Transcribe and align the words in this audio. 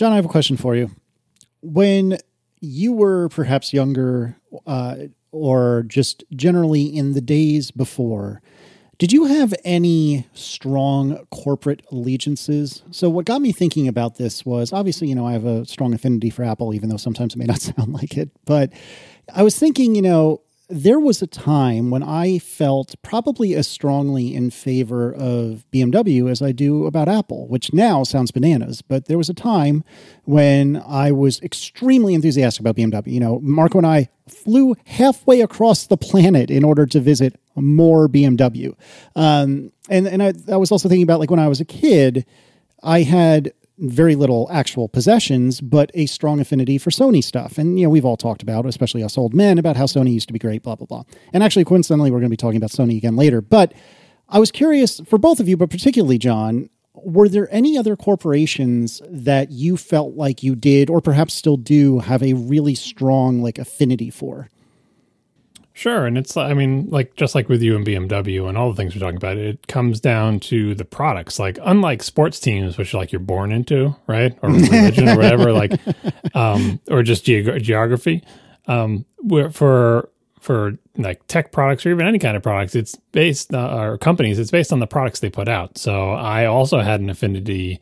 John, 0.00 0.12
I 0.12 0.16
have 0.16 0.24
a 0.24 0.28
question 0.28 0.56
for 0.56 0.74
you. 0.74 0.92
When 1.60 2.16
you 2.58 2.94
were 2.94 3.28
perhaps 3.28 3.74
younger, 3.74 4.34
uh, 4.66 4.96
or 5.30 5.84
just 5.88 6.24
generally 6.34 6.84
in 6.84 7.12
the 7.12 7.20
days 7.20 7.70
before, 7.70 8.40
did 8.96 9.12
you 9.12 9.26
have 9.26 9.52
any 9.62 10.26
strong 10.32 11.26
corporate 11.30 11.82
allegiances? 11.92 12.82
So, 12.90 13.10
what 13.10 13.26
got 13.26 13.42
me 13.42 13.52
thinking 13.52 13.88
about 13.88 14.16
this 14.16 14.46
was 14.46 14.72
obviously, 14.72 15.08
you 15.08 15.14
know, 15.14 15.26
I 15.26 15.32
have 15.32 15.44
a 15.44 15.66
strong 15.66 15.92
affinity 15.92 16.30
for 16.30 16.44
Apple, 16.44 16.72
even 16.72 16.88
though 16.88 16.96
sometimes 16.96 17.34
it 17.34 17.38
may 17.38 17.44
not 17.44 17.60
sound 17.60 17.92
like 17.92 18.16
it. 18.16 18.30
But 18.46 18.72
I 19.34 19.42
was 19.42 19.58
thinking, 19.58 19.94
you 19.94 20.00
know, 20.00 20.40
there 20.70 21.00
was 21.00 21.20
a 21.20 21.26
time 21.26 21.90
when 21.90 22.02
I 22.02 22.38
felt 22.38 22.94
probably 23.02 23.54
as 23.54 23.66
strongly 23.66 24.34
in 24.34 24.50
favor 24.50 25.12
of 25.12 25.64
BMW 25.72 26.30
as 26.30 26.40
I 26.40 26.52
do 26.52 26.86
about 26.86 27.08
Apple, 27.08 27.48
which 27.48 27.72
now 27.72 28.04
sounds 28.04 28.30
bananas. 28.30 28.80
But 28.80 29.06
there 29.06 29.18
was 29.18 29.28
a 29.28 29.34
time 29.34 29.82
when 30.24 30.82
I 30.86 31.10
was 31.10 31.42
extremely 31.42 32.14
enthusiastic 32.14 32.60
about 32.60 32.76
BMW. 32.76 33.08
You 33.08 33.20
know, 33.20 33.40
Marco 33.40 33.78
and 33.78 33.86
I 33.86 34.08
flew 34.28 34.76
halfway 34.86 35.40
across 35.40 35.88
the 35.88 35.96
planet 35.96 36.50
in 36.50 36.62
order 36.62 36.86
to 36.86 37.00
visit 37.00 37.38
more 37.56 38.08
BMW. 38.08 38.74
Um, 39.16 39.72
and 39.88 40.06
and 40.06 40.22
I, 40.22 40.32
I 40.50 40.56
was 40.56 40.70
also 40.70 40.88
thinking 40.88 41.02
about 41.02 41.18
like 41.18 41.30
when 41.30 41.40
I 41.40 41.48
was 41.48 41.60
a 41.60 41.64
kid, 41.64 42.24
I 42.82 43.02
had 43.02 43.52
very 43.80 44.14
little 44.14 44.48
actual 44.52 44.88
possessions, 44.88 45.60
but 45.60 45.90
a 45.94 46.06
strong 46.06 46.38
affinity 46.38 46.78
for 46.78 46.90
Sony 46.90 47.24
stuff. 47.24 47.58
And, 47.58 47.78
you 47.78 47.86
know, 47.86 47.90
we've 47.90 48.04
all 48.04 48.16
talked 48.16 48.42
about, 48.42 48.66
especially 48.66 49.02
us 49.02 49.16
old 49.16 49.34
men, 49.34 49.58
about 49.58 49.76
how 49.76 49.86
Sony 49.86 50.12
used 50.12 50.28
to 50.28 50.32
be 50.32 50.38
great, 50.38 50.62
blah, 50.62 50.76
blah, 50.76 50.86
blah. 50.86 51.02
And 51.32 51.42
actually, 51.42 51.64
coincidentally, 51.64 52.10
we're 52.10 52.18
going 52.18 52.30
to 52.30 52.30
be 52.30 52.36
talking 52.36 52.58
about 52.58 52.70
Sony 52.70 52.96
again 52.96 53.16
later. 53.16 53.40
But 53.40 53.72
I 54.28 54.38
was 54.38 54.50
curious 54.50 55.00
for 55.00 55.18
both 55.18 55.40
of 55.40 55.48
you, 55.48 55.56
but 55.56 55.70
particularly 55.70 56.18
John, 56.18 56.68
were 56.94 57.28
there 57.28 57.48
any 57.50 57.78
other 57.78 57.96
corporations 57.96 59.00
that 59.08 59.50
you 59.50 59.76
felt 59.76 60.14
like 60.14 60.42
you 60.42 60.54
did, 60.54 60.90
or 60.90 61.00
perhaps 61.00 61.32
still 61.32 61.56
do, 61.56 62.00
have 62.00 62.22
a 62.22 62.34
really 62.34 62.74
strong, 62.74 63.42
like, 63.42 63.58
affinity 63.58 64.10
for? 64.10 64.50
Sure. 65.80 66.04
And 66.04 66.18
it's, 66.18 66.36
I 66.36 66.52
mean, 66.52 66.90
like, 66.90 67.16
just 67.16 67.34
like 67.34 67.48
with 67.48 67.62
you 67.62 67.74
and 67.74 67.86
BMW 67.86 68.46
and 68.46 68.58
all 68.58 68.70
the 68.70 68.76
things 68.76 68.94
we're 68.94 69.00
talking 69.00 69.16
about, 69.16 69.38
it 69.38 69.66
comes 69.66 69.98
down 69.98 70.38
to 70.40 70.74
the 70.74 70.84
products. 70.84 71.38
Like, 71.38 71.58
unlike 71.62 72.02
sports 72.02 72.38
teams, 72.38 72.76
which 72.76 72.92
like 72.92 73.12
you're 73.12 73.18
born 73.18 73.50
into, 73.50 73.96
right? 74.06 74.38
Or 74.42 74.50
religion 74.50 75.08
or 75.08 75.16
whatever, 75.16 75.54
like, 75.54 75.72
um, 76.34 76.80
or 76.90 77.02
just 77.02 77.24
ge- 77.24 77.62
geography, 77.62 78.22
um, 78.66 79.06
for, 79.52 80.10
for 80.38 80.76
like 80.98 81.26
tech 81.28 81.50
products 81.50 81.86
or 81.86 81.92
even 81.92 82.06
any 82.06 82.18
kind 82.18 82.36
of 82.36 82.42
products, 82.42 82.74
it's 82.74 82.96
based, 83.12 83.54
uh, 83.54 83.74
or 83.74 83.96
companies, 83.96 84.38
it's 84.38 84.50
based 84.50 84.74
on 84.74 84.80
the 84.80 84.86
products 84.86 85.20
they 85.20 85.30
put 85.30 85.48
out. 85.48 85.78
So 85.78 86.10
I 86.10 86.44
also 86.44 86.80
had 86.80 87.00
an 87.00 87.08
affinity 87.08 87.80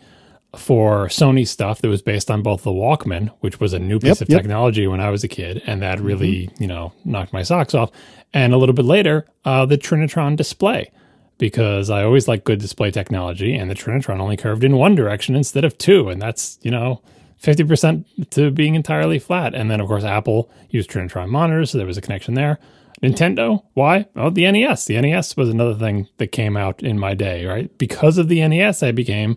for 0.59 1.06
Sony 1.06 1.47
stuff 1.47 1.81
that 1.81 1.89
was 1.89 2.03
based 2.03 2.31
on 2.31 2.42
both 2.42 2.62
the 2.62 2.70
Walkman, 2.70 3.31
which 3.41 3.61
was 3.61 3.73
a 3.73 3.78
new 3.78 3.98
piece 3.98 4.20
yep, 4.20 4.20
of 4.23 4.28
yep. 4.28 4.41
technology 4.41 4.87
when 4.87 5.01
I 5.01 5.11
was 5.11 5.25
a 5.25 5.28
kid, 5.28 5.62
and 5.67 5.83
that 5.83 6.01
really, 6.01 6.47
mm-hmm. 6.47 6.62
you 6.62 6.69
know, 6.69 6.92
knocked 7.05 7.33
my 7.33 7.42
socks 7.42 7.75
off. 7.75 7.91
And 8.33 8.53
a 8.53 8.59
little 8.59 8.75
bit 8.75 8.84
later, 8.84 9.27
uh, 9.45 9.67
the 9.67 9.79
Trinitron 9.79 10.36
display, 10.36 10.91
because 11.39 11.91
I 11.91 12.03
always 12.03 12.29
like 12.29 12.45
good 12.45 12.61
display 12.61 12.91
technology, 12.91 13.55
and 13.55 13.70
the 13.70 13.75
Trinitron 13.75 14.20
only 14.20 14.36
curved 14.36 14.64
in 14.64 14.77
one 14.77 14.95
direction 14.95 15.34
instead 15.34 15.64
of 15.64 15.79
two, 15.79 16.09
and 16.09 16.20
that's 16.20 16.59
you 16.62 16.70
know. 16.70 17.03
50% 17.41 18.31
to 18.31 18.51
being 18.51 18.75
entirely 18.75 19.20
flat. 19.20 19.55
And 19.55 19.70
then, 19.70 19.81
of 19.81 19.86
course, 19.86 20.03
Apple 20.03 20.51
used 20.70 20.91
Trinitron 20.91 21.29
monitors, 21.29 21.70
so 21.70 21.79
there 21.79 21.86
was 21.86 21.97
a 21.97 22.01
connection 22.01 22.34
there. 22.34 22.59
Nintendo, 23.03 23.62
why? 23.75 24.06
Oh, 24.17 24.31
the 24.31 24.51
NES. 24.51 24.86
The 24.86 25.01
NES 25.01 25.36
was 25.36 25.48
another 25.48 25.75
thing 25.75 26.09
that 26.17 26.33
came 26.33 26.56
out 26.56 26.83
in 26.83 26.98
my 26.98 27.14
day, 27.14 27.47
right? 27.47 27.77
Because 27.79 28.19
of 28.19 28.29
the 28.29 28.47
NES, 28.47 28.83
I 28.83 28.92
became 28.92 29.36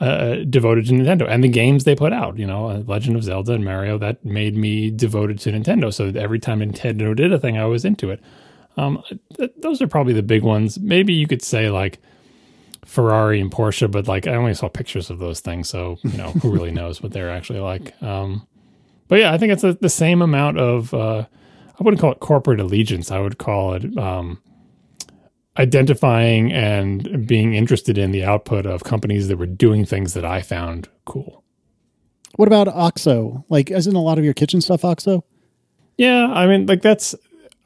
uh, 0.00 0.36
devoted 0.48 0.86
to 0.86 0.92
Nintendo 0.92 1.28
and 1.28 1.42
the 1.42 1.48
games 1.48 1.84
they 1.84 1.96
put 1.96 2.12
out. 2.12 2.38
You 2.38 2.46
know, 2.46 2.68
uh, 2.68 2.82
Legend 2.86 3.16
of 3.16 3.24
Zelda 3.24 3.52
and 3.52 3.64
Mario 3.64 3.98
that 3.98 4.24
made 4.24 4.56
me 4.56 4.90
devoted 4.90 5.38
to 5.40 5.52
Nintendo. 5.52 5.92
So 5.92 6.06
every 6.18 6.38
time 6.38 6.60
Nintendo 6.60 7.14
did 7.16 7.32
a 7.32 7.38
thing, 7.38 7.58
I 7.58 7.64
was 7.64 7.84
into 7.84 8.10
it. 8.10 8.20
Um, 8.76 9.02
th- 9.36 9.52
those 9.58 9.82
are 9.82 9.88
probably 9.88 10.12
the 10.12 10.22
big 10.22 10.42
ones. 10.44 10.78
Maybe 10.78 11.12
you 11.12 11.26
could 11.26 11.42
say 11.42 11.68
like 11.68 11.98
Ferrari 12.84 13.40
and 13.40 13.50
Porsche, 13.50 13.90
but 13.90 14.06
like 14.06 14.26
I 14.26 14.34
only 14.34 14.54
saw 14.54 14.68
pictures 14.68 15.10
of 15.10 15.18
those 15.18 15.40
things, 15.40 15.68
so 15.68 15.98
you 16.04 16.16
know 16.16 16.30
who 16.30 16.50
really 16.52 16.70
knows 16.80 17.02
what 17.02 17.12
they're 17.12 17.30
actually 17.30 17.60
like. 17.60 18.00
Um, 18.02 18.46
but 19.08 19.18
yeah, 19.18 19.32
I 19.32 19.38
think 19.38 19.52
it's 19.52 19.64
a, 19.64 19.74
the 19.74 19.90
same 19.90 20.22
amount 20.22 20.58
of. 20.58 20.94
Uh, 20.94 21.26
I 21.80 21.84
wouldn't 21.84 22.00
call 22.00 22.12
it 22.12 22.20
corporate 22.20 22.60
allegiance. 22.60 23.10
I 23.10 23.20
would 23.20 23.38
call 23.38 23.74
it 23.74 23.96
um, 23.96 24.40
identifying 25.58 26.52
and 26.52 27.26
being 27.26 27.54
interested 27.54 27.98
in 27.98 28.12
the 28.12 28.24
output 28.24 28.66
of 28.66 28.84
companies 28.84 29.28
that 29.28 29.36
were 29.36 29.46
doing 29.46 29.84
things 29.84 30.14
that 30.14 30.24
I 30.24 30.40
found 30.42 30.88
cool. 31.04 31.44
What 32.36 32.46
about 32.46 32.68
OXO? 32.68 33.44
Like, 33.48 33.70
isn't 33.70 33.96
a 33.96 34.00
lot 34.00 34.18
of 34.18 34.24
your 34.24 34.34
kitchen 34.34 34.60
stuff 34.60 34.84
OXO? 34.84 35.24
Yeah, 35.96 36.26
I 36.26 36.46
mean, 36.46 36.66
like 36.66 36.82
that's 36.82 37.14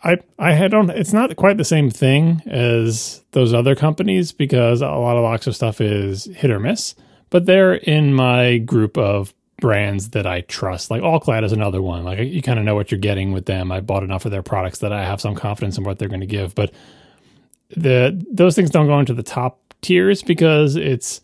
I 0.02 0.18
I 0.38 0.68
don't. 0.68 0.90
It's 0.90 1.12
not 1.12 1.36
quite 1.36 1.58
the 1.58 1.64
same 1.64 1.90
thing 1.90 2.42
as 2.46 3.22
those 3.32 3.52
other 3.52 3.74
companies 3.74 4.32
because 4.32 4.80
a 4.80 4.88
lot 4.88 5.16
of 5.16 5.24
OXO 5.24 5.50
stuff 5.52 5.80
is 5.80 6.24
hit 6.24 6.50
or 6.50 6.58
miss. 6.58 6.94
But 7.30 7.46
they're 7.46 7.74
in 7.74 8.12
my 8.14 8.58
group 8.58 8.98
of 8.98 9.34
brands 9.60 10.10
that 10.10 10.26
I 10.26 10.40
trust. 10.42 10.90
Like 10.90 11.02
All-Clad 11.02 11.44
is 11.44 11.52
another 11.52 11.80
one. 11.80 12.04
Like 12.04 12.18
you 12.18 12.42
kind 12.42 12.58
of 12.58 12.64
know 12.64 12.74
what 12.74 12.90
you're 12.90 13.00
getting 13.00 13.32
with 13.32 13.46
them. 13.46 13.70
I 13.70 13.80
bought 13.80 14.02
enough 14.02 14.24
of 14.24 14.32
their 14.32 14.42
products 14.42 14.80
that 14.80 14.92
I 14.92 15.04
have 15.04 15.20
some 15.20 15.34
confidence 15.34 15.78
in 15.78 15.84
what 15.84 15.98
they're 15.98 16.08
going 16.08 16.20
to 16.20 16.26
give. 16.26 16.54
But 16.54 16.72
the 17.76 18.24
those 18.30 18.54
things 18.54 18.70
don't 18.70 18.86
go 18.86 18.98
into 18.98 19.14
the 19.14 19.22
top 19.22 19.60
tiers 19.80 20.22
because 20.22 20.76
it's 20.76 21.20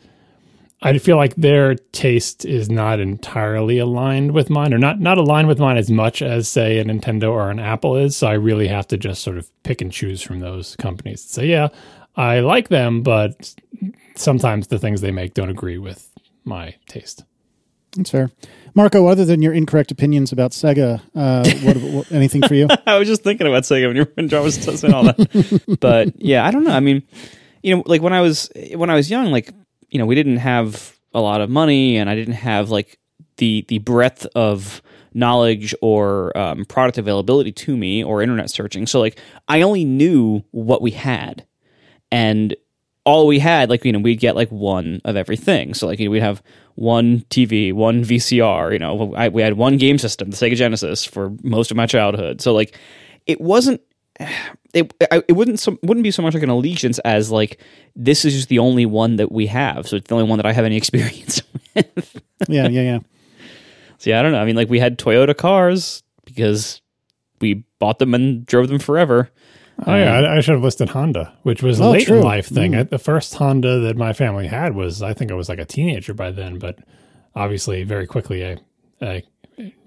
I 0.80 0.96
feel 0.98 1.16
like 1.16 1.34
their 1.34 1.74
taste 1.74 2.44
is 2.44 2.70
not 2.70 3.00
entirely 3.00 3.78
aligned 3.78 4.32
with 4.32 4.48
mine, 4.48 4.72
or 4.72 4.78
not 4.78 5.00
not 5.00 5.18
aligned 5.18 5.48
with 5.48 5.58
mine 5.58 5.76
as 5.76 5.90
much 5.90 6.22
as 6.22 6.48
say 6.48 6.78
a 6.78 6.84
Nintendo 6.84 7.30
or 7.30 7.50
an 7.50 7.58
Apple 7.58 7.96
is. 7.96 8.16
So 8.16 8.28
I 8.28 8.34
really 8.34 8.68
have 8.68 8.86
to 8.88 8.96
just 8.96 9.22
sort 9.22 9.38
of 9.38 9.50
pick 9.64 9.80
and 9.80 9.90
choose 9.90 10.22
from 10.22 10.38
those 10.38 10.76
companies. 10.76 11.24
So 11.24 11.42
yeah, 11.42 11.68
I 12.16 12.40
like 12.40 12.68
them, 12.68 13.02
but 13.02 13.54
sometimes 14.14 14.68
the 14.68 14.78
things 14.78 15.00
they 15.00 15.10
make 15.10 15.34
don't 15.34 15.50
agree 15.50 15.78
with 15.78 16.12
my 16.44 16.76
taste. 16.86 17.24
That's 17.96 18.10
fair. 18.10 18.30
Marco, 18.78 19.08
other 19.08 19.24
than 19.24 19.42
your 19.42 19.52
incorrect 19.52 19.90
opinions 19.90 20.30
about 20.30 20.52
Sega, 20.52 21.02
uh, 21.16 21.50
what, 21.64 21.76
what, 21.78 22.12
anything 22.12 22.42
for 22.42 22.54
you? 22.54 22.68
I 22.86 22.96
was 22.96 23.08
just 23.08 23.24
thinking 23.24 23.48
about 23.48 23.64
Sega 23.64 23.88
when 23.88 23.96
you 23.96 24.06
when 24.14 24.28
John 24.28 24.44
was 24.44 24.54
saying 24.54 24.94
all 24.94 25.02
that. 25.02 25.78
but 25.80 26.12
yeah, 26.22 26.46
I 26.46 26.52
don't 26.52 26.62
know. 26.62 26.70
I 26.70 26.78
mean, 26.78 27.02
you 27.64 27.74
know, 27.74 27.82
like 27.86 28.02
when 28.02 28.12
I 28.12 28.20
was 28.20 28.48
when 28.76 28.88
I 28.88 28.94
was 28.94 29.10
young, 29.10 29.32
like 29.32 29.52
you 29.88 29.98
know, 29.98 30.06
we 30.06 30.14
didn't 30.14 30.36
have 30.36 30.96
a 31.12 31.20
lot 31.20 31.40
of 31.40 31.50
money, 31.50 31.96
and 31.96 32.08
I 32.08 32.14
didn't 32.14 32.34
have 32.34 32.70
like 32.70 33.00
the 33.38 33.64
the 33.66 33.78
breadth 33.78 34.28
of 34.36 34.80
knowledge 35.12 35.74
or 35.82 36.38
um, 36.38 36.64
product 36.64 36.98
availability 36.98 37.50
to 37.50 37.76
me 37.76 38.04
or 38.04 38.22
internet 38.22 38.48
searching. 38.48 38.86
So 38.86 39.00
like, 39.00 39.18
I 39.48 39.62
only 39.62 39.84
knew 39.84 40.44
what 40.52 40.82
we 40.82 40.92
had, 40.92 41.44
and 42.12 42.54
all 43.08 43.26
we 43.26 43.38
had, 43.38 43.70
like 43.70 43.86
you 43.86 43.92
know, 43.92 44.00
we'd 44.00 44.20
get 44.20 44.36
like 44.36 44.50
one 44.50 45.00
of 45.06 45.16
everything. 45.16 45.72
So 45.72 45.86
like 45.86 45.98
you 45.98 46.04
know, 46.04 46.10
we'd 46.10 46.22
have 46.22 46.42
one 46.74 47.20
TV, 47.30 47.72
one 47.72 48.04
VCR. 48.04 48.70
You 48.72 48.78
know, 48.78 49.14
I, 49.14 49.30
we 49.30 49.40
had 49.40 49.54
one 49.54 49.78
game 49.78 49.96
system, 49.96 50.30
the 50.30 50.36
Sega 50.36 50.56
Genesis, 50.56 51.06
for 51.06 51.32
most 51.42 51.70
of 51.70 51.76
my 51.78 51.86
childhood. 51.86 52.42
So 52.42 52.52
like, 52.52 52.78
it 53.26 53.40
wasn't. 53.40 53.80
It 54.74 54.92
it 55.10 55.32
wouldn't 55.32 55.58
so, 55.58 55.78
wouldn't 55.82 56.04
be 56.04 56.10
so 56.10 56.20
much 56.20 56.34
like 56.34 56.42
an 56.42 56.50
allegiance 56.50 56.98
as 56.98 57.30
like 57.30 57.58
this 57.96 58.26
is 58.26 58.34
just 58.34 58.50
the 58.50 58.58
only 58.58 58.84
one 58.84 59.16
that 59.16 59.32
we 59.32 59.46
have, 59.46 59.88
so 59.88 59.96
it's 59.96 60.06
the 60.08 60.14
only 60.14 60.28
one 60.28 60.36
that 60.36 60.44
I 60.44 60.52
have 60.52 60.66
any 60.66 60.76
experience 60.82 61.40
with. 61.74 62.20
yeah, 62.46 62.68
yeah, 62.68 62.82
yeah. 62.82 62.98
So 63.96 64.10
yeah, 64.10 64.20
I 64.20 64.22
don't 64.22 64.32
know. 64.32 64.40
I 64.40 64.44
mean, 64.44 64.56
like 64.56 64.68
we 64.68 64.78
had 64.78 64.98
Toyota 64.98 65.34
cars 65.34 66.02
because 66.26 66.82
we 67.40 67.64
bought 67.78 67.98
them 67.98 68.12
and 68.12 68.44
drove 68.44 68.68
them 68.68 68.78
forever. 68.78 69.30
Oh 69.86 69.94
yeah, 69.94 70.14
I, 70.14 70.36
I, 70.36 70.40
should 70.40 70.54
have 70.54 70.62
listed 70.62 70.88
Honda, 70.88 71.32
which 71.42 71.62
was 71.62 71.78
a 71.78 71.84
oh, 71.84 71.90
late 71.92 72.06
true. 72.06 72.20
life 72.20 72.48
thing. 72.48 72.72
Mm. 72.72 72.90
The 72.90 72.98
first 72.98 73.34
Honda 73.34 73.78
that 73.80 73.96
my 73.96 74.12
family 74.12 74.48
had 74.48 74.74
was, 74.74 75.02
I 75.02 75.14
think 75.14 75.30
I 75.30 75.34
was 75.34 75.48
like 75.48 75.60
a 75.60 75.64
teenager 75.64 76.14
by 76.14 76.32
then, 76.32 76.58
but 76.58 76.80
obviously 77.36 77.84
very 77.84 78.06
quickly 78.06 78.44
I, 78.44 78.56
I 79.00 79.22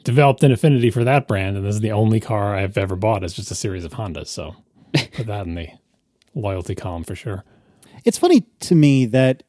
developed 0.03 0.43
an 0.43 0.51
affinity 0.51 0.91
for 0.91 1.03
that 1.03 1.27
brand, 1.27 1.57
and 1.57 1.65
this 1.65 1.75
is 1.75 1.81
the 1.81 1.91
only 1.91 2.19
car 2.19 2.55
I've 2.55 2.77
ever 2.77 2.95
bought. 2.95 3.23
It's 3.23 3.33
just 3.33 3.51
a 3.51 3.55
series 3.55 3.83
of 3.83 3.93
Hondas, 3.93 4.27
so 4.27 4.55
put 4.93 5.27
that 5.27 5.45
in 5.45 5.55
the 5.55 5.67
loyalty 6.33 6.75
column 6.75 7.03
for 7.03 7.15
sure. 7.15 7.43
It's 8.05 8.17
funny 8.17 8.45
to 8.61 8.75
me 8.75 9.05
that 9.07 9.43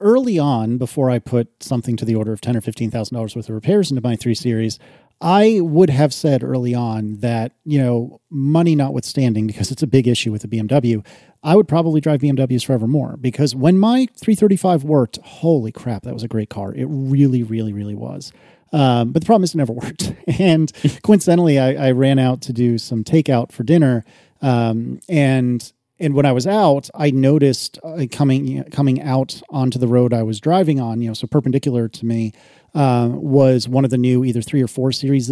early 0.00 0.38
on, 0.38 0.78
before 0.78 1.10
I 1.10 1.18
put 1.18 1.62
something 1.62 1.96
to 1.96 2.04
the 2.04 2.14
order 2.14 2.32
of 2.32 2.40
ten 2.40 2.56
or 2.56 2.60
fifteen 2.60 2.90
thousand 2.90 3.14
dollars 3.14 3.36
worth 3.36 3.48
of 3.48 3.54
repairs 3.54 3.90
into 3.90 4.02
my 4.02 4.16
three 4.16 4.34
series, 4.34 4.78
I 5.22 5.60
would 5.60 5.88
have 5.88 6.12
said 6.12 6.42
early 6.42 6.74
on 6.74 7.18
that, 7.18 7.52
you 7.64 7.80
know, 7.80 8.20
money 8.28 8.74
notwithstanding, 8.74 9.46
because 9.46 9.70
it's 9.70 9.82
a 9.82 9.86
big 9.86 10.08
issue 10.08 10.32
with 10.32 10.42
the 10.42 10.48
BMW, 10.48 11.06
I 11.44 11.54
would 11.54 11.68
probably 11.68 12.00
drive 12.00 12.20
BMWs 12.20 12.64
forevermore 12.64 13.16
because 13.20 13.54
when 13.54 13.78
my 13.78 14.08
335 14.16 14.82
worked, 14.82 15.18
holy 15.22 15.70
crap, 15.70 16.02
that 16.02 16.12
was 16.12 16.24
a 16.24 16.28
great 16.28 16.50
car. 16.50 16.74
It 16.74 16.86
really, 16.88 17.44
really, 17.44 17.72
really 17.72 17.94
was. 17.94 18.32
Um, 18.72 19.12
but 19.12 19.22
the 19.22 19.26
problem 19.26 19.44
is 19.44 19.54
it 19.54 19.58
never 19.58 19.72
worked. 19.72 20.12
And 20.40 20.72
coincidentally, 21.02 21.58
I, 21.58 21.88
I, 21.88 21.90
ran 21.92 22.18
out 22.18 22.40
to 22.42 22.52
do 22.52 22.78
some 22.78 23.04
takeout 23.04 23.52
for 23.52 23.62
dinner. 23.62 24.04
Um, 24.40 25.00
and 25.08 25.72
and 26.00 26.14
when 26.14 26.26
I 26.26 26.32
was 26.32 26.48
out, 26.48 26.90
I 26.94 27.12
noticed 27.12 27.78
uh, 27.84 28.06
coming 28.10 28.64
coming 28.64 29.00
out 29.02 29.40
onto 29.50 29.78
the 29.78 29.86
road 29.86 30.12
I 30.12 30.24
was 30.24 30.40
driving 30.40 30.80
on, 30.80 31.00
you 31.00 31.08
know, 31.08 31.14
so 31.14 31.28
perpendicular 31.28 31.86
to 31.88 32.06
me, 32.06 32.32
uh, 32.74 33.08
was 33.10 33.68
one 33.68 33.84
of 33.84 33.90
the 33.90 33.98
new 33.98 34.24
either 34.24 34.42
three 34.42 34.62
or 34.62 34.68
four 34.68 34.92
series 34.92 35.28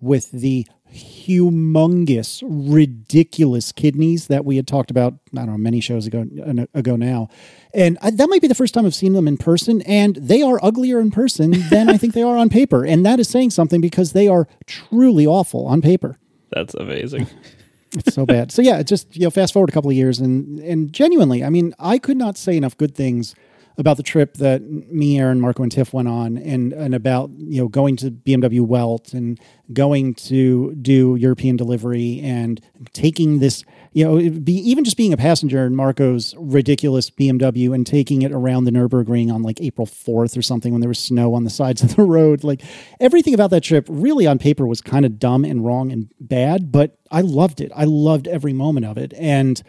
with 0.00 0.30
the 0.30 0.66
humongous, 0.94 2.42
ridiculous 2.46 3.72
kidneys 3.72 4.28
that 4.28 4.44
we 4.44 4.56
had 4.56 4.66
talked 4.66 4.90
about. 4.90 5.14
I 5.32 5.38
don't 5.38 5.46
know 5.46 5.58
many 5.58 5.80
shows 5.80 6.06
ago 6.06 6.26
ago 6.72 6.96
now, 6.96 7.28
and 7.72 7.98
I, 8.00 8.10
that 8.12 8.28
might 8.28 8.40
be 8.40 8.46
the 8.46 8.54
first 8.54 8.74
time 8.74 8.86
I've 8.86 8.94
seen 8.94 9.12
them 9.12 9.26
in 9.26 9.36
person, 9.36 9.82
and 9.82 10.16
they 10.16 10.42
are 10.42 10.62
uglier 10.62 11.00
in 11.00 11.10
person 11.10 11.50
than 11.70 11.90
I 11.90 11.96
think 11.96 12.14
they 12.14 12.22
are 12.22 12.36
on 12.36 12.48
paper, 12.48 12.84
and 12.84 13.04
that 13.04 13.18
is 13.18 13.28
saying 13.28 13.50
something 13.50 13.80
because 13.80 14.12
they 14.12 14.28
are 14.28 14.46
truly 14.66 15.26
awful 15.26 15.66
on 15.66 15.82
paper. 15.82 16.16
That's 16.50 16.74
amazing. 16.74 17.26
it's 17.92 18.14
so 18.14 18.24
bad. 18.24 18.52
So 18.52 18.62
yeah, 18.62 18.82
just 18.84 19.16
you 19.16 19.24
know, 19.24 19.30
fast 19.30 19.52
forward 19.52 19.70
a 19.70 19.72
couple 19.72 19.90
of 19.90 19.96
years, 19.96 20.20
and 20.20 20.60
and 20.60 20.92
genuinely, 20.92 21.42
I 21.42 21.50
mean, 21.50 21.74
I 21.80 21.98
could 21.98 22.16
not 22.16 22.36
say 22.36 22.56
enough 22.56 22.76
good 22.76 22.94
things 22.94 23.34
about 23.76 23.96
the 23.96 24.02
trip 24.02 24.34
that 24.34 24.62
me, 24.62 25.18
Aaron, 25.18 25.40
Marco, 25.40 25.62
and 25.62 25.72
Tiff 25.72 25.92
went 25.92 26.08
on, 26.08 26.36
and 26.38 26.72
and 26.72 26.94
about 26.94 27.30
you 27.36 27.60
know 27.60 27.68
going 27.68 27.96
to 27.96 28.10
BMW 28.10 28.60
Welt 28.60 29.12
and 29.12 29.38
going 29.72 30.14
to 30.14 30.74
do 30.74 31.16
European 31.16 31.56
delivery 31.56 32.20
and 32.22 32.60
taking 32.92 33.38
this 33.38 33.64
you 33.92 34.04
know 34.04 34.30
be 34.40 34.52
even 34.52 34.84
just 34.84 34.96
being 34.96 35.12
a 35.12 35.16
passenger 35.16 35.66
in 35.66 35.74
Marco's 35.74 36.34
ridiculous 36.38 37.10
BMW 37.10 37.74
and 37.74 37.86
taking 37.86 38.22
it 38.22 38.30
around 38.30 38.64
the 38.64 38.70
Nurburgring 38.70 39.32
on 39.32 39.42
like 39.42 39.60
April 39.60 39.86
fourth 39.86 40.36
or 40.36 40.42
something 40.42 40.72
when 40.72 40.80
there 40.80 40.88
was 40.88 40.98
snow 40.98 41.34
on 41.34 41.44
the 41.44 41.50
sides 41.50 41.82
of 41.82 41.96
the 41.96 42.02
road. 42.04 42.44
Like 42.44 42.62
everything 43.00 43.34
about 43.34 43.50
that 43.50 43.62
trip, 43.62 43.86
really 43.88 44.26
on 44.26 44.38
paper, 44.38 44.66
was 44.66 44.80
kind 44.80 45.04
of 45.04 45.18
dumb 45.18 45.44
and 45.44 45.64
wrong 45.64 45.90
and 45.90 46.10
bad, 46.20 46.70
but 46.70 46.98
I 47.10 47.22
loved 47.22 47.60
it. 47.60 47.72
I 47.74 47.84
loved 47.84 48.28
every 48.28 48.52
moment 48.52 48.86
of 48.86 48.98
it, 48.98 49.12
and 49.14 49.60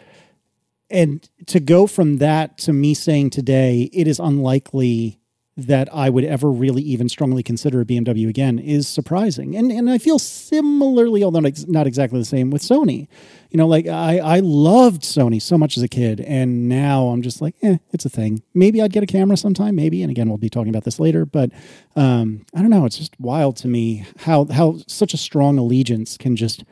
and 0.90 1.28
to 1.46 1.60
go 1.60 1.86
from 1.86 2.18
that 2.18 2.58
to 2.58 2.72
me 2.72 2.94
saying 2.94 3.30
today 3.30 3.90
it 3.92 4.06
is 4.06 4.18
unlikely 4.18 5.20
that 5.56 5.88
I 5.92 6.10
would 6.10 6.24
ever 6.24 6.50
really 6.50 6.82
even 6.82 7.08
strongly 7.08 7.42
consider 7.42 7.80
a 7.80 7.84
BMW 7.84 8.28
again 8.28 8.58
is 8.58 8.86
surprising. 8.86 9.56
And 9.56 9.72
and 9.72 9.88
I 9.88 9.96
feel 9.96 10.18
similarly, 10.18 11.24
although 11.24 11.40
not 11.66 11.86
exactly 11.86 12.18
the 12.18 12.26
same, 12.26 12.50
with 12.50 12.62
Sony. 12.62 13.08
You 13.50 13.56
know, 13.58 13.66
like 13.66 13.86
I, 13.86 14.18
I 14.18 14.40
loved 14.40 15.02
Sony 15.02 15.40
so 15.40 15.56
much 15.56 15.78
as 15.78 15.82
a 15.82 15.88
kid, 15.88 16.20
and 16.20 16.68
now 16.68 17.06
I'm 17.06 17.22
just 17.22 17.40
like, 17.40 17.54
eh, 17.62 17.78
it's 17.92 18.04
a 18.04 18.10
thing. 18.10 18.42
Maybe 18.52 18.82
I'd 18.82 18.92
get 18.92 19.02
a 19.02 19.06
camera 19.06 19.36
sometime, 19.38 19.76
maybe. 19.76 20.02
And 20.02 20.10
again, 20.10 20.28
we'll 20.28 20.36
be 20.36 20.50
talking 20.50 20.68
about 20.68 20.84
this 20.84 21.00
later. 21.00 21.24
But 21.24 21.52
um, 21.94 22.44
I 22.54 22.60
don't 22.60 22.70
know. 22.70 22.84
It's 22.84 22.98
just 22.98 23.18
wild 23.18 23.56
to 23.58 23.68
me 23.68 24.04
how 24.18 24.44
how 24.46 24.78
such 24.86 25.14
a 25.14 25.18
strong 25.18 25.56
allegiance 25.56 26.18
can 26.18 26.36
just 26.36 26.64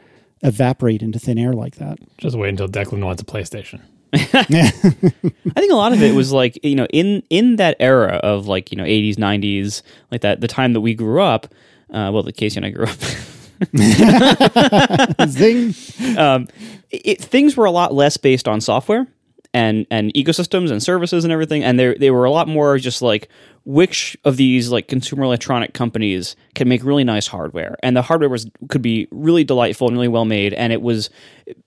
evaporate 0.43 1.00
into 1.00 1.19
thin 1.19 1.38
air 1.38 1.55
like 1.55 1.76
that. 1.76 1.99
Just 2.19 2.37
wait 2.37 2.50
until 2.50 2.69
Declan 2.69 3.02
wants 3.02 3.22
a 3.22 3.25
PlayStation. 3.25 3.81
I 4.14 5.61
think 5.61 5.72
a 5.72 5.76
lot 5.76 5.93
of 5.93 6.02
it 6.02 6.14
was 6.14 6.32
like 6.32 6.58
you 6.62 6.75
know 6.75 6.87
in 6.87 7.22
in 7.31 7.56
that 7.56 7.76
era 7.81 8.14
of 8.22 8.46
like 8.46 8.70
you 8.70 8.78
know 8.78 8.84
80s 8.84 9.16
90s 9.16 9.82
like 10.11 10.20
that 10.22 10.40
the 10.40 10.49
time 10.49 10.72
that 10.75 10.81
we 10.81 10.94
grew 10.94 11.20
up 11.22 11.46
uh, 11.90 12.11
well 12.12 12.22
the 12.22 12.32
Casey 12.32 12.56
and 12.58 12.66
I 12.66 12.70
grew 12.70 12.87
up 12.87 12.99
Zing. 15.28 15.75
Um, 16.19 16.49
it, 16.90 17.20
things 17.20 17.56
were 17.56 17.64
a 17.64 17.70
lot 17.70 17.94
less 17.94 18.16
based 18.16 18.49
on 18.49 18.61
software 18.61 19.06
and 19.54 19.86
and 19.90 20.12
ecosystems 20.14 20.70
and 20.70 20.82
services 20.82 21.24
and 21.24 21.32
everything 21.32 21.62
and 21.62 21.78
they 21.78 21.94
they 21.94 22.10
were 22.10 22.24
a 22.24 22.30
lot 22.30 22.48
more 22.48 22.76
just 22.76 23.00
like 23.00 23.28
which 23.64 24.16
of 24.24 24.36
these 24.36 24.68
like 24.70 24.88
consumer 24.88 25.24
electronic 25.24 25.72
companies 25.72 26.36
can 26.54 26.68
make 26.68 26.84
really 26.84 27.04
nice 27.04 27.28
hardware 27.28 27.76
and 27.82 27.96
the 27.96 28.02
hardware 28.02 28.28
was 28.28 28.50
could 28.68 28.82
be 28.82 29.06
really 29.12 29.44
delightful 29.44 29.86
and 29.86 29.96
really 29.96 30.08
well 30.08 30.24
made 30.24 30.52
and 30.52 30.72
it 30.72 30.82
was 30.82 31.08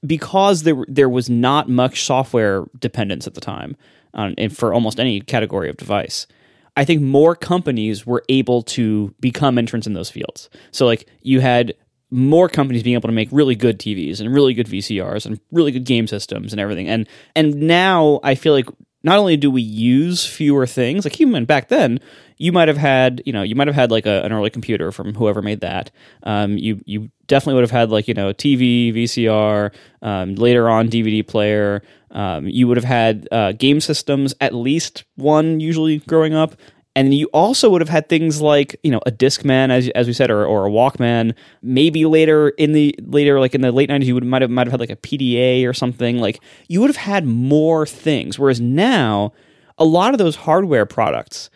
because 0.06 0.64
there 0.64 0.86
there 0.88 1.10
was 1.10 1.30
not 1.30 1.70
much 1.70 2.04
software 2.04 2.66
dependence 2.78 3.26
at 3.26 3.34
the 3.34 3.42
time 3.42 3.76
um, 4.14 4.36
and 4.38 4.56
for 4.56 4.74
almost 4.74 5.00
any 5.00 5.22
category 5.22 5.70
of 5.70 5.78
device 5.78 6.28
I 6.76 6.86
think 6.86 7.02
more 7.02 7.36
companies 7.36 8.06
were 8.06 8.24
able 8.30 8.62
to 8.62 9.12
become 9.20 9.58
entrants 9.58 9.88
in 9.88 9.94
those 9.94 10.12
fields. 10.12 10.48
So 10.70 10.86
like 10.86 11.08
you 11.24 11.40
had 11.40 11.74
more 12.10 12.48
companies 12.48 12.84
being 12.84 12.96
able 12.96 13.10
to 13.10 13.14
make 13.14 13.30
really 13.32 13.56
good 13.56 13.80
TVs 13.80 14.20
and 14.20 14.34
really 14.34 14.54
good 14.54 14.68
VCRs 14.68 15.26
and 15.26 15.40
really 15.52 15.72
good 15.72 15.84
game 15.86 16.08
systems 16.08 16.54
and 16.54 16.60
everything. 16.60 16.88
And 16.88 17.08
and 17.36 17.56
now 17.56 18.20
I 18.24 18.36
feel 18.36 18.54
like 18.54 18.68
not 19.04 19.20
only 19.20 19.38
do 19.38 19.52
we 19.52 19.62
use 19.62 20.26
fewer 20.26 20.66
things, 20.66 21.06
like 21.06 21.18
human 21.18 21.46
back 21.46 21.70
then, 21.70 22.00
you 22.38 22.52
might 22.52 22.68
have 22.68 22.78
had, 22.78 23.22
you 23.26 23.34
know, 23.34 23.42
you 23.42 23.56
might 23.56 23.68
have 23.68 23.76
had 23.76 23.92
like 23.92 24.06
a, 24.06 24.24
an 24.24 24.32
early 24.32 24.50
computer 24.50 24.92
from 24.92 25.14
whoever 25.14 25.42
made 25.42 25.62
that. 25.62 25.92
Um, 26.24 26.58
you 26.58 26.82
you 26.86 27.10
definitely 27.28 27.56
would 27.56 27.64
have 27.64 27.72
had 27.72 27.90
like 27.90 28.08
you 28.08 28.14
know 28.14 28.34
TV, 28.34 28.94
VCR, 28.94 29.74
um, 30.02 30.36
later 30.36 30.70
on 30.70 30.90
DVD 30.90 31.26
player. 31.26 31.84
Um, 32.12 32.48
you 32.48 32.68
would 32.68 32.78
have 32.78 32.86
had 32.86 33.28
uh, 33.32 33.52
game 33.52 33.82
systems, 33.82 34.34
at 34.40 34.54
least 34.54 35.04
one 35.16 35.60
usually 35.60 36.00
growing 36.00 36.34
up 36.34 36.56
and 36.98 37.14
you 37.14 37.28
also 37.28 37.70
would 37.70 37.80
have 37.80 37.90
had 37.90 38.10
things 38.10 38.42
like 38.42 38.76
you 38.82 38.90
know 38.90 39.00
a 39.06 39.12
discman 39.12 39.70
as, 39.70 39.88
as 39.90 40.08
we 40.08 40.14
said 40.14 40.32
or, 40.32 40.44
or 40.44 40.66
a 40.66 40.70
walkman. 40.70 41.36
Maybe 41.62 42.06
later 42.06 42.50
in 42.50 42.72
the 42.72 42.96
later 43.04 43.40
like 43.40 43.54
in 43.54 43.62
the 43.62 43.72
late 43.72 43.90
90s 43.90 44.06
you 44.06 44.16
would 44.16 44.26
might 44.26 44.42
have 44.42 44.50
might 44.50 44.66
have 44.66 44.72
had 44.72 44.80
like 44.80 44.90
a 44.90 44.96
pda 44.96 45.70
or 45.70 45.74
something. 45.74 46.18
Like 46.18 46.42
you 46.68 46.82
would 46.82 46.90
have 46.90 46.98
had 46.98 47.24
more 47.26 47.86
things. 47.86 48.40
Whereas 48.40 48.60
now 48.60 49.32
a 49.78 49.86
lot 49.86 50.16
of 50.16 50.18
those 50.18 50.36
hardware 50.36 50.88
products 50.88 51.52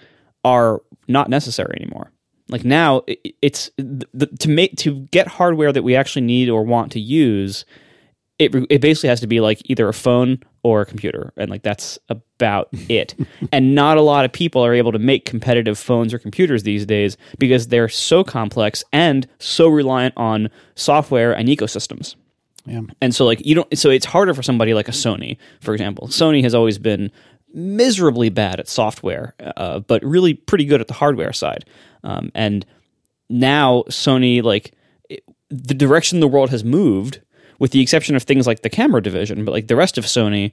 are 0.46 0.84
not 1.08 1.28
necessary 1.28 1.76
anymore. 1.82 2.12
Like 2.50 2.64
now 2.64 3.02
it's 3.42 3.72
the, 3.78 4.28
to 4.40 4.48
make 4.48 4.76
to 4.78 5.08
get 5.12 5.28
hardware 5.28 5.74
that 5.74 5.82
we 5.82 5.96
actually 5.96 6.26
need 6.26 6.50
or 6.50 6.64
want 6.64 6.92
to 6.92 7.00
use 7.00 7.66
it, 8.42 8.56
it 8.70 8.82
basically 8.82 9.10
has 9.10 9.20
to 9.22 9.28
be 9.28 9.40
like 9.40 9.62
either 9.70 9.88
a 9.88 9.94
phone 9.94 10.40
or 10.64 10.82
a 10.82 10.86
computer 10.86 11.32
and 11.38 11.50
like 11.50 11.62
that's 11.62 12.00
about 12.10 12.70
it. 12.90 13.16
And 13.52 13.76
not 13.76 13.98
a 13.98 14.02
lot 14.02 14.26
of 14.26 14.32
people 14.32 14.66
are 14.66 14.74
able 14.74 14.92
to 14.92 15.00
make 15.00 15.26
competitive 15.26 15.78
phones 15.78 16.14
or 16.14 16.20
computers 16.20 16.64
these 16.64 16.86
days 16.86 17.18
because 17.38 17.68
they're 17.68 17.90
so 17.90 18.24
complex 18.24 18.84
and 18.92 19.28
so 19.40 19.68
reliant 19.68 20.16
on 20.18 20.50
software 20.76 21.34
and 21.34 21.48
ecosystems. 21.48 22.16
Yeah. 22.64 22.82
and 23.02 23.16
so 23.16 23.26
like 23.26 23.44
you 23.44 23.56
don't 23.56 23.76
so 23.76 23.90
it's 23.90 24.06
harder 24.06 24.36
for 24.36 24.44
somebody 24.44 24.76
like 24.76 24.88
a 24.88 24.92
sony 24.92 25.38
for 25.62 25.74
example. 25.74 26.08
Sony 26.10 26.44
has 26.44 26.54
always 26.54 26.78
been 26.78 27.12
miserably 27.54 28.30
bad 28.30 28.60
at 28.60 28.68
software 28.68 29.34
uh, 29.58 29.80
but 29.80 30.04
really 30.04 30.36
pretty 30.36 30.66
good 30.66 30.80
at 30.80 30.88
the 30.88 30.94
hardware 30.94 31.34
side. 31.34 31.66
Um, 32.04 32.32
and 32.36 32.64
now 33.30 33.84
sony 33.90 34.44
like 34.44 34.74
it, 35.10 35.24
the 35.50 35.74
direction 35.74 36.20
the 36.20 36.28
world 36.28 36.52
has 36.52 36.64
moved 36.64 37.22
with 37.62 37.69
the 37.69 37.80
exception 37.80 38.16
of 38.16 38.24
things 38.24 38.48
like 38.48 38.63
the 38.63 38.72
camera 38.72 39.04
division. 39.04 39.46
But 39.46 39.52
like 39.52 39.68
the 39.68 39.75
rest 39.75 40.00
of 40.00 40.06
Sony, 40.06 40.52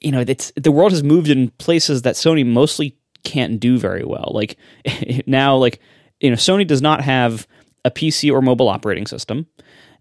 you 0.00 0.10
know, 0.10 0.24
it's 0.26 0.52
the 0.56 0.72
world 0.72 0.90
has 0.90 1.04
moved 1.04 1.28
in 1.28 1.50
places 1.58 2.02
that 2.02 2.16
Sony 2.16 2.44
mostly 2.44 2.98
can't 3.22 3.60
do 3.60 3.78
very 3.78 4.04
well. 4.04 4.32
Like 4.34 4.58
now, 5.28 5.54
like 5.54 5.78
you 6.18 6.28
know, 6.28 6.34
Sony 6.34 6.66
does 6.66 6.82
not 6.82 7.02
have 7.02 7.46
a 7.84 7.90
PC 7.92 8.32
or 8.32 8.42
mobile 8.42 8.68
operating 8.68 9.06
system. 9.06 9.46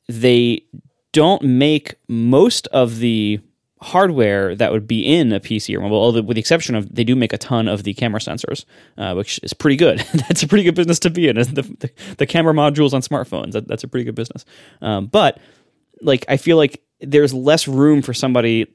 They 0.10 0.64
don't 1.14 1.44
make 1.44 1.94
most 2.08 2.66
of 2.70 2.98
the 2.98 3.40
hardware 3.80 4.56
that 4.56 4.72
would 4.72 4.88
be 4.88 5.06
in 5.06 5.32
a 5.32 5.40
PC 5.40 5.78
or 5.78 5.82
mobile, 5.82 6.02
although 6.02 6.24
with 6.24 6.34
the 6.34 6.40
exception 6.40 6.74
of 6.74 6.96
they 6.96 7.04
do 7.04 7.16
make 7.16 7.32
a 7.32 7.38
ton 7.38 7.68
of 7.68 7.84
the 7.84 7.94
camera 7.94 8.20
sensors, 8.20 8.66
uh, 8.98 9.14
which 9.14 9.40
is 9.44 9.54
pretty 9.54 9.76
good. 9.76 10.00
that's 10.28 10.42
a 10.42 10.48
pretty 10.48 10.64
good 10.64 10.74
business 10.74 10.98
to 10.98 11.12
be 11.12 11.28
in. 11.28 11.36
The, 11.36 11.44
the, 11.62 11.92
the 12.18 12.26
camera 12.26 12.56
modules 12.56 12.94
on 12.94 13.02
smartphones, 13.02 13.52
that, 13.52 13.68
that's 13.68 13.84
a 13.84 13.88
pretty 13.88 14.04
good 14.04 14.16
business. 14.16 14.46
Um, 14.82 15.06
but 15.06 15.40
like 16.02 16.26
I 16.28 16.38
feel 16.38 16.58
like 16.58 16.84
there's 17.00 17.34
less 17.34 17.68
room 17.68 18.02
for 18.02 18.14
somebody 18.14 18.68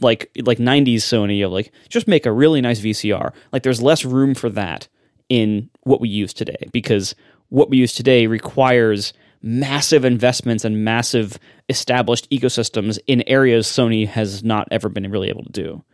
like 0.00 0.30
like 0.44 0.58
90s 0.58 0.96
Sony 0.96 1.44
of 1.44 1.52
like 1.52 1.72
just 1.88 2.08
make 2.08 2.26
a 2.26 2.32
really 2.32 2.60
nice 2.60 2.80
VCR. 2.80 3.32
Like 3.52 3.62
there's 3.62 3.82
less 3.82 4.04
room 4.04 4.34
for 4.34 4.48
that 4.50 4.88
in 5.28 5.70
what 5.82 6.00
we 6.00 6.08
use 6.08 6.32
today 6.32 6.68
because 6.72 7.14
what 7.48 7.70
we 7.70 7.76
use 7.76 7.94
today 7.94 8.26
requires 8.26 9.12
massive 9.42 10.04
investments 10.04 10.64
and 10.64 10.84
massive 10.84 11.38
established 11.68 12.28
ecosystems 12.30 12.98
in 13.06 13.22
areas 13.26 13.66
Sony 13.66 14.06
has 14.06 14.44
not 14.44 14.68
ever 14.70 14.88
been 14.88 15.10
really 15.10 15.28
able 15.28 15.44
to 15.44 15.52
do. 15.52 15.84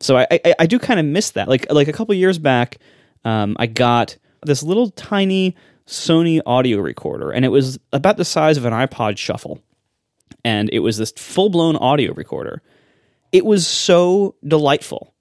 So 0.00 0.18
I 0.18 0.26
I, 0.30 0.54
I 0.60 0.66
do 0.66 0.78
kind 0.78 1.00
of 1.00 1.06
miss 1.06 1.30
that. 1.32 1.48
Like 1.48 1.70
like 1.70 1.88
a 1.88 1.92
couple 1.92 2.14
years 2.14 2.38
back, 2.38 2.78
um, 3.24 3.56
I 3.58 3.66
got 3.66 4.16
this 4.42 4.62
little 4.62 4.90
tiny 4.90 5.56
Sony 5.86 6.40
audio 6.44 6.78
recorder, 6.78 7.30
and 7.30 7.44
it 7.44 7.48
was 7.48 7.78
about 7.92 8.16
the 8.16 8.24
size 8.24 8.56
of 8.56 8.64
an 8.64 8.72
iPod 8.72 9.18
Shuffle 9.18 9.60
and 10.46 10.70
it 10.72 10.78
was 10.78 10.96
this 10.96 11.10
full 11.16 11.48
blown 11.50 11.74
audio 11.74 12.14
recorder. 12.14 12.62
It 13.32 13.44
was 13.44 13.66
so 13.66 14.36
delightful. 14.46 15.12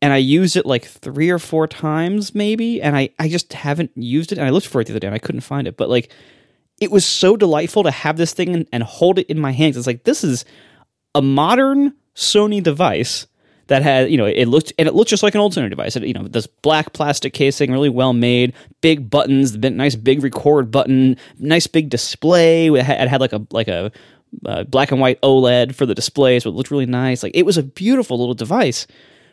And 0.00 0.14
I 0.14 0.16
used 0.16 0.56
it 0.56 0.64
like 0.64 0.86
three 0.86 1.28
or 1.28 1.38
four 1.38 1.68
times, 1.68 2.34
maybe, 2.34 2.80
and 2.80 2.96
I, 2.96 3.10
I 3.18 3.28
just 3.28 3.52
haven't 3.52 3.90
used 3.94 4.32
it. 4.32 4.38
And 4.38 4.46
I 4.46 4.50
looked 4.50 4.66
for 4.66 4.80
it 4.80 4.86
the 4.86 4.94
other 4.94 5.00
day 5.00 5.08
and 5.08 5.14
I 5.14 5.18
couldn't 5.18 5.42
find 5.42 5.68
it. 5.68 5.76
But 5.76 5.90
like, 5.90 6.10
it 6.80 6.90
was 6.90 7.04
so 7.04 7.36
delightful 7.36 7.82
to 7.82 7.90
have 7.90 8.16
this 8.16 8.32
thing 8.32 8.54
and, 8.54 8.66
and 8.72 8.82
hold 8.82 9.18
it 9.18 9.26
in 9.26 9.38
my 9.38 9.52
hands. 9.52 9.76
It's 9.76 9.86
like, 9.86 10.04
this 10.04 10.24
is 10.24 10.46
a 11.14 11.20
modern 11.20 11.92
Sony 12.14 12.62
device 12.62 13.26
that 13.68 13.82
had 13.82 14.10
you 14.10 14.16
know 14.16 14.26
it 14.26 14.46
looked 14.46 14.72
and 14.78 14.86
it 14.86 14.94
looked 14.94 15.10
just 15.10 15.22
like 15.22 15.34
an 15.34 15.40
old 15.40 15.54
Sony 15.54 15.70
device. 15.70 15.96
It, 15.96 16.04
you 16.04 16.14
know 16.14 16.28
this 16.28 16.46
black 16.46 16.92
plastic 16.92 17.32
casing, 17.32 17.72
really 17.72 17.88
well 17.88 18.12
made, 18.12 18.54
big 18.80 19.10
buttons, 19.10 19.56
nice 19.56 19.96
big 19.96 20.22
record 20.22 20.70
button, 20.70 21.16
nice 21.38 21.66
big 21.66 21.90
display. 21.90 22.68
It 22.68 22.84
had, 22.84 23.00
it 23.02 23.08
had 23.08 23.20
like 23.20 23.32
a 23.32 23.46
like 23.50 23.68
a 23.68 23.90
uh, 24.44 24.64
black 24.64 24.90
and 24.90 25.00
white 25.00 25.20
OLED 25.22 25.74
for 25.74 25.86
the 25.86 25.94
displays, 25.94 26.42
so 26.42 26.50
it 26.50 26.54
looked 26.54 26.70
really 26.70 26.86
nice. 26.86 27.22
Like 27.22 27.34
it 27.34 27.46
was 27.46 27.56
a 27.56 27.62
beautiful 27.62 28.18
little 28.18 28.34
device, 28.34 28.86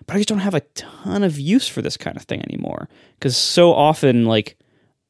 but 0.06 0.16
I 0.16 0.20
just 0.20 0.30
don't 0.30 0.40
have 0.40 0.54
a 0.54 0.62
ton 0.76 1.24
of 1.24 1.40
use 1.40 1.68
for 1.68 1.82
this 1.82 1.98
kind 1.98 2.18
of 2.18 2.24
thing 2.24 2.42
anymore. 2.42 2.90
Because 3.20 3.36
so 3.38 3.74
often, 3.74 4.26
like, 4.26 4.58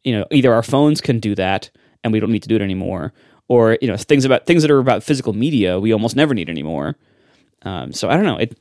you 0.03 0.13
know, 0.13 0.25
either 0.31 0.53
our 0.53 0.63
phones 0.63 1.01
can 1.01 1.19
do 1.19 1.35
that 1.35 1.69
and 2.03 2.12
we 2.12 2.19
don't 2.19 2.31
need 2.31 2.43
to 2.43 2.50
do 2.50 2.55
it 2.55 2.62
anymore, 2.62 3.13
or 3.47 3.77
you 3.81 3.88
know, 3.88 3.97
things 3.97 4.25
about 4.25 4.45
things 4.45 4.62
that 4.62 4.71
are 4.71 4.79
about 4.79 5.03
physical 5.03 5.33
media 5.33 5.79
we 5.79 5.93
almost 5.93 6.15
never 6.15 6.33
need 6.33 6.50
anymore. 6.50 6.95
Um, 7.63 7.93
so 7.93 8.09
I 8.09 8.15
don't 8.15 8.25
know. 8.25 8.38
It 8.38 8.57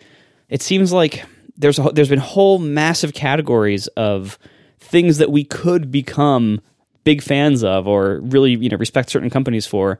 it 0.49 0.63
seems 0.63 0.93
like 0.93 1.25
there's 1.57 1.79
a, 1.79 1.91
there's 1.93 2.09
been 2.09 2.19
whole 2.19 2.59
massive 2.59 3.15
categories 3.15 3.87
of 3.89 4.39
things 4.79 5.19
that 5.19 5.31
we 5.31 5.45
could 5.45 5.91
become 5.91 6.61
big 7.05 7.23
fans 7.23 7.65
of 7.65 7.89
or 7.89 8.21
really 8.23 8.53
you 8.53 8.69
know 8.69 8.77
respect 8.77 9.11
certain 9.11 9.31
companies 9.31 9.67
for 9.67 9.99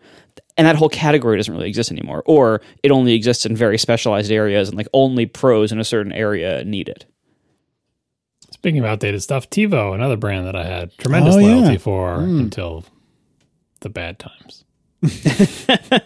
and 0.57 0.67
that 0.67 0.77
whole 0.77 0.89
category 0.89 1.37
doesn't 1.37 1.55
really 1.55 1.69
exist 1.69 1.91
anymore 1.91 2.23
or 2.27 2.61
it 2.83 2.91
only 2.91 3.15
exists 3.15 3.47
in 3.47 3.57
very 3.57 3.79
specialized 3.79 4.31
areas 4.31 4.69
and 4.69 4.77
like 4.77 4.89
only 4.93 5.27
pros 5.27 5.73
in 5.73 5.79
a 5.81 5.85
certain 5.85 6.13
area 6.13 6.65
need 6.65 6.89
it 6.89 7.07
Speaking 8.51 8.81
of 8.81 8.87
outdated 8.87 9.21
stuff, 9.23 9.51
TiVo, 9.51 9.93
another 9.93 10.17
brand 10.17 10.47
that 10.47 10.55
I 10.55 10.65
had 10.65 10.97
tremendous 10.97 11.35
Oh, 11.35 11.39
yeah. 11.39 11.47
loyalty 11.47 11.79
for 11.79 12.21
hmm. 12.21 12.39
until 12.39 12.85
the 13.81 13.89
bad 13.89 14.21
times. 14.21 14.65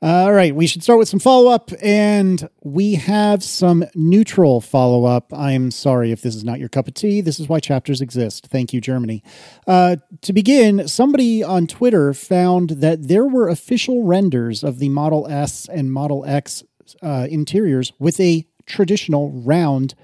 All 0.00 0.32
right, 0.32 0.54
we 0.54 0.68
should 0.68 0.84
start 0.84 1.00
with 1.00 1.08
some 1.08 1.18
follow 1.18 1.50
up, 1.50 1.72
and 1.82 2.48
we 2.62 2.94
have 2.94 3.42
some 3.42 3.84
neutral 3.96 4.60
follow 4.60 5.04
up. 5.04 5.34
I'm 5.34 5.72
sorry 5.72 6.12
if 6.12 6.22
this 6.22 6.36
is 6.36 6.44
not 6.44 6.60
your 6.60 6.68
cup 6.68 6.86
of 6.86 6.94
tea. 6.94 7.20
This 7.20 7.40
is 7.40 7.48
why 7.48 7.58
chapters 7.58 8.00
exist. 8.00 8.46
Thank 8.46 8.72
you, 8.72 8.80
Germany. 8.80 9.24
Uh, 9.66 9.96
to 10.22 10.32
begin, 10.32 10.86
somebody 10.86 11.42
on 11.42 11.66
Twitter 11.66 12.14
found 12.14 12.70
that 12.70 13.08
there 13.08 13.24
were 13.24 13.48
official 13.48 14.04
renders 14.04 14.62
of 14.62 14.78
the 14.78 14.88
Model 14.88 15.26
S 15.26 15.68
and 15.68 15.92
Model 15.92 16.24
X 16.24 16.62
uh, 17.02 17.26
interiors 17.28 17.92
with 17.98 18.20
a 18.20 18.46
traditional 18.66 19.32
round, 19.32 19.96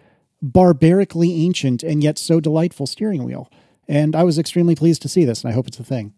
barbarically 0.42 1.34
ancient, 1.44 1.84
and 1.84 2.02
yet 2.02 2.18
so 2.18 2.40
delightful 2.40 2.88
steering 2.88 3.22
wheel. 3.22 3.48
And 3.86 4.16
I 4.16 4.24
was 4.24 4.40
extremely 4.40 4.74
pleased 4.74 5.02
to 5.02 5.08
see 5.08 5.24
this, 5.24 5.44
and 5.44 5.52
I 5.52 5.54
hope 5.54 5.68
it's 5.68 5.78
a 5.78 5.84
thing. 5.84 6.14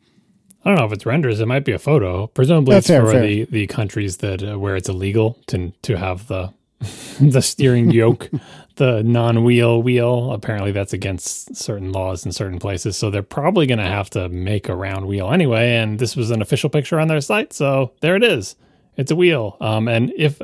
I 0.66 0.70
don't 0.70 0.78
know 0.78 0.85
if 0.87 0.92
it's 0.92 1.06
renders. 1.06 1.38
It 1.38 1.46
might 1.46 1.64
be 1.64 1.70
a 1.73 1.78
photo. 1.78 2.26
Presumably, 2.26 2.75
Oh, 2.75 2.78
it's 2.78 2.88
fair, 2.88 3.04
for 3.06 3.12
fair. 3.12 3.23
the 3.23 3.44
the 3.44 3.66
countries 3.68 4.16
that 4.16 4.42
uh, 4.42 4.58
where 4.58 4.75
it's 4.75 4.88
illegal 4.88 5.38
to 5.46 5.73
to 5.82 5.96
have 5.96 6.26
the 6.26 6.52
the 7.20 7.40
steering 7.40 7.92
yoke, 7.92 8.28
the 8.75 9.02
non 9.04 9.44
wheel 9.44 9.80
wheel. 9.80 10.32
Apparently, 10.32 10.73
that's 10.73 10.92
against 10.92 11.54
certain 11.54 11.92
laws 11.92 12.26
in 12.26 12.32
certain 12.32 12.58
places. 12.58 12.96
So 12.96 13.11
they're 13.11 13.23
probably 13.23 13.66
going 13.66 13.78
to 13.78 13.85
have 13.87 14.11
to 14.11 14.28
make 14.28 14.68
a 14.68 14.75
round 14.75 15.06
wheel 15.06 15.30
anyway. 15.32 15.76
And 15.76 16.00
this 16.00 16.16
was 16.16 16.30
an 16.32 16.42
official 16.42 16.68
picture 16.68 16.99
on 16.99 17.06
their 17.08 17.20
site, 17.20 17.52
so 17.52 17.92
there 18.00 18.16
it 18.16 18.25
is. 18.25 18.56
It's 18.96 19.12
a 19.12 19.16
wheel. 19.16 19.56
Um, 19.61 19.87
and 19.88 20.12
if 20.16 20.42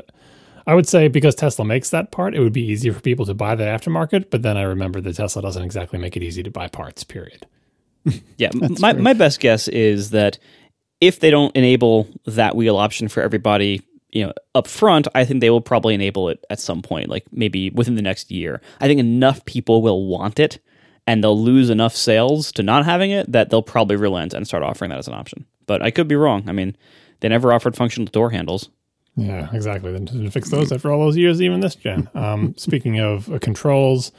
I 0.65 0.73
would 0.73 0.87
say 0.87 1.09
because 1.09 1.35
Tesla 1.35 1.65
makes 1.65 1.89
that 1.89 2.11
part, 2.11 2.33
it 2.33 2.39
would 2.39 2.53
be 2.53 2.65
easier 2.65 2.93
for 2.93 3.01
people 3.01 3.25
to 3.25 3.33
buy 3.33 3.55
that 3.55 3.81
aftermarket. 3.81 4.29
But 4.29 4.41
then 4.41 4.55
I 4.55 4.61
remember 4.61 5.01
that 5.01 5.17
Tesla 5.17 5.41
doesn't 5.41 5.63
exactly 5.63 5.99
make 5.99 6.15
it 6.15 6.23
easy 6.23 6.43
to 6.43 6.49
buy 6.49 6.69
parts. 6.69 7.03
Period. 7.03 7.45
Yeah, 8.37 8.49
my 8.79 8.93
my 8.93 9.13
best 9.13 9.39
guess 9.39 9.67
is 9.67 10.09
that 10.09 10.37
if 10.99 11.19
they 11.19 11.31
don't 11.31 11.55
enable 11.55 12.07
that 12.25 12.55
wheel 12.55 12.77
option 12.77 13.07
for 13.07 13.21
everybody, 13.21 13.81
you 14.11 14.25
know, 14.25 14.33
up 14.55 14.67
front, 14.67 15.07
I 15.15 15.25
think 15.25 15.41
they 15.41 15.49
will 15.49 15.61
probably 15.61 15.93
enable 15.93 16.29
it 16.29 16.43
at 16.49 16.59
some 16.59 16.81
point, 16.81 17.09
like 17.09 17.25
maybe 17.31 17.69
within 17.71 17.95
the 17.95 18.01
next 18.01 18.31
year. 18.31 18.61
I 18.79 18.87
think 18.87 18.99
enough 18.99 19.43
people 19.45 19.81
will 19.81 20.05
want 20.05 20.39
it 20.39 20.59
and 21.05 21.23
they'll 21.23 21.41
lose 21.41 21.69
enough 21.69 21.95
sales 21.95 22.51
to 22.53 22.63
not 22.63 22.85
having 22.85 23.11
it 23.11 23.31
that 23.31 23.49
they'll 23.49 23.61
probably 23.61 23.95
relent 23.95 24.33
and 24.33 24.47
start 24.47 24.63
offering 24.63 24.89
that 24.89 24.99
as 24.99 25.07
an 25.07 25.13
option. 25.13 25.45
But 25.65 25.81
I 25.81 25.91
could 25.91 26.07
be 26.07 26.15
wrong. 26.15 26.47
I 26.47 26.51
mean, 26.51 26.75
they 27.19 27.29
never 27.29 27.51
offered 27.53 27.75
functional 27.75 28.07
door 28.07 28.29
handles. 28.29 28.69
Yeah, 29.15 29.49
exactly. 29.53 29.91
Then 29.91 30.05
to 30.05 30.31
fix 30.31 30.49
those 30.49 30.71
after 30.71 30.91
all 30.91 30.99
those 30.99 31.17
years, 31.17 31.41
even 31.41 31.59
this 31.59 31.75
gen. 31.75 32.09
Um, 32.15 32.55
speaking 32.57 32.99
of 32.99 33.31
uh, 33.31 33.39
controls, 33.39 34.11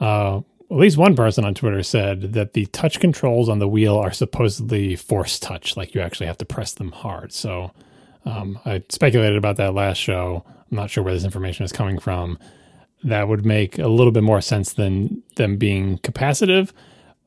uh, 0.00 0.40
at 0.70 0.76
least 0.76 0.96
one 0.96 1.14
person 1.14 1.44
on 1.44 1.54
Twitter 1.54 1.82
said 1.82 2.32
that 2.32 2.54
the 2.54 2.66
touch 2.66 2.98
controls 2.98 3.48
on 3.48 3.58
the 3.58 3.68
wheel 3.68 3.96
are 3.96 4.12
supposedly 4.12 4.96
force 4.96 5.38
touch, 5.38 5.76
like 5.76 5.94
you 5.94 6.00
actually 6.00 6.26
have 6.26 6.38
to 6.38 6.44
press 6.44 6.72
them 6.72 6.92
hard. 6.92 7.32
So 7.32 7.72
um, 8.24 8.58
I 8.64 8.82
speculated 8.88 9.36
about 9.36 9.56
that 9.56 9.74
last 9.74 9.98
show. 9.98 10.42
I'm 10.46 10.76
not 10.76 10.90
sure 10.90 11.04
where 11.04 11.14
this 11.14 11.24
information 11.24 11.64
is 11.64 11.72
coming 11.72 11.98
from. 11.98 12.38
That 13.02 13.28
would 13.28 13.44
make 13.44 13.78
a 13.78 13.88
little 13.88 14.12
bit 14.12 14.22
more 14.22 14.40
sense 14.40 14.72
than 14.72 15.22
them 15.36 15.58
being 15.58 15.98
capacitive, 15.98 16.72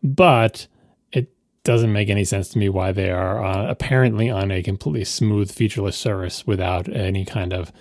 but 0.03 0.65
it 1.11 1.31
doesn't 1.63 1.93
make 1.93 2.09
any 2.09 2.25
sense 2.25 2.49
to 2.49 2.57
me 2.57 2.69
why 2.69 2.91
they 2.91 3.11
are 3.11 3.43
uh, 3.45 3.69
apparently 3.69 4.29
on 4.31 4.49
a 4.49 4.63
completely 4.63 5.05
smooth, 5.05 5.51
featureless 5.51 5.95
surface 5.95 6.47
without 6.47 6.89
any 6.89 7.23
kind 7.23 7.53
of 7.53 7.71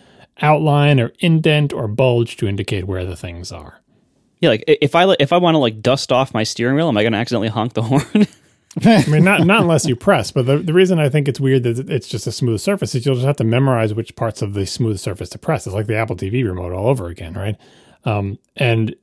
outline 0.43 1.01
or 1.01 1.13
indent 1.21 1.73
or 1.73 1.89
bulge 1.89 2.37
to 2.37 2.47
indicate 2.47 2.85
where 2.85 3.07
the 3.07 3.17
things 3.17 3.51
are. 3.51 3.81
Yeah, 4.41 4.51
like 4.51 4.65
if 4.67 4.95
I 4.95 5.15
if 5.19 5.33
I 5.33 5.39
want 5.39 5.55
to 5.55 5.59
like 5.59 5.81
dust 5.81 6.13
off 6.13 6.35
my 6.35 6.43
steering 6.43 6.77
wheel, 6.77 6.89
am 6.89 6.97
I 6.97 7.03
going 7.03 7.13
to 7.13 7.19
accidentally 7.19 7.49
honk 7.49 7.75
the 7.75 7.83
horn? 7.83 8.27
I 8.85 9.07
mean, 9.09 9.25
not 9.25 9.47
not 9.47 9.63
unless 9.63 9.87
you 9.87 9.97
press. 9.97 10.31
But 10.31 10.47
the, 10.47 10.59
the 10.59 10.75
reason 10.75 10.99
I 10.99 11.09
think 11.09 11.29
it's 11.29 11.41
weird 11.41 11.63
that 11.63 11.91
it's 11.91 12.09
just 12.09 12.27
a 12.27 12.33
smooth 12.33 12.61
surface 12.61 12.95
is 12.95 13.07
you'll 13.07 13.15
just 13.15 13.27
have 13.27 13.37
to 13.37 13.45
memorize 13.45 13.95
which 13.95 14.15
parts 14.17 14.43
of 14.43 14.55
the 14.55 14.67
smooth 14.67 14.99
surface 14.99 15.31
to 15.31 15.39
press. 15.39 15.67
It's 15.67 15.75
like 15.75 15.87
the 15.87 15.97
Apple 15.97 16.17
TV 16.17 16.45
remote 16.45 16.73
all 16.73 16.89
over 16.89 17.09
again, 17.09 17.33
right? 17.35 17.57
Um, 18.05 18.39
and 18.57 18.95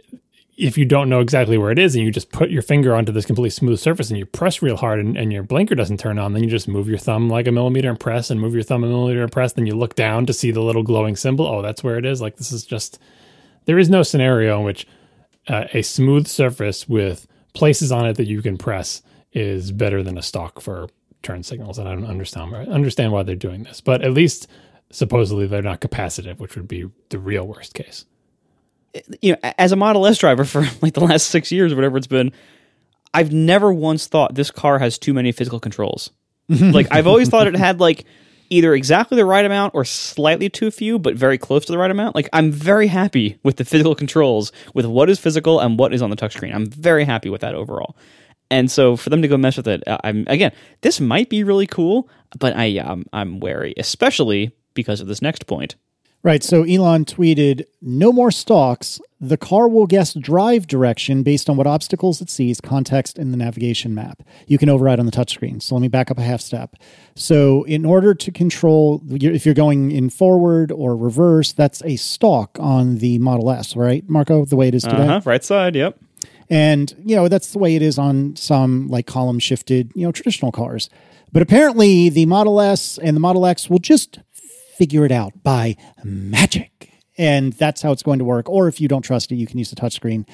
if 0.56 0.78
you 0.78 0.86
don't 0.86 1.10
know 1.10 1.20
exactly 1.20 1.58
where 1.58 1.72
it 1.72 1.80
is 1.80 1.96
and 1.96 2.06
you 2.06 2.12
just 2.12 2.32
put 2.32 2.52
your 2.52 2.62
finger 2.62 2.94
onto 2.96 3.12
this 3.12 3.26
completely 3.26 3.50
smooth 3.50 3.80
surface 3.80 4.10
and 4.10 4.20
you 4.20 4.26
press 4.26 4.62
real 4.62 4.78
hard 4.78 5.00
and, 5.00 5.18
and 5.18 5.34
your 5.34 5.42
blinker 5.42 5.74
doesn't 5.74 6.00
turn 6.00 6.20
on, 6.20 6.34
then 6.34 6.44
you 6.44 6.50
just 6.50 6.68
move 6.68 6.88
your 6.88 7.00
thumb 7.00 7.28
like 7.28 7.48
a 7.48 7.52
millimeter 7.52 7.90
and 7.90 8.00
press 8.00 8.30
and 8.30 8.40
move 8.40 8.54
your 8.54 8.62
thumb 8.62 8.84
a 8.84 8.88
millimeter 8.88 9.24
and 9.24 9.32
press. 9.32 9.54
Then 9.54 9.66
you 9.66 9.76
look 9.76 9.96
down 9.96 10.28
to 10.28 10.34
see 10.34 10.52
the 10.52 10.62
little 10.62 10.84
glowing 10.84 11.16
symbol. 11.16 11.48
Oh, 11.48 11.64
that's 11.64 11.84
where 11.84 11.98
it 11.98 12.06
is. 12.06 12.22
Like 12.22 12.38
this 12.38 12.52
is 12.52 12.64
just 12.64 13.00
there 13.66 13.80
is 13.80 13.90
no 13.90 14.04
scenario 14.04 14.60
in 14.60 14.66
which 14.66 14.86
uh, 15.48 15.66
a 15.74 15.82
smooth 15.82 16.28
surface 16.28 16.88
with 16.88 17.28
places 17.54 17.92
on 17.92 18.06
it 18.06 18.18
that 18.18 18.28
you 18.28 18.42
can 18.42 18.58
press 18.58 19.02
is 19.32 19.72
better 19.72 20.04
than 20.04 20.18
a 20.18 20.22
stock 20.22 20.62
for 20.62 20.88
turn 21.22 21.44
signals. 21.44 21.80
And 21.80 21.88
I 21.88 21.96
don't 21.96 22.06
understand 22.06 22.52
why, 22.52 22.66
understand 22.66 23.12
why 23.12 23.24
they're 23.24 23.36
doing 23.36 23.64
this, 23.64 23.82
but 23.82 24.02
at 24.04 24.12
least 24.12 24.48
supposedly 24.92 25.48
they're 25.48 25.62
not 25.62 25.82
capacitive, 25.82 26.40
which 26.40 26.56
would 26.56 26.68
be 26.68 26.86
the 27.10 27.20
real 27.20 27.48
worst 27.48 27.74
case. 27.74 28.06
you 29.22 29.34
know, 29.34 29.52
as 29.58 29.72
a 29.72 29.76
Model 29.76 30.06
S 30.06 30.18
driver 30.18 30.46
for 30.46 30.62
like 30.82 30.94
the 30.94 31.04
last 31.04 31.28
six 31.30 31.52
years 31.52 31.74
or 31.74 31.76
whatever 31.76 31.98
it's 31.98 32.08
been, 32.08 32.32
I've 33.14 33.32
never 33.32 33.72
once 33.74 34.08
thought 34.08 34.36
this 34.36 34.52
car 34.52 34.80
has 34.80 34.98
too 34.98 35.14
many 35.14 35.32
physical 35.32 35.60
controls. 35.60 36.12
like 36.50 36.88
I've 36.92 37.08
always 37.08 37.30
thought 37.30 37.48
it 37.48 37.56
had 37.56 37.80
like 37.80 38.06
either 38.54 38.74
exactly 38.74 39.16
the 39.16 39.26
right 39.26 39.46
amount 39.46 39.74
or 39.74 39.84
slightly 39.84 40.50
too 40.50 40.72
few, 40.72 41.00
but 41.00 41.16
very 41.16 41.38
close 41.38 41.66
to 41.66 41.72
the 41.72 41.78
right 41.78 41.92
amount. 41.92 42.16
Like 42.16 42.30
I'm 42.34 42.52
very 42.52 42.88
happy 42.88 43.40
with 43.44 43.58
the 43.58 43.66
physical 43.66 43.96
controls, 43.96 44.52
with 44.74 44.86
what 44.86 45.10
is 45.10 45.20
physical 45.20 45.60
and 45.60 45.78
what 45.80 45.94
is 45.94 46.02
on 46.02 46.10
the 46.10 46.16
touchscreen. 46.16 46.54
I'm 46.54 46.68
very 46.68 47.04
happy 47.04 47.30
with 47.30 47.42
that 47.42 47.56
overall. 47.56 47.96
And 48.52 48.70
so 48.70 48.96
for 48.96 49.10
them 49.10 49.24
to 49.24 49.28
go 49.28 49.38
mess 49.38 49.58
with 49.58 49.68
it, 49.68 49.84
I'm 49.88 50.26
again, 50.28 50.52
this 50.82 51.00
might 51.00 51.30
be 51.30 51.44
really 51.44 51.66
cool, 51.66 52.08
but 52.38 52.56
I 52.56 52.78
um, 52.78 53.06
I'm 53.12 53.40
wary, 53.40 53.74
especially 53.78 54.52
because 54.76 55.02
of 55.02 55.08
this 55.08 55.22
next 55.22 55.48
point. 55.48 55.76
Right. 56.24 56.42
So 56.42 56.64
Elon 56.64 57.04
tweeted, 57.04 57.66
No 57.82 58.14
more 58.14 58.32
stalks. 58.32 59.02
The 59.20 59.36
car 59.36 59.68
will 59.68 59.88
guess 59.88 60.14
drive 60.14 60.68
direction 60.68 61.22
based 61.22 61.50
on 61.50 61.58
what 61.58 61.68
obstacles 61.68 62.22
it 62.22 62.30
sees, 62.30 62.62
context 62.62 63.18
in 63.18 63.32
the 63.32 63.38
navigation 63.38 63.94
map. 63.94 64.24
You 64.48 64.58
can 64.58 64.70
override 64.70 65.00
on 65.00 65.06
the 65.06 65.12
touchscreen. 65.12 65.62
So 65.62 65.76
let 65.76 65.82
me 65.82 65.90
back 65.90 66.10
up 66.10 66.18
a 66.18 66.22
half 66.22 66.40
step. 66.40 66.76
So, 67.16 67.64
in 67.64 67.86
order 67.86 68.14
to 68.14 68.32
control, 68.32 69.02
if 69.10 69.46
you're 69.46 69.54
going 69.54 69.92
in 69.92 70.10
forward 70.10 70.72
or 70.72 70.96
reverse, 70.96 71.52
that's 71.52 71.82
a 71.84 71.98
stalk 71.98 72.58
on 72.60 72.98
the 72.98 73.20
Model 73.20 73.52
S, 73.52 73.76
right, 73.76 74.08
Marco? 74.10 74.46
The 74.46 74.56
way 74.56 74.70
it 74.70 74.76
is 74.76 74.84
today. 74.84 75.04
Uh 75.04 75.20
huh. 75.20 75.22
Right 75.26 75.44
side. 75.44 75.76
Yep. 75.76 76.00
And, 76.50 76.94
you 77.06 77.16
know, 77.16 77.28
that's 77.28 77.52
the 77.52 77.60
way 77.60 77.76
it 77.76 77.82
is 77.82 77.98
on 77.98 78.36
some 78.36 78.88
like 78.88 79.08
column 79.08 79.40
shifted, 79.40 79.92
you 79.96 80.06
know, 80.06 80.12
traditional 80.12 80.52
cars. 80.52 80.90
But 81.32 81.42
apparently 81.42 82.10
the 82.10 82.26
Model 82.28 82.62
S 82.62 82.98
and 82.98 83.16
the 83.16 83.22
Model 83.22 83.46
X 83.46 83.70
will 83.70 83.80
just 83.80 84.20
figure 84.78 85.06
it 85.06 85.12
out 85.12 85.44
by 85.44 85.76
magic. 86.04 86.92
And 87.18 87.54
that's 87.54 87.82
how 87.82 87.92
it's 87.92 88.04
going 88.04 88.20
to 88.20 88.26
work. 88.26 88.50
Or 88.50 88.68
if 88.68 88.82
you 88.82 88.88
don't 88.88 89.04
trust 89.04 89.32
it, 89.32 89.36
you 89.36 89.46
can 89.46 89.60
use 89.60 89.70
the 89.70 89.76
touchscreen. 89.76 90.28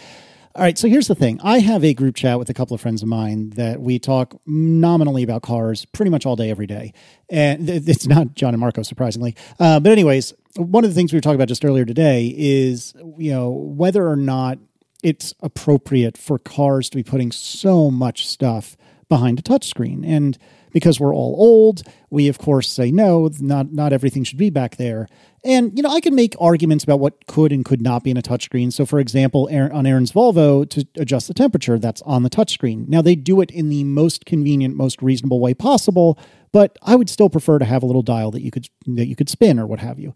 All 0.55 0.63
right, 0.63 0.77
so 0.77 0.87
here's 0.87 1.07
the 1.07 1.15
thing. 1.15 1.39
I 1.43 1.59
have 1.59 1.83
a 1.83 1.93
group 1.93 2.15
chat 2.15 2.39
with 2.39 2.49
a 2.49 2.53
couple 2.53 2.73
of 2.73 2.81
friends 2.81 3.03
of 3.03 3.07
mine 3.07 3.51
that 3.51 3.79
we 3.79 3.99
talk 3.99 4.35
nominally 4.47 5.23
about 5.23 5.43
cars 5.43 5.85
pretty 5.85 6.09
much 6.09 6.25
all 6.25 6.35
day, 6.35 6.49
every 6.49 6.65
day. 6.65 6.93
And 7.29 7.69
it's 7.69 8.07
not 8.07 8.33
John 8.33 8.53
and 8.53 8.59
Marco, 8.59 8.81
surprisingly. 8.81 9.35
Uh, 9.59 9.79
but, 9.79 9.91
anyways, 9.91 10.33
one 10.55 10.83
of 10.83 10.89
the 10.89 10.95
things 10.95 11.13
we 11.13 11.17
were 11.17 11.21
talking 11.21 11.35
about 11.35 11.49
just 11.49 11.63
earlier 11.63 11.85
today 11.85 12.33
is, 12.35 12.93
you 13.17 13.31
know, 13.31 13.49
whether 13.51 14.09
or 14.09 14.15
not 14.15 14.57
it's 15.03 15.33
appropriate 15.41 16.17
for 16.17 16.39
cars 16.39 16.89
to 16.89 16.97
be 16.97 17.03
putting 17.03 17.31
so 17.31 17.91
much 17.91 18.27
stuff 18.27 18.75
behind 19.07 19.39
a 19.39 19.43
touchscreen. 19.43 20.03
And 20.05 20.37
because 20.71 20.99
we're 20.99 21.13
all 21.13 21.35
old, 21.37 21.83
we 22.09 22.27
of 22.27 22.37
course 22.37 22.69
say 22.69 22.91
no, 22.91 23.29
not 23.39 23.71
not 23.71 23.93
everything 23.93 24.23
should 24.23 24.37
be 24.37 24.49
back 24.49 24.77
there. 24.77 25.07
And 25.43 25.75
you 25.75 25.83
know, 25.83 25.89
I 25.89 26.01
can 26.01 26.15
make 26.15 26.35
arguments 26.39 26.83
about 26.83 26.99
what 26.99 27.25
could 27.27 27.51
and 27.51 27.63
could 27.63 27.81
not 27.81 28.03
be 28.03 28.11
in 28.11 28.17
a 28.17 28.21
touchscreen. 28.21 28.73
So, 28.73 28.85
for 28.85 28.99
example, 28.99 29.49
on 29.51 29.85
Aaron's 29.85 30.11
Volvo 30.11 30.69
to 30.69 30.85
adjust 30.97 31.27
the 31.27 31.33
temperature, 31.33 31.79
that's 31.79 32.01
on 32.03 32.23
the 32.23 32.29
touchscreen. 32.29 32.87
Now 32.87 33.01
they 33.01 33.15
do 33.15 33.41
it 33.41 33.51
in 33.51 33.69
the 33.69 33.83
most 33.83 34.25
convenient, 34.25 34.75
most 34.75 35.01
reasonable 35.01 35.39
way 35.39 35.53
possible, 35.53 36.19
but 36.51 36.77
I 36.81 36.95
would 36.95 37.09
still 37.09 37.29
prefer 37.29 37.59
to 37.59 37.65
have 37.65 37.83
a 37.83 37.85
little 37.85 38.01
dial 38.01 38.31
that 38.31 38.41
you 38.41 38.51
could 38.51 38.67
that 38.87 39.07
you 39.07 39.15
could 39.15 39.29
spin 39.29 39.59
or 39.59 39.67
what 39.67 39.79
have 39.79 39.99
you 39.99 40.13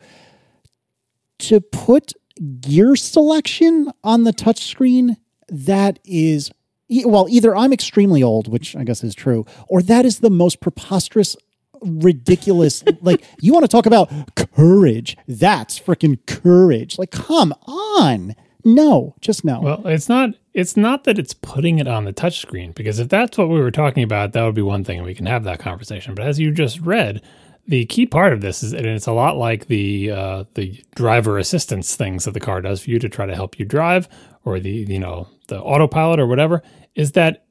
to 1.40 1.60
put 1.60 2.14
gear 2.62 2.96
selection 2.96 3.92
on 4.04 4.24
the 4.24 4.32
touchscreen, 4.34 5.18
that 5.50 6.00
is 6.06 6.52
e- 6.94 7.06
well, 7.06 7.28
either 7.30 7.56
I'm 7.56 7.74
extremely 7.74 8.22
old, 8.24 8.48
which 8.48 8.76
I 8.76 8.84
guess 8.84 9.04
is 9.04 9.16
true, 9.16 9.46
or 9.68 9.82
that 9.84 10.06
is 10.06 10.20
the 10.20 10.30
most 10.30 10.60
preposterous, 10.60 11.36
ridiculous. 11.82 12.84
like, 13.02 13.24
you 13.42 13.54
want 13.54 13.64
to 13.64 13.68
talk 13.68 13.86
about 13.86 14.12
courage? 14.36 15.18
That's 15.28 15.80
freaking 15.80 16.26
courage. 16.26 16.98
Like, 16.98 17.12
come 17.12 17.54
on. 17.66 18.36
No, 18.66 19.16
just 19.20 19.44
no. 19.44 19.60
Well, 19.60 19.88
it's 19.88 20.08
not 20.08 20.30
it's 20.54 20.78
not 20.78 21.04
that 21.04 21.20
it's 21.20 21.34
putting 21.34 21.80
it 21.80 21.88
on 21.88 22.06
the 22.06 22.14
touchscreen 22.14 22.74
because 22.74 23.00
if 23.00 23.10
that's 23.10 23.38
what 23.38 23.50
we 23.50 23.60
were 23.60 23.72
talking 23.72 24.04
about, 24.04 24.32
that 24.34 24.44
would 24.44 24.56
be 24.56 24.62
one 24.62 24.84
thing 24.86 25.00
and 25.00 25.06
we 25.06 25.16
can 25.16 25.26
have 25.26 25.44
that 25.44 25.60
conversation. 25.60 26.16
But 26.16 26.26
as 26.26 26.40
you 26.40 26.52
just 26.52 26.80
read, 26.80 27.22
the 27.68 27.86
key 27.86 28.06
part 28.06 28.34
of 28.34 28.42
this 28.42 28.64
is 28.64 28.74
and 28.74 28.86
it's 28.86 29.08
a 29.08 29.12
lot 29.12 29.38
like 29.38 29.68
the 29.68 30.12
uh, 30.12 30.44
the 30.54 30.82
driver 30.96 31.38
assistance 31.38 31.96
things 31.96 32.26
that 32.26 32.34
the 32.34 32.40
car 32.40 32.62
does 32.62 32.82
for 32.82 32.90
you 32.90 33.00
to 33.00 33.10
try 33.10 33.26
to 33.26 33.36
help 33.36 33.60
you 33.60 33.66
drive 33.66 34.08
or 34.46 34.60
the 34.60 34.72
you 34.72 35.00
know 35.00 35.28
the 35.48 35.60
autopilot 35.60 36.20
or 36.20 36.28
whatever 36.28 36.62
is 36.96 37.14
that 37.14 37.46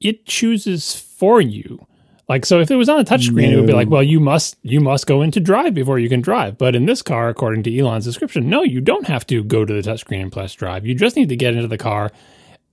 it 0.00 0.26
chooses 0.26 0.94
for 0.94 1.40
you. 1.40 1.86
Like 2.28 2.44
so 2.44 2.60
if 2.60 2.70
it 2.70 2.76
was 2.76 2.90
on 2.90 3.00
a 3.00 3.04
touchscreen 3.04 3.52
it 3.52 3.56
would 3.56 3.66
be 3.66 3.72
like 3.72 3.88
well 3.88 4.02
you 4.02 4.20
must 4.20 4.56
you 4.62 4.80
must 4.80 5.06
go 5.06 5.22
into 5.22 5.40
drive 5.40 5.72
before 5.72 5.98
you 5.98 6.10
can 6.10 6.20
drive. 6.20 6.58
But 6.58 6.76
in 6.76 6.84
this 6.84 7.00
car 7.00 7.28
according 7.28 7.62
to 7.64 7.78
elon's 7.78 8.04
description 8.04 8.50
no 8.50 8.62
you 8.62 8.80
don't 8.82 9.06
have 9.06 9.26
to 9.28 9.42
go 9.42 9.64
to 9.64 9.72
the 9.72 9.88
touchscreen 9.88 10.22
and 10.22 10.32
press 10.32 10.54
drive. 10.54 10.84
You 10.84 10.94
just 10.94 11.16
need 11.16 11.30
to 11.30 11.36
get 11.36 11.54
into 11.54 11.68
the 11.68 11.78
car 11.78 12.10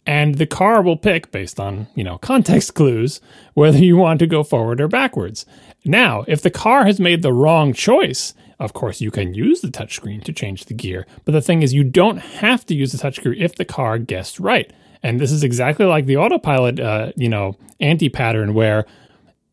and 0.05 0.35
the 0.35 0.45
car 0.45 0.81
will 0.81 0.97
pick 0.97 1.31
based 1.31 1.57
on 1.57 1.87
you 1.95 2.03
know 2.03 2.17
context 2.31 2.73
clues 2.73 3.21
whether 3.53 3.77
you 3.77 3.95
want 3.95 4.19
to 4.19 4.27
go 4.27 4.43
forward 4.43 4.81
or 4.81 4.89
backwards. 4.89 5.45
Now 5.85 6.25
if 6.27 6.41
the 6.41 6.51
car 6.51 6.85
has 6.85 6.99
made 6.99 7.21
the 7.21 7.33
wrong 7.33 7.71
choice 7.71 8.33
of 8.59 8.73
course 8.73 8.99
you 8.99 9.09
can 9.09 9.33
use 9.33 9.61
the 9.61 9.69
touchscreen 9.69 10.21
to 10.25 10.33
change 10.33 10.65
the 10.65 10.73
gear. 10.73 11.07
But 11.23 11.31
the 11.31 11.41
thing 11.41 11.61
is 11.61 11.73
you 11.73 11.85
don't 11.85 12.17
have 12.17 12.65
to 12.65 12.75
use 12.75 12.91
the 12.91 12.97
touchscreen 12.97 13.39
if 13.39 13.55
the 13.55 13.63
car 13.63 13.99
guessed 13.99 14.37
right 14.37 14.69
and 15.05 15.19
this 15.19 15.31
is 15.31 15.43
exactly 15.43 15.85
like 15.85 16.05
the 16.05 16.17
autopilot 16.17 16.79
uh, 16.79 17.11
you 17.15 17.29
know 17.29 17.55
anti-pattern 17.79 18.53
where 18.53 18.85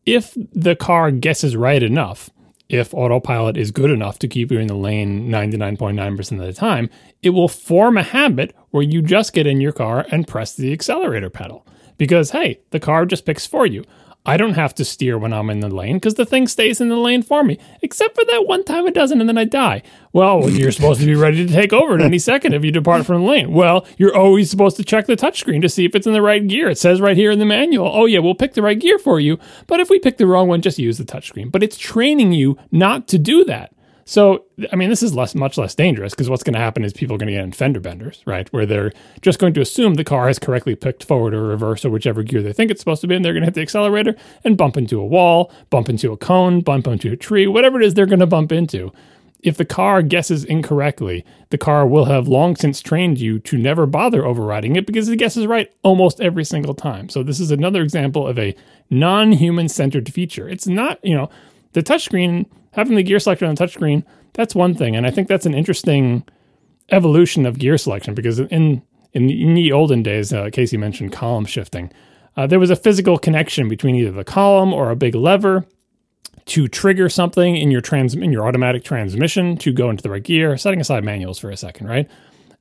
if 0.05 0.35
the 0.53 0.75
car 0.75 1.11
guesses 1.11 1.55
right 1.55 1.81
enough, 1.81 2.29
if 2.69 2.93
autopilot 2.93 3.55
is 3.57 3.71
good 3.71 3.91
enough 3.91 4.19
to 4.19 4.27
keep 4.27 4.51
you 4.51 4.59
in 4.59 4.67
the 4.67 4.75
lane 4.75 5.29
99.9% 5.29 6.31
of 6.39 6.45
the 6.45 6.53
time, 6.53 6.89
it 7.21 7.29
will 7.29 7.47
form 7.47 7.97
a 7.97 8.03
habit 8.03 8.55
where 8.71 8.83
you 8.83 9.01
just 9.01 9.33
get 9.33 9.47
in 9.47 9.61
your 9.61 9.71
car 9.71 10.05
and 10.11 10.27
press 10.27 10.55
the 10.55 10.73
accelerator 10.73 11.29
pedal. 11.29 11.65
Because, 11.97 12.31
hey, 12.31 12.59
the 12.71 12.79
car 12.79 13.05
just 13.05 13.25
picks 13.25 13.45
for 13.45 13.65
you. 13.65 13.83
I 14.25 14.37
don't 14.37 14.53
have 14.53 14.73
to 14.75 14.85
steer 14.85 15.17
when 15.17 15.33
I'm 15.33 15.49
in 15.49 15.59
the 15.59 15.67
lane 15.67 15.97
because 15.97 16.13
the 16.13 16.25
thing 16.25 16.47
stays 16.47 16.79
in 16.79 16.87
the 16.87 16.95
lane 16.95 17.23
for 17.23 17.43
me, 17.43 17.59
except 17.81 18.15
for 18.15 18.23
that 18.25 18.47
one 18.47 18.63
time 18.63 18.87
it 18.87 18.93
doesn't 18.93 19.19
and 19.19 19.27
then 19.27 19.37
I 19.37 19.43
die. 19.43 19.81
Well, 20.13 20.49
you're 20.49 20.71
supposed 20.71 21.01
to 21.01 21.05
be 21.05 21.15
ready 21.15 21.45
to 21.45 21.51
take 21.51 21.73
over 21.73 21.95
at 21.95 22.01
any 22.01 22.19
second 22.19 22.53
if 22.53 22.63
you 22.63 22.71
depart 22.71 23.05
from 23.05 23.21
the 23.21 23.27
lane. 23.27 23.51
Well, 23.51 23.85
you're 23.97 24.15
always 24.15 24.49
supposed 24.49 24.77
to 24.77 24.83
check 24.85 25.07
the 25.07 25.17
touchscreen 25.17 25.61
to 25.61 25.69
see 25.69 25.83
if 25.83 25.93
it's 25.93 26.07
in 26.07 26.13
the 26.13 26.21
right 26.21 26.47
gear. 26.47 26.69
It 26.69 26.77
says 26.77 27.01
right 27.01 27.17
here 27.17 27.31
in 27.31 27.39
the 27.39 27.45
manual, 27.45 27.91
oh, 27.93 28.05
yeah, 28.05 28.19
we'll 28.19 28.35
pick 28.35 28.53
the 28.53 28.61
right 28.61 28.79
gear 28.79 28.97
for 28.97 29.19
you. 29.19 29.39
But 29.67 29.81
if 29.81 29.89
we 29.89 29.99
pick 29.99 30.17
the 30.17 30.27
wrong 30.27 30.47
one, 30.47 30.61
just 30.61 30.79
use 30.79 30.97
the 30.97 31.03
touchscreen. 31.03 31.51
But 31.51 31.63
it's 31.63 31.77
training 31.77 32.31
you 32.31 32.57
not 32.71 33.09
to 33.09 33.17
do 33.17 33.43
that. 33.45 33.73
So, 34.05 34.45
I 34.71 34.75
mean, 34.75 34.89
this 34.89 35.01
is 35.01 35.15
less, 35.15 35.33
much 35.33 35.57
less 35.57 35.75
dangerous 35.75 36.13
because 36.13 36.29
what's 36.29 36.43
going 36.43 36.53
to 36.53 36.59
happen 36.59 36.83
is 36.83 36.91
people 36.91 37.15
are 37.15 37.17
going 37.17 37.27
to 37.27 37.33
get 37.33 37.43
in 37.43 37.53
fender 37.53 37.79
benders, 37.79 38.21
right? 38.25 38.51
Where 38.51 38.65
they're 38.65 38.91
just 39.21 39.39
going 39.39 39.53
to 39.53 39.61
assume 39.61 39.93
the 39.93 40.03
car 40.03 40.27
has 40.27 40.39
correctly 40.39 40.75
picked 40.75 41.05
forward 41.05 41.33
or 41.33 41.43
reverse 41.43 41.85
or 41.85 41.89
whichever 41.89 42.21
gear 42.23 42.41
they 42.41 42.53
think 42.53 42.69
it's 42.69 42.81
supposed 42.81 43.01
to 43.01 43.07
be, 43.07 43.15
and 43.15 43.23
they're 43.23 43.33
going 43.33 43.43
to 43.43 43.47
hit 43.47 43.53
the 43.53 43.61
accelerator 43.61 44.15
and 44.43 44.57
bump 44.57 44.75
into 44.75 44.99
a 44.99 45.05
wall, 45.05 45.51
bump 45.69 45.87
into 45.87 46.11
a 46.11 46.17
cone, 46.17 46.61
bump 46.61 46.87
into 46.87 47.11
a 47.11 47.15
tree, 47.15 47.47
whatever 47.47 47.81
it 47.81 47.85
is 47.85 47.93
they're 47.93 48.05
going 48.05 48.19
to 48.19 48.27
bump 48.27 48.51
into. 48.51 48.91
If 49.41 49.57
the 49.57 49.65
car 49.65 50.01
guesses 50.01 50.45
incorrectly, 50.45 51.25
the 51.49 51.57
car 51.57 51.85
will 51.85 52.05
have 52.05 52.29
long 52.29 52.55
since 52.55 52.81
trained 52.81 53.19
you 53.19 53.39
to 53.39 53.57
never 53.57 53.85
bother 53.85 54.25
overriding 54.25 54.77
it 54.77 54.85
because 54.85 55.09
it 55.09 55.17
guesses 55.17 55.45
right 55.47 55.69
almost 55.83 56.21
every 56.21 56.45
single 56.45 56.73
time. 56.73 57.09
So, 57.09 57.23
this 57.23 57.41
is 57.41 57.51
another 57.51 57.81
example 57.81 58.25
of 58.25 58.39
a 58.39 58.55
non 58.89 59.33
human 59.33 59.67
centered 59.67 60.13
feature. 60.13 60.47
It's 60.47 60.65
not, 60.65 60.99
you 61.03 61.13
know, 61.13 61.29
the 61.73 61.83
touchscreen 61.83 62.45
having 62.73 62.95
the 62.95 63.03
gear 63.03 63.19
selector 63.19 63.45
on 63.45 63.55
the 63.55 63.65
touchscreen, 63.65 64.03
that's 64.33 64.53
one 64.53 64.75
thing. 64.75 64.95
And 64.95 65.07
I 65.07 65.11
think 65.11 65.27
that's 65.27 65.45
an 65.45 65.53
interesting 65.53 66.23
evolution 66.89 67.45
of 67.45 67.57
gear 67.57 67.77
selection 67.77 68.13
because 68.13 68.39
in 68.39 68.81
in, 69.13 69.29
in 69.29 69.53
the 69.53 69.71
olden 69.71 70.01
days, 70.01 70.33
uh, 70.33 70.49
Casey 70.51 70.75
mentioned 70.75 71.11
column 71.11 71.45
shifting. 71.45 71.91
Uh, 72.35 72.47
there 72.47 72.59
was 72.59 72.71
a 72.71 72.75
physical 72.75 73.19
connection 73.19 73.69
between 73.69 73.95
either 73.95 74.11
the 74.11 74.23
column 74.23 74.73
or 74.73 74.89
a 74.89 74.95
big 74.95 75.13
lever 75.13 75.65
to 76.45 76.67
trigger 76.67 77.09
something 77.09 77.55
in 77.55 77.69
your 77.69 77.79
trans 77.79 78.15
in 78.15 78.31
your 78.31 78.47
automatic 78.47 78.83
transmission 78.83 79.55
to 79.57 79.71
go 79.71 79.89
into 79.89 80.01
the 80.01 80.09
right 80.09 80.23
gear. 80.23 80.57
Setting 80.57 80.81
aside 80.81 81.03
manuals 81.03 81.39
for 81.39 81.49
a 81.49 81.57
second, 81.57 81.87
right? 81.87 82.09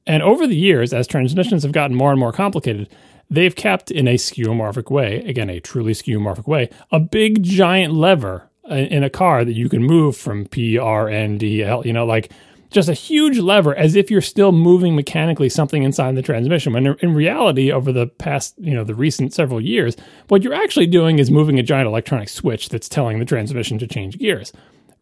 And 0.06 0.22
over 0.22 0.46
the 0.46 0.56
years, 0.56 0.92
as 0.92 1.06
transmissions 1.06 1.62
have 1.62 1.72
gotten 1.72 1.96
more 1.96 2.10
and 2.10 2.20
more 2.20 2.32
complicated, 2.32 2.88
they've 3.30 3.54
kept 3.54 3.90
in 3.90 4.08
a 4.08 4.14
skeuomorphic 4.14 4.90
way, 4.90 5.18
again, 5.24 5.48
a 5.48 5.60
truly 5.60 5.92
skeuomorphic 5.92 6.46
way, 6.46 6.68
a 6.90 7.00
big 7.00 7.42
giant 7.42 7.94
lever 7.94 8.48
in 8.78 9.04
a 9.04 9.10
car 9.10 9.44
that 9.44 9.54
you 9.54 9.68
can 9.68 9.82
move 9.82 10.16
from 10.16 10.46
P, 10.46 10.78
R, 10.78 11.08
N, 11.08 11.38
D, 11.38 11.62
L, 11.62 11.86
you 11.86 11.92
know, 11.92 12.06
like 12.06 12.32
just 12.70 12.88
a 12.88 12.94
huge 12.94 13.38
lever 13.38 13.74
as 13.76 13.94
if 13.94 14.10
you're 14.10 14.20
still 14.20 14.50
moving 14.50 14.96
mechanically 14.96 15.48
something 15.48 15.82
inside 15.82 16.16
the 16.16 16.22
transmission. 16.22 16.72
When 16.72 16.86
in 17.00 17.14
reality, 17.14 17.70
over 17.70 17.92
the 17.92 18.06
past, 18.06 18.54
you 18.58 18.74
know, 18.74 18.84
the 18.84 18.94
recent 18.94 19.34
several 19.34 19.60
years, 19.60 19.96
what 20.28 20.42
you're 20.42 20.54
actually 20.54 20.86
doing 20.86 21.18
is 21.18 21.30
moving 21.30 21.58
a 21.58 21.62
giant 21.62 21.86
electronic 21.86 22.28
switch 22.28 22.70
that's 22.70 22.88
telling 22.88 23.18
the 23.18 23.24
transmission 23.24 23.78
to 23.78 23.86
change 23.86 24.18
gears. 24.18 24.52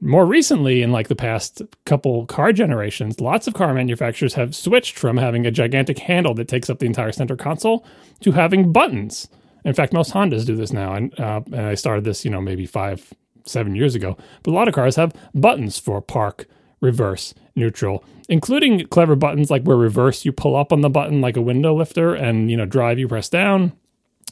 More 0.02 0.24
recently, 0.24 0.80
in 0.80 0.92
like 0.92 1.08
the 1.08 1.14
past 1.14 1.60
couple 1.84 2.24
car 2.24 2.52
generations, 2.52 3.20
lots 3.20 3.46
of 3.46 3.52
car 3.52 3.74
manufacturers 3.74 4.32
have 4.34 4.56
switched 4.56 4.98
from 4.98 5.18
having 5.18 5.46
a 5.46 5.50
gigantic 5.50 5.98
handle 5.98 6.32
that 6.34 6.48
takes 6.48 6.70
up 6.70 6.78
the 6.78 6.86
entire 6.86 7.12
center 7.12 7.36
console 7.36 7.86
to 8.20 8.32
having 8.32 8.72
buttons. 8.72 9.28
In 9.62 9.74
fact, 9.74 9.92
most 9.92 10.12
Hondas 10.14 10.46
do 10.46 10.56
this 10.56 10.72
now, 10.72 10.94
and 10.94 11.20
uh, 11.20 11.42
and 11.52 11.66
I 11.66 11.74
started 11.74 12.04
this, 12.04 12.24
you 12.24 12.30
know, 12.30 12.40
maybe 12.40 12.64
five, 12.64 13.12
seven 13.50 13.74
years 13.74 13.94
ago. 13.94 14.16
But 14.42 14.52
a 14.52 14.54
lot 14.54 14.68
of 14.68 14.74
cars 14.74 14.96
have 14.96 15.14
buttons 15.34 15.78
for 15.78 16.00
park, 16.00 16.46
reverse, 16.80 17.34
neutral, 17.54 18.04
including 18.28 18.86
clever 18.86 19.16
buttons 19.16 19.50
like 19.50 19.62
where 19.62 19.76
reverse 19.76 20.24
you 20.24 20.32
pull 20.32 20.56
up 20.56 20.72
on 20.72 20.80
the 20.80 20.90
button 20.90 21.20
like 21.20 21.36
a 21.36 21.42
window 21.42 21.74
lifter, 21.74 22.14
and 22.14 22.50
you 22.50 22.56
know 22.56 22.66
drive 22.66 22.98
you 22.98 23.08
press 23.08 23.28
down 23.28 23.72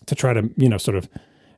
to 0.06 0.14
try 0.14 0.32
to 0.32 0.50
you 0.56 0.68
know 0.68 0.78
sort 0.78 0.96
of 0.96 1.08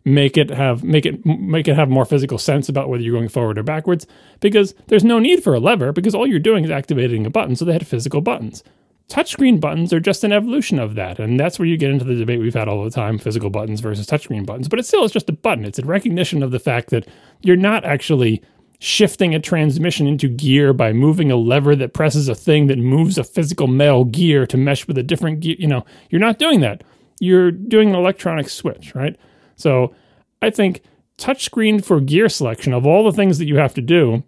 make 0.05 0.37
it 0.37 0.51
have 0.51 0.83
make 0.83 1.05
it 1.05 1.25
make 1.25 1.69
it 1.69 1.77
have 1.77 1.89
more 1.89 2.05
physical 2.05 2.39
sense 2.39 2.69
about 2.69 2.89
whether 2.89 3.03
you're 3.03 3.17
going 3.17 3.29
forward 3.29 3.59
or 3.59 3.63
backwards 3.63 4.07
because 4.41 4.75
there's 4.87 5.05
no 5.05 5.19
need 5.19 5.43
for 5.43 5.55
a 5.55 5.61
lever 5.61 5.93
because 5.93 6.15
all 6.15 6.27
you're 6.27 6.39
doing 6.39 6.65
is 6.65 6.71
activating 6.71 7.27
a 7.27 7.31
button 7.31 7.55
so 7.55 7.65
they 7.65 7.75
had 7.75 7.87
physical 7.87 8.23
buttons 8.23 8.65
touchscreen 9.11 9.61
buttons 9.61 9.93
are 9.93 10.01
just 10.01 10.23
an 10.25 10.33
evolution 10.33 10.79
of 10.79 10.95
that 10.95 11.19
and 11.19 11.39
that's 11.39 11.59
where 11.59 11.67
you 11.67 11.77
get 11.77 11.91
into 11.91 12.05
the 12.05 12.15
debate 12.15 12.41
we've 12.41 12.55
had 12.55 12.69
all 12.69 12.85
the 12.85 12.91
time 12.91 13.19
physical 13.19 13.51
buttons 13.51 13.81
versus 13.81 14.07
touchscreen 14.07 14.47
buttons. 14.47 14.69
But 14.69 14.79
it 14.79 14.87
still 14.87 15.05
is 15.05 15.13
just 15.13 15.29
a 15.29 15.33
button. 15.33 15.65
It's 15.65 15.79
a 15.79 15.85
recognition 15.85 16.43
of 16.43 16.53
the 16.53 16.61
fact 16.61 16.91
that 16.91 17.07
you're 17.43 17.57
not 17.57 17.85
actually 17.85 18.43
shifting 18.79 19.35
a 19.35 19.41
transmission 19.41 20.07
into 20.07 20.29
gear 20.29 20.73
by 20.73 20.93
moving 20.93 21.31
a 21.31 21.37
lever 21.37 21.77
that 21.77 21.93
presses 21.93 22.29
a 22.29 22.35
thing 22.35 22.69
that 22.69 22.79
moves 22.79 23.19
a 23.19 23.25
physical 23.25 23.67
metal 23.67 24.05
gear 24.05 24.47
to 24.47 24.57
mesh 24.57 24.87
with 24.87 24.97
a 24.97 25.03
different 25.03 25.41
gear. 25.41 25.57
You 25.59 25.67
know 25.67 25.85
you're 26.09 26.21
not 26.21 26.39
doing 26.39 26.61
that. 26.61 26.85
You're 27.19 27.51
doing 27.51 27.91
an 27.91 27.97
electronic 27.97 28.49
switch 28.49 28.95
right? 28.95 29.17
So 29.57 29.95
I 30.41 30.51
think 30.51 30.83
touchscreen 31.19 31.85
for 31.85 32.01
gear 32.01 32.29
selection 32.29 32.73
of 32.73 32.87
all 32.87 33.05
the 33.05 33.13
things 33.13 33.39
that 33.39 33.47
you 33.47 33.57
have 33.57 33.75
to 33.75 33.83
do, 33.83 34.23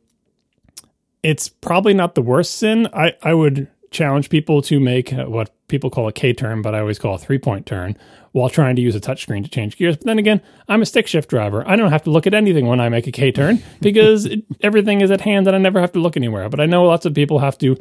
it's 1.23 1.49
probably 1.49 1.95
not 1.95 2.15
the 2.15 2.23
worst 2.23 2.57
sin. 2.57 2.89
I, 2.93 3.15
I 3.23 3.33
would 3.33 3.69
challenge 3.93 4.31
people 4.31 4.63
to 4.63 4.81
make 4.81 5.13
uh, 5.13 5.25
what 5.27 5.51
people 5.69 5.91
call 5.91 6.09
a 6.09 6.13
K 6.13 6.33
turn, 6.33 6.63
but 6.63 6.75
I 6.75 6.81
always 6.81 6.99
call 6.99 7.15
a 7.15 7.19
three 7.19 7.39
point 7.39 7.67
turn 7.67 7.97
while 8.33 8.49
trying 8.49 8.77
to 8.77 8.83
use 8.83 8.97
a 8.97 9.01
touchscreen 9.01 9.45
to 9.45 9.51
change 9.51 9.77
gears. 9.77 9.97
But 9.97 10.07
then 10.07 10.19
again, 10.19 10.41
I'm 10.69 10.83
a 10.83 10.87
stick 10.87 11.07
shift 11.07 11.29
driver. 11.29 11.67
I 11.69 11.77
don't 11.77 11.93
have 11.93 12.03
to 12.05 12.11
look 12.11 12.27
at 12.27 12.35
anything 12.35 12.67
when 12.67 12.81
I 12.81 12.89
make 12.89 13.07
a 13.07 13.13
K 13.13 13.31
turn 13.31 13.63
because 13.81 14.27
it, 14.27 14.45
everything 14.61 15.01
is 15.01 15.11
at 15.11 15.21
hand 15.21 15.47
and 15.47 15.55
I 15.55 15.59
never 15.59 15.81
have 15.81 15.93
to 15.93 16.01
look 16.01 16.17
anywhere. 16.17 16.49
But 16.49 16.61
I 16.61 16.67
know 16.67 16.85
lots 16.85 17.07
of 17.07 17.15
people 17.15 17.39
have 17.39 17.59
to 17.59 17.77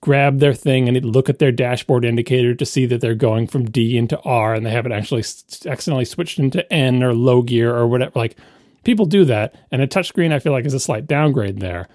grab 0.00 0.40
their 0.40 0.54
thing 0.54 0.88
and 0.88 1.04
look 1.04 1.28
at 1.28 1.38
their 1.38 1.52
dashboard 1.52 2.04
indicator 2.04 2.54
to 2.54 2.66
see 2.66 2.86
that 2.86 3.00
they're 3.00 3.14
going 3.14 3.46
from 3.46 3.70
D 3.70 3.96
into 3.96 4.18
R 4.20 4.54
and 4.54 4.66
they 4.66 4.70
haven't 4.70 4.92
actually 4.92 5.20
accidentally 5.20 6.04
switched 6.04 6.38
into 6.38 6.70
N 6.72 7.02
or 7.02 7.14
low 7.14 7.42
gear 7.42 7.74
or 7.74 7.86
whatever. 7.86 8.12
Like 8.14 8.36
people 8.84 9.06
do 9.06 9.24
that, 9.24 9.54
and 9.70 9.82
a 9.82 9.86
touchscreen 9.86 10.32
I 10.32 10.38
feel 10.38 10.52
like 10.52 10.64
is 10.64 10.74
a 10.74 10.80
slight 10.80 11.06
downgrade 11.06 11.60
there, 11.60 11.88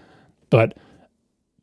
but 0.49 0.77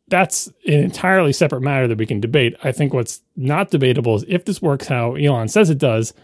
that's 0.09 0.47
an 0.66 0.75
entirely 0.75 1.33
separate 1.33 1.61
matter 1.61 1.87
that 1.88 1.99
we 1.99 2.07
can 2.07 2.21
debate. 2.21 2.55
I 2.64 2.73
think 2.73 2.94
what's 2.94 3.23
not 3.37 3.71
debatable 3.71 4.16
is 4.16 4.25
if 4.29 4.44
this 4.44 4.62
works 4.62 4.88
how 4.88 5.14
Elon 5.14 5.49
says 5.49 5.71
it 5.71 5.79
does, 5.79 6.14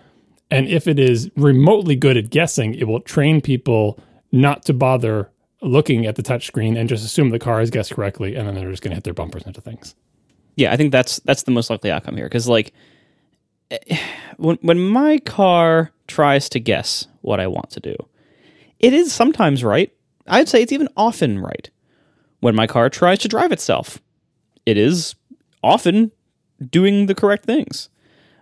and 0.51 0.69
if 0.69 0.87
it 0.87 0.99
is 0.99 1.31
remotely 1.37 1.97
good 1.97 2.17
at 2.17 2.31
guessing, 2.31 2.75
it 2.75 2.87
will 2.87 3.01
train 3.01 3.41
people 3.41 3.99
not 4.33 4.65
to 4.65 4.73
bother 4.73 5.31
looking 5.63 6.07
at 6.07 6.17
the 6.17 6.23
touchscreen 6.23 6.79
and 6.79 6.89
just 6.89 7.05
assume 7.05 7.31
the 7.31 7.39
car 7.39 7.61
has 7.61 7.71
guessed 7.71 7.95
correctly, 7.95 8.35
and 8.35 8.47
then 8.47 8.55
they're 8.55 8.71
just 8.71 8.83
going 8.83 8.91
to 8.91 8.97
hit 8.97 9.05
their 9.05 9.15
bumpers 9.15 9.45
into 9.45 9.61
things. 9.61 9.95
Yeah, 10.57 10.73
I 10.73 10.77
think 10.77 10.93
that's 10.93 11.19
that's 11.21 11.43
the 11.43 11.51
most 11.51 11.71
likely 11.71 11.91
outcome 11.91 12.17
here 12.17 12.27
because 12.27 12.49
like 12.49 12.73
when 14.37 14.59
when 14.63 14.81
my 14.81 15.19
car 15.19 15.91
tries 16.07 16.49
to 16.51 16.61
guess 16.61 17.07
what 17.23 17.41
I 17.41 17.47
want 17.47 17.71
to 17.71 17.81
do, 17.81 17.97
it 18.79 18.93
is 18.93 19.13
sometimes 19.13 19.65
right. 19.65 19.93
I'd 20.27 20.49
say 20.49 20.63
it's 20.63 20.73
even 20.73 20.89
often 20.97 21.39
right. 21.39 21.71
When 22.45 22.55
my 22.55 22.67
car 22.67 22.91
tries 22.91 23.21
to 23.21 23.29
drive 23.29 23.53
itself, 23.53 24.03
it 24.67 24.77
is 24.77 25.15
often 25.63 26.13
doing 26.61 27.07
the 27.07 27.15
correct 27.15 27.47
things, 27.47 27.89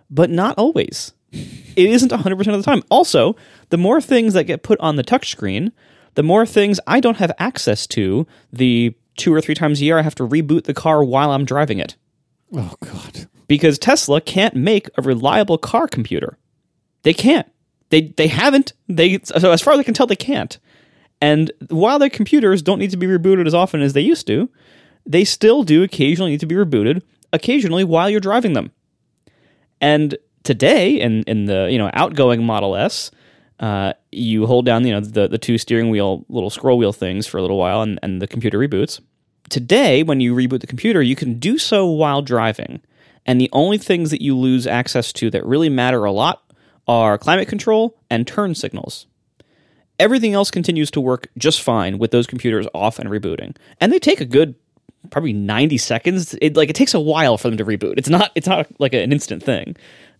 but 0.09 0.29
not 0.29 0.57
always. 0.57 1.13
It 1.31 1.89
isn't 1.89 2.11
100% 2.11 2.31
of 2.31 2.45
the 2.45 2.63
time. 2.63 2.83
Also, 2.91 3.37
the 3.69 3.77
more 3.77 4.01
things 4.01 4.33
that 4.33 4.43
get 4.43 4.61
put 4.61 4.77
on 4.81 4.97
the 4.97 5.05
touchscreen, 5.05 5.71
the 6.15 6.21
more 6.21 6.45
things 6.45 6.81
I 6.85 6.99
don't 6.99 7.15
have 7.15 7.31
access 7.39 7.87
to 7.87 8.27
the 8.51 8.93
two 9.15 9.33
or 9.33 9.39
three 9.39 9.55
times 9.55 9.79
a 9.79 9.85
year 9.85 9.97
I 9.97 10.01
have 10.01 10.15
to 10.15 10.27
reboot 10.27 10.65
the 10.65 10.73
car 10.73 11.01
while 11.01 11.31
I'm 11.31 11.45
driving 11.45 11.79
it. 11.79 11.95
Oh 12.53 12.75
God. 12.81 13.29
Because 13.47 13.79
Tesla 13.79 14.19
can't 14.19 14.53
make 14.53 14.89
a 14.97 15.01
reliable 15.01 15.57
car 15.57 15.87
computer. 15.87 16.37
They 17.03 17.13
can't. 17.13 17.47
They 17.89 18.01
they 18.01 18.27
haven't. 18.27 18.73
They 18.89 19.19
so 19.23 19.51
as 19.51 19.61
far 19.61 19.75
as 19.75 19.79
I 19.79 19.83
can 19.83 19.93
tell, 19.93 20.07
they 20.07 20.17
can't. 20.17 20.59
And 21.23 21.53
while 21.69 21.99
their 21.99 22.09
computers 22.09 22.61
don't 22.61 22.79
need 22.79 22.91
to 22.91 22.97
be 22.97 23.07
rebooted 23.07 23.47
as 23.47 23.53
often 23.53 23.81
as 23.81 23.93
they 23.93 24.01
used 24.01 24.27
to, 24.27 24.49
they 25.05 25.23
still 25.23 25.63
do 25.63 25.81
occasionally 25.81 26.31
need 26.31 26.41
to 26.41 26.45
be 26.45 26.55
rebooted, 26.55 27.01
occasionally 27.31 27.85
while 27.85 28.09
you're 28.09 28.19
driving 28.19 28.51
them. 28.51 28.73
And 29.79 30.17
today, 30.43 30.99
in 30.99 31.23
in 31.23 31.45
the 31.45 31.69
you 31.71 31.77
know 31.77 31.89
outgoing 31.93 32.43
Model 32.43 32.75
S, 32.75 33.09
uh, 33.61 33.93
you 34.11 34.45
hold 34.47 34.65
down 34.65 34.85
you 34.85 34.91
know 34.91 34.99
the 34.99 35.29
the 35.29 35.37
two 35.37 35.57
steering 35.57 35.89
wheel 35.89 36.25
little 36.27 36.49
scroll 36.49 36.77
wheel 36.77 36.91
things 36.91 37.25
for 37.25 37.37
a 37.37 37.41
little 37.41 37.57
while, 37.57 37.81
and, 37.81 37.99
and 38.03 38.21
the 38.21 38.27
computer 38.27 38.59
reboots. 38.59 38.99
Today, 39.49 40.03
when 40.03 40.19
you 40.19 40.35
reboot 40.35 40.59
the 40.59 40.67
computer, 40.67 41.01
you 41.01 41.15
can 41.15 41.39
do 41.39 41.57
so 41.57 41.85
while 41.85 42.21
driving. 42.21 42.81
And 43.25 43.39
the 43.39 43.49
only 43.53 43.77
things 43.77 44.11
that 44.11 44.21
you 44.21 44.37
lose 44.37 44.67
access 44.67 45.13
to 45.13 45.29
that 45.29 45.45
really 45.45 45.69
matter 45.69 46.03
a 46.03 46.11
lot 46.11 46.43
are 46.85 47.17
climate 47.17 47.47
control 47.47 47.97
and 48.09 48.27
turn 48.27 48.55
signals. 48.55 49.07
Everything 49.99 50.33
else 50.33 50.51
continues 50.51 50.91
to 50.91 51.01
work 51.01 51.27
just 51.37 51.61
fine 51.61 51.97
with 51.97 52.11
those 52.11 52.27
computers 52.27 52.67
off 52.73 52.99
and 52.99 53.09
rebooting. 53.09 53.55
And 53.79 53.91
they 53.91 53.99
take 53.99 54.21
a 54.21 54.25
good 54.25 54.55
probably 55.09 55.33
90 55.33 55.77
seconds. 55.77 56.35
It 56.41 56.55
like 56.55 56.69
it 56.69 56.75
takes 56.75 56.93
a 56.93 56.99
while 56.99 57.37
for 57.37 57.49
them 57.49 57.57
to 57.57 57.65
reboot. 57.65 57.95
It's 57.97 58.09
not 58.09 58.31
it's 58.35 58.47
not 58.47 58.67
like 58.79 58.93
an 58.93 59.11
instant 59.11 59.43
thing. 59.43 59.75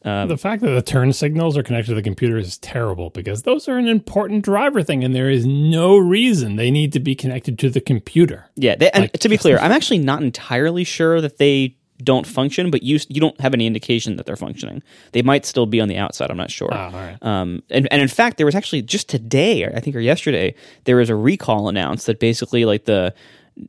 Um, 0.05 0.27
the 0.27 0.37
fact 0.37 0.61
that 0.63 0.71
the 0.71 0.81
turn 0.81 1.13
signals 1.13 1.57
are 1.57 1.63
connected 1.63 1.91
to 1.91 1.95
the 1.95 2.01
computer 2.01 2.37
is 2.37 2.57
terrible 2.57 3.09
because 3.09 3.43
those 3.43 3.69
are 3.69 3.77
an 3.77 3.87
important 3.87 4.43
driver 4.43 4.83
thing, 4.83 5.01
and 5.01 5.15
there 5.15 5.29
is 5.29 5.45
no 5.45 5.97
reason 5.97 6.57
they 6.57 6.71
need 6.71 6.91
to 6.93 6.99
be 6.99 7.15
connected 7.15 7.57
to 7.59 7.69
the 7.69 7.79
computer. 7.79 8.49
Yeah, 8.55 8.75
they, 8.75 8.91
and 8.91 9.03
like, 9.03 9.13
to 9.13 9.29
be 9.29 9.37
clear, 9.39 9.57
I'm 9.59 9.71
actually 9.71 9.99
not 9.99 10.21
entirely 10.21 10.83
sure 10.83 11.21
that 11.21 11.37
they 11.37 11.77
don't 12.03 12.27
function, 12.27 12.71
but 12.71 12.83
you 12.83 12.99
you 13.09 13.21
don't 13.21 13.39
have 13.41 13.53
any 13.53 13.65
indication 13.65 14.15
that 14.17 14.25
they're 14.25 14.35
functioning. 14.35 14.83
They 15.11 15.21
might 15.21 15.45
still 15.45 15.65
be 15.65 15.79
on 15.81 15.87
the 15.87 15.97
outside. 15.97 16.29
I'm 16.31 16.37
not 16.37 16.51
sure. 16.51 16.73
Oh, 16.73 16.91
right. 16.91 17.17
Um, 17.21 17.63
and, 17.69 17.87
and 17.91 18.01
in 18.01 18.07
fact, 18.07 18.37
there 18.37 18.45
was 18.45 18.55
actually 18.55 18.81
just 18.81 19.09
today, 19.09 19.63
or 19.63 19.73
I 19.75 19.79
think, 19.79 19.95
or 19.95 19.99
yesterday, 19.99 20.55
there 20.85 20.97
was 20.97 21.09
a 21.09 21.15
recall 21.15 21.69
announced 21.69 22.05
that 22.07 22.19
basically 22.19 22.65
like 22.65 22.85
the 22.85 23.13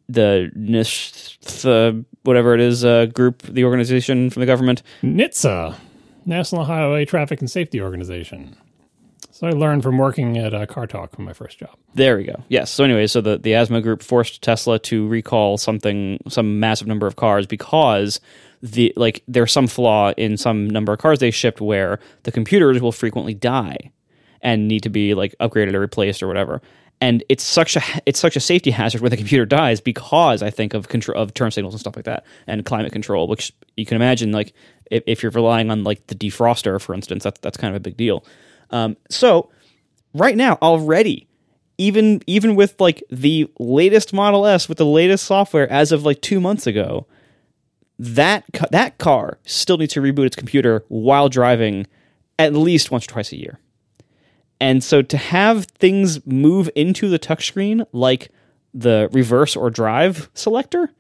the 0.09 0.51
NIST, 0.57 2.05
whatever 2.23 2.55
it 2.55 2.61
is, 2.61 2.85
uh, 2.85 3.07
group, 3.07 3.43
the 3.43 3.65
organization 3.65 4.31
from 4.31 4.41
the 4.41 4.47
government, 4.47 4.83
NHTSA, 5.03 5.77
National 6.27 6.65
Highway 6.65 7.05
Traffic 7.05 7.41
and 7.41 7.51
Safety 7.51 7.81
Organization. 7.81 8.57
So 9.35 9.49
I 9.49 9.51
learned 9.51 9.83
from 9.83 9.99
working 9.99 10.39
at 10.39 10.55
uh, 10.55 10.65
Car 10.65 10.87
Talk 10.87 11.19
my 11.19 11.33
first 11.33 11.59
job. 11.59 11.77
There 11.95 12.17
we 12.17 12.23
go. 12.23 12.45
Yes. 12.47 12.71
So 12.71 12.85
anyway, 12.85 13.09
so 13.09 13.21
the, 13.21 13.37
the 13.37 13.51
ASMA 13.51 13.83
group 13.83 14.01
forced 14.01 14.43
Tesla 14.43 14.79
to 14.79 15.09
recall 15.09 15.59
something, 15.59 16.21
some 16.29 16.61
massive 16.61 16.87
number 16.87 17.09
of 17.09 17.17
cars 17.17 17.45
because 17.45 18.21
the 18.63 18.93
like 18.95 19.25
there's 19.27 19.51
some 19.51 19.67
flaw 19.67 20.13
in 20.13 20.37
some 20.37 20.71
number 20.71 20.93
of 20.93 21.01
cars 21.01 21.19
they 21.19 21.33
shipped 21.33 21.61
where 21.61 21.99
the 22.23 22.31
computers 22.31 22.81
will 22.81 22.93
frequently 22.93 23.35
die 23.35 23.91
and 24.41 24.69
need 24.69 24.85
to 24.85 24.89
be 24.89 25.15
like 25.15 25.35
upgraded 25.41 25.75
or 25.75 25.81
replaced 25.81 26.23
or 26.23 26.29
whatever. 26.29 26.63
And 27.01 27.25
it's 27.29 27.43
such 27.43 27.75
a 27.75 27.83
it's 28.07 28.21
such 28.21 28.37
a 28.37 28.41
safety 28.41 28.71
hazard 28.71 29.01
when 29.01 29.11
the 29.11 29.17
computer 29.17 29.45
dies 29.45 29.81
because 29.81 30.45
I 30.45 30.51
think 30.51 30.75
of 30.75 30.87
control 30.87 31.21
of 31.21 31.35
turn 31.35 31.51
signals 31.51 31.75
and 31.75 31.81
stuff 31.81 31.97
like 31.97 32.05
that 32.05 32.25
and 32.47 32.65
climate 32.65 32.93
control, 32.93 33.27
which 33.27 33.53
you 33.77 33.85
can 33.85 33.97
imagine 33.97 34.31
like 34.31 34.53
if, 34.93 35.03
if 35.09 35.25
you're 35.25 35.33
relying 35.33 35.73
on 35.73 35.83
like 35.83 36.07
the 36.07 36.15
defroster, 36.15 36.81
for 36.81 36.95
instance, 36.95 37.25
that's 37.25 37.41
that's 37.41 37.57
kind 37.57 37.75
of 37.75 37.77
a 37.77 37.83
big 37.83 37.97
deal. 37.97 38.25
Um, 38.75 38.97
so 39.09 39.51
right 40.15 40.37
now 40.37 40.59
already, 40.61 41.29
even 41.79 42.21
even 42.27 42.57
with 42.57 42.81
like 42.81 43.03
the 43.09 43.49
latest 43.61 44.13
Model 44.13 44.47
S 44.47 44.69
with 44.69 44.79
the 44.79 44.85
latest 44.85 45.25
software 45.25 45.71
as 45.71 45.93
of 45.93 46.05
like 46.05 46.21
two 46.21 46.41
months 46.41 46.67
ago, 46.67 47.07
that 48.01 48.45
that 48.73 48.99
car 48.99 49.39
still 49.47 49.79
needs 49.79 49.95
to 49.95 50.03
reboot 50.03 50.27
its 50.27 50.37
computer 50.37 50.85
while 50.89 51.29
driving 51.29 51.87
at 52.37 52.53
least 52.53 52.91
once 52.91 53.05
or 53.05 53.11
twice 53.11 53.33
a 53.33 53.39
year. 53.39 53.61
And 54.61 54.83
so 54.83 55.03
to 55.03 55.17
have 55.17 55.67
things 55.67 56.25
move 56.27 56.69
into 56.75 57.09
the 57.09 57.19
touchscreen 57.19 57.87
like 57.93 58.31
the 58.73 59.09
reverse 59.13 59.55
or 59.55 59.71
drive 59.71 60.29
selector, 60.35 60.91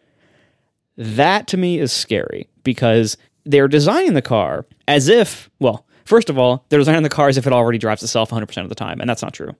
that 0.96 1.48
to 1.48 1.56
me 1.56 1.80
is 1.80 1.92
scary 1.92 2.48
because 2.62 3.16
they're 3.44 3.66
designing 3.66 4.14
the 4.14 4.22
car 4.22 4.64
as 4.86 5.08
if, 5.08 5.50
well, 5.58 5.86
First 6.04 6.28
of 6.28 6.38
all, 6.38 6.64
they're 6.68 6.78
designing 6.78 7.02
the 7.02 7.08
car 7.08 7.28
as 7.28 7.36
if 7.36 7.46
it 7.46 7.52
already 7.52 7.78
drives 7.78 8.02
itself 8.02 8.30
100% 8.30 8.62
of 8.62 8.68
the 8.68 8.74
time, 8.74 9.00
and 9.00 9.08
that's 9.08 9.22
not 9.22 9.32
true. 9.32 9.54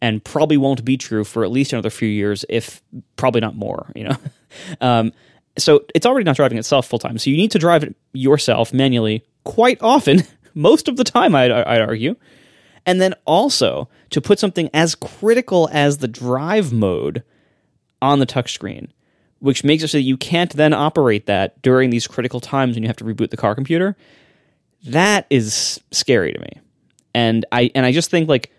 And 0.00 0.22
probably 0.22 0.56
won't 0.56 0.84
be 0.84 0.96
true 0.96 1.24
for 1.24 1.42
at 1.44 1.50
least 1.50 1.72
another 1.72 1.90
few 1.90 2.08
years, 2.08 2.44
if 2.48 2.82
probably 3.16 3.40
not 3.40 3.56
more, 3.56 3.90
you 3.96 4.04
know? 4.04 4.16
um, 4.80 5.12
so 5.58 5.84
it's 5.94 6.06
already 6.06 6.24
not 6.24 6.36
driving 6.36 6.56
itself 6.56 6.86
full 6.86 7.00
time. 7.00 7.18
So 7.18 7.30
you 7.30 7.36
need 7.36 7.50
to 7.50 7.58
drive 7.58 7.82
it 7.82 7.96
yourself 8.12 8.72
manually 8.72 9.24
quite 9.42 9.82
often, 9.82 10.22
most 10.54 10.86
of 10.86 10.96
the 10.96 11.04
time, 11.04 11.34
I'd, 11.34 11.50
I'd 11.50 11.80
argue. 11.80 12.14
And 12.86 13.00
then 13.00 13.14
also 13.26 13.88
to 14.10 14.20
put 14.20 14.38
something 14.38 14.70
as 14.72 14.94
critical 14.94 15.68
as 15.72 15.98
the 15.98 16.08
drive 16.08 16.72
mode 16.72 17.24
on 18.00 18.20
the 18.20 18.26
touchscreen, 18.26 18.88
which 19.40 19.64
makes 19.64 19.82
it 19.82 19.88
so 19.88 19.98
that 19.98 20.02
you 20.02 20.16
can't 20.16 20.52
then 20.52 20.72
operate 20.72 21.26
that 21.26 21.60
during 21.60 21.90
these 21.90 22.06
critical 22.06 22.40
times 22.40 22.76
when 22.76 22.84
you 22.84 22.88
have 22.88 22.96
to 22.96 23.04
reboot 23.04 23.30
the 23.30 23.36
car 23.36 23.54
computer 23.54 23.96
that 24.84 25.26
is 25.30 25.80
scary 25.90 26.32
to 26.32 26.40
me. 26.40 26.60
And 27.14 27.44
I 27.52 27.70
and 27.74 27.84
I 27.84 27.92
just 27.92 28.10
think 28.10 28.28
like 28.28 28.52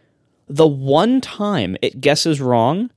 the 0.48 0.68
one 0.68 1.22
time 1.22 1.78
it 1.82 2.02
guesses 2.02 2.42
wrong 2.42 2.90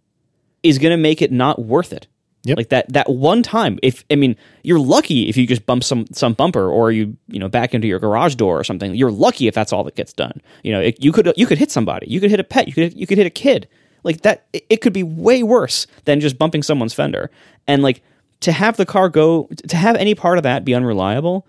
is 0.62 0.78
going 0.78 0.90
to 0.90 0.96
make 0.96 1.22
it 1.22 1.30
not 1.30 1.60
worth 1.60 1.92
it. 1.92 2.06
Yep. 2.44 2.56
Like 2.56 2.68
that 2.70 2.92
that 2.92 3.08
one 3.08 3.42
time 3.42 3.78
if 3.82 4.04
I 4.10 4.16
mean 4.16 4.36
you're 4.64 4.80
lucky 4.80 5.28
if 5.28 5.36
you 5.36 5.46
just 5.46 5.64
bump 5.64 5.84
some 5.84 6.06
some 6.12 6.32
bumper 6.32 6.68
or 6.68 6.90
you 6.90 7.16
you 7.28 7.38
know 7.38 7.48
back 7.48 7.72
into 7.72 7.86
your 7.86 8.00
garage 8.00 8.34
door 8.34 8.58
or 8.58 8.64
something 8.64 8.96
you're 8.96 9.12
lucky 9.12 9.46
if 9.46 9.54
that's 9.54 9.72
all 9.72 9.84
that 9.84 9.94
gets 9.94 10.12
done. 10.12 10.40
You 10.64 10.72
know, 10.72 10.80
it, 10.80 11.02
you 11.02 11.12
could 11.12 11.32
you 11.36 11.46
could 11.46 11.58
hit 11.58 11.70
somebody. 11.70 12.08
You 12.08 12.20
could 12.20 12.30
hit 12.30 12.40
a 12.40 12.44
pet, 12.44 12.66
you 12.66 12.74
could 12.74 12.94
you 12.94 13.06
could 13.06 13.18
hit 13.18 13.26
a 13.26 13.30
kid. 13.30 13.68
Like 14.02 14.22
that 14.22 14.46
it, 14.52 14.66
it 14.68 14.76
could 14.78 14.92
be 14.92 15.04
way 15.04 15.44
worse 15.44 15.86
than 16.04 16.18
just 16.18 16.36
bumping 16.36 16.64
someone's 16.64 16.94
fender. 16.94 17.30
And 17.68 17.82
like 17.82 18.02
to 18.40 18.50
have 18.50 18.76
the 18.76 18.86
car 18.86 19.08
go 19.08 19.48
to 19.68 19.76
have 19.76 19.94
any 19.94 20.16
part 20.16 20.36
of 20.36 20.42
that 20.42 20.64
be 20.64 20.74
unreliable 20.74 21.46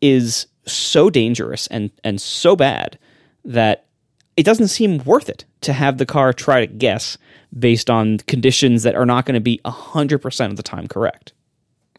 is 0.00 0.48
so 0.66 1.10
dangerous 1.10 1.66
and 1.68 1.90
and 2.04 2.20
so 2.20 2.56
bad 2.56 2.98
that 3.44 3.86
it 4.36 4.44
doesn't 4.44 4.68
seem 4.68 4.98
worth 5.04 5.28
it 5.28 5.44
to 5.62 5.72
have 5.72 5.98
the 5.98 6.06
car 6.06 6.32
try 6.32 6.66
to 6.66 6.72
guess 6.72 7.16
based 7.58 7.88
on 7.88 8.18
conditions 8.18 8.82
that 8.82 8.94
are 8.94 9.06
not 9.06 9.24
going 9.24 9.34
to 9.34 9.40
be 9.40 9.60
100% 9.64 10.50
of 10.50 10.56
the 10.56 10.62
time 10.62 10.86
correct. 10.86 11.32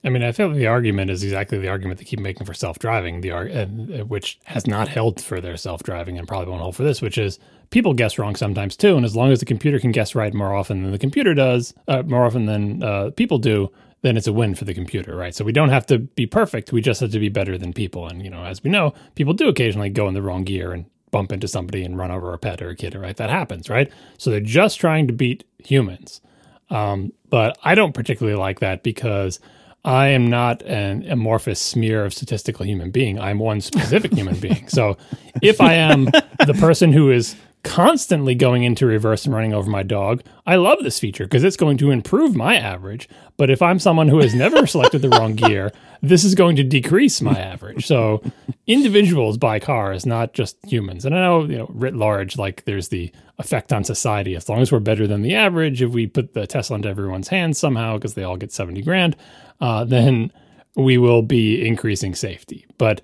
I 0.03 0.09
mean, 0.09 0.23
I 0.23 0.31
feel 0.31 0.51
the 0.51 0.67
argument 0.67 1.09
is 1.09 1.23
exactly 1.23 1.57
the 1.57 1.69
argument 1.69 1.99
they 1.99 2.05
keep 2.05 2.19
making 2.19 2.45
for 2.45 2.53
self-driving, 2.53 3.21
the 3.21 3.31
uh, 3.31 3.65
which 4.05 4.39
has 4.45 4.67
not 4.67 4.87
held 4.87 5.21
for 5.21 5.41
their 5.41 5.57
self-driving 5.57 6.17
and 6.17 6.27
probably 6.27 6.49
won't 6.49 6.61
hold 6.61 6.75
for 6.75 6.83
this, 6.83 7.01
which 7.01 7.17
is 7.17 7.39
people 7.71 7.93
guess 7.93 8.19
wrong 8.19 8.35
sometimes 8.35 8.77
too, 8.77 8.95
and 8.95 9.05
as 9.05 9.15
long 9.15 9.31
as 9.31 9.39
the 9.39 9.45
computer 9.45 9.79
can 9.79 9.91
guess 9.91 10.13
right 10.13 10.33
more 10.33 10.53
often 10.53 10.83
than 10.83 10.91
the 10.91 10.99
computer 10.99 11.33
does, 11.33 11.73
uh, 11.87 12.03
more 12.03 12.25
often 12.25 12.45
than 12.45 12.83
uh, 12.83 13.09
people 13.15 13.39
do, 13.39 13.71
then 14.07 14.17
it's 14.17 14.27
a 14.27 14.33
win 14.33 14.55
for 14.55 14.65
the 14.65 14.73
computer, 14.73 15.15
right? 15.15 15.35
So 15.35 15.43
we 15.43 15.51
don't 15.51 15.69
have 15.69 15.85
to 15.87 15.99
be 15.99 16.25
perfect. 16.25 16.71
We 16.71 16.81
just 16.81 17.01
have 17.01 17.11
to 17.11 17.19
be 17.19 17.29
better 17.29 17.57
than 17.57 17.73
people. 17.73 18.07
And, 18.07 18.23
you 18.23 18.29
know, 18.29 18.45
as 18.45 18.63
we 18.63 18.69
know, 18.69 18.93
people 19.15 19.33
do 19.33 19.49
occasionally 19.49 19.89
go 19.89 20.07
in 20.07 20.13
the 20.13 20.21
wrong 20.21 20.43
gear 20.43 20.71
and 20.71 20.85
bump 21.11 21.31
into 21.31 21.47
somebody 21.47 21.83
and 21.83 21.97
run 21.97 22.11
over 22.11 22.33
a 22.33 22.37
pet 22.37 22.61
or 22.61 22.69
a 22.69 22.75
kid, 22.75 22.95
right? 22.95 23.17
That 23.17 23.29
happens, 23.29 23.69
right? 23.69 23.91
So 24.17 24.29
they're 24.29 24.39
just 24.39 24.79
trying 24.79 25.07
to 25.07 25.13
beat 25.13 25.43
humans. 25.59 26.21
Um, 26.69 27.11
but 27.29 27.57
I 27.63 27.75
don't 27.75 27.93
particularly 27.93 28.37
like 28.37 28.59
that 28.61 28.83
because 28.83 29.39
I 29.83 30.07
am 30.07 30.29
not 30.29 30.63
an 30.63 31.09
amorphous 31.09 31.61
smear 31.61 32.03
of 32.03 32.13
statistical 32.13 32.65
human 32.65 32.91
being. 32.91 33.19
I'm 33.19 33.39
one 33.39 33.61
specific 33.61 34.13
human 34.13 34.39
being. 34.39 34.67
So 34.67 34.97
if 35.41 35.61
I 35.61 35.73
am 35.75 36.05
the 36.45 36.55
person 36.59 36.91
who 36.91 37.11
is 37.11 37.35
constantly 37.67 38.33
going 38.33 38.63
into 38.63 38.85
reverse 38.85 39.25
and 39.25 39.35
running 39.35 39.53
over 39.53 39.69
my 39.69 39.83
dog. 39.83 40.23
I 40.45 40.55
love 40.55 40.79
this 40.83 40.99
feature 40.99 41.25
because 41.25 41.43
it's 41.43 41.57
going 41.57 41.77
to 41.79 41.91
improve 41.91 42.33
my 42.33 42.55
average. 42.55 43.09
But 43.35 43.49
if 43.49 43.61
I'm 43.61 43.77
someone 43.77 44.07
who 44.07 44.19
has 44.19 44.33
never 44.33 44.65
selected 44.67 45.01
the 45.01 45.09
wrong 45.09 45.35
gear, 45.35 45.73
this 46.01 46.23
is 46.23 46.33
going 46.33 46.55
to 46.55 46.63
decrease 46.63 47.21
my 47.21 47.37
average. 47.37 47.85
So 47.85 48.23
individuals 48.67 49.37
buy 49.37 49.59
cars, 49.59 50.05
not 50.05 50.33
just 50.33 50.57
humans. 50.65 51.03
And 51.03 51.13
I 51.13 51.19
know, 51.19 51.43
you 51.43 51.57
know, 51.57 51.69
writ 51.69 51.93
large, 51.93 52.37
like 52.37 52.63
there's 52.63 52.87
the 52.87 53.11
effect 53.37 53.73
on 53.73 53.83
society. 53.83 54.33
As 54.33 54.47
long 54.47 54.61
as 54.61 54.71
we're 54.71 54.79
better 54.79 55.05
than 55.05 55.21
the 55.21 55.35
average, 55.35 55.81
if 55.81 55.91
we 55.91 56.07
put 56.07 56.33
the 56.33 56.47
Tesla 56.47 56.77
into 56.77 56.87
everyone's 56.87 57.27
hands 57.27 57.59
somehow 57.59 57.95
because 57.95 58.13
they 58.13 58.23
all 58.23 58.37
get 58.37 58.53
70 58.53 58.81
grand, 58.83 59.17
uh, 59.59 59.83
then 59.83 60.31
we 60.77 60.97
will 60.97 61.21
be 61.21 61.67
increasing 61.67 62.15
safety. 62.15 62.65
But 62.77 63.01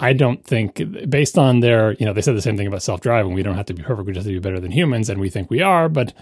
I 0.00 0.12
don't 0.12 0.44
think, 0.44 0.80
based 1.10 1.36
on 1.36 1.60
their, 1.60 1.92
you 1.94 2.06
know, 2.06 2.12
they 2.12 2.22
said 2.22 2.36
the 2.36 2.42
same 2.42 2.56
thing 2.56 2.68
about 2.68 2.82
self 2.82 3.00
driving. 3.00 3.34
We 3.34 3.42
don't 3.42 3.56
have 3.56 3.66
to 3.66 3.74
be 3.74 3.82
perfect. 3.82 4.06
We 4.06 4.12
just 4.12 4.26
have 4.26 4.34
to 4.34 4.40
be 4.40 4.42
better 4.42 4.60
than 4.60 4.70
humans, 4.70 5.08
and 5.08 5.20
we 5.20 5.28
think 5.28 5.50
we 5.50 5.60
are. 5.60 5.88
But, 5.88 6.12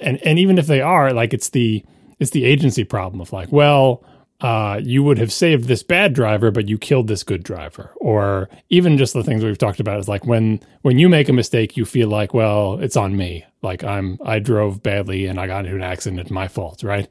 and 0.00 0.18
and 0.24 0.38
even 0.38 0.58
if 0.58 0.66
they 0.66 0.80
are, 0.80 1.12
like 1.12 1.34
it's 1.34 1.50
the 1.50 1.84
it's 2.18 2.30
the 2.30 2.44
agency 2.44 2.84
problem 2.84 3.20
of 3.20 3.32
like, 3.32 3.52
well, 3.52 4.02
uh, 4.40 4.80
you 4.82 5.02
would 5.02 5.18
have 5.18 5.32
saved 5.32 5.64
this 5.68 5.82
bad 5.82 6.12
driver, 6.12 6.50
but 6.50 6.68
you 6.68 6.76
killed 6.76 7.08
this 7.08 7.22
good 7.22 7.42
driver. 7.42 7.92
Or 7.96 8.48
even 8.68 8.98
just 8.98 9.14
the 9.14 9.22
things 9.22 9.44
we've 9.44 9.58
talked 9.58 9.80
about 9.80 9.98
is 9.98 10.08
like 10.08 10.26
when 10.26 10.60
when 10.82 10.98
you 10.98 11.08
make 11.08 11.28
a 11.28 11.32
mistake, 11.32 11.76
you 11.76 11.84
feel 11.84 12.08
like, 12.08 12.34
well, 12.34 12.78
it's 12.78 12.96
on 12.96 13.16
me. 13.16 13.44
Like 13.62 13.84
I'm 13.84 14.18
I 14.24 14.38
drove 14.38 14.82
badly 14.82 15.26
and 15.26 15.38
I 15.38 15.46
got 15.46 15.64
into 15.64 15.76
an 15.76 15.82
accident. 15.82 16.30
My 16.30 16.48
fault, 16.48 16.82
right? 16.82 17.08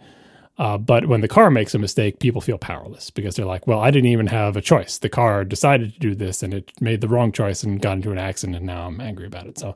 Uh, 0.57 0.77
but 0.77 1.07
when 1.07 1.21
the 1.21 1.27
car 1.27 1.49
makes 1.49 1.73
a 1.73 1.79
mistake, 1.79 2.19
people 2.19 2.39
feel 2.39 2.59
powerless 2.59 3.09
because 3.09 3.35
they're 3.35 3.45
like, 3.45 3.65
well, 3.65 3.79
I 3.79 3.89
didn't 3.89 4.09
even 4.09 4.27
have 4.27 4.55
a 4.55 4.61
choice. 4.61 4.99
The 4.99 5.09
car 5.09 5.43
decided 5.43 5.93
to 5.93 5.99
do 5.99 6.13
this 6.13 6.43
and 6.43 6.53
it 6.53 6.71
made 6.79 7.01
the 7.01 7.07
wrong 7.07 7.31
choice 7.31 7.63
and 7.63 7.81
got 7.81 7.93
into 7.93 8.11
an 8.11 8.19
accident, 8.19 8.57
and 8.57 8.65
now 8.65 8.85
I'm 8.85 9.01
angry 9.01 9.25
about 9.25 9.47
it. 9.47 9.57
So 9.57 9.73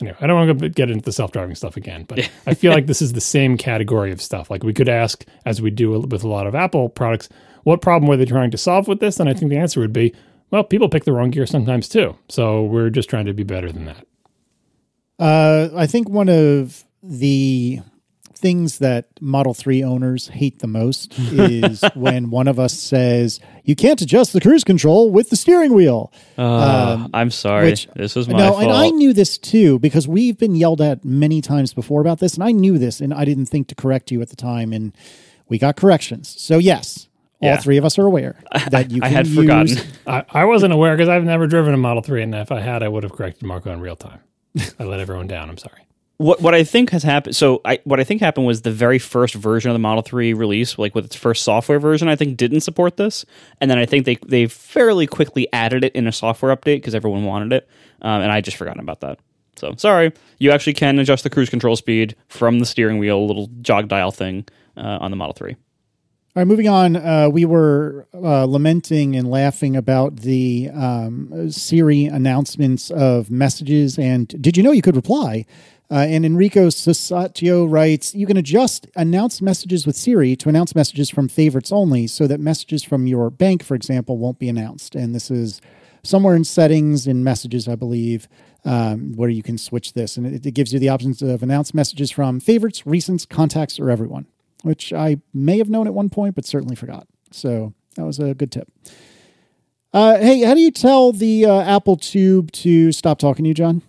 anyway, 0.00 0.16
I 0.20 0.26
don't 0.26 0.48
want 0.48 0.58
to 0.60 0.68
get 0.70 0.90
into 0.90 1.04
the 1.04 1.12
self 1.12 1.32
driving 1.32 1.54
stuff 1.54 1.76
again, 1.76 2.04
but 2.04 2.30
I 2.46 2.54
feel 2.54 2.72
like 2.72 2.86
this 2.88 3.02
is 3.02 3.12
the 3.12 3.20
same 3.20 3.58
category 3.58 4.12
of 4.12 4.22
stuff. 4.22 4.50
Like 4.50 4.62
we 4.62 4.72
could 4.72 4.88
ask, 4.88 5.24
as 5.44 5.60
we 5.60 5.70
do 5.70 6.00
with 6.00 6.24
a 6.24 6.28
lot 6.28 6.46
of 6.46 6.54
Apple 6.54 6.88
products, 6.88 7.28
what 7.64 7.82
problem 7.82 8.08
were 8.08 8.16
they 8.16 8.24
trying 8.24 8.50
to 8.50 8.58
solve 8.58 8.88
with 8.88 9.00
this? 9.00 9.20
And 9.20 9.28
I 9.28 9.34
think 9.34 9.50
the 9.50 9.58
answer 9.58 9.80
would 9.80 9.92
be, 9.92 10.14
well, 10.50 10.64
people 10.64 10.88
pick 10.88 11.04
the 11.04 11.12
wrong 11.12 11.30
gear 11.30 11.46
sometimes 11.46 11.88
too. 11.88 12.16
So 12.28 12.64
we're 12.64 12.90
just 12.90 13.10
trying 13.10 13.26
to 13.26 13.34
be 13.34 13.42
better 13.42 13.70
than 13.72 13.86
that. 13.86 14.06
Uh, 15.18 15.68
I 15.76 15.86
think 15.86 16.08
one 16.08 16.28
of 16.28 16.84
the 17.02 17.80
things 18.44 18.76
that 18.80 19.08
Model 19.22 19.54
3 19.54 19.82
owners 19.82 20.28
hate 20.28 20.58
the 20.58 20.66
most 20.66 21.14
is 21.18 21.82
when 21.94 22.28
one 22.28 22.46
of 22.46 22.58
us 22.60 22.78
says, 22.78 23.40
You 23.64 23.74
can't 23.74 23.98
adjust 24.02 24.34
the 24.34 24.40
cruise 24.42 24.64
control 24.64 25.08
with 25.08 25.30
the 25.30 25.36
steering 25.36 25.72
wheel. 25.72 26.12
Uh, 26.36 26.42
um, 26.42 27.10
I'm 27.14 27.30
sorry. 27.30 27.70
Which, 27.70 27.88
this 27.96 28.14
was 28.14 28.28
my 28.28 28.36
no, 28.36 28.50
fault. 28.50 28.64
And 28.64 28.70
I 28.70 28.90
knew 28.90 29.14
this 29.14 29.38
too 29.38 29.78
because 29.78 30.06
we've 30.06 30.36
been 30.36 30.56
yelled 30.56 30.82
at 30.82 31.06
many 31.06 31.40
times 31.40 31.72
before 31.72 32.02
about 32.02 32.18
this. 32.18 32.34
And 32.34 32.44
I 32.44 32.52
knew 32.52 32.76
this 32.76 33.00
and 33.00 33.14
I 33.14 33.24
didn't 33.24 33.46
think 33.46 33.68
to 33.68 33.74
correct 33.74 34.10
you 34.10 34.20
at 34.20 34.28
the 34.28 34.36
time. 34.36 34.74
And 34.74 34.94
we 35.48 35.56
got 35.56 35.76
corrections. 35.76 36.38
So, 36.38 36.58
yes, 36.58 37.08
all 37.40 37.48
yeah. 37.48 37.56
three 37.56 37.78
of 37.78 37.86
us 37.86 37.98
are 37.98 38.04
aware 38.04 38.36
that 38.68 38.90
you. 38.90 39.00
I 39.02 39.08
had 39.08 39.26
use... 39.26 39.36
forgotten. 39.38 39.78
I, 40.06 40.24
I, 40.28 40.44
wasn't 40.44 40.74
aware 40.74 40.94
because 40.94 41.08
I've 41.08 41.24
never 41.24 41.46
driven 41.46 41.72
a 41.72 41.78
Model 41.78 42.02
Three, 42.02 42.22
and 42.22 42.34
if 42.34 42.52
I 42.52 42.60
had, 42.60 42.82
I 42.82 42.88
would 42.88 43.04
have 43.04 43.12
corrected 43.12 43.44
Marco 43.44 43.72
in 43.72 43.80
real 43.80 43.96
time. 43.96 44.20
I 44.78 44.84
let 44.84 45.00
everyone 45.00 45.28
down. 45.28 45.48
I'm 45.48 45.58
sorry 45.58 45.84
what 46.16 46.40
what 46.40 46.54
I 46.54 46.64
think 46.64 46.90
has 46.90 47.02
happened. 47.02 47.34
So 47.34 47.60
I 47.64 47.80
what 47.84 48.00
I 48.00 48.04
think 48.04 48.20
happened 48.20 48.46
was 48.46 48.62
the 48.62 48.70
very 48.70 48.98
first 48.98 49.34
version 49.34 49.70
of 49.70 49.74
the 49.74 49.80
Model 49.80 50.02
Three 50.02 50.32
release, 50.32 50.78
like 50.78 50.94
with 50.94 51.04
its 51.04 51.16
first 51.16 51.42
software 51.42 51.80
version, 51.80 52.08
I 52.08 52.16
think 52.16 52.36
didn't 52.36 52.60
support 52.60 52.96
this, 52.96 53.24
and 53.60 53.70
then 53.70 53.78
I 53.78 53.86
think 53.86 54.04
they 54.04 54.16
they 54.26 54.46
fairly 54.46 55.06
quickly 55.06 55.48
added 55.52 55.84
it 55.84 55.94
in 55.94 56.06
a 56.06 56.12
software 56.12 56.54
update 56.54 56.76
because 56.76 56.94
everyone 56.94 57.24
wanted 57.24 57.52
it, 57.52 57.68
um, 58.02 58.22
and 58.22 58.30
I 58.30 58.40
just 58.40 58.56
forgotten 58.56 58.80
about 58.80 59.00
that. 59.00 59.18
So 59.56 59.74
sorry, 59.76 60.12
you 60.38 60.50
actually 60.50 60.74
can 60.74 60.98
adjust 60.98 61.24
the 61.24 61.30
cruise 61.30 61.50
control 61.50 61.76
speed 61.76 62.16
from 62.28 62.58
the 62.58 62.66
steering 62.66 62.98
wheel, 62.98 63.26
little 63.26 63.48
jog 63.60 63.88
dial 63.88 64.10
thing 64.10 64.46
uh, 64.76 64.98
on 65.00 65.10
the 65.10 65.16
Model 65.16 65.34
Three. 65.34 65.56
All 66.36 66.40
right, 66.40 66.48
moving 66.48 66.66
on. 66.66 66.96
Uh, 66.96 67.28
we 67.28 67.44
were 67.44 68.08
uh, 68.12 68.44
lamenting 68.44 69.14
and 69.14 69.30
laughing 69.30 69.76
about 69.76 70.16
the 70.16 70.68
um, 70.74 71.48
Siri 71.48 72.06
announcements 72.06 72.90
of 72.90 73.30
messages. 73.30 74.00
And 74.00 74.26
did 74.42 74.56
you 74.56 74.64
know 74.64 74.72
you 74.72 74.82
could 74.82 74.96
reply? 74.96 75.46
Uh, 75.94 75.98
and 75.98 76.26
Enrico 76.26 76.66
Sosatio 76.70 77.70
writes, 77.70 78.16
you 78.16 78.26
can 78.26 78.36
adjust 78.36 78.88
announce 78.96 79.40
messages 79.40 79.86
with 79.86 79.94
Siri 79.94 80.34
to 80.34 80.48
announce 80.48 80.74
messages 80.74 81.08
from 81.08 81.28
favorites 81.28 81.70
only 81.70 82.08
so 82.08 82.26
that 82.26 82.40
messages 82.40 82.82
from 82.82 83.06
your 83.06 83.30
bank, 83.30 83.62
for 83.62 83.76
example, 83.76 84.18
won't 84.18 84.40
be 84.40 84.48
announced. 84.48 84.96
And 84.96 85.14
this 85.14 85.30
is 85.30 85.60
somewhere 86.02 86.34
in 86.34 86.42
settings 86.42 87.06
in 87.06 87.22
messages, 87.22 87.68
I 87.68 87.76
believe, 87.76 88.26
um, 88.64 89.12
where 89.12 89.28
you 89.28 89.44
can 89.44 89.56
switch 89.56 89.92
this. 89.92 90.16
And 90.16 90.26
it, 90.26 90.44
it 90.44 90.50
gives 90.50 90.72
you 90.72 90.80
the 90.80 90.88
options 90.88 91.22
of 91.22 91.44
announce 91.44 91.72
messages 91.72 92.10
from 92.10 92.40
favorites, 92.40 92.82
recents, 92.82 93.28
contacts, 93.28 93.78
or 93.78 93.88
everyone, 93.88 94.26
which 94.64 94.92
I 94.92 95.18
may 95.32 95.58
have 95.58 95.70
known 95.70 95.86
at 95.86 95.94
one 95.94 96.10
point, 96.10 96.34
but 96.34 96.44
certainly 96.44 96.74
forgot. 96.74 97.06
So 97.30 97.72
that 97.94 98.04
was 98.04 98.18
a 98.18 98.34
good 98.34 98.50
tip. 98.50 98.68
Uh, 99.92 100.18
hey, 100.18 100.40
how 100.40 100.54
do 100.54 100.60
you 100.60 100.72
tell 100.72 101.12
the 101.12 101.46
uh, 101.46 101.60
Apple 101.60 101.96
Tube 101.96 102.50
to 102.50 102.90
stop 102.90 103.20
talking 103.20 103.44
to 103.44 103.48
you, 103.48 103.54
John? 103.54 103.82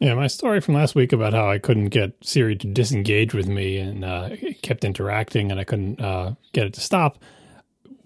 Yeah, 0.00 0.14
my 0.14 0.28
story 0.28 0.60
from 0.62 0.74
last 0.74 0.94
week 0.94 1.12
about 1.12 1.34
how 1.34 1.50
I 1.50 1.58
couldn't 1.58 1.90
get 1.90 2.14
Siri 2.22 2.56
to 2.56 2.66
disengage 2.66 3.34
with 3.34 3.48
me 3.48 3.76
and 3.76 4.02
uh, 4.02 4.30
kept 4.62 4.82
interacting 4.82 5.50
and 5.50 5.60
I 5.60 5.64
couldn't 5.64 6.00
uh, 6.00 6.34
get 6.52 6.66
it 6.66 6.72
to 6.74 6.80
stop 6.80 7.18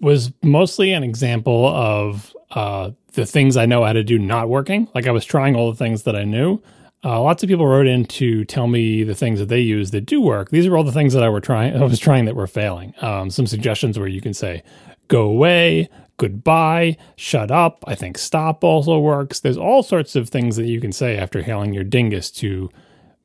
was 0.01 0.33
mostly 0.43 0.91
an 0.91 1.03
example 1.03 1.67
of 1.67 2.35
uh, 2.51 2.91
the 3.13 3.25
things 3.25 3.55
I 3.55 3.65
know 3.65 3.85
how 3.85 3.93
to 3.93 4.03
do 4.03 4.19
not 4.19 4.49
working. 4.49 4.89
Like 4.93 5.07
I 5.07 5.11
was 5.11 5.23
trying 5.23 5.55
all 5.55 5.71
the 5.71 5.77
things 5.77 6.03
that 6.03 6.17
I 6.17 6.25
knew. 6.25 6.61
Uh, 7.03 7.21
lots 7.21 7.43
of 7.43 7.49
people 7.49 7.65
wrote 7.65 7.87
in 7.87 8.03
to 8.05 8.43
tell 8.43 8.67
me 8.67 9.03
the 9.03 9.15
things 9.15 9.39
that 9.39 9.47
they 9.47 9.61
use 9.61 9.91
that 9.91 10.01
do 10.01 10.19
work. 10.19 10.49
These 10.49 10.65
are 10.65 10.75
all 10.75 10.83
the 10.83 10.91
things 10.91 11.13
that 11.13 11.23
I 11.23 11.29
were 11.29 11.39
trying. 11.39 11.75
I 11.81 11.85
was 11.85 11.99
trying 11.99 12.25
that 12.25 12.35
were 12.35 12.47
failing. 12.47 12.93
Um, 13.01 13.29
some 13.29 13.47
suggestions 13.47 13.97
where 13.97 14.07
you 14.07 14.21
can 14.21 14.33
say, 14.33 14.63
"Go 15.07 15.21
away," 15.21 15.87
goodbye, 16.17 16.97
shut 17.15 17.51
up. 17.51 17.83
I 17.87 17.95
think 17.95 18.17
stop 18.17 18.63
also 18.63 18.99
works. 18.99 19.39
There's 19.39 19.57
all 19.57 19.83
sorts 19.83 20.15
of 20.15 20.29
things 20.29 20.55
that 20.55 20.65
you 20.65 20.79
can 20.79 20.91
say 20.91 21.17
after 21.17 21.41
hailing 21.41 21.73
your 21.73 21.83
dingus 21.83 22.31
to 22.31 22.69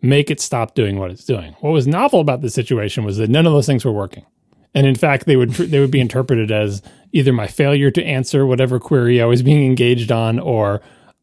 make 0.03 0.31
it 0.31 0.41
stop 0.41 0.75
doing 0.75 0.99
what 0.99 1.11
it's 1.11 1.25
doing. 1.25 1.55
What 1.61 1.73
was 1.73 1.87
novel 1.87 2.21
about 2.21 2.41
this 2.41 2.55
situation 2.55 3.05
was 3.05 3.19
that 3.19 3.31
none 3.31 3.47
of 3.47 3.53
those 3.53 3.67
things 3.67 3.85
were 3.85 3.93
working. 3.93 4.25
And 4.75 4.87
in 4.87 4.95
fact, 4.95 5.27
they 5.27 5.37
would 5.37 5.51
they 5.51 5.81
would 5.81 5.91
be 5.91 6.01
interpreted 6.01 6.51
as 6.51 6.83
either 7.13 7.33
my 7.33 7.47
failure 7.47 7.91
to 7.91 8.05
answer 8.05 8.47
whatever 8.47 8.79
query 8.79 9.21
I 9.21 9.27
was 9.27 9.43
being 9.43 9.65
engaged 9.67 10.13
on 10.13 10.39
or 10.39 10.81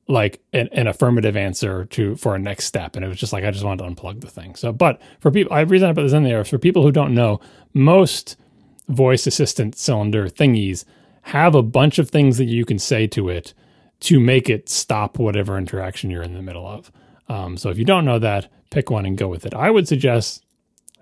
like 0.10 0.42
an, 0.54 0.70
an, 0.72 0.88
affirmative 0.88 1.36
answer 1.36 1.86
to 1.86 2.16
for 2.16 2.36
a 2.36 2.40
next 2.40 2.66
step 2.66 2.96
and 2.96 3.04
it 3.04 3.10
was 3.10 3.18
just 3.18 3.34
like 3.34 3.44
i 3.44 3.52
just 3.52 3.66
wanted 3.66 3.84
to 3.84 3.90
unplug 3.90 4.22
the 4.22 4.30
thing 4.30 4.56
so 4.56 4.72
but 4.72 5.02
for 5.20 5.32
people 5.32 5.52
i 5.52 5.60
reason 5.62 5.90
i 5.90 5.94
put 5.94 6.04
this 6.04 6.14
in 6.14 6.24
there 6.24 6.46
for 6.46 6.58
people 6.58 6.82
who 6.82 6.94
don't 6.94 7.14
know 7.14 7.42
most 7.74 8.38
voice 8.88 9.28
assistant 9.28 9.76
cylinder 9.78 10.28
thingies 10.28 10.86
have 11.28 11.56
a 11.56 11.62
bunch 11.62 12.00
of 12.00 12.10
things 12.10 12.38
that 12.38 12.46
you 12.46 12.64
can 12.64 12.80
say 12.80 13.06
to 13.06 13.28
it 13.28 13.54
to 14.00 14.18
make 14.18 14.50
it 14.50 14.70
stop 14.70 15.20
whatever 15.20 15.58
interaction 15.58 16.10
you're 16.10 16.24
in 16.24 16.34
the 16.34 16.42
middle 16.42 16.66
of. 16.66 16.90
Um, 17.28 17.58
so 17.58 17.70
if 17.70 17.78
you 17.78 17.84
don't 17.84 18.06
know 18.06 18.18
that, 18.20 18.48
pick 18.70 18.90
one 18.90 19.06
and 19.06 19.18
go 19.18 19.28
with 19.28 19.46
it. 19.46 19.54
I 19.54 19.70
would 19.70 19.90
suggest 19.90 20.46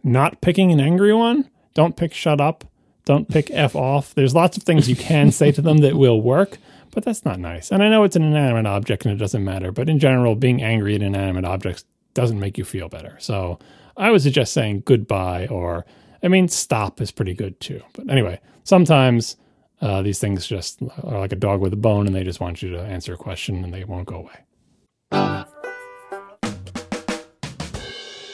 not 0.04 0.42
picking 0.42 0.72
an 0.72 0.80
angry 0.80 1.14
one. 1.14 1.48
Don't 1.76 1.96
pick 1.96 2.12
shut 2.12 2.42
up. 2.42 2.66
Don't 3.06 3.30
pick 3.30 3.52
F 3.52 3.76
off. 3.76 4.16
There's 4.16 4.34
lots 4.34 4.58
of 4.58 4.64
things 4.64 4.90
you 4.90 4.96
can 4.96 5.32
say 5.32 5.52
to 5.52 5.62
them 5.62 5.78
that 5.78 5.94
will 5.96 6.20
work, 6.20 6.58
but 6.90 7.06
that's 7.06 7.24
not 7.24 7.40
nice. 7.40 7.72
And 7.72 7.84
I 7.84 7.90
know 7.90 8.04
it's 8.04 8.16
an 8.16 8.24
inanimate 8.24 8.66
object 8.66 9.06
and 9.06 9.14
it 9.14 9.18
doesn't 9.18 9.44
matter, 9.44 9.72
but 9.72 9.90
in 9.90 10.00
general, 10.00 10.36
being 10.36 10.64
angry 10.64 10.96
at 10.96 11.04
inanimate 11.04 11.46
objects 11.46 11.86
doesn't 12.16 12.40
make 12.40 12.58
you 12.58 12.66
feel 12.66 12.90
better. 12.90 13.16
So 13.20 13.60
I 13.96 14.10
would 14.10 14.24
suggest 14.24 14.54
saying 14.54 14.84
goodbye 14.88 15.46
or, 15.46 15.86
I 16.24 16.30
mean, 16.30 16.48
stop 16.48 17.00
is 17.00 17.12
pretty 17.12 17.36
good 17.36 17.60
too. 17.60 17.84
But 17.94 18.10
anyway, 18.10 18.40
sometimes 18.64 19.38
uh, 19.82 20.02
these 20.02 20.20
things 20.20 20.48
just 20.48 20.82
are 21.04 21.20
like 21.20 21.32
a 21.32 21.38
dog 21.38 21.60
with 21.62 21.74
a 21.74 21.78
bone, 21.78 22.08
and 22.08 22.16
they 22.16 22.24
just 22.24 22.40
want 22.40 22.62
you 22.62 22.70
to 22.72 22.82
answer 22.82 23.14
a 23.14 23.18
question, 23.18 23.64
and 23.64 23.74
they 23.74 23.84
won't 23.84 24.08
go 24.08 24.16
away. 24.16 24.40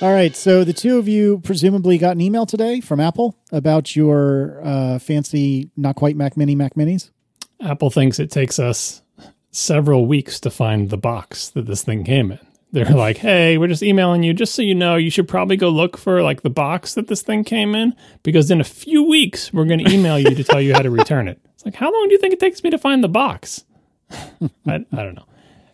All 0.01 0.11
right, 0.11 0.35
so 0.35 0.63
the 0.63 0.73
two 0.73 0.97
of 0.97 1.07
you 1.07 1.39
presumably 1.43 1.99
got 1.99 2.13
an 2.13 2.21
email 2.21 2.47
today 2.47 2.81
from 2.81 2.99
Apple 2.99 3.35
about 3.51 3.95
your 3.95 4.59
uh, 4.63 4.97
fancy, 4.97 5.69
not 5.77 5.95
quite 5.95 6.15
Mac 6.15 6.35
Mini 6.35 6.55
Mac 6.55 6.73
Minis. 6.73 7.11
Apple 7.59 7.91
thinks 7.91 8.19
it 8.19 8.31
takes 8.31 8.57
us 8.57 9.03
several 9.51 10.07
weeks 10.07 10.39
to 10.39 10.49
find 10.49 10.89
the 10.89 10.97
box 10.97 11.49
that 11.49 11.67
this 11.67 11.83
thing 11.83 12.03
came 12.03 12.31
in 12.31 12.39
they're 12.71 12.85
like, 12.85 13.17
"Hey, 13.17 13.57
we're 13.57 13.67
just 13.67 13.83
emailing 13.83 14.23
you 14.23 14.33
just 14.33 14.55
so 14.55 14.61
you 14.61 14.75
know 14.75 14.95
you 14.95 15.09
should 15.09 15.27
probably 15.27 15.57
go 15.57 15.69
look 15.69 15.97
for 15.97 16.21
like 16.21 16.41
the 16.41 16.49
box 16.49 16.93
that 16.93 17.07
this 17.07 17.21
thing 17.21 17.43
came 17.43 17.75
in 17.75 17.95
because 18.23 18.49
in 18.49 18.61
a 18.61 18.65
few 18.65 19.03
weeks 19.03 19.53
we're 19.53 19.65
going 19.65 19.83
to 19.83 19.91
email 19.91 20.17
you 20.17 20.33
to 20.33 20.43
tell 20.43 20.61
you 20.61 20.73
how 20.73 20.81
to 20.81 20.89
return 20.89 21.27
it." 21.27 21.39
It's 21.53 21.65
like, 21.65 21.75
"How 21.75 21.91
long 21.91 22.07
do 22.07 22.13
you 22.13 22.19
think 22.19 22.33
it 22.33 22.39
takes 22.39 22.63
me 22.63 22.69
to 22.69 22.77
find 22.77 23.03
the 23.03 23.09
box?" 23.09 23.65
I, 24.11 24.49
I 24.65 25.03
don't 25.03 25.15
know. 25.15 25.25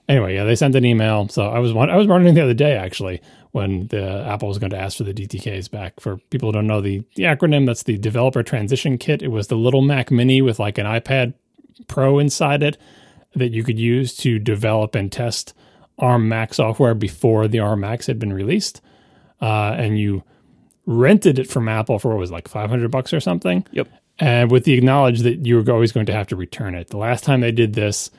Anyway, 0.10 0.36
yeah, 0.36 0.46
they 0.46 0.56
sent 0.56 0.76
an 0.76 0.86
email. 0.86 1.28
So 1.28 1.50
I 1.50 1.60
was 1.60 1.72
I 1.72 1.96
was 1.96 2.08
wondering 2.08 2.34
the 2.34 2.44
other 2.44 2.54
day 2.54 2.76
actually 2.76 3.22
when 3.52 3.88
the 3.88 4.24
Apple 4.26 4.48
was 4.48 4.58
going 4.58 4.70
to 4.70 4.80
ask 4.80 4.98
for 4.98 5.04
the 5.04 5.14
DTKs 5.14 5.70
back. 5.70 6.00
For 6.00 6.18
people 6.30 6.50
who 6.50 6.54
don't 6.54 6.68
know 6.68 6.82
the 6.82 7.04
the 7.16 7.24
acronym, 7.24 7.66
that's 7.66 7.84
the 7.84 7.98
Developer 7.98 8.44
Transition 8.44 8.98
Kit. 8.98 9.22
It 9.22 9.30
was 9.30 9.48
the 9.48 9.56
little 9.56 9.82
Mac 9.82 10.12
Mini 10.12 10.42
with 10.42 10.60
like 10.60 10.78
an 10.78 10.86
iPad 10.86 11.34
Pro 11.88 12.18
inside 12.20 12.64
it 12.64 12.78
that 13.36 13.52
you 13.52 13.64
could 13.64 13.78
use 13.78 14.16
to 14.18 14.40
develop 14.40 14.96
and 14.96 15.12
test 15.12 15.54
ARM 15.98 16.30
Mac 16.30 16.54
software 16.54 16.94
before 16.94 17.48
the 17.48 17.60
ARM 17.60 17.82
Macs 17.82 18.08
had 18.08 18.20
been 18.20 18.34
released, 18.34 18.82
uh, 19.42 19.76
and 19.78 20.00
you 20.00 20.24
rented 20.86 21.38
it 21.38 21.50
from 21.50 21.68
Apple 21.68 22.00
for 22.00 22.10
what 22.10 22.18
was 22.18 22.32
like 22.32 22.48
500 22.48 22.90
bucks 22.90 23.14
or 23.14 23.20
something. 23.20 23.66
Yep. 23.72 23.90
And 24.20 24.50
with 24.50 24.64
the 24.64 24.80
knowledge 24.82 25.22
that 25.22 25.46
you 25.46 25.58
were 25.58 25.72
always 25.72 25.92
going 25.92 26.08
to 26.08 26.14
have 26.14 26.28
to 26.28 26.36
return 26.36 26.74
it. 26.74 26.90
The 26.90 26.98
last 26.98 27.24
time 27.24 27.42
they 27.42 27.52
did 27.52 27.74
this, 27.74 28.10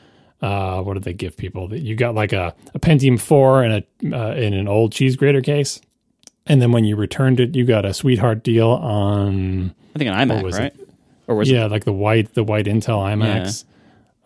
uh, 0.40 0.80
what 0.82 0.94
did 0.94 1.02
they 1.02 1.12
give 1.12 1.36
people? 1.36 1.68
That 1.68 1.80
you 1.80 1.96
got 1.96 2.14
like 2.14 2.32
a, 2.32 2.54
a 2.74 2.78
Pentium 2.78 3.20
4 3.20 3.62
and 3.64 3.72
a 3.74 4.16
uh, 4.16 4.34
in 4.34 4.54
an 4.54 4.68
old 4.68 4.92
cheese 4.92 5.16
grater 5.16 5.40
case, 5.40 5.80
and 6.46 6.62
then 6.62 6.70
when 6.72 6.84
you 6.84 6.94
returned 6.94 7.40
it, 7.40 7.56
you 7.56 7.64
got 7.64 7.84
a 7.84 7.92
sweetheart 7.92 8.44
deal 8.44 8.68
on. 8.68 9.74
I 9.94 9.98
think 9.98 10.10
an 10.10 10.28
iMac, 10.28 10.52
right? 10.52 10.74
It? 10.78 10.88
Or 11.26 11.34
was 11.34 11.50
it 11.50 11.54
yeah, 11.54 11.66
it? 11.66 11.70
like 11.70 11.84
the 11.84 11.92
white 11.92 12.34
the 12.34 12.44
white 12.44 12.66
Intel 12.66 13.00
iMacs. 13.00 13.64
Yeah. 13.64 13.68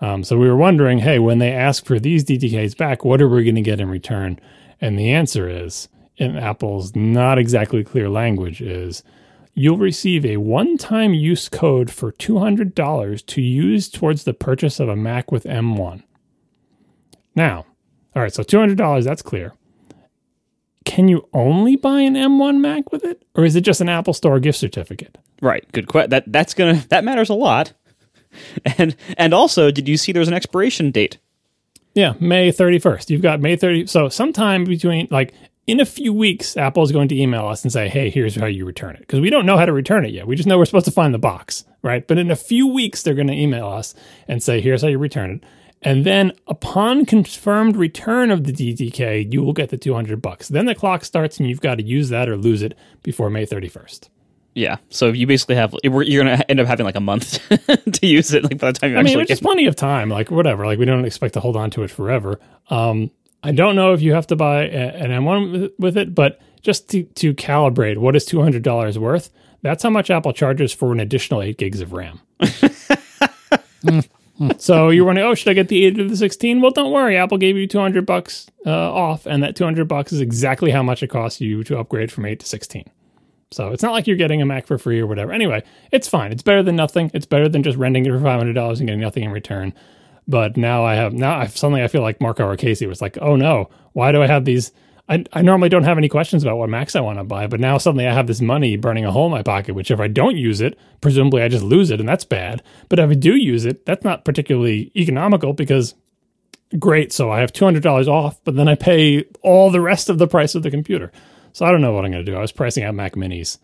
Um, 0.02 0.24
so 0.24 0.36
we 0.36 0.48
were 0.48 0.56
wondering, 0.56 0.98
hey, 0.98 1.20
when 1.20 1.38
they 1.38 1.52
ask 1.52 1.86
for 1.86 2.00
these 2.00 2.24
DTKs 2.24 2.76
back, 2.76 3.04
what 3.04 3.22
are 3.22 3.28
we 3.28 3.44
going 3.44 3.54
to 3.54 3.62
get 3.62 3.80
in 3.80 3.88
return? 3.88 4.38
And 4.80 4.98
the 4.98 5.12
answer 5.12 5.48
is, 5.48 5.88
in 6.16 6.36
Apple's 6.36 6.94
not 6.96 7.38
exactly 7.38 7.84
clear 7.84 8.10
language, 8.10 8.60
is 8.60 9.04
you'll 9.54 9.78
receive 9.78 10.26
a 10.26 10.38
one 10.38 10.76
time 10.76 11.14
use 11.14 11.48
code 11.48 11.88
for 11.88 12.10
$200 12.10 13.26
to 13.26 13.40
use 13.40 13.88
towards 13.88 14.24
the 14.24 14.34
purchase 14.34 14.80
of 14.80 14.88
a 14.88 14.96
Mac 14.96 15.30
with 15.30 15.44
M1. 15.44 16.02
Now, 17.36 17.64
all 18.16 18.22
right, 18.22 18.34
so 18.34 18.42
$200, 18.42 19.04
that's 19.04 19.22
clear. 19.22 19.54
Can 20.84 21.06
you 21.06 21.28
only 21.32 21.76
buy 21.76 22.00
an 22.00 22.14
M1 22.14 22.58
Mac 22.58 22.90
with 22.90 23.04
it? 23.04 23.24
Or 23.36 23.44
is 23.44 23.54
it 23.54 23.60
just 23.60 23.80
an 23.80 23.88
Apple 23.88 24.14
Store 24.14 24.40
gift 24.40 24.58
certificate? 24.58 25.16
Right. 25.40 25.70
Good 25.72 25.86
question. 25.86 26.10
That 26.10 26.24
that's 26.26 26.54
gonna 26.54 26.84
that 26.88 27.04
matters 27.04 27.30
a 27.30 27.34
lot. 27.34 27.72
And 28.78 28.96
and 29.16 29.34
also, 29.34 29.70
did 29.70 29.88
you 29.88 29.96
see 29.96 30.12
there's 30.12 30.28
an 30.28 30.34
expiration 30.34 30.90
date? 30.90 31.18
Yeah, 31.94 32.14
May 32.20 32.50
31st. 32.50 33.10
You've 33.10 33.22
got 33.22 33.40
May 33.40 33.56
30. 33.56 33.86
So 33.86 34.08
sometime 34.08 34.64
between 34.64 35.08
like 35.10 35.34
in 35.66 35.78
a 35.78 35.84
few 35.84 36.12
weeks, 36.12 36.56
Apple 36.56 36.82
is 36.82 36.90
going 36.90 37.08
to 37.08 37.20
email 37.20 37.46
us 37.46 37.62
and 37.62 37.72
say, 37.72 37.88
"Hey, 37.88 38.10
here's 38.10 38.34
how 38.34 38.46
you 38.46 38.64
return 38.64 38.94
it." 38.94 39.00
Because 39.00 39.20
we 39.20 39.30
don't 39.30 39.46
know 39.46 39.58
how 39.58 39.66
to 39.66 39.72
return 39.72 40.04
it 40.04 40.12
yet. 40.12 40.26
We 40.26 40.36
just 40.36 40.48
know 40.48 40.58
we're 40.58 40.64
supposed 40.64 40.86
to 40.86 40.90
find 40.90 41.14
the 41.14 41.18
box, 41.18 41.64
right? 41.82 42.06
But 42.06 42.18
in 42.18 42.30
a 42.30 42.36
few 42.36 42.66
weeks, 42.66 43.02
they're 43.02 43.14
going 43.14 43.28
to 43.28 43.34
email 43.34 43.68
us 43.68 43.94
and 44.26 44.42
say, 44.42 44.60
"Here's 44.60 44.82
how 44.82 44.88
you 44.88 44.98
return 44.98 45.30
it." 45.30 45.44
And 45.82 46.04
then 46.04 46.32
upon 46.46 47.06
confirmed 47.06 47.76
return 47.76 48.30
of 48.30 48.44
the 48.44 48.52
DTK, 48.52 49.32
you 49.32 49.42
will 49.42 49.52
get 49.52 49.70
the 49.70 49.76
200 49.76 50.22
bucks. 50.22 50.48
Then 50.48 50.66
the 50.66 50.76
clock 50.76 51.04
starts 51.04 51.38
and 51.38 51.48
you've 51.48 51.60
got 51.60 51.76
to 51.76 51.84
use 51.84 52.08
that 52.10 52.28
or 52.28 52.36
lose 52.36 52.62
it 52.62 52.76
before 53.02 53.30
May 53.30 53.44
31st. 53.44 54.08
Yeah. 54.54 54.76
So 54.90 55.08
you 55.08 55.26
basically 55.26 55.54
have 55.54 55.74
you're 55.82 56.24
gonna 56.24 56.42
end 56.48 56.60
up 56.60 56.66
having 56.66 56.84
like 56.84 56.96
a 56.96 57.00
month 57.00 57.40
to 57.92 58.06
use 58.06 58.34
it. 58.34 58.44
Like 58.44 58.58
by 58.58 58.72
the 58.72 58.78
time 58.78 58.90
you 58.90 58.96
I 58.96 59.00
actually 59.00 59.14
mean, 59.14 59.18
which 59.20 59.28
get 59.28 59.34
is 59.34 59.40
plenty 59.40 59.66
of 59.66 59.76
time. 59.76 60.08
Like 60.08 60.30
whatever. 60.30 60.66
Like 60.66 60.78
we 60.78 60.84
don't 60.84 61.04
expect 61.04 61.34
to 61.34 61.40
hold 61.40 61.56
on 61.56 61.70
to 61.70 61.82
it 61.82 61.90
forever. 61.90 62.38
Um, 62.68 63.10
I 63.42 63.52
don't 63.52 63.74
know 63.74 63.92
if 63.92 64.02
you 64.02 64.12
have 64.12 64.26
to 64.28 64.36
buy 64.36 64.64
an 64.64 65.10
M1 65.10 65.52
with, 65.52 65.72
with 65.78 65.96
it, 65.96 66.14
but 66.14 66.40
just 66.62 66.88
to, 66.90 67.02
to 67.02 67.34
calibrate 67.34 67.98
what 67.98 68.14
is 68.14 68.24
two 68.24 68.40
hundred 68.40 68.62
dollars 68.62 68.98
worth, 68.98 69.30
that's 69.62 69.82
how 69.82 69.90
much 69.90 70.10
Apple 70.10 70.32
charges 70.32 70.72
for 70.72 70.92
an 70.92 71.00
additional 71.00 71.42
eight 71.42 71.58
gigs 71.58 71.80
of 71.80 71.92
RAM. 71.92 72.20
so 74.58 74.90
you're 74.90 75.04
wondering, 75.04 75.26
oh, 75.26 75.34
should 75.34 75.50
I 75.50 75.54
get 75.54 75.68
the 75.68 75.84
eight 75.84 75.98
or 75.98 76.08
the 76.08 76.16
sixteen? 76.16 76.60
Well, 76.60 76.70
don't 76.70 76.92
worry. 76.92 77.16
Apple 77.16 77.38
gave 77.38 77.56
you 77.56 77.66
two 77.66 77.80
hundred 77.80 78.06
bucks 78.06 78.46
uh, 78.64 78.70
off, 78.70 79.26
and 79.26 79.42
that 79.42 79.56
two 79.56 79.64
hundred 79.64 79.88
bucks 79.88 80.12
is 80.12 80.20
exactly 80.20 80.70
how 80.70 80.82
much 80.82 81.02
it 81.02 81.08
costs 81.08 81.40
you 81.40 81.64
to 81.64 81.78
upgrade 81.78 82.12
from 82.12 82.26
eight 82.26 82.38
to 82.40 82.46
sixteen. 82.46 82.88
So 83.52 83.68
it's 83.68 83.82
not 83.82 83.92
like 83.92 84.06
you're 84.06 84.16
getting 84.16 84.42
a 84.42 84.46
Mac 84.46 84.66
for 84.66 84.78
free 84.78 85.00
or 85.00 85.06
whatever. 85.06 85.32
Anyway, 85.32 85.62
it's 85.90 86.08
fine. 86.08 86.32
It's 86.32 86.42
better 86.42 86.62
than 86.62 86.76
nothing. 86.76 87.10
It's 87.14 87.26
better 87.26 87.48
than 87.48 87.62
just 87.62 87.78
renting 87.78 88.06
it 88.06 88.10
for 88.10 88.20
five 88.20 88.38
hundred 88.38 88.54
dollars 88.54 88.80
and 88.80 88.88
getting 88.88 89.00
nothing 89.00 89.24
in 89.24 89.30
return. 89.30 89.74
But 90.26 90.56
now 90.56 90.84
I 90.84 90.94
have 90.94 91.12
now 91.12 91.38
I 91.38 91.46
suddenly 91.46 91.82
I 91.82 91.88
feel 91.88 92.02
like 92.02 92.20
Marco 92.20 92.46
or 92.46 92.56
Casey 92.56 92.86
was 92.86 93.02
like, 93.02 93.18
oh 93.20 93.36
no, 93.36 93.70
why 93.92 94.12
do 94.12 94.22
I 94.22 94.26
have 94.26 94.44
these? 94.44 94.72
I, 95.08 95.24
I 95.32 95.42
normally 95.42 95.68
don't 95.68 95.82
have 95.82 95.98
any 95.98 96.08
questions 96.08 96.44
about 96.44 96.58
what 96.58 96.68
Macs 96.68 96.94
I 96.94 97.00
want 97.00 97.18
to 97.18 97.24
buy, 97.24 97.48
but 97.48 97.58
now 97.58 97.76
suddenly 97.76 98.06
I 98.06 98.14
have 98.14 98.28
this 98.28 98.40
money 98.40 98.76
burning 98.76 99.04
a 99.04 99.10
hole 99.10 99.26
in 99.26 99.32
my 99.32 99.42
pocket, 99.42 99.74
which 99.74 99.90
if 99.90 99.98
I 99.98 100.06
don't 100.06 100.36
use 100.36 100.60
it, 100.60 100.78
presumably 101.00 101.42
I 101.42 101.48
just 101.48 101.64
lose 101.64 101.90
it, 101.90 101.98
and 101.98 102.08
that's 102.08 102.24
bad. 102.24 102.62
But 102.88 103.00
if 103.00 103.10
I 103.10 103.14
do 103.14 103.34
use 103.34 103.64
it, 103.64 103.84
that's 103.84 104.04
not 104.04 104.24
particularly 104.24 104.92
economical 104.94 105.54
because 105.54 105.94
great, 106.78 107.12
so 107.12 107.30
I 107.30 107.40
have 107.40 107.52
two 107.52 107.64
hundred 107.64 107.82
dollars 107.82 108.06
off, 108.06 108.40
but 108.44 108.54
then 108.54 108.68
I 108.68 108.76
pay 108.76 109.24
all 109.42 109.70
the 109.70 109.80
rest 109.80 110.08
of 110.08 110.18
the 110.18 110.28
price 110.28 110.54
of 110.54 110.62
the 110.62 110.70
computer. 110.70 111.10
So 111.52 111.66
I 111.66 111.70
don't 111.70 111.80
know 111.80 111.92
what 111.92 112.04
I'm 112.04 112.10
going 112.10 112.24
to 112.24 112.30
do. 112.30 112.36
I 112.36 112.40
was 112.40 112.52
pricing 112.52 112.84
out 112.84 112.94
Mac 112.94 113.14
Minis, 113.14 113.58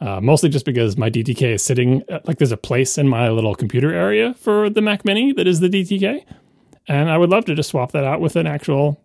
uh, 0.00 0.20
mostly 0.20 0.48
just 0.48 0.64
because 0.64 0.96
my 0.96 1.10
DTK 1.10 1.54
is 1.54 1.64
sitting 1.64 2.02
uh, 2.10 2.20
like 2.24 2.38
there's 2.38 2.52
a 2.52 2.56
place 2.56 2.98
in 2.98 3.08
my 3.08 3.28
little 3.30 3.54
computer 3.54 3.92
area 3.92 4.34
for 4.34 4.70
the 4.70 4.80
Mac 4.80 5.04
Mini 5.04 5.32
that 5.32 5.46
is 5.46 5.60
the 5.60 5.68
DTK, 5.68 6.24
and 6.88 7.10
I 7.10 7.18
would 7.18 7.30
love 7.30 7.44
to 7.46 7.54
just 7.54 7.70
swap 7.70 7.92
that 7.92 8.04
out 8.04 8.20
with 8.20 8.36
an 8.36 8.46
actual 8.46 9.00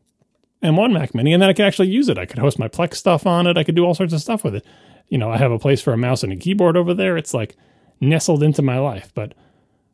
M1 0.64 0.92
Mac 0.92 1.14
Mini, 1.14 1.34
and 1.34 1.42
then 1.42 1.50
I 1.50 1.54
could 1.54 1.66
actually 1.66 1.90
use 1.90 2.10
it. 2.10 2.18
I 2.18 2.26
could 2.26 2.40
host 2.40 2.60
my 2.60 2.68
Plex 2.68 2.96
stuff 2.96 3.28
on 3.28 3.48
it. 3.48 3.58
I 3.58 3.64
could 3.64 3.76
do 3.76 3.86
all 3.86 3.94
sorts 3.94 4.14
of 4.14 4.22
stuff 4.22 4.44
with 4.44 4.56
it. 4.56 4.66
You 5.10 5.18
know, 5.18 5.32
I 5.32 5.38
have 5.38 5.52
a 5.52 5.60
place 5.60 5.82
for 5.82 5.94
a 5.94 5.98
mouse 5.98 6.24
and 6.24 6.34
a 6.34 6.36
keyboard 6.36 6.76
over 6.76 6.94
there. 6.94 7.16
It's 7.18 7.34
like 7.34 7.56
nestled 8.02 8.44
into 8.44 8.62
my 8.62 8.80
life, 8.80 9.12
but 9.14 9.34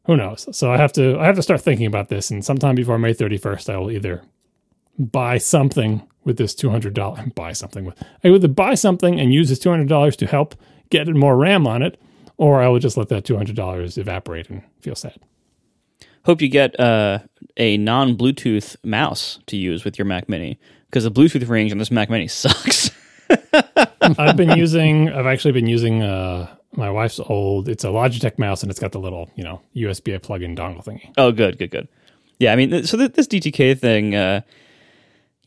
who 0.06 0.18
knows? 0.18 0.48
So 0.56 0.72
I 0.72 0.78
have 0.78 0.94
to 0.94 1.18
I 1.20 1.26
have 1.26 1.36
to 1.36 1.44
start 1.44 1.62
thinking 1.62 1.86
about 1.86 2.10
this, 2.10 2.32
and 2.32 2.44
sometime 2.44 2.76
before 2.76 2.98
May 2.98 3.14
31st, 3.14 3.74
I 3.74 3.78
will 3.78 3.92
either 3.92 4.24
buy 4.98 5.38
something 5.38 6.08
with 6.24 6.38
this 6.38 6.56
two 6.56 6.70
hundred 6.70 6.94
dollar 6.94 7.20
and 7.20 7.36
buy 7.36 7.54
something 7.54 7.86
with 7.86 8.02
I 8.24 8.30
either 8.30 8.48
buy 8.48 8.76
something 8.76 9.20
and 9.20 9.34
use 9.34 9.50
this 9.50 9.60
two 9.60 9.70
hundred 9.70 9.90
dollars 9.90 10.16
to 10.18 10.28
help 10.28 10.56
get 10.90 11.08
more 11.08 11.36
RAM 11.36 11.66
on 11.68 11.82
it, 11.82 12.00
or 12.38 12.62
I 12.62 12.68
will 12.68 12.80
just 12.80 12.98
let 12.98 13.10
that 13.10 13.26
two 13.26 13.38
hundred 13.38 13.56
dollars 13.56 13.98
evaporate 13.98 14.50
and 14.50 14.64
feel 14.82 14.96
sad. 14.96 15.18
hope 16.26 16.42
you 16.42 16.50
get 16.50 16.80
uh, 16.80 17.20
a 17.58 17.78
non 17.78 18.18
Bluetooth 18.18 18.76
mouse 18.84 19.40
to 19.48 19.58
use 19.58 19.84
with 19.84 19.98
your 19.98 20.06
Mac 20.06 20.30
Mini 20.30 20.60
because 20.90 21.04
the 21.04 21.12
Bluetooth 21.12 21.48
range 21.50 21.72
on 21.72 21.78
this 21.78 21.92
Mac 21.92 22.10
Mini 22.10 22.28
sucks. 22.30 22.92
I've 24.02 24.36
been 24.38 24.58
using 24.58 25.10
I've 25.10 25.26
actually 25.26 25.54
been 25.54 25.68
using 25.68 26.04
uh 26.04 26.54
my 26.74 26.90
wife's 26.90 27.20
old 27.20 27.70
it's 27.70 27.84
a 27.84 27.88
Logitech 27.88 28.38
mouse 28.38 28.62
and 28.62 28.70
it's 28.70 28.80
got 28.80 28.92
the 28.92 29.00
little, 29.00 29.30
you 29.36 29.44
know, 29.44 29.62
USB 29.76 30.22
plug-in 30.22 30.56
dongle 30.56 30.84
thingy. 30.84 31.12
oh, 31.18 31.32
good, 31.32 31.58
good, 31.58 31.72
good. 31.72 31.88
Yeah, 32.40 32.52
I 32.52 32.56
mean, 32.56 32.84
so 32.84 32.98
th- 32.98 33.14
this 33.14 33.28
DTK 33.28 33.80
thing, 33.80 34.16
uh, 34.16 34.42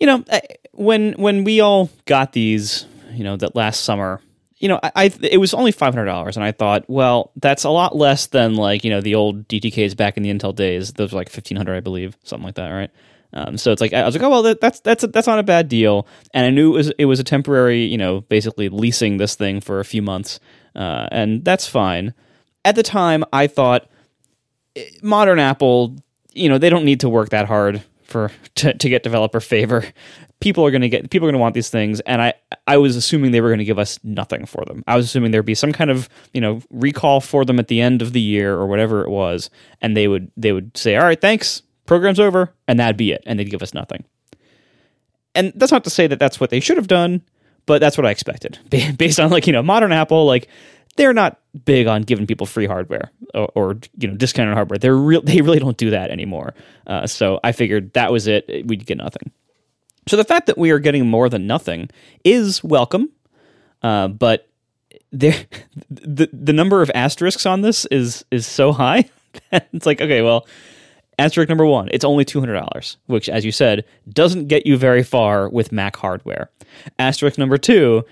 you 0.01 0.07
know, 0.07 0.25
I, 0.31 0.41
when 0.77 1.13
when 1.15 1.45
we 1.45 1.61
all 1.61 1.91
got 2.05 2.33
these, 2.33 2.87
you 3.13 3.25
know, 3.25 3.37
that 3.37 3.57
last 3.57 3.83
summer, 3.83 4.21
you 4.59 4.69
know, 4.69 4.81
I, 4.83 4.93
I 4.95 5.13
it 5.23 5.39
was 5.39 5.53
only 5.55 5.73
five 5.73 5.95
hundred 5.95 6.07
dollars, 6.07 6.37
and 6.37 6.45
I 6.45 6.53
thought, 6.53 6.85
well, 6.89 7.33
that's 7.37 7.65
a 7.65 7.71
lot 7.71 7.97
less 7.97 8.27
than 8.27 8.55
like 8.55 8.85
you 8.85 8.91
know 8.91 9.01
the 9.01 9.15
old 9.15 9.49
DTKs 9.49 9.97
back 9.97 10.17
in 10.17 10.23
the 10.23 10.33
Intel 10.33 10.55
days. 10.55 10.93
Those 10.93 11.13
were 11.13 11.19
like 11.19 11.29
fifteen 11.29 11.57
hundred, 11.57 11.77
I 11.77 11.81
believe, 11.81 12.17
something 12.23 12.47
like 12.47 12.55
that, 12.55 12.71
right? 12.71 12.91
Um, 13.33 13.59
so 13.59 13.73
it's 13.73 13.81
like 13.81 13.93
I 13.93 14.05
was 14.05 14.15
like, 14.15 14.23
oh 14.23 14.31
well, 14.31 14.43
that, 14.43 14.61
that's 14.61 14.81
that's 14.81 15.05
that's 15.09 15.27
not 15.27 15.39
a 15.39 15.43
bad 15.43 15.69
deal, 15.69 16.07
and 16.33 16.47
I 16.47 16.51
knew 16.51 16.73
it 16.73 16.77
was 16.77 16.93
it 16.99 17.05
was 17.05 17.21
a 17.21 17.25
temporary, 17.25 17.85
you 17.85 17.99
know, 17.99 18.23
basically 18.23 18.69
leasing 18.69 19.19
this 19.19 19.35
thing 19.35 19.61
for 19.61 19.81
a 19.81 19.85
few 19.85 20.01
months, 20.01 20.41
uh, 20.75 21.09
and 21.11 21.45
that's 21.45 21.67
fine. 21.67 22.15
At 22.65 22.77
the 22.77 22.83
time, 22.83 23.25
I 23.33 23.47
thought 23.47 23.89
eh, 24.75 24.89
modern 25.03 25.39
Apple, 25.39 25.97
you 26.33 26.49
know, 26.49 26.57
they 26.59 26.71
don't 26.71 26.85
need 26.85 27.01
to 27.01 27.09
work 27.09 27.29
that 27.31 27.47
hard 27.47 27.83
for 28.05 28.31
to, 28.57 28.73
to 28.73 28.89
get 28.89 29.03
developer 29.03 29.41
favor. 29.41 29.85
People 30.41 30.67
are 30.67 30.71
going 30.71 30.83
to 30.83 30.89
get 30.89 31.11
people 31.11 31.27
are 31.27 31.31
going 31.31 31.39
to 31.39 31.43
want 31.43 31.55
these 31.55 31.71
things, 31.71 32.01
and 32.01 32.21
I 32.21 32.35
I 32.67 32.77
was 32.77 32.95
assuming 32.97 33.31
they 33.31 33.41
were 33.41 33.49
going 33.49 33.59
to 33.59 33.65
give 33.65 33.79
us 33.79 33.99
nothing 34.05 34.45
for 34.45 34.65
them. 34.67 34.85
I 34.87 34.97
was 34.97 35.07
assuming 35.07 35.31
there'd 35.31 35.47
be 35.47 35.55
some 35.55 35.73
kind 35.73 35.91
of 35.91 36.09
you 36.33 36.41
know 36.41 36.61
recall 36.71 37.21
for 37.21 37.45
them 37.45 37.59
at 37.59 37.69
the 37.69 37.81
end 37.81 38.03
of 38.03 38.13
the 38.13 38.21
year 38.21 38.55
or 38.55 38.67
whatever 38.67 39.03
it 39.03 39.11
was, 39.11 39.51
and 39.81 39.97
they 39.97 40.09
would 40.09 40.31
they 40.37 40.53
would 40.53 40.77
say, 40.77 40.97
all 40.97 41.05
right, 41.05 41.21
thanks, 41.21 41.63
program's 41.87 42.21
over, 42.21 42.53
and 42.69 42.79
that'd 42.79 42.97
be 42.97 43.13
it, 43.13 43.23
and 43.27 43.39
they'd 43.39 43.51
give 43.51 43.63
us 43.63 43.73
nothing. 43.73 44.05
And 45.35 45.53
that's 45.55 45.73
not 45.73 45.85
to 45.85 45.91
say 45.91 46.07
that 46.07 46.19
that's 46.19 46.39
what 46.39 46.51
they 46.51 46.61
should 46.61 46.77
have 46.77 46.89
done, 46.89 47.23
but 47.65 47.81
that's 47.81 47.97
what 47.97 48.07
I 48.07 48.11
expected 48.11 48.59
based 48.99 49.19
on 49.19 49.31
like 49.31 49.47
you 49.47 49.53
know 49.53 49.63
modern 49.63 49.93
Apple 49.93 50.27
like 50.27 50.49
they're 50.97 51.15
not 51.15 51.39
big 51.65 51.87
on 51.87 52.03
giving 52.03 52.27
people 52.27 52.47
free 52.47 52.67
hardware 52.67 53.11
or, 53.35 53.51
or 53.55 53.79
you 53.99 54.09
know 54.09 54.15
discounted 54.15 54.55
hardware. 54.55 54.79
They're 54.79 54.97
real. 54.97 55.23
They 55.23 55.41
really 55.41 55.59
don't 55.59 55.77
do 55.77 55.91
that 55.91 56.11
anymore. 56.11 56.55
Uh, 56.87 57.07
so 57.07 57.41
I 57.45 57.53
figured 57.53 57.93
that 57.95 58.13
was 58.13 58.27
it. 58.27 58.67
We'd 58.67 58.87
get 58.87 58.99
nothing. 58.99 59.31
So 60.09 60.17
the 60.17 60.25
fact 60.25 60.47
that 60.47 60.57
we 60.57 60.71
are 60.71 60.79
getting 60.79 61.07
more 61.07 61.29
than 61.29 61.47
nothing 61.47 61.91
is 62.25 62.63
welcome, 62.63 63.11
uh, 63.83 64.09
but 64.09 64.49
the 65.13 65.47
the 65.91 66.53
number 66.53 66.83
of 66.83 66.91
asterisks 66.95 67.47
on 67.47 67.63
this 67.63 67.87
is 67.87 68.25
is 68.31 68.47
so 68.47 68.73
high. 68.73 69.11
that 69.51 69.69
it's 69.73 69.87
like 69.87 70.01
okay, 70.01 70.23
well, 70.23 70.47
asterisk 71.19 71.49
number 71.49 71.67
one, 71.67 71.89
it's 71.91 72.05
only 72.05 72.25
two 72.25 72.41
hundred 72.41 72.55
dollars, 72.55 72.97
which, 73.07 73.29
as 73.29 73.45
you 73.45 73.53
said, 73.53 73.85
doesn't 74.09 74.47
get 74.47 74.67
you 74.67 74.77
very 74.77 75.03
far 75.03 75.49
with 75.49 75.73
Mac 75.73 75.97
hardware. 75.97 76.51
Asterisk 76.99 77.37
number 77.37 77.59
two, 77.59 78.05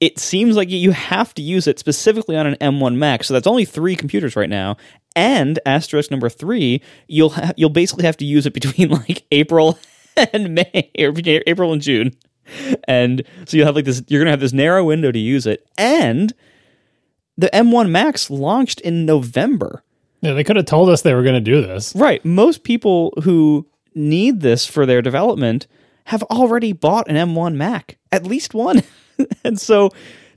it 0.00 0.18
seems 0.18 0.56
like 0.56 0.68
you 0.68 0.90
have 0.90 1.32
to 1.34 1.42
use 1.42 1.66
it 1.66 1.78
specifically 1.78 2.36
on 2.36 2.46
an 2.46 2.56
M1 2.56 2.96
Mac. 2.96 3.24
So 3.24 3.34
that's 3.34 3.46
only 3.46 3.64
three 3.64 3.96
computers 3.96 4.36
right 4.36 4.50
now. 4.50 4.76
And 5.14 5.58
asterisk 5.64 6.10
number 6.10 6.28
three, 6.28 6.82
you'll 7.06 7.30
ha- 7.30 7.52
you'll 7.56 7.70
basically 7.70 8.04
have 8.04 8.16
to 8.18 8.24
use 8.24 8.46
it 8.46 8.52
between 8.52 8.88
like 9.08 9.24
April 9.30 9.78
and 10.32 10.54
May 10.54 10.90
or 10.98 11.12
April 11.46 11.72
and 11.72 11.82
June. 11.82 12.12
And 12.86 13.22
so 13.44 13.56
you'll 13.56 13.66
have 13.66 13.74
like 13.74 13.84
this. 13.84 14.02
You're 14.08 14.20
gonna 14.20 14.30
have 14.30 14.40
this 14.40 14.52
narrow 14.52 14.84
window 14.84 15.10
to 15.10 15.18
use 15.18 15.46
it. 15.46 15.66
And 15.76 16.32
the 17.36 17.50
M1 17.52 17.90
Macs 17.90 18.30
launched 18.30 18.80
in 18.80 19.04
November. 19.04 19.82
Yeah, 20.20 20.32
they 20.32 20.44
could 20.44 20.56
have 20.56 20.66
told 20.66 20.88
us 20.88 21.02
they 21.02 21.14
were 21.14 21.22
going 21.22 21.34
to 21.34 21.40
do 21.40 21.60
this. 21.60 21.94
Right. 21.94 22.24
Most 22.24 22.64
people 22.64 23.12
who 23.22 23.66
need 23.94 24.40
this 24.40 24.66
for 24.66 24.86
their 24.86 25.02
development 25.02 25.66
have 26.04 26.22
already 26.24 26.72
bought 26.72 27.08
an 27.08 27.16
M1 27.16 27.54
Mac, 27.54 27.98
at 28.12 28.24
least 28.24 28.54
one. 28.54 28.82
and 29.44 29.60
so 29.60 29.90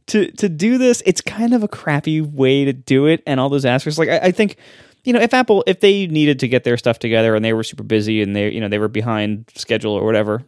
to 0.08 0.32
to 0.32 0.50
do 0.50 0.78
this, 0.78 1.02
it's 1.06 1.22
kind 1.22 1.54
of 1.54 1.64
a 1.64 1.68
crappy 1.68 2.22
way 2.22 2.66
to 2.66 2.74
do 2.74 3.06
it 3.06 3.24
and 3.26 3.40
all 3.40 3.50
those 3.50 3.66
asterisks. 3.66 4.00
Like 4.00 4.10
I, 4.10 4.18
I 4.18 4.32
think, 4.32 4.58
you 5.04 5.14
know, 5.14 5.20
if 5.20 5.34
Apple 5.34 5.64
if 5.68 5.80
they 5.80 6.08
needed 6.08 6.40
to 6.40 6.48
get 6.48 6.64
their 6.64 6.78
stuff 6.78 7.00
together 7.00 7.36
and 7.36 7.44
they 7.44 7.54
were 7.54 7.64
super 7.64 7.84
busy 7.84 8.22
and 8.22 8.36
they 8.36 8.52
you 8.52 8.62
know 8.62 8.68
they 8.68 8.80
were 8.80 8.88
behind 8.88 9.50
schedule 9.56 9.94
or 9.94 10.06
whatever, 10.06 10.44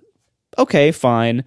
okay, 0.58 0.91
fine. 0.91 1.43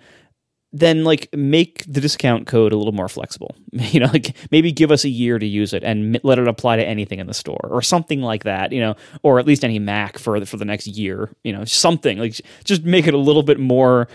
Then 0.72 1.04
like 1.04 1.28
make 1.32 1.84
the 1.86 2.00
discount 2.00 2.48
code 2.48 2.72
a 2.72 2.76
little 2.76 2.92
more 2.92 3.08
flexible. 3.08 3.54
You 3.72 4.00
know, 4.00 4.06
like 4.12 4.36
maybe 4.50 4.72
give 4.72 4.90
us 4.90 5.04
a 5.04 5.08
year 5.08 5.38
to 5.38 5.46
use 5.46 5.72
it 5.72 5.84
and 5.84 6.18
let 6.22 6.38
it 6.38 6.48
apply 6.48 6.76
to 6.76 6.84
anything 6.84 7.18
in 7.20 7.26
the 7.26 7.34
store 7.34 7.68
or 7.70 7.82
something 7.82 8.22
like 8.22 8.44
that. 8.44 8.72
You 8.72 8.80
know, 8.80 8.94
or 9.22 9.38
at 9.38 9.46
least 9.46 9.64
any 9.64 9.78
Mac 9.78 10.18
for 10.18 10.40
the, 10.40 10.46
for 10.46 10.56
the 10.56 10.64
next 10.64 10.86
year. 10.86 11.30
You 11.44 11.52
know, 11.52 11.64
something 11.64 12.18
like 12.18 12.40
just 12.64 12.84
make 12.84 13.06
it 13.06 13.14
a 13.14 13.18
little 13.18 13.42
bit 13.42 13.60
more, 13.60 14.08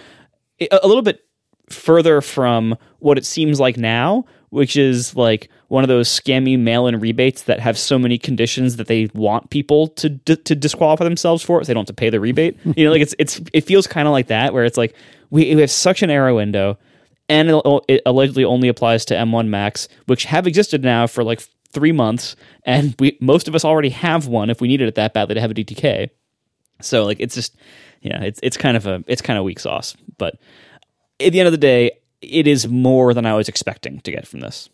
a 0.60 0.88
little 0.88 1.02
bit 1.02 1.22
further 1.70 2.22
from 2.22 2.78
what 3.00 3.18
it 3.18 3.26
seems 3.26 3.60
like 3.60 3.78
now, 3.78 4.26
which 4.50 4.76
is 4.76 5.16
like, 5.16 5.50
one 5.70 5.84
of 5.84 5.88
those 5.88 6.10
scammy 6.10 6.60
mail-in 6.60 7.00
rebates 7.00 7.44
that 7.44 7.60
have 7.60 7.78
so 7.78 7.98
many 7.98 8.18
conditions 8.18 8.76
that 8.76 8.88
they 8.88 9.10
want 9.14 9.50
people 9.50 9.88
to 9.88 10.10
to 10.18 10.56
disqualify 10.56 11.04
themselves 11.04 11.42
for 11.42 11.62
it, 11.62 11.66
so 11.66 11.68
they 11.70 11.74
don't 11.74 11.88
have 11.88 11.96
to 11.96 12.00
pay 12.00 12.10
the 12.10 12.20
rebate. 12.20 12.58
you 12.76 12.86
know, 12.86 12.92
like 12.92 13.02
it's 13.02 13.16
it's 13.18 13.40
it 13.54 13.62
feels 13.62 13.88
kind 13.88 14.08
of 14.08 14.12
like 14.12 14.28
that, 14.28 14.54
where 14.54 14.66
it's 14.66 14.78
like 14.78 14.96
we, 15.30 15.56
we 15.56 15.62
have 15.62 15.72
such 15.72 16.02
an 16.04 16.08
narrow 16.08 16.36
window, 16.36 16.78
and 17.30 17.50
it, 17.50 17.62
oh, 17.66 17.82
it 17.88 18.02
allegedly 18.06 18.44
only 18.44 18.68
applies 18.68 19.06
to 19.06 19.14
M1 19.14 19.48
Macs, 19.48 19.88
which 20.08 20.26
have 20.26 20.48
existed 20.48 20.84
now 20.84 21.08
for 21.08 21.24
like 21.24 21.42
three 21.72 21.92
months, 21.92 22.36
and 22.64 22.96
we 23.00 23.18
most 23.22 23.48
of 23.48 23.56
us 23.56 23.64
already 23.64 23.90
have 23.90 24.28
one 24.28 24.50
if 24.50 24.60
we 24.60 24.68
needed 24.68 24.88
it 24.88 24.96
that 24.96 25.14
badly 25.14 25.36
to 25.36 25.42
have 25.42 25.52
a 25.52 25.54
DTK. 25.54 26.10
So 26.82 27.06
like 27.06 27.20
it's 27.20 27.36
just 27.36 27.56
yeah, 28.02 28.24
it's 28.24 28.40
it's 28.42 28.58
kind 28.58 28.76
of 28.76 28.88
a 28.88 29.04
it's 29.08 29.22
kind 29.22 29.38
of 29.38 29.46
weak 29.46 29.60
sauce, 29.60 29.96
but 30.18 30.40
at 31.20 31.32
the 31.32 31.40
end 31.40 31.48
of 31.48 31.52
the 31.52 31.58
day, 31.58 31.92
it 32.22 32.48
is 32.48 32.68
more 32.68 33.14
than 33.14 33.26
I 33.26 33.36
was 33.36 33.48
expecting 33.48 34.00
to 34.02 34.12
get 34.12 34.28
from 34.28 34.40
this. 34.40 34.70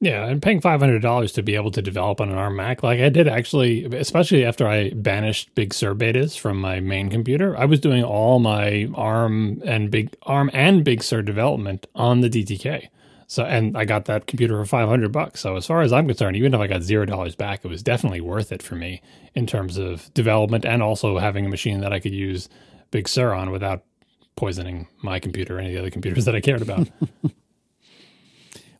Yeah, 0.00 0.26
and 0.26 0.42
paying 0.42 0.60
five 0.60 0.80
hundred 0.80 1.00
dollars 1.00 1.32
to 1.32 1.42
be 1.42 1.54
able 1.54 1.70
to 1.70 1.80
develop 1.80 2.20
on 2.20 2.28
an 2.28 2.36
ARM 2.36 2.56
Mac, 2.56 2.82
like 2.82 3.00
I 3.00 3.08
did 3.08 3.26
actually, 3.28 3.86
especially 3.86 4.44
after 4.44 4.68
I 4.68 4.90
banished 4.90 5.54
Big 5.54 5.72
Sur 5.72 5.94
betas 5.94 6.38
from 6.38 6.60
my 6.60 6.80
main 6.80 7.08
computer, 7.08 7.56
I 7.56 7.64
was 7.64 7.80
doing 7.80 8.04
all 8.04 8.38
my 8.38 8.88
ARM 8.94 9.62
and 9.64 9.90
Big 9.90 10.14
ARM 10.24 10.50
and 10.52 10.84
Big 10.84 11.02
Sur 11.02 11.22
development 11.22 11.86
on 11.94 12.20
the 12.20 12.28
DTK. 12.28 12.88
So, 13.26 13.44
and 13.44 13.76
I 13.76 13.86
got 13.86 14.04
that 14.04 14.26
computer 14.26 14.56
for 14.58 14.66
five 14.66 14.86
hundred 14.86 15.12
bucks. 15.12 15.40
So, 15.40 15.56
as 15.56 15.66
far 15.66 15.80
as 15.80 15.94
I'm 15.94 16.06
concerned, 16.06 16.36
even 16.36 16.52
if 16.52 16.60
I 16.60 16.66
got 16.66 16.82
zero 16.82 17.06
dollars 17.06 17.34
back, 17.34 17.64
it 17.64 17.68
was 17.68 17.82
definitely 17.82 18.20
worth 18.20 18.52
it 18.52 18.62
for 18.62 18.74
me 18.74 19.00
in 19.34 19.46
terms 19.46 19.78
of 19.78 20.12
development 20.12 20.66
and 20.66 20.82
also 20.82 21.16
having 21.18 21.46
a 21.46 21.48
machine 21.48 21.80
that 21.80 21.94
I 21.94 22.00
could 22.00 22.12
use 22.12 22.50
Big 22.90 23.08
Sur 23.08 23.32
on 23.32 23.50
without 23.50 23.82
poisoning 24.36 24.88
my 25.02 25.18
computer 25.18 25.56
or 25.56 25.60
any 25.60 25.68
of 25.68 25.74
the 25.74 25.80
other 25.80 25.90
computers 25.90 26.26
that 26.26 26.36
I 26.36 26.42
cared 26.42 26.60
about. 26.60 26.86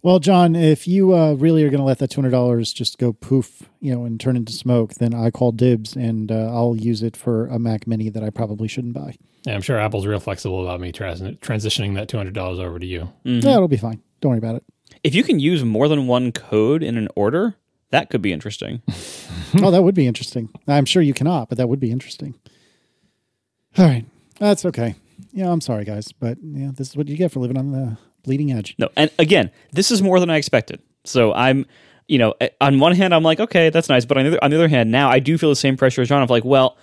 Well, 0.02 0.18
John, 0.18 0.54
if 0.54 0.86
you 0.86 1.14
uh, 1.14 1.34
really 1.34 1.64
are 1.64 1.70
going 1.70 1.80
to 1.80 1.86
let 1.86 1.98
that 1.98 2.10
two 2.10 2.20
hundred 2.20 2.30
dollars 2.30 2.72
just 2.72 2.98
go 2.98 3.12
poof, 3.12 3.68
you 3.80 3.94
know, 3.94 4.04
and 4.04 4.20
turn 4.20 4.36
into 4.36 4.52
smoke, 4.52 4.94
then 4.94 5.14
I 5.14 5.30
call 5.30 5.52
dibs, 5.52 5.96
and 5.96 6.30
uh, 6.30 6.52
I'll 6.54 6.76
use 6.76 7.02
it 7.02 7.16
for 7.16 7.46
a 7.46 7.58
Mac 7.58 7.86
Mini 7.86 8.08
that 8.10 8.22
I 8.22 8.30
probably 8.30 8.68
shouldn't 8.68 8.94
buy. 8.94 9.16
Yeah, 9.44 9.54
I'm 9.54 9.62
sure 9.62 9.78
Apple's 9.78 10.06
real 10.06 10.20
flexible 10.20 10.62
about 10.62 10.80
me 10.80 10.92
trans- 10.92 11.20
transitioning 11.20 11.94
that 11.94 12.08
two 12.08 12.16
hundred 12.16 12.34
dollars 12.34 12.58
over 12.58 12.78
to 12.78 12.86
you. 12.86 13.12
Mm-hmm. 13.24 13.46
Yeah, 13.46 13.54
it'll 13.54 13.68
be 13.68 13.76
fine. 13.76 14.02
Don't 14.20 14.30
worry 14.30 14.38
about 14.38 14.56
it. 14.56 14.64
If 15.02 15.14
you 15.14 15.22
can 15.22 15.38
use 15.38 15.64
more 15.64 15.88
than 15.88 16.06
one 16.06 16.32
code 16.32 16.82
in 16.82 16.96
an 16.96 17.08
order, 17.16 17.56
that 17.90 18.10
could 18.10 18.22
be 18.22 18.32
interesting. 18.32 18.82
oh, 19.62 19.70
that 19.70 19.82
would 19.82 19.94
be 19.94 20.06
interesting. 20.06 20.48
I'm 20.66 20.84
sure 20.84 21.02
you 21.02 21.14
cannot, 21.14 21.48
but 21.48 21.58
that 21.58 21.68
would 21.68 21.80
be 21.80 21.90
interesting. 21.90 22.34
All 23.78 23.84
right, 23.84 24.04
that's 24.38 24.64
okay. 24.64 24.94
Yeah, 25.32 25.50
I'm 25.50 25.60
sorry, 25.60 25.84
guys, 25.84 26.12
but 26.12 26.38
yeah, 26.42 26.70
this 26.74 26.90
is 26.90 26.96
what 26.96 27.08
you 27.08 27.16
get 27.16 27.30
for 27.30 27.40
living 27.40 27.58
on 27.58 27.72
the 27.72 27.98
bleeding 28.26 28.52
edge. 28.52 28.74
No, 28.78 28.90
and 28.96 29.10
again, 29.18 29.50
this 29.72 29.90
is 29.90 30.02
more 30.02 30.20
than 30.20 30.28
I 30.28 30.36
expected. 30.36 30.82
So 31.04 31.32
I'm, 31.32 31.64
you 32.08 32.18
know, 32.18 32.34
eh, 32.40 32.50
on 32.60 32.78
one 32.78 32.94
hand, 32.94 33.14
I'm 33.14 33.22
like, 33.22 33.40
okay, 33.40 33.70
that's 33.70 33.88
nice, 33.88 34.04
but 34.04 34.18
on 34.18 34.24
the 34.24 34.30
other, 34.30 34.44
on 34.44 34.50
the 34.50 34.56
other 34.56 34.68
hand, 34.68 34.90
now 34.90 35.08
I 35.08 35.20
do 35.20 35.38
feel 35.38 35.48
the 35.48 35.56
same 35.56 35.76
pressure 35.76 36.02
as 36.02 36.08
John 36.08 36.22
of 36.22 36.28
like, 36.28 36.44
well, 36.44 36.76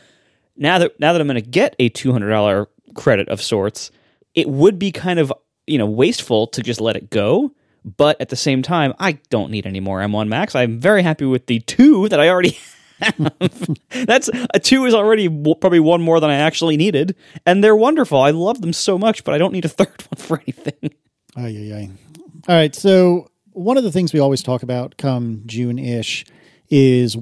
now 0.57 0.79
that 0.79 0.99
now 0.99 1.13
that 1.13 1.21
I'm 1.21 1.27
going 1.27 1.35
to 1.35 1.47
get 1.47 1.75
a 1.77 1.89
two 1.89 2.11
hundred 2.11 2.29
dollar 2.29 2.67
credit 2.95 3.29
of 3.29 3.41
sorts, 3.41 3.91
it 4.33 4.47
would 4.49 4.79
be 4.79 4.91
kind 4.91 5.19
of 5.19 5.31
you 5.67 5.77
know 5.77 5.85
wasteful 5.85 6.47
to 6.47 6.63
just 6.63 6.81
let 6.81 6.95
it 6.95 7.09
go. 7.09 7.51
But 7.85 8.19
at 8.21 8.29
the 8.29 8.37
same 8.37 8.61
time, 8.61 8.93
I 8.97 9.13
don't 9.29 9.51
need 9.51 9.65
any 9.65 9.81
more 9.81 9.99
M1 9.99 10.29
Macs. 10.29 10.55
I'm 10.55 10.79
very 10.79 11.03
happy 11.03 11.25
with 11.25 11.47
the 11.47 11.59
two 11.59 12.07
that 12.07 12.19
I 12.19 12.29
already 12.29 12.57
have. 13.01 13.33
That's 14.05 14.29
a 14.53 14.59
two 14.59 14.85
is 14.85 14.93
already 14.93 15.27
w- 15.27 15.55
probably 15.55 15.81
one 15.81 16.01
more 16.01 16.21
than 16.21 16.29
I 16.29 16.35
actually 16.35 16.77
needed, 16.77 17.15
and 17.45 17.61
they're 17.61 17.75
wonderful. 17.75 18.21
I 18.21 18.31
love 18.31 18.61
them 18.61 18.71
so 18.71 18.97
much, 18.97 19.25
but 19.25 19.33
I 19.33 19.37
don't 19.37 19.51
need 19.51 19.65
a 19.65 19.69
third 19.69 20.01
one 20.09 20.17
for 20.17 20.39
anything. 20.39 20.93
Ay, 21.35 21.57
ay, 21.57 21.73
ay. 21.73 21.89
All 22.47 22.55
right. 22.55 22.75
So, 22.75 23.29
one 23.51 23.77
of 23.77 23.83
the 23.83 23.91
things 23.91 24.13
we 24.13 24.19
always 24.19 24.43
talk 24.43 24.63
about 24.63 24.97
come 24.97 25.43
June 25.45 25.79
ish 25.79 26.25
is 26.69 27.15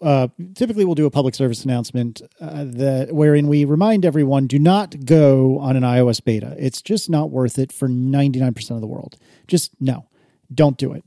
uh, 0.00 0.28
typically 0.54 0.84
we'll 0.84 0.94
do 0.94 1.06
a 1.06 1.10
public 1.10 1.34
service 1.34 1.64
announcement 1.64 2.22
uh, 2.40 2.64
that 2.68 3.12
wherein 3.12 3.48
we 3.48 3.64
remind 3.64 4.04
everyone 4.04 4.46
do 4.46 4.58
not 4.58 5.04
go 5.04 5.58
on 5.58 5.76
an 5.76 5.82
iOS 5.82 6.22
beta. 6.22 6.54
It's 6.58 6.80
just 6.80 7.10
not 7.10 7.30
worth 7.30 7.58
it 7.58 7.72
for 7.72 7.88
99% 7.88 8.70
of 8.70 8.80
the 8.80 8.86
world. 8.86 9.16
Just 9.48 9.72
no, 9.80 10.06
don't 10.54 10.76
do 10.76 10.92
it. 10.92 11.04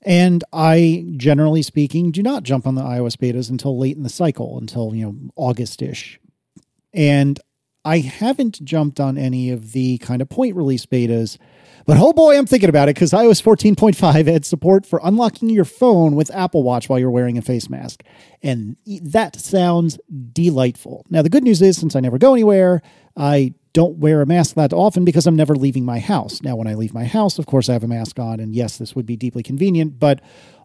And 0.00 0.44
I, 0.52 1.06
generally 1.16 1.62
speaking, 1.62 2.10
do 2.10 2.22
not 2.22 2.42
jump 2.42 2.66
on 2.66 2.74
the 2.74 2.82
iOS 2.82 3.16
betas 3.16 3.50
until 3.50 3.78
late 3.78 3.96
in 3.96 4.02
the 4.02 4.10
cycle, 4.10 4.58
until, 4.58 4.94
you 4.94 5.04
know, 5.04 5.14
August 5.34 5.80
ish. 5.82 6.20
And 6.92 7.40
I 7.84 7.98
haven't 7.98 8.62
jumped 8.64 9.00
on 9.00 9.18
any 9.18 9.50
of 9.50 9.72
the 9.72 9.98
kind 9.98 10.22
of 10.22 10.28
point 10.28 10.56
release 10.56 10.86
betas 10.86 11.38
but 11.86 11.96
oh 11.98 12.12
boy, 12.12 12.36
I'm 12.36 12.46
thinking 12.46 12.68
about 12.68 12.88
it 12.88 12.94
because 12.94 13.12
iOS 13.12 13.42
14.5 13.42 14.26
had 14.26 14.44
support 14.44 14.86
for 14.86 15.00
unlocking 15.02 15.50
your 15.50 15.64
phone 15.64 16.14
with 16.14 16.34
Apple 16.34 16.62
Watch 16.62 16.88
while 16.88 16.98
you're 16.98 17.10
wearing 17.10 17.38
a 17.38 17.42
face 17.42 17.68
mask. 17.68 18.02
And 18.42 18.76
that 18.86 19.36
sounds 19.36 19.98
delightful. 20.32 21.04
Now, 21.10 21.22
the 21.22 21.30
good 21.30 21.44
news 21.44 21.60
is, 21.62 21.76
since 21.76 21.94
I 21.96 22.00
never 22.00 22.18
go 22.18 22.32
anywhere, 22.32 22.82
I 23.16 23.54
don't 23.74 23.98
wear 23.98 24.22
a 24.22 24.26
mask 24.26 24.54
that 24.54 24.72
often 24.72 25.04
because 25.04 25.26
I'm 25.26 25.36
never 25.36 25.56
leaving 25.56 25.84
my 25.84 25.98
house. 25.98 26.42
Now, 26.42 26.56
when 26.56 26.68
I 26.68 26.74
leave 26.74 26.94
my 26.94 27.04
house, 27.04 27.38
of 27.38 27.46
course, 27.46 27.68
I 27.68 27.72
have 27.72 27.84
a 27.84 27.88
mask 27.88 28.18
on. 28.18 28.40
And 28.40 28.54
yes, 28.54 28.78
this 28.78 28.94
would 28.94 29.04
be 29.04 29.16
deeply 29.16 29.42
convenient. 29.42 29.98
But 29.98 30.20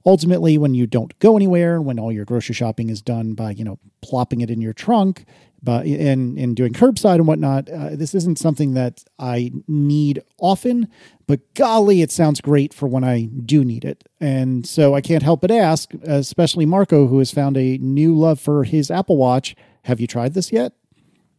ultimately, 0.05 0.57
when 0.57 0.73
you 0.75 0.87
don't 0.87 1.17
go 1.19 1.35
anywhere, 1.35 1.81
when 1.81 1.99
all 1.99 2.11
your 2.11 2.25
grocery 2.25 2.53
shopping 2.53 2.89
is 2.89 3.01
done 3.01 3.33
by, 3.33 3.51
you 3.51 3.63
know, 3.63 3.79
plopping 4.01 4.41
it 4.41 4.51
in 4.51 4.61
your 4.61 4.73
trunk, 4.73 5.25
but 5.61 5.85
in 5.85 6.37
in 6.37 6.53
doing 6.53 6.73
curbside 6.73 7.15
and 7.15 7.27
whatnot, 7.27 7.69
uh, 7.69 7.89
this 7.95 8.15
isn't 8.15 8.39
something 8.39 8.73
that 8.73 9.03
I 9.17 9.51
need 9.67 10.21
often. 10.39 10.87
But 11.27 11.53
golly, 11.53 12.01
it 12.01 12.11
sounds 12.11 12.41
great 12.41 12.73
for 12.73 12.87
when 12.87 13.03
I 13.03 13.25
do 13.25 13.63
need 13.63 13.85
it, 13.85 14.03
and 14.19 14.65
so 14.65 14.95
I 14.95 15.01
can't 15.01 15.23
help 15.23 15.41
but 15.41 15.51
ask, 15.51 15.93
especially 16.03 16.65
Marco, 16.65 17.07
who 17.07 17.19
has 17.19 17.31
found 17.31 17.57
a 17.57 17.77
new 17.77 18.15
love 18.17 18.39
for 18.39 18.63
his 18.63 18.89
Apple 18.89 19.17
Watch. 19.17 19.55
Have 19.83 19.99
you 19.99 20.07
tried 20.07 20.33
this 20.33 20.51
yet? 20.51 20.73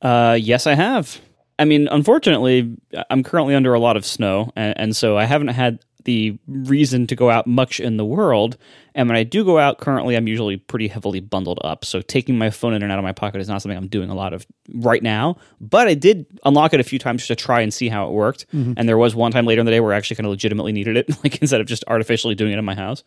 Uh, 0.02 0.38
yes, 0.40 0.66
I 0.66 0.74
have. 0.74 1.20
I 1.60 1.66
mean, 1.66 1.88
unfortunately, 1.90 2.74
I'm 3.10 3.22
currently 3.22 3.54
under 3.54 3.74
a 3.74 3.78
lot 3.78 3.96
of 3.98 4.06
snow, 4.06 4.50
and, 4.56 4.78
and 4.78 4.96
so 4.96 5.18
I 5.18 5.26
haven't 5.26 5.48
had 5.48 5.84
the 6.04 6.38
reason 6.46 7.06
to 7.06 7.14
go 7.14 7.28
out 7.28 7.46
much 7.46 7.78
in 7.78 7.98
the 7.98 8.04
world. 8.04 8.56
And 8.94 9.06
when 9.08 9.16
I 9.16 9.22
do 9.22 9.44
go 9.44 9.58
out, 9.58 9.78
currently 9.78 10.16
I'm 10.16 10.26
usually 10.26 10.56
pretty 10.56 10.88
heavily 10.88 11.20
bundled 11.20 11.60
up. 11.62 11.84
So 11.84 12.00
taking 12.00 12.38
my 12.38 12.48
phone 12.48 12.72
in 12.72 12.82
and 12.82 12.90
out 12.90 12.98
of 12.98 13.04
my 13.04 13.12
pocket 13.12 13.42
is 13.42 13.48
not 13.48 13.60
something 13.60 13.76
I'm 13.76 13.88
doing 13.88 14.08
a 14.08 14.14
lot 14.14 14.32
of 14.32 14.46
right 14.72 15.02
now. 15.02 15.36
But 15.60 15.88
I 15.88 15.94
did 15.94 16.26
unlock 16.44 16.72
it 16.72 16.80
a 16.80 16.84
few 16.84 16.98
times 16.98 17.26
just 17.26 17.28
to 17.28 17.36
try 17.36 17.60
and 17.60 17.72
see 17.72 17.90
how 17.90 18.08
it 18.08 18.12
worked. 18.12 18.46
Mm-hmm. 18.54 18.74
And 18.78 18.88
there 18.88 18.96
was 18.96 19.14
one 19.14 19.30
time 19.30 19.44
later 19.44 19.60
in 19.60 19.66
the 19.66 19.72
day 19.72 19.80
where 19.80 19.92
I 19.92 19.98
actually 19.98 20.16
kind 20.16 20.26
of 20.26 20.30
legitimately 20.30 20.72
needed 20.72 20.96
it, 20.96 21.10
like 21.22 21.40
instead 21.42 21.60
of 21.60 21.66
just 21.66 21.84
artificially 21.86 22.34
doing 22.34 22.52
it 22.52 22.58
in 22.58 22.64
my 22.64 22.74
house. 22.74 23.04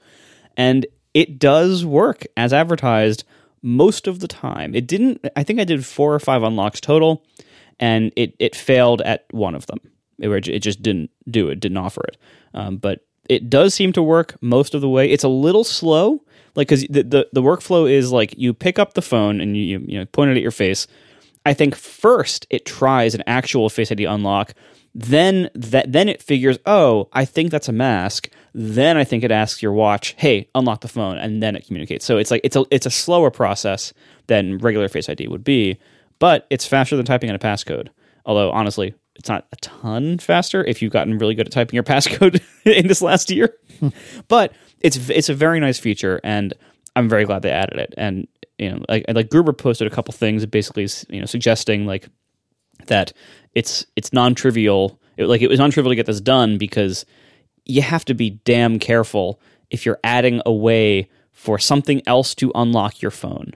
And 0.55 0.85
it 1.15 1.39
does 1.39 1.83
work 1.83 2.25
as 2.37 2.53
advertised 2.53 3.23
most 3.63 4.07
of 4.07 4.19
the 4.19 4.27
time. 4.27 4.75
It 4.75 4.87
didn't, 4.87 5.25
I 5.35 5.43
think 5.43 5.59
I 5.59 5.63
did 5.63 5.85
four 5.85 6.13
or 6.13 6.19
five 6.19 6.43
unlocks 6.43 6.79
total, 6.81 7.25
and 7.79 8.11
it, 8.15 8.35
it 8.39 8.55
failed 8.55 9.01
at 9.01 9.25
one 9.31 9.55
of 9.55 9.65
them. 9.67 9.79
It, 10.19 10.47
it 10.47 10.59
just 10.59 10.81
didn't 10.81 11.11
do 11.29 11.49
it, 11.49 11.59
didn't 11.59 11.77
offer 11.77 12.03
it. 12.05 12.17
Um, 12.53 12.77
but 12.77 13.05
it 13.29 13.49
does 13.49 13.73
seem 13.73 13.93
to 13.93 14.03
work 14.03 14.35
most 14.41 14.73
of 14.73 14.81
the 14.81 14.89
way. 14.89 15.09
It's 15.09 15.23
a 15.23 15.29
little 15.29 15.63
slow, 15.63 16.23
like 16.55 16.67
because 16.67 16.85
the, 16.89 17.03
the, 17.03 17.29
the 17.33 17.41
workflow 17.41 17.89
is 17.89 18.11
like 18.11 18.37
you 18.37 18.53
pick 18.53 18.77
up 18.77 18.93
the 18.93 19.01
phone 19.01 19.39
and 19.41 19.55
you 19.55 19.83
you 19.85 19.99
know 19.99 20.05
point 20.05 20.31
it 20.31 20.37
at 20.37 20.41
your 20.41 20.51
face. 20.51 20.87
I 21.45 21.53
think 21.53 21.75
first 21.75 22.47
it 22.49 22.65
tries 22.65 23.15
an 23.15 23.23
actual 23.27 23.69
Face 23.69 23.91
ID 23.91 24.05
unlock. 24.05 24.53
Then 24.95 25.49
that 25.55 25.91
then 25.91 26.07
it 26.07 26.21
figures, 26.21 26.59
oh, 26.65 27.09
I 27.13 27.25
think 27.25 27.49
that's 27.49 27.67
a 27.67 27.73
mask. 27.73 28.29
Then 28.53 28.97
I 28.97 29.03
think 29.03 29.23
it 29.23 29.31
asks 29.31 29.63
your 29.63 29.73
watch, 29.73 30.13
hey, 30.17 30.49
unlock 30.53 30.81
the 30.81 30.87
phone, 30.87 31.17
and 31.17 31.41
then 31.41 31.55
it 31.55 31.65
communicates. 31.65 32.05
So 32.05 32.17
it's 32.17 32.29
like 32.29 32.41
it's 32.43 32.55
a 32.55 32.65
it's 32.69 32.85
a 32.85 32.91
slower 32.91 33.31
process 33.31 33.93
than 34.27 34.59
regular 34.59 34.87
Face 34.87 35.09
ID 35.09 35.27
would 35.27 35.43
be, 35.43 35.79
but 36.23 36.47
it's 36.49 36.65
faster 36.65 36.95
than 36.95 37.03
typing 37.03 37.27
in 37.27 37.35
a 37.35 37.39
passcode. 37.39 37.89
Although 38.25 38.49
honestly, 38.51 38.93
it's 39.17 39.27
not 39.27 39.45
a 39.51 39.57
ton 39.57 40.19
faster 40.19 40.63
if 40.63 40.81
you've 40.81 40.93
gotten 40.93 41.17
really 41.17 41.35
good 41.35 41.47
at 41.47 41.51
typing 41.51 41.75
your 41.75 41.83
passcode 41.93 42.41
in 42.63 42.87
this 42.87 43.01
last 43.01 43.29
year. 43.29 43.53
but 44.29 44.53
it's 44.79 45.09
it's 45.09 45.27
a 45.27 45.33
very 45.33 45.59
nice 45.59 45.77
feature, 45.77 46.21
and 46.23 46.53
I'm 46.95 47.09
very 47.09 47.25
glad 47.25 47.41
they 47.41 47.51
added 47.51 47.77
it. 47.77 47.93
And 47.97 48.25
you 48.57 48.71
know, 48.71 48.85
like 48.87 49.03
like 49.09 49.29
Gruber 49.29 49.51
posted 49.51 49.85
a 49.85 49.89
couple 49.89 50.13
things, 50.13 50.45
basically 50.45 50.87
you 51.09 51.19
know 51.19 51.25
suggesting 51.25 51.85
like 51.85 52.07
that 52.85 53.11
it's 53.53 53.85
it's 53.97 54.13
non 54.13 54.33
trivial. 54.33 55.01
It, 55.17 55.25
like 55.25 55.41
it 55.41 55.49
was 55.49 55.59
non 55.59 55.71
trivial 55.71 55.91
to 55.91 55.97
get 55.97 56.05
this 56.05 56.21
done 56.21 56.57
because 56.57 57.05
you 57.65 57.81
have 57.81 58.05
to 58.05 58.13
be 58.13 58.29
damn 58.45 58.79
careful 58.79 59.41
if 59.69 59.85
you're 59.85 59.99
adding 60.05 60.41
a 60.45 60.53
way 60.53 61.09
for 61.33 61.59
something 61.59 62.01
else 62.07 62.33
to 62.35 62.49
unlock 62.55 63.01
your 63.01 63.11
phone 63.11 63.51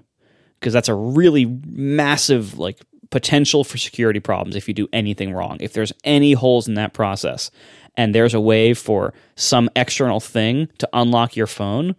because 0.60 0.74
that's 0.74 0.89
a 0.89 0.95
really 0.95 1.45
massive 1.45 2.58
like 2.58 2.80
potential 3.10 3.64
for 3.64 3.78
security 3.78 4.20
problems 4.20 4.55
if 4.55 4.68
you 4.68 4.74
do 4.74 4.88
anything 4.91 5.34
wrong. 5.34 5.58
If 5.60 5.74
there's 5.74 5.93
any 6.03 6.34
holes 6.34 6.68
in 6.68 6.74
that 6.76 6.93
process 6.93 7.51
and 7.95 8.14
there's 8.14 8.34
a 8.34 8.39
way 8.39 8.74
for 8.74 9.14
some 9.36 9.70
external 9.76 10.20
thing 10.20 10.70
to 10.80 10.89
unlock 10.93 11.36
your 11.36 11.47
phone, 11.47 11.95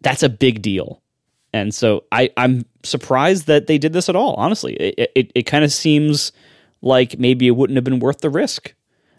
that's 0.00 0.22
a 0.22 0.28
big 0.28 0.62
deal. 0.62 1.02
And 1.52 1.74
so 1.74 2.04
I, 2.12 2.30
I'm 2.36 2.64
surprised 2.82 3.46
that 3.46 3.66
they 3.66 3.78
did 3.78 3.92
this 3.92 4.08
at 4.08 4.16
all, 4.16 4.34
honestly. 4.34 4.74
It, 4.74 5.10
it, 5.14 5.32
it 5.34 5.42
kind 5.44 5.64
of 5.64 5.72
seems 5.72 6.32
like 6.82 7.18
maybe 7.18 7.46
it 7.46 7.52
wouldn't 7.52 7.76
have 7.76 7.84
been 7.84 8.00
worth 8.00 8.20
the 8.20 8.30
risk. 8.30 8.74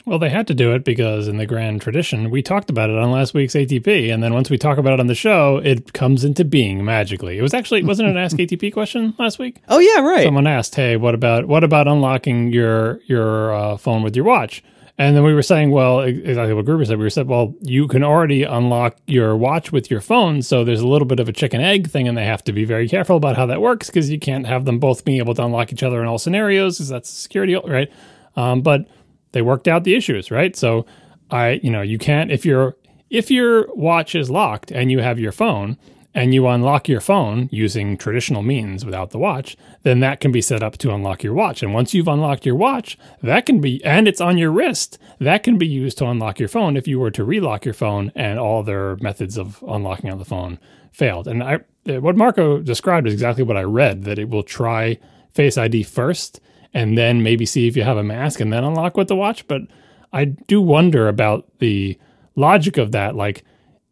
Well, 0.10 0.18
they 0.18 0.32
had 0.32 0.48
to 0.48 0.56
do 0.56 0.74
it 0.74 0.84
because 0.84 1.28
in 1.28 1.38
the 1.38 1.46
grand 1.46 1.84
tradition, 1.84 2.32
we 2.32 2.42
talked 2.42 2.72
about 2.72 2.90
it 2.90 2.96
on 2.96 3.12
last 3.12 3.36
week's 3.36 3.54
ATP, 3.54 4.12
and 4.12 4.24
then 4.24 4.34
once 4.34 4.50
we 4.50 4.58
talk 4.58 4.80
about 4.80 4.94
it 4.94 5.00
on 5.00 5.06
the 5.06 5.14
show, 5.14 5.58
it 5.58 5.94
comes 5.94 6.24
into 6.24 6.44
being 6.44 6.84
magically. 6.84 7.38
It 7.38 7.44
was 7.44 7.54
actually 7.54 7.84
wasn't 7.84 8.10
it 8.10 8.12
an 8.14 8.18
Ask 8.18 8.36
ATP 8.36 8.74
question 8.74 9.14
last 9.20 9.38
week? 9.38 9.58
Oh 9.70 9.78
yeah, 9.78 10.00
right. 10.02 10.24
Someone 10.24 10.48
asked, 10.48 10.74
"Hey, 10.74 10.98
what 10.98 11.14
about 11.14 11.46
what 11.46 11.64
about 11.64 11.88
unlocking 11.88 12.52
your 12.52 13.02
your 13.06 13.54
uh, 13.54 13.78
phone 13.78 14.02
with 14.02 14.16
your 14.16 14.26
watch?" 14.26 14.64
And 14.98 15.16
then 15.16 15.24
we 15.24 15.34
were 15.34 15.44
saying, 15.44 15.72
well, 15.72 16.02
exactly 16.02 16.54
what 16.54 16.66
Gruber 16.66 16.84
said. 16.84 16.98
We 16.98 17.06
were 17.06 17.10
said, 17.10 17.28
well, 17.28 17.56
you 17.62 17.88
can 17.88 18.04
already 18.04 18.44
unlock 18.44 18.98
your 19.06 19.38
watch 19.38 19.72
with 19.72 19.90
your 19.90 20.02
phone, 20.02 20.42
so 20.42 20.66
there's 20.66 20.82
a 20.82 20.88
little 20.88 21.06
bit 21.06 21.22
of 21.22 21.30
a 21.30 21.32
chicken 21.32 21.62
egg 21.62 21.90
thing, 21.90 22.06
and 22.06 22.18
they 22.18 22.26
have 22.26 22.44
to 22.46 22.52
be 22.52 22.66
very 22.66 22.90
careful 22.90 23.16
about 23.16 23.38
how 23.38 23.46
that 23.46 23.62
works 23.62 23.88
because 23.88 24.10
you 24.10 24.20
can't 24.20 24.46
have 24.46 24.66
them 24.66 24.78
both 24.80 25.06
being 25.06 25.20
able 25.20 25.36
to 25.36 25.46
unlock 25.46 25.72
each 25.72 25.84
other 25.84 26.02
in 26.02 26.08
all 26.08 26.18
scenarios 26.18 26.78
because 26.78 26.90
that's 26.90 27.10
security, 27.10 27.56
right? 27.56 27.90
Um, 28.36 28.62
but 28.62 28.88
they 29.32 29.42
worked 29.42 29.68
out 29.68 29.84
the 29.84 29.96
issues, 29.96 30.32
right? 30.32 30.56
So 30.56 30.86
I, 31.32 31.60
you 31.64 31.70
know, 31.70 31.82
you 31.82 31.98
can't 31.98 32.32
if 32.32 32.46
your 32.46 32.76
if 33.10 33.32
your 33.32 33.74
watch 33.74 34.16
is 34.16 34.30
locked 34.30 34.72
and 34.72 34.92
you 34.92 35.00
have 35.00 35.20
your 35.20 35.32
phone 35.32 35.78
and 36.14 36.34
you 36.34 36.48
unlock 36.48 36.88
your 36.88 37.02
phone 37.02 37.48
using 37.52 37.96
traditional 37.98 38.42
means 38.42 38.84
without 38.84 39.12
the 39.12 39.20
watch, 39.20 39.56
then 39.84 40.00
that 40.00 40.20
can 40.20 40.32
be 40.32 40.42
set 40.42 40.64
up 40.64 40.78
to 40.78 40.92
unlock 40.92 41.24
your 41.24 41.34
watch. 41.34 41.62
And 41.62 41.74
once 41.74 41.94
you've 41.94 42.08
unlocked 42.08 42.46
your 42.46 42.56
watch, 42.56 42.98
that 43.22 43.46
can 43.46 43.62
be 43.62 43.84
and 43.84 44.08
it's 44.08 44.22
on 44.22 44.38
your 44.38 44.52
wrist, 44.52 44.98
that 45.20 45.44
can 45.44 45.58
be 45.58 45.68
used 45.68 45.98
to 46.00 46.08
unlock 46.08 46.40
your 46.40 46.50
phone 46.50 46.78
if 46.78 46.88
you 46.88 47.00
were 47.00 47.12
to 47.12 47.24
relock 47.24 47.66
your 47.66 47.74
phone 47.74 48.12
and 48.16 48.40
all 48.40 48.64
their 48.64 48.96
methods 48.98 49.38
of 49.38 49.64
unlocking 49.68 50.10
on 50.10 50.18
the 50.18 50.26
phone 50.26 50.60
failed. 50.92 51.28
And 51.28 51.44
I 51.44 51.60
what 51.86 52.16
Marco 52.16 52.60
described 52.60 53.08
is 53.08 53.14
exactly 53.14 53.44
what 53.44 53.58
I 53.58 53.64
read 53.64 54.04
that 54.04 54.20
it 54.20 54.30
will 54.30 54.44
try 54.44 55.00
Face 55.32 55.58
ID 55.58 55.84
first 55.84 56.42
and 56.74 56.98
then 56.98 57.24
maybe 57.24 57.46
see 57.46 57.68
if 57.68 57.76
you 57.76 57.84
have 57.84 57.98
a 57.98 58.04
mask 58.04 58.40
and 58.40 58.52
then 58.54 58.64
unlock 58.64 58.98
with 58.98 59.08
the 59.08 59.16
watch. 59.16 59.48
But 59.48 59.62
I 60.14 60.26
do 60.26 60.62
wonder 60.62 61.08
about 61.08 61.48
the 61.60 61.98
logic 62.36 62.78
of 62.78 62.92
that. 62.92 63.16
Like, 63.16 63.44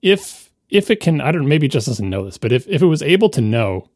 if 0.01 0.51
if 0.69 0.89
it 0.91 0.99
can, 0.99 1.21
I 1.21 1.31
don't 1.31 1.43
know, 1.43 1.47
maybe 1.47 1.67
it 1.67 1.71
just 1.71 1.87
doesn't 1.87 2.09
know 2.09 2.25
this, 2.25 2.37
but 2.37 2.51
if 2.51 2.67
if 2.67 2.81
it 2.81 2.87
was 2.87 3.01
able 3.01 3.29
to 3.29 3.41
know 3.41 3.89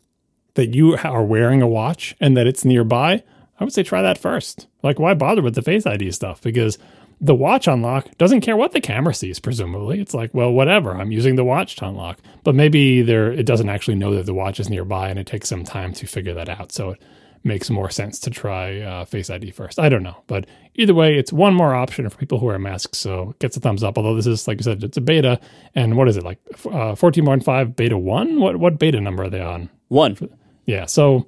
that 0.55 0.73
you 0.75 0.97
are 1.03 1.23
wearing 1.23 1.61
a 1.61 1.67
watch 1.67 2.15
and 2.19 2.35
that 2.37 2.47
it's 2.47 2.65
nearby, 2.65 3.23
I 3.59 3.63
would 3.63 3.73
say 3.73 3.83
try 3.83 4.01
that 4.01 4.17
first. 4.17 4.67
Like, 4.83 4.99
why 4.99 5.13
bother 5.13 5.41
with 5.41 5.55
the 5.55 5.61
Face 5.61 5.85
ID 5.85 6.11
stuff? 6.11 6.41
Because 6.41 6.77
the 7.21 7.35
watch 7.35 7.67
unlock 7.67 8.17
doesn't 8.17 8.41
care 8.41 8.57
what 8.57 8.71
the 8.71 8.81
camera 8.81 9.13
sees. 9.13 9.39
Presumably, 9.39 10.01
it's 10.01 10.15
like, 10.15 10.33
well, 10.33 10.51
whatever. 10.51 10.93
I'm 10.93 11.11
using 11.11 11.35
the 11.35 11.43
watch 11.43 11.75
to 11.77 11.87
unlock, 11.87 12.19
but 12.43 12.55
maybe 12.55 13.03
there 13.03 13.31
it 13.31 13.45
doesn't 13.45 13.69
actually 13.69 13.95
know 13.95 14.15
that 14.15 14.25
the 14.25 14.33
watch 14.33 14.59
is 14.59 14.69
nearby, 14.69 15.09
and 15.09 15.19
it 15.19 15.27
takes 15.27 15.47
some 15.47 15.63
time 15.63 15.93
to 15.93 16.07
figure 16.07 16.33
that 16.33 16.49
out. 16.49 16.71
So 16.71 16.91
it 16.91 17.01
makes 17.43 17.69
more 17.69 17.89
sense 17.89 18.19
to 18.19 18.29
try 18.29 18.79
uh, 18.81 19.05
Face 19.05 19.29
ID 19.29 19.51
first. 19.51 19.79
I 19.79 19.89
don't 19.89 20.03
know, 20.03 20.17
but 20.27 20.45
either 20.75 20.93
way, 20.93 21.17
it's 21.17 21.33
one 21.33 21.53
more 21.53 21.73
option 21.73 22.07
for 22.09 22.17
people 22.17 22.39
who 22.39 22.45
wear 22.45 22.59
masks. 22.59 22.97
So 22.97 23.31
it 23.31 23.39
gets 23.39 23.57
a 23.57 23.59
thumbs 23.59 23.83
up. 23.83 23.97
Although 23.97 24.15
this 24.15 24.27
is, 24.27 24.47
like 24.47 24.59
you 24.59 24.63
said, 24.63 24.83
it's 24.83 24.97
a 24.97 25.01
beta, 25.01 25.39
and 25.75 25.97
what 25.97 26.07
is 26.07 26.17
it 26.17 26.23
like? 26.23 26.39
Uh, 26.71 26.95
fourteen 26.95 27.25
point 27.25 27.43
five 27.43 27.75
beta 27.75 27.97
one. 27.97 28.39
What 28.39 28.57
what 28.57 28.79
beta 28.79 29.01
number 29.01 29.23
are 29.23 29.29
they 29.29 29.41
on? 29.41 29.69
One. 29.87 30.17
Yeah. 30.65 30.85
So 30.85 31.25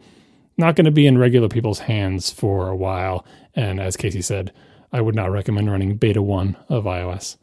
not 0.58 0.76
going 0.76 0.86
to 0.86 0.92
be 0.92 1.08
in 1.08 1.18
regular 1.18 1.50
people's 1.50 1.80
hands 1.80 2.30
for 2.30 2.70
a 2.70 2.76
while. 2.76 3.26
And 3.56 3.80
as 3.80 3.98
Casey 3.98 4.22
said, 4.22 4.54
I 4.92 5.02
would 5.02 5.16
not 5.16 5.32
recommend 5.32 5.70
running 5.70 5.98
beta 5.98 6.22
one 6.22 6.56
of 6.70 6.84
iOS. 6.84 7.38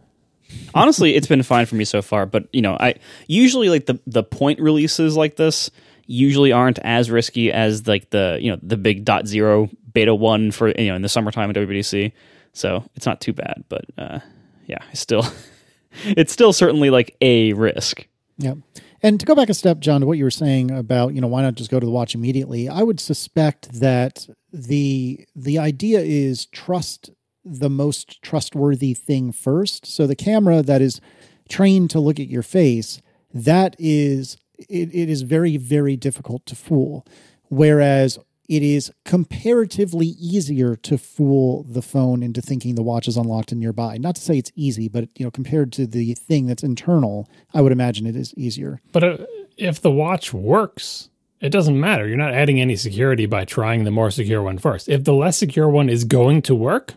Honestly, 0.74 1.14
it's 1.14 1.26
been 1.26 1.42
fine 1.42 1.66
for 1.66 1.76
me 1.76 1.84
so 1.84 2.02
far, 2.02 2.26
but 2.26 2.48
you 2.52 2.62
know, 2.62 2.76
I 2.78 2.94
usually 3.26 3.68
like 3.68 3.86
the 3.86 4.00
the 4.06 4.22
point 4.22 4.60
releases 4.60 5.16
like 5.16 5.36
this 5.36 5.70
usually 6.11 6.50
aren't 6.50 6.80
as 6.80 7.08
risky 7.11 7.52
as 7.52 7.86
like 7.86 8.11
the 8.11 8.38
you 8.40 8.50
know 8.50 8.58
the 8.62 8.76
big 8.76 9.04
dot 9.04 9.26
zero 9.26 9.70
beta 9.92 10.14
one 10.14 10.50
for 10.50 10.68
you 10.70 10.88
know 10.88 10.96
in 10.96 11.02
the 11.02 11.08
summertime 11.08 11.50
at 11.50 11.56
WWDC. 11.56 12.12
So 12.52 12.84
it's 12.96 13.06
not 13.06 13.20
too 13.20 13.32
bad, 13.32 13.64
but 13.68 13.84
uh, 13.96 14.18
yeah, 14.66 14.78
it's 14.90 15.00
still 15.00 15.24
it's 16.04 16.32
still 16.32 16.52
certainly 16.52 16.90
like 16.90 17.16
a 17.20 17.52
risk. 17.52 18.06
Yeah. 18.38 18.54
And 19.02 19.18
to 19.18 19.24
go 19.24 19.34
back 19.34 19.48
a 19.48 19.54
step, 19.54 19.78
John, 19.78 20.02
to 20.02 20.06
what 20.06 20.18
you 20.18 20.24
were 20.24 20.30
saying 20.30 20.70
about, 20.70 21.14
you 21.14 21.22
know, 21.22 21.26
why 21.26 21.40
not 21.40 21.54
just 21.54 21.70
go 21.70 21.80
to 21.80 21.86
the 21.86 21.92
watch 21.92 22.14
immediately? 22.14 22.68
I 22.68 22.82
would 22.82 23.00
suspect 23.00 23.72
that 23.80 24.28
the 24.52 25.26
the 25.36 25.58
idea 25.58 26.00
is 26.00 26.46
trust 26.46 27.11
the 27.44 27.70
most 27.70 28.20
trustworthy 28.20 28.94
thing 28.94 29.32
first. 29.32 29.86
So 29.86 30.06
the 30.06 30.16
camera 30.16 30.61
that 30.62 30.82
is 30.82 31.00
trained 31.48 31.90
to 31.90 32.00
look 32.00 32.20
at 32.20 32.26
your 32.26 32.42
face, 32.42 33.00
that 33.32 33.76
is 33.78 34.36
it, 34.68 34.94
it 34.94 35.08
is 35.08 35.22
very, 35.22 35.56
very 35.56 35.96
difficult 35.96 36.46
to 36.46 36.56
fool. 36.56 37.06
Whereas 37.48 38.18
it 38.48 38.64
is 38.64 38.92
comparatively 39.04 40.08
easier 40.08 40.74
to 40.74 40.98
fool 40.98 41.62
the 41.68 41.82
phone 41.82 42.22
into 42.22 42.42
thinking 42.42 42.74
the 42.74 42.82
watch 42.82 43.06
is 43.06 43.16
unlocked 43.16 43.52
and 43.52 43.61
nearby. 43.61 43.96
Not 43.96 44.16
to 44.16 44.20
say 44.20 44.38
it's 44.38 44.50
easy, 44.56 44.88
but 44.88 45.08
you 45.16 45.24
know, 45.24 45.30
compared 45.30 45.72
to 45.74 45.86
the 45.86 46.14
thing 46.14 46.46
that's 46.46 46.64
internal, 46.64 47.28
I 47.54 47.61
would 47.61 47.70
imagine 47.70 48.06
it 48.06 48.16
is 48.16 48.34
easier. 48.34 48.80
But 48.90 49.04
uh, 49.04 49.16
if 49.56 49.80
the 49.80 49.90
watch 49.92 50.32
works, 50.32 51.11
it 51.40 51.50
doesn't 51.50 51.78
matter. 51.78 52.08
You're 52.08 52.16
not 52.16 52.34
adding 52.34 52.61
any 52.61 52.74
security 52.74 53.26
by 53.26 53.44
trying 53.44 53.84
the 53.84 53.92
more 53.92 54.11
secure 54.11 54.42
one 54.42 54.58
first. 54.58 54.88
If 54.88 55.04
the 55.04 55.14
less 55.14 55.38
secure 55.38 55.68
one 55.68 55.88
is 55.88 56.02
going 56.02 56.42
to 56.42 56.54
work, 56.56 56.94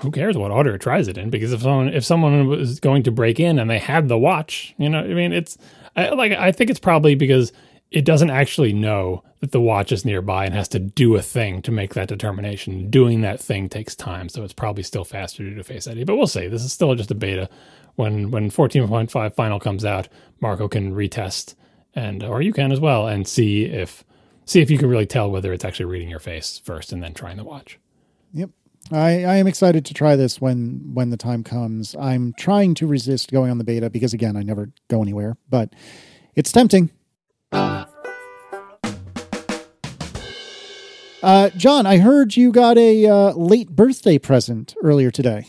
who 0.00 0.12
cares 0.12 0.36
what 0.36 0.52
order 0.52 0.76
it 0.76 0.80
tries 0.80 1.08
it 1.08 1.18
in? 1.18 1.28
Because 1.28 1.52
if 1.52 1.62
someone 1.62 1.88
if 1.88 2.04
someone 2.04 2.46
was 2.46 2.78
going 2.78 3.02
to 3.02 3.10
break 3.10 3.40
in 3.40 3.58
and 3.58 3.68
they 3.68 3.80
had 3.80 4.08
the 4.08 4.16
watch, 4.16 4.74
you 4.78 4.88
know, 4.88 5.00
I 5.00 5.08
mean, 5.08 5.32
it's 5.32 5.58
I, 5.96 6.10
like 6.10 6.32
I 6.32 6.52
think 6.52 6.70
it's 6.70 6.80
probably 6.80 7.14
because 7.14 7.52
it 7.90 8.04
doesn't 8.04 8.30
actually 8.30 8.72
know 8.72 9.22
that 9.40 9.52
the 9.52 9.60
watch 9.60 9.92
is 9.92 10.04
nearby 10.04 10.46
and 10.46 10.54
has 10.54 10.68
to 10.68 10.78
do 10.78 11.14
a 11.16 11.22
thing 11.22 11.62
to 11.62 11.70
make 11.70 11.94
that 11.94 12.08
determination. 12.08 12.90
Doing 12.90 13.20
that 13.20 13.40
thing 13.40 13.68
takes 13.68 13.94
time, 13.94 14.28
so 14.28 14.42
it's 14.42 14.52
probably 14.52 14.82
still 14.82 15.04
faster 15.04 15.44
to 15.44 15.54
do 15.54 15.62
Face 15.62 15.86
ID. 15.86 16.04
But 16.04 16.16
we'll 16.16 16.26
see. 16.26 16.48
This 16.48 16.64
is 16.64 16.72
still 16.72 16.94
just 16.94 17.10
a 17.10 17.14
beta. 17.14 17.48
When 17.96 18.30
when 18.30 18.50
14.5 18.50 19.34
final 19.34 19.60
comes 19.60 19.84
out, 19.84 20.08
Marco 20.40 20.66
can 20.66 20.94
retest 20.94 21.54
and 21.94 22.24
or 22.24 22.42
you 22.42 22.52
can 22.52 22.72
as 22.72 22.80
well 22.80 23.06
and 23.06 23.26
see 23.26 23.64
if 23.64 24.04
see 24.44 24.60
if 24.60 24.70
you 24.70 24.78
can 24.78 24.88
really 24.88 25.06
tell 25.06 25.30
whether 25.30 25.52
it's 25.52 25.64
actually 25.64 25.86
reading 25.86 26.10
your 26.10 26.18
face 26.18 26.60
first 26.64 26.92
and 26.92 27.02
then 27.02 27.14
trying 27.14 27.36
the 27.36 27.44
watch. 27.44 27.78
I, 28.92 29.24
I 29.24 29.36
am 29.36 29.46
excited 29.46 29.84
to 29.86 29.94
try 29.94 30.14
this 30.14 30.40
when 30.40 30.90
when 30.92 31.10
the 31.10 31.16
time 31.16 31.42
comes. 31.42 31.96
I'm 31.98 32.34
trying 32.36 32.74
to 32.74 32.86
resist 32.86 33.32
going 33.32 33.50
on 33.50 33.58
the 33.58 33.64
beta 33.64 33.88
because 33.88 34.12
again, 34.12 34.36
I 34.36 34.42
never 34.42 34.70
go 34.88 35.00
anywhere, 35.00 35.36
but 35.48 35.72
it's 36.34 36.52
tempting. 36.52 36.90
Uh, 41.22 41.48
John, 41.56 41.86
I 41.86 41.96
heard 41.96 42.36
you 42.36 42.52
got 42.52 42.76
a 42.76 43.06
uh, 43.06 43.32
late 43.32 43.70
birthday 43.70 44.18
present 44.18 44.74
earlier 44.82 45.10
today. 45.10 45.46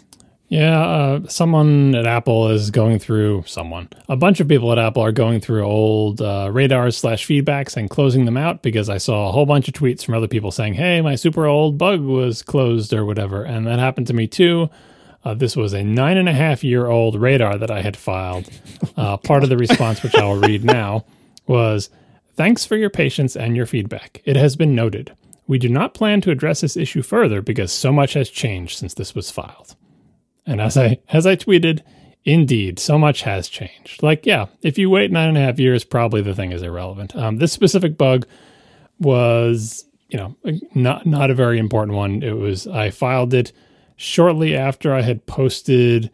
Yeah, 0.48 0.80
uh, 0.80 1.28
someone 1.28 1.96
at 1.96 2.06
Apple 2.06 2.50
is 2.50 2.70
going 2.70 3.00
through 3.00 3.44
someone. 3.48 3.90
A 4.08 4.16
bunch 4.16 4.40
of 4.40 4.48
people 4.48 4.72
at 4.72 4.78
Apple 4.78 5.02
are 5.02 5.12
going 5.12 5.40
through 5.40 5.64
old 5.64 6.22
uh, 6.22 6.50
radars 6.52 6.96
slash 6.96 7.26
feedbacks 7.26 7.76
and 7.76 7.90
closing 7.90 8.26
them 8.26 8.38
out 8.38 8.62
because 8.62 8.88
I 8.88 9.00
saw 9.00 9.28
a 9.28 9.32
whole 9.32 9.48
bunch 9.48 9.68
of 9.68 9.74
tweets 9.74 10.06
from 10.06 10.14
other 10.14 10.28
people 10.28 10.52
saying, 10.52 10.76
"Hey, 10.76 11.02
my 11.02 11.16
super 11.16 11.46
old 11.48 11.78
bug 11.78 12.02
was 12.02 12.44
closed 12.44 12.94
or 12.94 13.06
whatever," 13.06 13.44
and 13.44 13.66
that 13.66 13.80
happened 13.80 14.08
to 14.08 14.14
me 14.14 14.28
too. 14.28 14.70
Uh, 15.24 15.34
this 15.34 15.56
was 15.56 15.74
a 15.74 15.84
nine 15.84 16.18
and 16.18 16.30
a 16.30 16.34
half 16.34 16.64
year 16.64 16.86
old 16.86 17.20
radar 17.20 17.58
that 17.58 17.72
I 17.72 17.82
had 17.82 17.98
filed. 17.98 18.48
Uh, 18.96 19.18
part 19.18 19.44
of 19.44 19.50
the 19.50 19.58
response, 19.58 20.04
which 20.04 20.16
I 20.16 20.24
will 20.26 20.40
read 20.40 20.64
now, 20.64 21.06
was 21.48 21.90
Thanks 22.36 22.66
for 22.66 22.76
your 22.76 22.90
patience 22.90 23.38
and 23.38 23.56
your 23.56 23.66
feedback. 23.66 24.22
It 24.26 24.36
has 24.36 24.58
been 24.58 24.76
noted. 24.76 25.14
We 25.48 25.58
do 25.58 25.70
not 25.70 25.94
plan 25.94 26.20
to 26.22 26.32
address 26.32 26.62
this 26.62 26.76
issue 26.76 27.02
further 27.02 27.42
because 27.42 27.72
so 27.72 27.94
much 27.94 28.14
has 28.14 28.30
changed 28.30 28.78
since 28.78 28.94
this 28.94 29.16
was 29.16 29.32
filed. 29.32 29.76
And 30.46 30.62
as 30.62 30.78
I 30.78 31.00
as 31.10 31.26
I 31.26 31.36
tweeted, 31.36 31.82
indeed, 32.24 32.80
so 32.80 32.98
much 32.98 33.22
has 33.24 33.48
changed. 33.48 34.04
Like, 34.04 34.26
yeah, 34.26 34.48
if 34.62 34.78
you 34.78 34.90
wait 34.90 35.12
nine 35.12 35.30
and 35.30 35.38
a 35.38 35.42
half 35.42 35.60
years, 35.60 35.84
probably 35.84 36.22
the 36.22 36.36
thing 36.36 36.52
is 36.52 36.62
irrelevant. 36.62 37.16
Um, 37.16 37.38
this 37.38 37.52
specific 37.52 37.98
bug 37.98 38.28
was, 39.00 39.86
you 40.10 40.18
know, 40.18 40.36
not 40.74 41.06
not 41.06 41.32
a 41.32 41.36
very 41.36 41.60
important 41.60 41.96
one. 41.96 42.24
It 42.24 42.38
was 42.38 42.68
I 42.68 42.92
filed 42.92 43.34
it 43.34 43.52
shortly 43.96 44.56
after 44.56 44.94
I 44.94 45.02
had 45.02 45.26
posted 45.26 46.12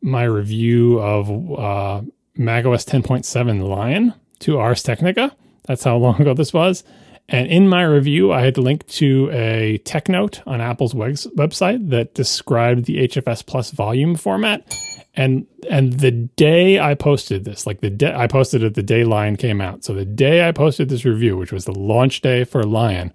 my 0.00 0.24
review 0.24 1.00
of 1.00 1.30
uh, 1.58 2.02
macOS 2.36 2.84
10.7 2.84 3.68
Lion 3.68 4.14
to 4.40 4.58
Ars 4.58 4.82
Technica. 4.82 5.34
That's 5.64 5.84
how 5.84 5.96
long 5.98 6.20
ago 6.20 6.34
this 6.34 6.52
was. 6.52 6.84
And 7.32 7.48
in 7.48 7.66
my 7.66 7.82
review, 7.82 8.30
I 8.30 8.42
had 8.42 8.58
linked 8.58 8.88
to 8.96 9.30
a 9.32 9.78
tech 9.78 10.10
note 10.10 10.42
on 10.46 10.60
Apple's 10.60 10.92
website 10.92 11.88
that 11.88 12.12
described 12.12 12.84
the 12.84 13.08
HFS 13.08 13.46
Plus 13.46 13.70
volume 13.70 14.16
format. 14.16 14.78
And 15.14 15.46
and 15.70 15.94
the 15.94 16.10
day 16.10 16.78
I 16.78 16.94
posted 16.94 17.44
this, 17.44 17.66
like 17.66 17.80
the 17.80 17.90
day 17.90 18.14
I 18.14 18.26
posted 18.26 18.62
it 18.62 18.74
the 18.74 18.82
day 18.82 19.04
Lion 19.04 19.36
came 19.36 19.62
out. 19.62 19.82
So 19.82 19.94
the 19.94 20.04
day 20.04 20.46
I 20.46 20.52
posted 20.52 20.90
this 20.90 21.06
review, 21.06 21.36
which 21.36 21.52
was 21.52 21.64
the 21.64 21.78
launch 21.78 22.20
day 22.20 22.44
for 22.44 22.64
Lion, 22.64 23.12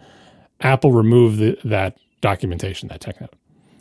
Apple 0.62 0.92
removed 0.92 1.38
the, 1.38 1.58
that 1.64 1.98
documentation, 2.22 2.90
that 2.90 3.02
tech 3.02 3.22
note. 3.22 3.34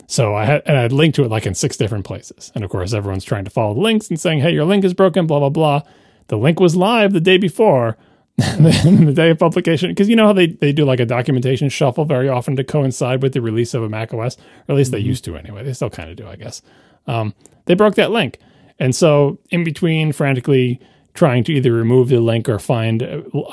So 0.07 0.35
I 0.35 0.45
had 0.45 0.61
and 0.65 0.77
I 0.77 0.83
had 0.83 0.91
linked 0.91 1.15
to 1.15 1.23
it 1.23 1.31
like 1.31 1.47
in 1.47 1.55
six 1.55 1.77
different 1.77 2.05
places. 2.05 2.51
And 2.53 2.63
of 2.63 2.69
course, 2.69 2.93
everyone's 2.93 3.25
trying 3.25 3.45
to 3.45 3.51
follow 3.51 3.73
the 3.73 3.81
links 3.81 4.07
and 4.09 4.19
saying, 4.19 4.39
"Hey, 4.39 4.53
your 4.53 4.65
link 4.65 4.83
is 4.83 4.93
broken," 4.93 5.25
blah 5.25 5.39
blah 5.39 5.49
blah. 5.49 5.81
The 6.27 6.37
link 6.37 6.59
was 6.59 6.75
live 6.75 7.13
the 7.13 7.21
day 7.21 7.37
before 7.37 7.97
the 8.59 9.13
day 9.15 9.31
of 9.31 9.39
publication 9.39 9.89
because 9.89 10.07
you 10.07 10.15
know 10.15 10.27
how 10.27 10.33
they, 10.33 10.45
they 10.45 10.71
do 10.71 10.85
like 10.85 10.99
a 10.99 11.07
documentation 11.07 11.69
shuffle 11.69 12.05
very 12.05 12.29
often 12.29 12.55
to 12.55 12.63
coincide 12.63 13.23
with 13.23 13.33
the 13.33 13.41
release 13.41 13.73
of 13.73 13.81
a 13.81 13.89
mac 13.89 14.13
os 14.13 14.37
or 14.37 14.41
at 14.69 14.75
least 14.75 14.91
they 14.91 14.99
used 14.99 15.25
to 15.25 15.35
anyway. 15.35 15.63
They 15.63 15.73
still 15.73 15.89
kind 15.89 16.11
of 16.11 16.17
do 16.17 16.27
i 16.27 16.35
guess. 16.35 16.61
Um, 17.07 17.33
they 17.65 17.73
broke 17.73 17.95
that 17.95 18.11
link. 18.11 18.37
And 18.77 18.95
so 18.95 19.39
in 19.49 19.63
between 19.63 20.11
frantically 20.11 20.79
trying 21.15 21.43
to 21.45 21.53
either 21.53 21.73
remove 21.73 22.09
the 22.09 22.19
link 22.19 22.47
or 22.47 22.59
find 22.59 23.01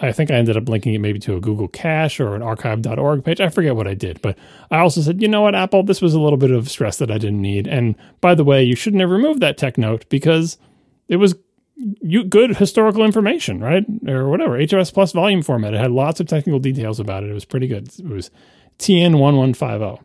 i 0.02 0.12
think 0.12 0.30
i 0.30 0.34
ended 0.34 0.54
up 0.54 0.68
linking 0.68 0.92
it 0.92 0.98
maybe 0.98 1.18
to 1.18 1.34
a 1.34 1.40
google 1.40 1.66
cache 1.66 2.20
or 2.20 2.34
an 2.34 2.42
archive.org 2.42 3.24
page. 3.24 3.40
I 3.40 3.48
forget 3.48 3.74
what 3.74 3.86
i 3.86 3.94
did 3.94 4.20
but 4.20 4.36
i 4.70 4.80
also 4.80 5.00
said 5.00 5.22
you 5.22 5.28
know 5.28 5.40
what 5.40 5.54
apple? 5.54 5.82
This 5.82 6.02
was 6.02 6.12
a 6.12 6.20
little 6.20 6.36
bit 6.36 6.50
of 6.50 6.68
stress 6.68 6.98
that 6.98 7.10
i 7.10 7.16
didn't 7.16 7.40
need. 7.40 7.66
And 7.66 7.94
by 8.20 8.34
the 8.34 8.44
way 8.44 8.62
you 8.62 8.76
shouldn't 8.76 9.00
have 9.00 9.08
removed 9.08 9.40
that 9.40 9.56
tech 9.56 9.78
note 9.78 10.04
because 10.10 10.58
it 11.08 11.16
was 11.16 11.34
you, 11.76 12.24
good 12.24 12.56
historical 12.56 13.04
information, 13.04 13.60
right? 13.60 13.84
Or 14.06 14.28
whatever, 14.28 14.58
HFS 14.58 14.92
plus 14.92 15.12
volume 15.12 15.42
format. 15.42 15.74
It 15.74 15.80
had 15.80 15.90
lots 15.90 16.20
of 16.20 16.26
technical 16.26 16.60
details 16.60 17.00
about 17.00 17.24
it. 17.24 17.30
It 17.30 17.34
was 17.34 17.44
pretty 17.44 17.66
good. 17.66 17.88
It 17.98 18.06
was 18.06 18.30
TN1150. 18.78 20.00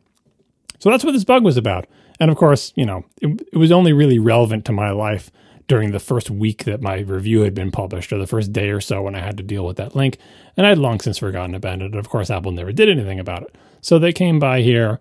So 0.80 0.90
that's 0.90 1.04
what 1.04 1.12
this 1.12 1.24
bug 1.24 1.44
was 1.44 1.58
about. 1.58 1.88
And 2.20 2.32
of 2.32 2.38
course, 2.38 2.74
you 2.76 2.86
know, 2.86 3.06
it, 3.22 3.48
it 3.54 3.58
was 3.58 3.72
only 3.72 3.94
really 3.94 4.20
relevant 4.20 4.66
to 4.66 4.72
my 4.72 4.92
life 4.92 5.32
during 5.68 5.92
the 5.92 6.00
first 6.00 6.32
week 6.32 6.64
that 6.64 6.82
my 6.82 7.00
review 7.00 7.42
had 7.42 7.54
been 7.54 7.70
published, 7.70 8.12
or 8.12 8.18
the 8.18 8.26
first 8.26 8.52
day 8.52 8.70
or 8.70 8.82
so 8.82 9.04
when 9.04 9.14
I 9.14 9.20
had 9.20 9.38
to 9.38 9.44
deal 9.44 9.66
with 9.66 9.78
that 9.78 9.96
link. 9.96 10.18
And 10.58 10.66
I'd 10.66 10.80
long 10.80 11.00
since 11.00 11.20
forgotten 11.20 11.54
about 11.54 11.82
it. 11.82 11.86
And 11.86 11.96
of 11.96 12.10
course, 12.10 12.32
Apple 12.32 12.52
never 12.52 12.72
did 12.72 12.90
anything 12.90 13.20
about 13.20 13.44
it. 13.44 13.56
So 13.82 14.00
they 14.00 14.12
came 14.12 14.40
by 14.40 14.62
here 14.62 15.00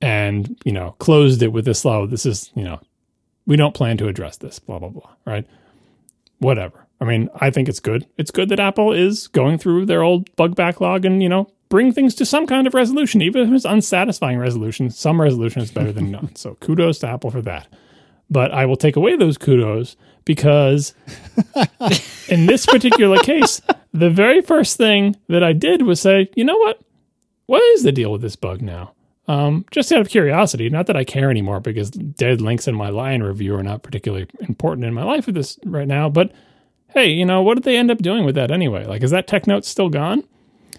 and, 0.00 0.60
you 0.64 0.72
know, 0.72 0.96
closed 0.98 1.42
it 1.42 1.52
with 1.52 1.64
this 1.64 1.80
slow. 1.80 2.06
This 2.06 2.26
is, 2.26 2.50
you 2.54 2.64
know, 2.64 2.80
we 3.46 3.56
don't 3.56 3.74
plan 3.74 3.96
to 3.98 4.08
address 4.08 4.36
this, 4.36 4.58
blah, 4.58 4.80
blah, 4.80 4.90
blah, 4.90 5.10
right? 5.24 5.46
Whatever. 6.38 6.86
I 7.00 7.04
mean, 7.04 7.28
I 7.36 7.50
think 7.50 7.68
it's 7.68 7.80
good. 7.80 8.06
It's 8.16 8.30
good 8.30 8.48
that 8.48 8.60
Apple 8.60 8.92
is 8.92 9.28
going 9.28 9.58
through 9.58 9.86
their 9.86 10.02
old 10.02 10.34
bug 10.36 10.56
backlog 10.56 11.04
and, 11.04 11.22
you 11.22 11.28
know, 11.28 11.48
bring 11.68 11.92
things 11.92 12.14
to 12.16 12.26
some 12.26 12.46
kind 12.46 12.66
of 12.66 12.74
resolution, 12.74 13.22
even 13.22 13.42
if 13.42 13.54
it's 13.54 13.64
unsatisfying 13.64 14.38
resolution. 14.38 14.90
Some 14.90 15.20
resolution 15.20 15.62
is 15.62 15.70
better 15.70 15.92
than 15.92 16.10
none. 16.12 16.34
So 16.34 16.56
kudos 16.56 16.98
to 17.00 17.08
Apple 17.08 17.30
for 17.30 17.42
that. 17.42 17.68
But 18.30 18.52
I 18.52 18.66
will 18.66 18.76
take 18.76 18.96
away 18.96 19.16
those 19.16 19.38
kudos 19.38 19.96
because 20.24 20.94
in 22.28 22.46
this 22.46 22.66
particular 22.66 23.18
case, 23.18 23.62
the 23.92 24.10
very 24.10 24.42
first 24.42 24.76
thing 24.76 25.16
that 25.28 25.42
I 25.42 25.52
did 25.52 25.82
was 25.82 26.00
say, 26.00 26.28
you 26.34 26.44
know 26.44 26.58
what? 26.58 26.80
What 27.46 27.62
is 27.74 27.82
the 27.82 27.92
deal 27.92 28.12
with 28.12 28.20
this 28.20 28.36
bug 28.36 28.60
now? 28.60 28.92
Um, 29.28 29.66
just 29.70 29.92
out 29.92 30.00
of 30.00 30.08
curiosity, 30.08 30.70
not 30.70 30.86
that 30.86 30.96
I 30.96 31.04
care 31.04 31.30
anymore 31.30 31.60
because 31.60 31.90
dead 31.90 32.40
links 32.40 32.66
in 32.66 32.74
my 32.74 32.88
Lion 32.88 33.22
review 33.22 33.54
are 33.54 33.62
not 33.62 33.82
particularly 33.82 34.26
important 34.40 34.86
in 34.86 34.94
my 34.94 35.04
life 35.04 35.28
at 35.28 35.34
this 35.34 35.58
right 35.66 35.86
now. 35.86 36.08
But 36.08 36.32
hey, 36.94 37.10
you 37.10 37.26
know, 37.26 37.42
what 37.42 37.54
did 37.54 37.64
they 37.64 37.76
end 37.76 37.90
up 37.90 37.98
doing 37.98 38.24
with 38.24 38.34
that 38.36 38.50
anyway? 38.50 38.86
Like, 38.86 39.02
is 39.02 39.10
that 39.10 39.26
tech 39.26 39.46
note 39.46 39.66
still 39.66 39.90
gone? 39.90 40.24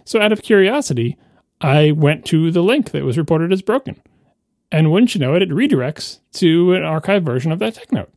So 0.04 0.20
out 0.20 0.32
of 0.32 0.41
curiosity, 0.41 1.16
I 1.62 1.91
went 1.91 2.26
to 2.26 2.50
the 2.50 2.64
link 2.64 2.89
that 2.91 3.04
was 3.04 3.20
reported 3.20 3.54
as 3.54 3.62
broken. 3.62 4.02
And 4.72 4.91
wouldn't 4.91 5.14
you 5.14 5.22
know 5.22 5.36
it, 5.36 5.43
it 5.43 5.50
redirects 5.50 6.20
to 6.34 6.74
an 6.74 6.82
archived 6.82 7.24
version 7.24 7.52
of 7.52 7.60
that 7.60 7.76
tech 7.76 7.91
note. 7.91 8.12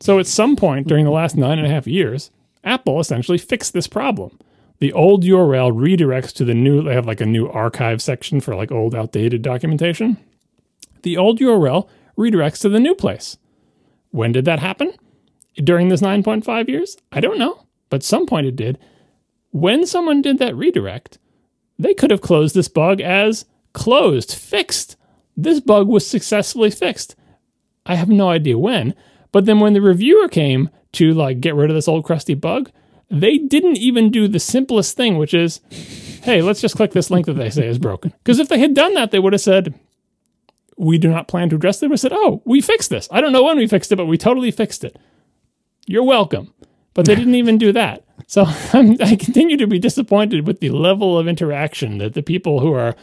So 0.00 0.18
at 0.18 0.26
some 0.26 0.56
point 0.56 0.86
during 0.86 1.06
the 1.06 1.10
last 1.10 1.36
nine 1.36 1.58
and 1.58 1.66
a 1.66 1.70
half 1.70 1.86
years, 1.86 2.30
Apple 2.64 3.00
essentially 3.00 3.38
fixed 3.38 3.72
this 3.72 3.86
problem 3.86 4.38
the 4.80 4.92
old 4.92 5.24
URL 5.24 5.72
redirects 5.72 6.32
to 6.34 6.44
the 6.44 6.54
new, 6.54 6.82
they 6.82 6.94
have 6.94 7.06
like 7.06 7.20
a 7.20 7.26
new 7.26 7.48
archive 7.48 8.00
section 8.00 8.40
for 8.40 8.54
like 8.54 8.70
old 8.70 8.94
outdated 8.94 9.42
documentation. 9.42 10.16
The 11.02 11.16
old 11.16 11.40
URL 11.40 11.88
redirects 12.16 12.60
to 12.60 12.68
the 12.68 12.80
new 12.80 12.94
place. 12.94 13.36
When 14.10 14.32
did 14.32 14.44
that 14.44 14.60
happen? 14.60 14.92
During 15.56 15.88
this 15.88 16.00
9.5 16.00 16.68
years? 16.68 16.96
I 17.10 17.20
don't 17.20 17.38
know, 17.38 17.66
but 17.90 18.02
some 18.02 18.26
point 18.26 18.46
it 18.46 18.56
did. 18.56 18.78
When 19.50 19.86
someone 19.86 20.22
did 20.22 20.38
that 20.38 20.56
redirect, 20.56 21.18
they 21.78 21.94
could 21.94 22.10
have 22.10 22.20
closed 22.20 22.54
this 22.54 22.68
bug 22.68 23.00
as 23.00 23.44
closed, 23.72 24.34
fixed. 24.34 24.96
This 25.36 25.60
bug 25.60 25.88
was 25.88 26.06
successfully 26.06 26.70
fixed. 26.70 27.16
I 27.86 27.94
have 27.94 28.08
no 28.08 28.28
idea 28.28 28.58
when, 28.58 28.94
but 29.32 29.46
then 29.46 29.60
when 29.60 29.72
the 29.72 29.80
reviewer 29.80 30.28
came 30.28 30.70
to 30.92 31.14
like 31.14 31.40
get 31.40 31.54
rid 31.54 31.70
of 31.70 31.74
this 31.74 31.88
old 31.88 32.04
crusty 32.04 32.34
bug, 32.34 32.70
they 33.10 33.38
didn't 33.38 33.78
even 33.78 34.10
do 34.10 34.28
the 34.28 34.40
simplest 34.40 34.96
thing, 34.96 35.16
which 35.16 35.34
is, 35.34 35.60
hey, 36.22 36.42
let's 36.42 36.60
just 36.60 36.76
click 36.76 36.92
this 36.92 37.10
link 37.10 37.26
that 37.26 37.34
they 37.34 37.50
say 37.50 37.66
is 37.66 37.78
broken. 37.78 38.12
Because 38.22 38.38
if 38.38 38.48
they 38.48 38.58
had 38.58 38.74
done 38.74 38.94
that, 38.94 39.10
they 39.10 39.18
would 39.18 39.32
have 39.32 39.40
said, 39.40 39.74
we 40.76 40.98
do 40.98 41.10
not 41.10 41.28
plan 41.28 41.48
to 41.50 41.56
address 41.56 41.80
this. 41.80 41.90
We 41.90 41.96
said, 41.96 42.12
oh, 42.12 42.42
we 42.44 42.60
fixed 42.60 42.90
this. 42.90 43.08
I 43.10 43.20
don't 43.20 43.32
know 43.32 43.42
when 43.42 43.56
we 43.56 43.66
fixed 43.66 43.90
it, 43.92 43.96
but 43.96 44.06
we 44.06 44.18
totally 44.18 44.50
fixed 44.50 44.84
it. 44.84 44.98
You're 45.86 46.04
welcome. 46.04 46.52
But 46.94 47.06
they 47.06 47.14
didn't 47.14 47.36
even 47.36 47.58
do 47.58 47.72
that. 47.72 48.04
So 48.26 48.44
I'm, 48.72 48.96
I 49.00 49.16
continue 49.16 49.56
to 49.56 49.66
be 49.66 49.78
disappointed 49.78 50.46
with 50.46 50.60
the 50.60 50.70
level 50.70 51.18
of 51.18 51.28
interaction 51.28 51.98
that 51.98 52.14
the 52.14 52.22
people 52.22 52.60
who 52.60 52.72
are 52.72 52.94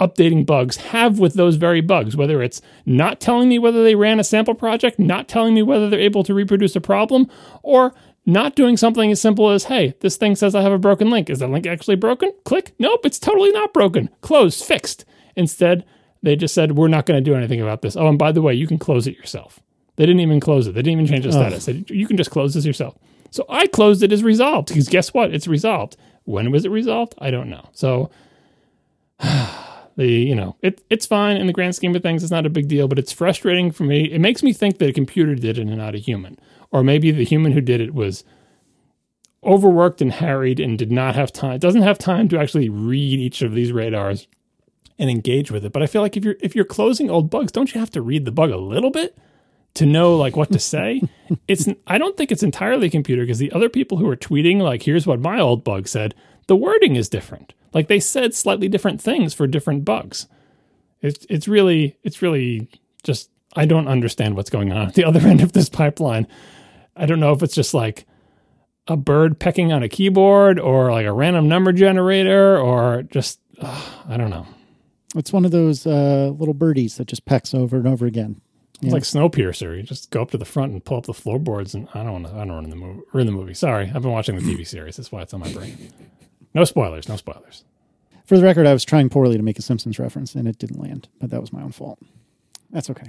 updating 0.00 0.44
bugs 0.44 0.76
have 0.76 1.18
with 1.18 1.34
those 1.34 1.56
very 1.56 1.80
bugs, 1.80 2.16
whether 2.16 2.42
it's 2.42 2.60
not 2.84 3.20
telling 3.20 3.48
me 3.48 3.58
whether 3.58 3.82
they 3.82 3.94
ran 3.94 4.18
a 4.18 4.24
sample 4.24 4.54
project, 4.54 4.98
not 4.98 5.28
telling 5.28 5.54
me 5.54 5.62
whether 5.62 5.88
they're 5.88 6.00
able 6.00 6.24
to 6.24 6.34
reproduce 6.34 6.74
a 6.74 6.80
problem, 6.80 7.28
or 7.62 7.94
not 8.26 8.56
doing 8.56 8.76
something 8.76 9.10
as 9.10 9.20
simple 9.20 9.50
as, 9.50 9.64
hey, 9.64 9.94
this 10.00 10.16
thing 10.16 10.34
says 10.34 10.54
I 10.54 10.62
have 10.62 10.72
a 10.72 10.78
broken 10.78 11.10
link. 11.10 11.28
Is 11.28 11.40
the 11.40 11.48
link 11.48 11.66
actually 11.66 11.96
broken? 11.96 12.32
Click. 12.44 12.74
Nope, 12.78 13.04
it's 13.04 13.18
totally 13.18 13.52
not 13.52 13.74
broken. 13.74 14.08
Closed, 14.20 14.64
fixed. 14.64 15.04
Instead, 15.36 15.84
they 16.22 16.36
just 16.36 16.54
said, 16.54 16.72
we're 16.72 16.88
not 16.88 17.06
going 17.06 17.22
to 17.22 17.30
do 17.30 17.36
anything 17.36 17.60
about 17.60 17.82
this. 17.82 17.96
Oh, 17.96 18.08
and 18.08 18.18
by 18.18 18.32
the 18.32 18.42
way, 18.42 18.54
you 18.54 18.66
can 18.66 18.78
close 18.78 19.06
it 19.06 19.16
yourself. 19.16 19.60
They 19.96 20.06
didn't 20.06 20.20
even 20.20 20.40
close 20.40 20.66
it. 20.66 20.74
They 20.74 20.82
didn't 20.82 21.00
even 21.00 21.06
change 21.06 21.24
the 21.24 21.32
status. 21.32 21.66
They, 21.66 21.84
you 21.88 22.06
can 22.06 22.16
just 22.16 22.30
close 22.30 22.54
this 22.54 22.64
yourself. 22.64 22.96
So 23.30 23.44
I 23.48 23.66
closed 23.66 24.02
it 24.02 24.12
as 24.12 24.22
resolved 24.22 24.68
because 24.68 24.88
guess 24.88 25.12
what? 25.12 25.34
It's 25.34 25.46
resolved. 25.46 25.96
When 26.24 26.50
was 26.50 26.64
it 26.64 26.70
resolved? 26.70 27.14
I 27.18 27.30
don't 27.30 27.50
know. 27.50 27.68
So 27.72 28.10
the 29.96 30.06
you 30.06 30.34
know 30.34 30.56
it 30.62 30.82
it's 30.88 31.06
fine 31.06 31.36
in 31.36 31.46
the 31.46 31.52
grand 31.52 31.74
scheme 31.74 31.94
of 31.94 32.02
things. 32.02 32.22
It's 32.22 32.32
not 32.32 32.46
a 32.46 32.50
big 32.50 32.68
deal, 32.68 32.88
but 32.88 32.98
it's 32.98 33.12
frustrating 33.12 33.70
for 33.70 33.84
me. 33.84 34.04
It 34.04 34.20
makes 34.20 34.42
me 34.42 34.52
think 34.52 34.78
that 34.78 34.88
a 34.88 34.92
computer 34.92 35.34
did 35.34 35.58
it 35.58 35.66
and 35.66 35.76
not 35.76 35.94
a 35.94 35.98
human 35.98 36.38
or 36.74 36.82
maybe 36.82 37.12
the 37.12 37.24
human 37.24 37.52
who 37.52 37.60
did 37.60 37.80
it 37.80 37.94
was 37.94 38.24
overworked 39.44 40.02
and 40.02 40.10
harried 40.12 40.58
and 40.58 40.76
did 40.76 40.90
not 40.90 41.14
have 41.14 41.32
time 41.32 41.58
doesn't 41.58 41.82
have 41.82 41.98
time 41.98 42.28
to 42.28 42.38
actually 42.38 42.68
read 42.68 43.20
each 43.20 43.42
of 43.42 43.54
these 43.54 43.72
radars 43.72 44.26
and 44.98 45.08
engage 45.08 45.50
with 45.50 45.64
it. 45.64 45.72
But 45.72 45.82
i 45.82 45.86
feel 45.86 46.02
like 46.02 46.16
if 46.16 46.24
you're 46.24 46.36
if 46.40 46.56
you're 46.56 46.64
closing 46.64 47.08
old 47.08 47.30
bugs 47.30 47.52
don't 47.52 47.72
you 47.72 47.80
have 47.80 47.92
to 47.92 48.02
read 48.02 48.24
the 48.24 48.32
bug 48.32 48.50
a 48.50 48.56
little 48.56 48.90
bit 48.90 49.16
to 49.74 49.86
know 49.86 50.16
like 50.16 50.36
what 50.36 50.52
to 50.52 50.58
say? 50.58 51.00
It's 51.48 51.68
i 51.86 51.96
don't 51.96 52.16
think 52.16 52.32
it's 52.32 52.42
entirely 52.42 52.90
computer 52.90 53.22
because 53.22 53.38
the 53.38 53.52
other 53.52 53.68
people 53.68 53.98
who 53.98 54.08
are 54.08 54.16
tweeting 54.16 54.60
like 54.60 54.82
here's 54.82 55.06
what 55.06 55.20
my 55.20 55.38
old 55.40 55.62
bug 55.62 55.86
said 55.88 56.14
the 56.48 56.56
wording 56.56 56.96
is 56.96 57.08
different. 57.08 57.54
Like 57.72 57.88
they 57.88 58.00
said 58.00 58.34
slightly 58.34 58.68
different 58.68 59.00
things 59.00 59.32
for 59.32 59.46
different 59.46 59.84
bugs. 59.84 60.26
It's 61.00 61.24
it's 61.30 61.46
really 61.46 61.96
it's 62.02 62.20
really 62.20 62.68
just 63.02 63.30
i 63.54 63.64
don't 63.64 63.88
understand 63.88 64.34
what's 64.34 64.50
going 64.50 64.72
on 64.72 64.88
at 64.88 64.94
the 64.94 65.04
other 65.04 65.20
end 65.20 65.40
of 65.40 65.52
this 65.52 65.68
pipeline 65.68 66.26
I 66.96 67.06
don't 67.06 67.20
know 67.20 67.32
if 67.32 67.42
it's 67.42 67.54
just 67.54 67.74
like 67.74 68.06
a 68.86 68.96
bird 68.96 69.38
pecking 69.38 69.72
on 69.72 69.82
a 69.82 69.88
keyboard 69.88 70.58
or 70.58 70.90
like 70.92 71.06
a 71.06 71.12
random 71.12 71.48
number 71.48 71.72
generator 71.72 72.58
or 72.58 73.02
just, 73.02 73.40
uh, 73.60 73.90
I 74.08 74.16
don't 74.16 74.30
know. 74.30 74.46
It's 75.16 75.32
one 75.32 75.44
of 75.44 75.50
those 75.50 75.86
uh, 75.86 76.32
little 76.36 76.54
birdies 76.54 76.96
that 76.96 77.06
just 77.06 77.24
pecks 77.24 77.54
over 77.54 77.76
and 77.76 77.86
over 77.86 78.06
again. 78.06 78.40
It's 78.82 78.92
like 78.92 79.04
Snowpiercer. 79.04 79.76
You 79.76 79.82
just 79.82 80.10
go 80.10 80.20
up 80.20 80.32
to 80.32 80.38
the 80.38 80.44
front 80.44 80.72
and 80.72 80.84
pull 80.84 80.98
up 80.98 81.06
the 81.06 81.14
floorboards, 81.14 81.74
and 81.74 81.88
I 81.94 82.02
don't 82.02 82.12
want 82.12 82.26
to. 82.26 82.32
I 82.34 82.44
don't 82.44 82.52
want 82.54 82.68
the 82.68 82.76
movie. 82.76 83.00
Or 83.14 83.20
in 83.20 83.26
the 83.26 83.32
movie. 83.32 83.54
Sorry, 83.54 83.86
I've 83.94 84.02
been 84.02 84.10
watching 84.10 84.36
the 84.36 84.42
TV 84.42 84.66
series. 84.66 84.96
That's 84.96 85.10
why 85.10 85.22
it's 85.22 85.32
on 85.32 85.40
my 85.40 85.50
brain. 85.54 85.90
No 86.52 86.64
spoilers. 86.64 87.08
No 87.08 87.16
spoilers. 87.16 87.64
For 88.26 88.36
the 88.36 88.42
record, 88.42 88.66
I 88.66 88.74
was 88.74 88.84
trying 88.84 89.08
poorly 89.08 89.38
to 89.38 89.42
make 89.42 89.58
a 89.58 89.62
Simpsons 89.62 89.98
reference, 89.98 90.34
and 90.34 90.46
it 90.46 90.58
didn't 90.58 90.80
land. 90.80 91.08
But 91.18 91.30
that 91.30 91.40
was 91.40 91.50
my 91.50 91.62
own 91.62 91.72
fault. 91.72 91.98
That's 92.72 92.90
okay. 92.90 93.08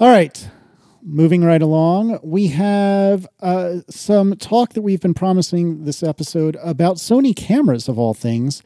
All 0.00 0.08
right 0.08 0.48
moving 1.02 1.44
right 1.44 1.62
along, 1.62 2.18
we 2.22 2.48
have 2.48 3.26
uh, 3.40 3.76
some 3.88 4.36
talk 4.36 4.74
that 4.74 4.82
we've 4.82 5.00
been 5.00 5.14
promising 5.14 5.84
this 5.84 6.02
episode 6.02 6.56
about 6.62 6.96
Sony 6.96 7.34
cameras, 7.34 7.88
of 7.88 7.98
all 7.98 8.14
things. 8.14 8.62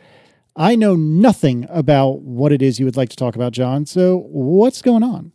I 0.56 0.76
know 0.76 0.94
nothing 0.94 1.66
about 1.68 2.20
what 2.20 2.52
it 2.52 2.62
is 2.62 2.78
you 2.78 2.84
would 2.84 2.96
like 2.96 3.08
to 3.10 3.16
talk 3.16 3.34
about, 3.34 3.52
John. 3.52 3.86
So, 3.86 4.26
what's 4.28 4.82
going 4.82 5.02
on? 5.02 5.32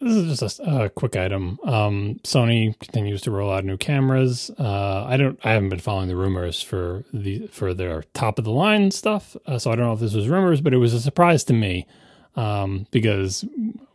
This 0.00 0.14
is 0.14 0.40
just 0.40 0.60
a, 0.60 0.90
quick 0.90 1.16
item. 1.16 1.58
Um, 1.64 2.20
Sony 2.22 2.78
continues 2.78 3.22
to 3.22 3.30
roll 3.30 3.50
out 3.50 3.64
new 3.64 3.78
cameras. 3.78 4.50
Uh, 4.58 5.04
I 5.06 5.16
don't. 5.16 5.38
I 5.42 5.52
haven't 5.52 5.70
been 5.70 5.78
following 5.78 6.08
the 6.08 6.16
rumors 6.16 6.62
for 6.62 7.04
the 7.14 7.46
for 7.46 7.72
their 7.72 8.04
top 8.12 8.38
of 8.38 8.44
the 8.44 8.50
line 8.50 8.90
stuff, 8.90 9.36
uh, 9.46 9.58
so 9.58 9.70
I 9.70 9.76
don't 9.76 9.86
know 9.86 9.94
if 9.94 10.00
this 10.00 10.12
was 10.12 10.28
rumors, 10.28 10.60
but 10.60 10.74
it 10.74 10.78
was 10.78 10.92
a 10.92 11.00
surprise 11.00 11.44
to 11.44 11.54
me 11.54 11.86
um, 12.36 12.86
because 12.90 13.46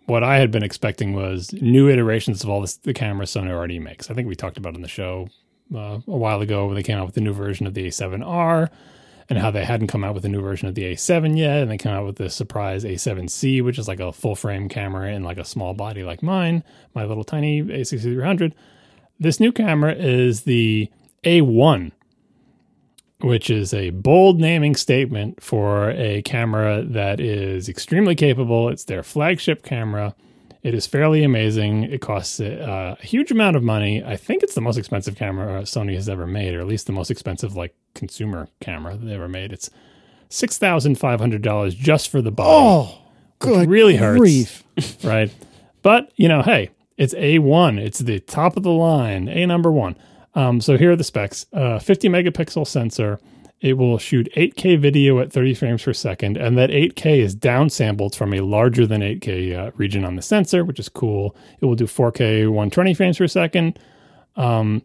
what 0.05 0.23
I 0.23 0.37
had 0.37 0.51
been 0.51 0.63
expecting 0.63 1.13
was 1.13 1.53
new 1.53 1.89
iterations 1.89 2.43
of 2.43 2.49
all 2.49 2.61
this, 2.61 2.77
the 2.77 2.93
cameras 2.93 3.31
Sony 3.31 3.51
already 3.51 3.79
makes. 3.79 4.09
I 4.09 4.13
think 4.13 4.27
we 4.27 4.35
talked 4.35 4.57
about 4.57 4.75
on 4.75 4.81
the 4.81 4.87
show 4.87 5.29
uh, 5.73 5.99
a 6.07 6.17
while 6.17 6.41
ago 6.41 6.65
when 6.65 6.75
they 6.75 6.83
came 6.83 6.97
out 6.97 7.05
with 7.05 7.15
the 7.15 7.21
new 7.21 7.33
version 7.33 7.67
of 7.67 7.73
the 7.73 7.87
A7R 7.87 8.69
and 9.29 9.39
how 9.39 9.49
they 9.49 9.63
hadn't 9.63 9.87
come 9.87 10.03
out 10.03 10.13
with 10.13 10.25
a 10.25 10.29
new 10.29 10.41
version 10.41 10.67
of 10.67 10.75
the 10.75 10.83
A7 10.83 11.37
yet, 11.37 11.61
and 11.61 11.71
they 11.71 11.77
came 11.77 11.93
out 11.93 12.05
with 12.05 12.17
the 12.17 12.29
surprise 12.29 12.83
A7C, 12.83 13.63
which 13.63 13.79
is 13.79 13.87
like 13.87 14.01
a 14.01 14.11
full 14.11 14.35
frame 14.35 14.67
camera 14.67 15.09
in 15.09 15.23
like 15.23 15.37
a 15.37 15.45
small 15.45 15.73
body 15.73 16.03
like 16.03 16.21
mine, 16.21 16.63
my 16.93 17.05
little 17.05 17.23
tiny 17.23 17.61
A6300. 17.63 18.51
This 19.19 19.39
new 19.39 19.53
camera 19.53 19.93
is 19.93 20.41
the 20.43 20.91
A1, 21.23 21.93
which 23.23 23.49
is 23.49 23.73
a 23.73 23.89
bold 23.91 24.39
naming 24.39 24.75
statement 24.75 25.41
for 25.41 25.91
a 25.91 26.21
camera 26.23 26.83
that 26.83 27.19
is 27.19 27.69
extremely 27.69 28.15
capable. 28.15 28.69
It's 28.69 28.85
their 28.85 29.03
flagship 29.03 29.63
camera. 29.63 30.15
It 30.63 30.75
is 30.75 30.85
fairly 30.85 31.23
amazing. 31.23 31.83
It 31.83 32.01
costs 32.01 32.39
uh, 32.39 32.95
a 32.99 33.05
huge 33.05 33.31
amount 33.31 33.55
of 33.55 33.63
money. 33.63 34.03
I 34.03 34.15
think 34.15 34.43
it's 34.43 34.53
the 34.53 34.61
most 34.61 34.77
expensive 34.77 35.15
camera 35.15 35.63
Sony 35.63 35.95
has 35.95 36.07
ever 36.07 36.27
made, 36.27 36.53
or 36.53 36.59
at 36.59 36.67
least 36.67 36.85
the 36.85 36.93
most 36.93 37.09
expensive 37.09 37.55
like 37.55 37.75
consumer 37.95 38.47
camera 38.59 38.95
they 38.95 39.13
ever 39.13 39.27
made. 39.27 39.51
It's 39.51 39.71
six 40.29 40.57
thousand 40.57 40.95
five 40.99 41.19
hundred 41.19 41.41
dollars 41.41 41.73
just 41.73 42.09
for 42.09 42.21
the 42.21 42.31
body. 42.31 42.49
Oh, 42.51 43.01
good. 43.39 43.69
really 43.69 43.95
hurts. 43.95 44.19
grief. 44.19 44.63
right? 45.03 45.33
But 45.81 46.11
you 46.15 46.27
know, 46.27 46.43
hey, 46.43 46.69
it's 46.95 47.15
a 47.15 47.39
one. 47.39 47.79
It's 47.79 47.99
the 47.99 48.19
top 48.19 48.55
of 48.55 48.61
the 48.61 48.71
line, 48.71 49.27
a 49.27 49.47
number 49.47 49.71
one. 49.71 49.95
Um, 50.33 50.61
so 50.61 50.77
here 50.77 50.91
are 50.91 50.95
the 50.95 51.03
specs: 51.03 51.45
uh, 51.53 51.79
50 51.79 52.09
megapixel 52.09 52.67
sensor. 52.67 53.19
It 53.59 53.77
will 53.77 53.99
shoot 53.99 54.27
8K 54.35 54.79
video 54.79 55.19
at 55.19 55.31
30 55.31 55.53
frames 55.53 55.83
per 55.83 55.93
second, 55.93 56.35
and 56.35 56.57
that 56.57 56.71
8K 56.71 57.19
is 57.19 57.35
downsampled 57.35 58.15
from 58.15 58.33
a 58.33 58.39
larger 58.39 58.87
than 58.87 59.01
8K 59.01 59.55
uh, 59.55 59.71
region 59.75 60.03
on 60.03 60.15
the 60.15 60.23
sensor, 60.23 60.65
which 60.65 60.79
is 60.79 60.89
cool. 60.89 61.35
It 61.59 61.65
will 61.65 61.75
do 61.75 61.85
4K 61.85 62.47
120 62.47 62.93
frames 62.95 63.19
per 63.19 63.27
second. 63.27 63.77
Um, 64.35 64.81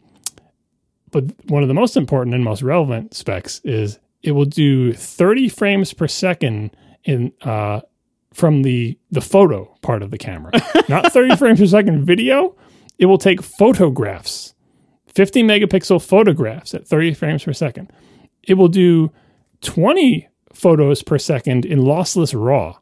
but 1.10 1.24
one 1.48 1.62
of 1.62 1.68
the 1.68 1.74
most 1.74 1.96
important 1.96 2.34
and 2.34 2.44
most 2.44 2.62
relevant 2.62 3.14
specs 3.14 3.60
is 3.64 3.98
it 4.22 4.32
will 4.32 4.44
do 4.44 4.92
30 4.92 5.48
frames 5.48 5.94
per 5.94 6.08
second 6.08 6.76
in 7.04 7.32
uh, 7.42 7.80
from 8.34 8.62
the 8.62 8.98
the 9.10 9.22
photo 9.22 9.74
part 9.80 10.02
of 10.02 10.10
the 10.10 10.18
camera, 10.18 10.52
not 10.88 11.12
30 11.12 11.36
frames 11.36 11.60
per 11.60 11.66
second 11.66 12.04
video. 12.04 12.54
It 12.98 13.06
will 13.06 13.18
take 13.18 13.40
photographs, 13.42 14.54
50 15.16 15.42
megapixel 15.44 16.06
photographs 16.06 16.74
at 16.74 16.86
30 16.86 17.14
frames 17.14 17.42
per 17.42 17.54
second. 17.54 17.90
It 18.42 18.54
will 18.54 18.68
do 18.68 19.10
20 19.62 20.28
photos 20.52 21.02
per 21.02 21.16
second 21.18 21.64
in 21.64 21.80
lossless 21.80 22.34
RAW, 22.38 22.76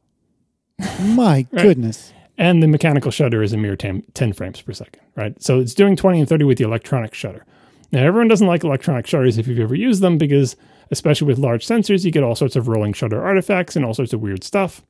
My 1.01 1.43
goodness. 1.57 2.13
and 2.37 2.61
the 2.61 2.67
mechanical 2.67 3.13
shutter 3.13 3.41
is 3.41 3.53
a 3.53 3.57
mere 3.57 3.77
10, 3.77 4.03
10 4.15 4.33
frames 4.33 4.61
per 4.61 4.73
second, 4.73 5.01
right? 5.15 5.41
So 5.41 5.61
it's 5.61 5.75
doing 5.75 5.95
20 5.95 6.19
and 6.21 6.29
30 6.29 6.45
with 6.45 6.59
the 6.59 6.65
electronic 6.65 7.15
shutter. 7.15 7.47
Now, 7.93 8.05
everyone 8.05 8.27
doesn't 8.27 8.49
like 8.49 8.65
electronic 8.65 9.07
shutters 9.07 9.39
if 9.39 9.47
you've 9.47 9.61
ever 9.61 9.77
used 9.77 10.03
them 10.03 10.19
because, 10.19 10.57
especially 10.91 11.29
with 11.29 11.39
large 11.39 11.65
sensors, 11.65 12.05
you 12.05 12.11
get 12.11 12.25
all 12.25 12.35
sorts 12.35 12.57
of 12.57 12.67
rolling 12.67 12.93
shutter 12.95 13.25
artifacts 13.25 13.77
and 13.77 13.85
all 13.85 13.95
sorts 13.95 14.13
of 14.13 14.21
weird 14.21 14.43
stuff. 14.43 14.83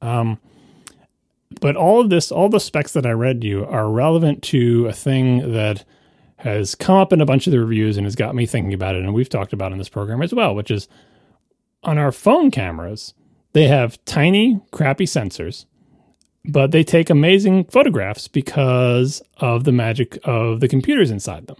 Um, 0.00 0.38
but 1.60 1.74
all 1.74 2.00
of 2.00 2.08
this, 2.10 2.30
all 2.30 2.48
the 2.48 2.60
specs 2.60 2.92
that 2.92 3.04
I 3.04 3.10
read 3.10 3.42
you 3.42 3.64
are 3.66 3.90
relevant 3.90 4.42
to 4.44 4.86
a 4.86 4.92
thing 4.92 5.52
that 5.52 5.84
has 6.42 6.74
come 6.74 6.96
up 6.96 7.12
in 7.12 7.20
a 7.20 7.26
bunch 7.26 7.46
of 7.46 7.52
the 7.52 7.60
reviews 7.60 7.96
and 7.96 8.04
has 8.04 8.16
got 8.16 8.34
me 8.34 8.46
thinking 8.46 8.74
about 8.74 8.96
it. 8.96 9.04
And 9.04 9.14
we've 9.14 9.28
talked 9.28 9.52
about 9.52 9.70
in 9.70 9.78
this 9.78 9.88
program 9.88 10.22
as 10.22 10.34
well, 10.34 10.54
which 10.56 10.72
is 10.72 10.88
on 11.84 11.98
our 11.98 12.10
phone 12.10 12.50
cameras, 12.50 13.14
they 13.52 13.68
have 13.68 14.04
tiny, 14.06 14.60
crappy 14.72 15.04
sensors, 15.04 15.66
but 16.44 16.72
they 16.72 16.82
take 16.82 17.10
amazing 17.10 17.64
photographs 17.66 18.26
because 18.26 19.22
of 19.36 19.62
the 19.62 19.70
magic 19.70 20.18
of 20.24 20.58
the 20.58 20.68
computers 20.68 21.12
inside 21.12 21.46
them. 21.46 21.58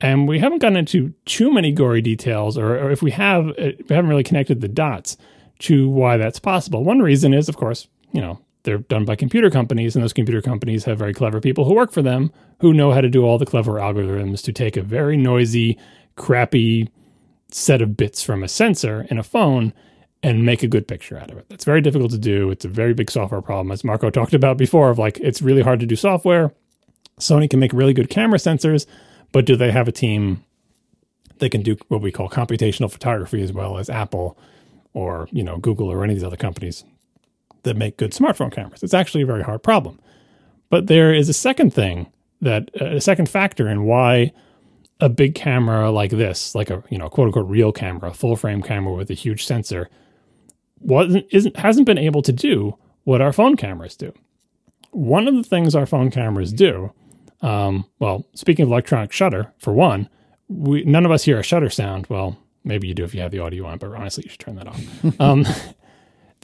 And 0.00 0.28
we 0.28 0.38
haven't 0.38 0.58
gotten 0.58 0.76
into 0.76 1.12
too 1.24 1.52
many 1.52 1.72
gory 1.72 2.00
details, 2.00 2.56
or, 2.56 2.78
or 2.78 2.90
if 2.92 3.02
we 3.02 3.10
have, 3.12 3.48
uh, 3.48 3.72
we 3.88 3.96
haven't 3.96 4.10
really 4.10 4.22
connected 4.22 4.60
the 4.60 4.68
dots 4.68 5.16
to 5.60 5.88
why 5.88 6.18
that's 6.18 6.38
possible. 6.38 6.84
One 6.84 7.00
reason 7.00 7.34
is, 7.34 7.48
of 7.48 7.56
course, 7.56 7.88
you 8.12 8.20
know, 8.20 8.38
they're 8.64 8.78
done 8.78 9.04
by 9.04 9.14
computer 9.14 9.50
companies, 9.50 9.94
and 9.94 10.02
those 10.02 10.12
computer 10.12 10.42
companies 10.42 10.84
have 10.84 10.98
very 10.98 11.14
clever 11.14 11.40
people 11.40 11.64
who 11.64 11.74
work 11.74 11.92
for 11.92 12.02
them 12.02 12.32
who 12.60 12.72
know 12.72 12.92
how 12.92 13.00
to 13.00 13.08
do 13.08 13.24
all 13.24 13.38
the 13.38 13.46
clever 13.46 13.74
algorithms 13.74 14.42
to 14.42 14.52
take 14.52 14.76
a 14.76 14.82
very 14.82 15.16
noisy, 15.16 15.78
crappy 16.16 16.88
set 17.50 17.82
of 17.82 17.96
bits 17.96 18.22
from 18.22 18.42
a 18.42 18.48
sensor 18.48 19.06
in 19.10 19.18
a 19.18 19.22
phone 19.22 19.72
and 20.22 20.46
make 20.46 20.62
a 20.62 20.68
good 20.68 20.88
picture 20.88 21.18
out 21.18 21.30
of 21.30 21.36
it. 21.36 21.46
That's 21.50 21.64
very 21.64 21.82
difficult 21.82 22.10
to 22.12 22.18
do. 22.18 22.50
It's 22.50 22.64
a 22.64 22.68
very 22.68 22.94
big 22.94 23.10
software 23.10 23.42
problem, 23.42 23.70
as 23.70 23.84
Marco 23.84 24.08
talked 24.08 24.32
about 24.32 24.56
before, 24.56 24.88
of 24.88 24.98
like 24.98 25.18
it's 25.20 25.42
really 25.42 25.62
hard 25.62 25.80
to 25.80 25.86
do 25.86 25.96
software. 25.96 26.54
Sony 27.20 27.48
can 27.48 27.60
make 27.60 27.72
really 27.72 27.92
good 27.92 28.08
camera 28.08 28.38
sensors, 28.38 28.86
but 29.30 29.44
do 29.44 29.56
they 29.56 29.70
have 29.70 29.86
a 29.86 29.92
team 29.92 30.42
that 31.38 31.50
can 31.50 31.62
do 31.62 31.76
what 31.88 32.00
we 32.00 32.10
call 32.10 32.30
computational 32.30 32.90
photography 32.90 33.42
as 33.42 33.52
well 33.52 33.76
as 33.76 33.90
Apple 33.90 34.38
or, 34.94 35.28
you 35.30 35.42
know, 35.42 35.58
Google 35.58 35.92
or 35.92 36.02
any 36.02 36.14
of 36.14 36.20
these 36.20 36.24
other 36.24 36.36
companies 36.36 36.84
that 37.64 37.76
make 37.76 37.96
good 37.96 38.12
smartphone 38.12 38.52
cameras? 38.52 38.82
It's 38.82 38.94
actually 38.94 39.22
a 39.22 39.26
very 39.26 39.42
hard 39.42 39.62
problem. 39.62 40.00
But 40.70 40.86
there 40.86 41.12
is 41.12 41.28
a 41.28 41.34
second 41.34 41.72
thing 41.72 42.06
that 42.40 42.70
a 42.80 43.00
second 43.00 43.28
factor 43.28 43.68
in 43.68 43.84
why 43.84 44.32
a 45.00 45.08
big 45.08 45.34
camera 45.34 45.90
like 45.90 46.10
this, 46.10 46.54
like 46.54 46.70
a 46.70 46.82
you 46.88 46.98
know 46.98 47.08
quote 47.08 47.26
unquote 47.26 47.48
real 47.48 47.72
camera, 47.72 48.10
a 48.10 48.14
full 48.14 48.36
frame 48.36 48.62
camera 48.62 48.94
with 48.94 49.10
a 49.10 49.14
huge 49.14 49.44
sensor, 49.44 49.88
wasn't 50.80 51.26
isn't 51.30 51.56
hasn't 51.56 51.86
been 51.86 51.98
able 51.98 52.22
to 52.22 52.32
do 52.32 52.78
what 53.04 53.20
our 53.20 53.32
phone 53.32 53.56
cameras 53.56 53.96
do. 53.96 54.12
One 54.90 55.26
of 55.26 55.34
the 55.34 55.42
things 55.42 55.74
our 55.74 55.86
phone 55.86 56.10
cameras 56.10 56.52
do, 56.52 56.92
um, 57.42 57.84
well, 57.98 58.26
speaking 58.34 58.62
of 58.62 58.70
electronic 58.70 59.12
shutter, 59.12 59.52
for 59.58 59.72
one, 59.72 60.08
we 60.48 60.84
none 60.84 61.04
of 61.04 61.12
us 61.12 61.24
hear 61.24 61.38
a 61.38 61.42
shutter 61.42 61.70
sound. 61.70 62.06
Well, 62.08 62.36
maybe 62.62 62.88
you 62.88 62.94
do 62.94 63.04
if 63.04 63.14
you 63.14 63.20
have 63.20 63.32
the 63.32 63.40
audio 63.40 63.66
on, 63.66 63.78
but 63.78 63.92
honestly, 63.92 64.24
you 64.24 64.30
should 64.30 64.40
turn 64.40 64.56
that 64.56 64.68
off. 64.68 64.80
um, 65.20 65.46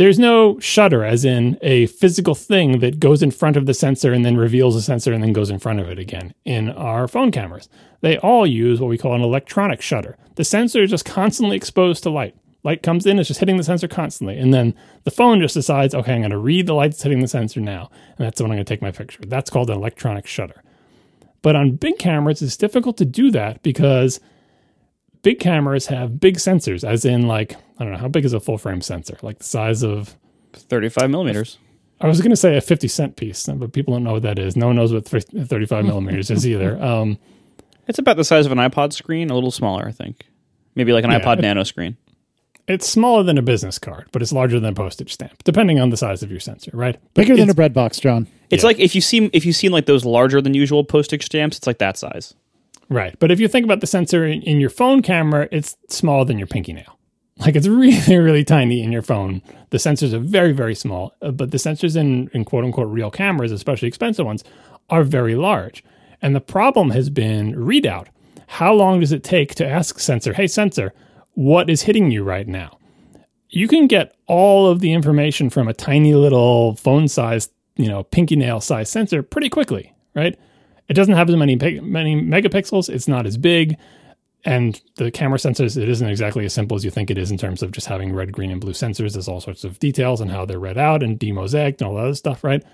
there's 0.01 0.19
no 0.19 0.59
shutter, 0.61 1.05
as 1.05 1.27
in 1.27 1.59
a 1.61 1.85
physical 1.85 2.35
thing 2.35 2.79
that 2.79 3.01
goes 3.01 3.23
in 3.23 3.31
front 3.31 3.59
of 3.59 3.67
the 3.67 3.75
sensor 3.75 4.15
and 4.15 4.25
then 4.25 4.35
reveals 4.35 4.75
the 4.75 4.81
sensor 4.81 5.13
and 5.13 5.23
then 5.23 5.35
goes 5.35 5.51
in 5.51 5.59
front 5.59 5.79
of 5.79 5.91
it 5.91 5.99
again 5.99 6.33
in 6.47 6.71
our 6.71 7.07
phone 7.07 7.31
cameras. 7.31 7.69
They 8.01 8.17
all 8.17 8.47
use 8.47 8.81
what 8.81 8.89
we 8.89 8.97
call 8.97 9.15
an 9.15 9.21
electronic 9.21 9.83
shutter. 9.83 10.17
The 10.37 10.45
sensor 10.45 10.83
is 10.83 10.89
just 10.89 11.05
constantly 11.05 11.55
exposed 11.55 12.03
to 12.05 12.09
light. 12.09 12.35
Light 12.63 12.83
comes 12.83 13.05
in, 13.05 13.19
it's 13.19 13.29
just 13.29 13.41
hitting 13.41 13.59
the 13.59 13.63
sensor 13.63 13.89
constantly. 13.89 14.39
And 14.39 14.55
then 14.55 14.75
the 15.05 15.11
phone 15.11 15.39
just 15.39 15.53
decides, 15.53 15.95
okay, 15.95 16.15
I'm 16.15 16.23
going 16.23 16.31
to 16.31 16.39
read 16.39 16.67
the 16.67 16.73
light 16.73 16.93
that's 16.93 17.03
hitting 17.03 17.21
the 17.21 17.29
sensor 17.29 17.61
now. 17.61 17.91
And 18.17 18.27
that's 18.27 18.41
when 18.41 18.51
I'm 18.51 18.57
going 18.57 18.65
to 18.65 18.73
take 18.73 18.81
my 18.81 18.93
picture. 18.93 19.21
That's 19.27 19.51
called 19.51 19.69
an 19.69 19.77
electronic 19.77 20.27
shutter. 20.27 20.63
But 21.43 21.57
on 21.57 21.73
big 21.73 21.99
cameras, 21.99 22.41
it's 22.41 22.57
difficult 22.57 22.97
to 22.97 23.05
do 23.05 23.31
that 23.33 23.63
because 23.63 24.19
big 25.23 25.39
cameras 25.41 25.87
have 25.87 26.19
big 26.21 26.37
sensors, 26.37 26.83
as 26.89 27.05
in, 27.05 27.27
like, 27.27 27.55
I 27.79 27.85
don't 27.85 27.93
know, 27.93 27.99
how 27.99 28.09
big 28.09 28.25
is 28.25 28.33
a 28.33 28.41
full 28.41 28.59
frame 28.59 28.81
sensor? 28.81 29.17
Like 29.23 29.39
the 29.39 29.45
size 29.45 29.83
of 29.83 30.17
35 30.55 31.11
millimeters. 31.11 31.59
I 32.01 32.07
was 32.09 32.21
going 32.21 32.31
to 32.31 32.37
say 32.37 32.57
a 32.57 32.61
50 32.63 32.89
cent 32.89 33.17
piece, 33.17 33.47
but 33.47 33.73
people 33.75 33.93
don't 33.95 34.05
know 34.05 34.13
what 34.15 34.23
that 34.23 34.39
is. 34.39 34.57
No 34.57 34.69
one 34.69 34.77
knows 34.77 34.93
what 34.93 35.07
35 35.07 35.85
millimeters 35.85 36.31
is 36.31 36.47
either. 36.47 36.77
Um, 36.83 37.19
It's 37.89 37.99
about 37.99 38.17
the 38.17 38.25
size 38.25 38.47
of 38.47 38.53
an 38.53 38.59
iPod 38.59 38.93
screen, 38.93 39.31
a 39.31 39.35
little 39.35 39.51
smaller, 39.51 39.87
I 39.87 39.93
think. 39.93 40.25
Maybe 40.75 40.93
like 40.93 41.05
an 41.05 41.11
Yeah, 41.11 41.21
iPod 41.21 41.39
it- 41.39 41.43
Nano 41.43 41.63
screen. 41.65 41.97
it's 42.69 42.89
smaller 42.89 43.23
than 43.23 43.37
a 43.37 43.43
business 43.43 43.79
card, 43.79 44.07
but 44.13 44.23
it's 44.23 44.33
larger 44.33 44.59
than 44.61 44.71
a 44.71 44.75
postage 44.75 45.13
stamp, 45.13 45.43
depending 45.45 45.79
on 45.81 45.91
the 45.91 45.97
size 45.97 46.23
of 46.23 46.31
your 46.31 46.41
sensor, 46.41 46.71
right? 46.73 46.97
But 47.15 47.23
Bigger 47.23 47.37
than 47.37 47.51
a 47.51 47.55
bread 47.55 47.75
box, 47.75 47.99
John. 48.01 48.29
It's 48.49 48.63
Yeah. 48.63 48.69
like 48.69 48.79
if 48.79 48.95
you 48.95 49.01
see 49.01 49.29
if 49.33 49.45
you've 49.45 49.57
seen 49.57 49.73
like 49.73 49.87
those 49.87 50.05
larger 50.07 50.41
than 50.41 50.55
usual 50.55 50.85
postage 50.85 51.25
stamps, 51.27 51.59
it's 51.59 51.67
like 51.67 51.79
that 51.79 51.99
size. 51.99 52.35
Right. 52.91 53.17
But 53.21 53.31
if 53.31 53.39
you 53.39 53.47
think 53.47 53.65
about 53.65 53.81
the 53.81 53.87
sensor 53.87 54.27
in, 54.27 54.43
in 54.43 54.61
your 54.61 54.69
phone 54.69 55.01
camera, 55.01 55.49
it's 55.53 55.77
smaller 55.89 56.25
than 56.25 56.39
your 56.39 56.49
pinky 56.49 56.73
nail. 56.73 56.99
Like 57.39 57.55
it's 57.55 57.69
really, 57.69 58.19
really 58.19 58.45
tiny 58.45 58.83
in 58.83 58.93
your 58.93 59.01
phone. 59.03 59.43
The 59.71 59.79
sensors 59.79 60.13
are 60.13 60.19
very, 60.19 60.53
very 60.53 60.75
small. 60.75 61.15
Uh, 61.23 61.31
but 61.31 61.53
the 61.53 61.57
sensors 61.57 61.97
in, 61.97 62.29
in 62.35 62.45
quote 62.45 62.65
unquote 62.65 62.89
real 62.89 63.11
cameras, 63.11 63.53
especially 63.53 63.89
expensive 63.89 64.27
ones, 64.27 64.45
are 64.91 65.05
very 65.05 65.37
large. 65.37 65.85
And 66.21 66.35
the 66.35 66.41
problem 66.41 66.91
has 66.91 67.09
been 67.09 67.55
readout. 67.55 68.09
How 68.49 68.75
long 68.75 68.99
does 68.99 69.13
it 69.13 69.23
take 69.23 69.55
to 69.55 69.67
ask 69.67 70.01
sensor, 70.01 70.33
hey, 70.33 70.49
sensor, 70.49 70.93
what 71.35 71.71
is 71.71 71.83
hitting 71.83 72.11
you 72.11 72.25
right 72.25 72.47
now? 72.47 72.79
You 73.49 73.69
can 73.69 73.87
get 73.87 74.17
all 74.27 74.69
of 74.69 74.81
the 74.81 74.93
information 74.93 75.49
from 75.49 75.69
a 75.69 75.75
tiny 75.75 76.15
little 76.15 76.75
phone 76.75 77.07
sized, 77.07 77.53
you 77.77 77.89
know, 77.89 78.03
pinky 78.03 78.35
nail 78.35 78.61
size 78.61 78.91
sensor 78.91 79.23
pretty 79.23 79.49
quickly, 79.49 79.93
right? 80.15 80.37
It 80.91 80.95
doesn't 80.95 81.15
have 81.15 81.31
as 81.31 81.37
many 81.37 81.55
many 81.55 82.21
megapixels. 82.21 82.89
It's 82.89 83.07
not 83.07 83.25
as 83.25 83.37
big, 83.37 83.79
and 84.45 84.83
the 84.97 85.13
camera 85.13 85.39
sensors 85.39 85.81
it 85.81 85.89
isn't 85.89 86.09
exactly 86.09 86.45
as 86.45 86.53
simple 86.53 86.77
as 86.77 86.85
you 86.85 86.91
think 86.91 87.13
it 87.13 87.17
is 87.17 87.31
in 87.31 87.39
terms 87.39 87.63
of 87.63 87.71
just 87.71 87.87
having 87.87 88.13
red, 88.13 88.33
green, 88.33 88.51
and 88.51 88.61
blue 88.61 88.73
sensors. 88.73 89.13
There's 89.13 89.29
all 89.29 89.41
sorts 89.41 89.63
of 89.63 89.79
details 89.79 90.21
and 90.21 90.33
how 90.33 90.45
they're 90.45 90.59
read 90.59 90.77
out 90.77 91.05
and 91.05 91.17
demosaic 91.17 91.81
and 91.81 91.89
all 91.89 91.95
that 91.95 92.07
other 92.07 92.15
stuff, 92.17 92.43
right? 92.43 92.65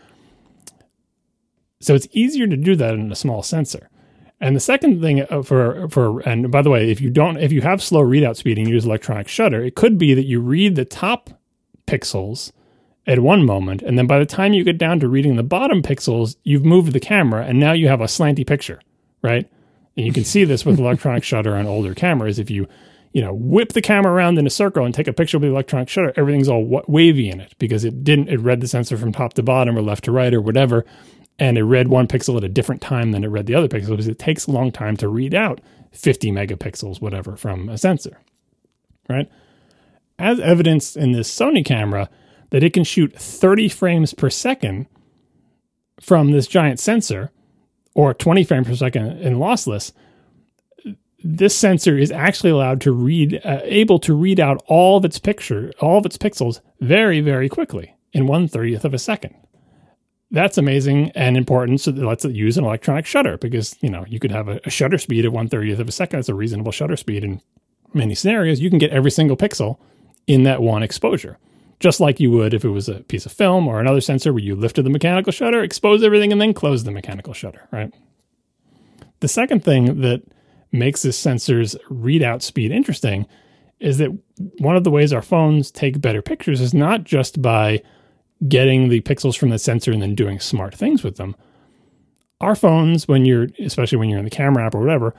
So 1.81 1.95
it's 1.95 2.09
easier 2.13 2.47
to 2.47 2.57
do 2.57 2.75
that 2.77 2.95
in 2.95 3.13
a 3.13 3.15
small 3.15 3.43
sensor. 3.43 3.91
And 4.41 4.57
the 4.57 4.61
second 4.61 5.03
thing 5.03 5.21
uh, 5.31 5.43
for 5.43 5.87
for 5.91 6.21
and 6.21 6.51
by 6.51 6.63
the 6.63 6.71
way, 6.71 6.91
if 6.91 7.03
you 7.03 7.11
don't 7.11 7.37
if 7.37 7.53
you 7.53 7.61
have 7.61 7.83
slow 7.83 8.01
readout 8.01 8.37
speed 8.37 8.57
and 8.57 8.67
you 8.67 8.73
use 8.73 8.87
electronic 8.87 9.29
shutter, 9.29 9.63
it 9.63 9.75
could 9.77 9.99
be 9.99 10.15
that 10.15 10.25
you 10.25 10.41
read 10.41 10.75
the 10.75 10.87
top 10.87 11.29
pixels 11.87 12.51
at 13.07 13.21
one 13.21 13.45
moment, 13.45 13.83
and 13.83 13.97
then 13.97 14.07
by 14.07 14.19
the 14.19 14.27
time 14.27 14.53
you 14.53 14.65
get 14.65 14.79
down 14.79 14.99
to 15.01 15.09
reading 15.09 15.37
the 15.37 15.43
bottom 15.43 15.83
pixels, 15.83 16.37
you've 16.43 16.65
moved 16.65 16.93
the 16.93 17.01
camera, 17.01 17.45
and 17.45 17.61
now 17.61 17.73
you 17.73 17.89
have 17.89 18.01
a 18.01 18.05
slanty 18.07 18.47
picture, 18.47 18.81
right? 19.23 19.49
And 19.97 20.07
you 20.07 20.13
can 20.13 20.25
see 20.25 20.45
this 20.45 20.65
with 20.67 20.79
electronic 20.81 21.23
shutter 21.23 21.55
on 21.55 21.67
older 21.67 21.95
cameras. 21.95 22.39
If 22.39 22.51
you, 22.51 22.67
you 23.13 23.23
know, 23.23 23.33
whip 23.33 23.73
the 23.75 23.81
camera 23.81 24.13
around 24.13 24.39
in 24.39 24.47
a 24.47 24.51
circle 24.51 24.85
and 24.85 24.95
take 24.95 25.07
a 25.07 25.13
picture 25.13 25.39
with 25.39 25.49
the 25.49 25.53
electronic 25.55 25.89
shutter, 25.89 26.13
everything's 26.17 26.49
all 26.49 26.65
wa- 26.65 26.83
wavy 26.89 27.31
in 27.31 27.41
it 27.41 27.55
because 27.59 27.85
it 27.85 28.03
didn't. 28.03 28.29
It 28.29 28.41
read 28.41 28.61
the 28.61 28.69
sensor 28.69 28.97
from 28.97 29.13
top 29.13 29.35
to 29.35 29.43
bottom 29.43 29.79
or 29.79 29.83
left 29.83 30.05
to 30.05 30.13
right 30.13 30.35
or 30.35 30.41
whatever, 30.41 30.85
and 31.39 31.57
it 31.57 31.65
read 31.65 31.89
one 31.89 32.09
pixel 32.09 32.37
at 32.37 32.45
a 32.45 32.49
different 32.49 32.83
time 32.83 33.13
than 33.13 33.23
it 33.23 33.29
read 33.29 33.47
the 33.47 33.55
other 33.55 33.69
pixel 33.69 33.91
because 33.91 34.09
it 34.09 34.19
takes 34.19 34.47
a 34.47 34.53
long 34.53 34.73
time 34.73 34.97
to 34.97 35.09
read 35.09 35.35
out 35.35 35.61
50 35.93 36.33
megapixels, 36.33 37.01
whatever, 37.01 37.37
from 37.37 37.69
a 37.69 37.79
sensor. 37.79 38.19
right? 39.09 39.31
As 40.19 40.41
evidenced 40.41 40.97
in 40.97 41.13
this 41.13 41.33
Sony 41.35 41.65
camera, 41.65 42.09
that 42.51 42.63
it 42.63 42.73
can 42.73 42.85
shoot 42.85 43.13
30 43.15 43.69
frames 43.69 44.15
per 44.15 44.31
second 44.31 44.87
from 46.01 46.33
this 46.33 46.47
giant 46.47 46.79
sensor 46.79 47.31
or 47.95 48.13
20 48.13 48.45
frames 48.45 48.67
per 48.67 48.75
second 48.77 49.19
in 49.21 49.35
lossless 49.37 49.93
this 51.29 51.57
sensor 51.57 51.99
is 51.99 52.13
actually 52.13 52.51
allowed 52.51 52.81
to 52.83 52.93
read 52.93 53.41
uh, 53.45 53.61
able 53.65 53.99
to 53.99 54.15
read 54.15 54.39
out 54.39 54.63
all 54.67 54.97
of 54.97 55.05
its 55.05 55.19
picture 55.19 55.73
all 55.81 55.99
of 55.99 56.07
its 56.07 56.17
pixels 56.17 56.61
very 56.81 57.21
very 57.21 57.49
quickly 57.49 57.95
in 58.13 58.27
one 58.27 58.49
thirtieth 58.49 58.85
of 58.85 58.95
a 58.95 58.99
second. 58.99 59.35
That's 60.31 60.59
amazing 60.59 61.11
and 61.15 61.37
important 61.37 61.81
so 61.81 61.91
let's 61.91 62.25
use 62.25 62.57
an 62.57 62.65
electronic 62.65 63.07
shutter 63.07 63.39
because 63.39 63.77
you 63.81 63.91
know 63.91 64.05
you 64.09 64.21
could 64.21 64.31
have 64.31 64.49
a, 64.49 64.61
a 64.65 64.71
shutter 64.71 64.99
speed 64.99 65.25
of 65.25 65.33
one 65.33 65.49
thirtieth 65.49 65.81
of 65.81 65.89
a 65.89 65.93
second. 65.93 66.19
That's 66.19 66.29
a 66.29 66.35
reasonable 66.35 66.73
shutter 66.73 66.97
speed 66.97 67.25
in 67.25 67.41
many 67.93 68.15
scenarios. 68.15 68.61
You 68.61 68.71
can 68.71 68.79
get 68.79 68.91
every 68.91 69.11
single 69.11 69.37
pixel 69.37 69.79
in 70.27 70.45
that 70.45 70.63
one 70.63 70.83
exposure 70.83 71.39
just 71.79 72.01
like 72.01 72.21
you 72.21 72.31
would 72.31 72.55
if 72.55 72.65
it 72.65 72.71
was 72.71 72.89
a 72.89 73.01
piece 73.01 73.27
of 73.27 73.33
film 73.33 73.69
or 73.69 73.81
another 73.81 74.01
sensor 74.01 74.33
where 74.33 74.43
you 74.43 74.55
lifted 74.55 74.83
the 74.83 74.91
mechanical 74.91 75.33
shutter 75.33 75.63
expose 75.63 76.03
everything 76.03 76.33
and 76.33 76.41
then 76.41 76.55
close 76.55 76.85
the 76.85 76.91
mechanical 76.91 77.33
shutter 77.33 77.69
right 77.73 77.93
the 79.21 79.29
second 79.29 79.65
thing 79.65 80.01
that 80.01 80.23
makes 80.73 81.03
this 81.03 81.19
sensor's 81.19 81.77
readout 81.91 82.43
speed 82.43 82.71
interesting 82.71 83.27
is 83.81 83.99
that 83.99 84.11
one 84.59 84.77
of 84.77 84.85
the 84.85 84.91
ways 84.91 85.13
our 85.13 85.23
phones 85.23 85.71
take 85.71 86.01
better 86.01 86.23
pictures 86.23 86.61
is 86.61 86.73
not 86.73 87.05
just 87.05 87.43
by 87.43 87.83
getting 88.49 88.89
the 88.89 89.01
pixels 89.03 89.37
from 89.37 89.51
the 89.51 89.59
sensor 89.59 89.93
and 89.93 90.03
then 90.03 90.15
doing 90.15 90.41
smart 90.41 90.75
things 90.75 91.03
with 91.03 91.17
them. 91.17 91.35
Our 92.41 92.55
phones, 92.55 93.09
when 93.09 93.25
you're, 93.25 93.49
especially 93.59 93.99
when 93.99 94.09
you're 94.09 94.19
in 94.19 94.25
the 94.25 94.31
camera 94.31 94.67
app 94.67 94.75
or 94.75 94.81
whatever, 94.81 95.15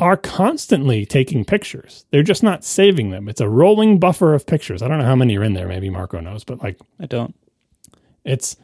are 0.00 0.16
constantly 0.16 1.04
taking 1.04 1.44
pictures. 1.44 2.04
They're 2.10 2.22
just 2.22 2.42
not 2.42 2.64
saving 2.64 3.10
them. 3.10 3.28
It's 3.28 3.40
a 3.40 3.48
rolling 3.48 3.98
buffer 3.98 4.34
of 4.34 4.46
pictures. 4.46 4.82
I 4.82 4.88
don't 4.88 4.98
know 4.98 5.04
how 5.04 5.16
many 5.16 5.36
are 5.36 5.42
in 5.42 5.54
there. 5.54 5.66
Maybe 5.66 5.90
Marco 5.90 6.20
knows, 6.20 6.44
but 6.44 6.62
like, 6.62 6.78
I 7.00 7.06
don't. 7.06 7.34
It's 8.24 8.56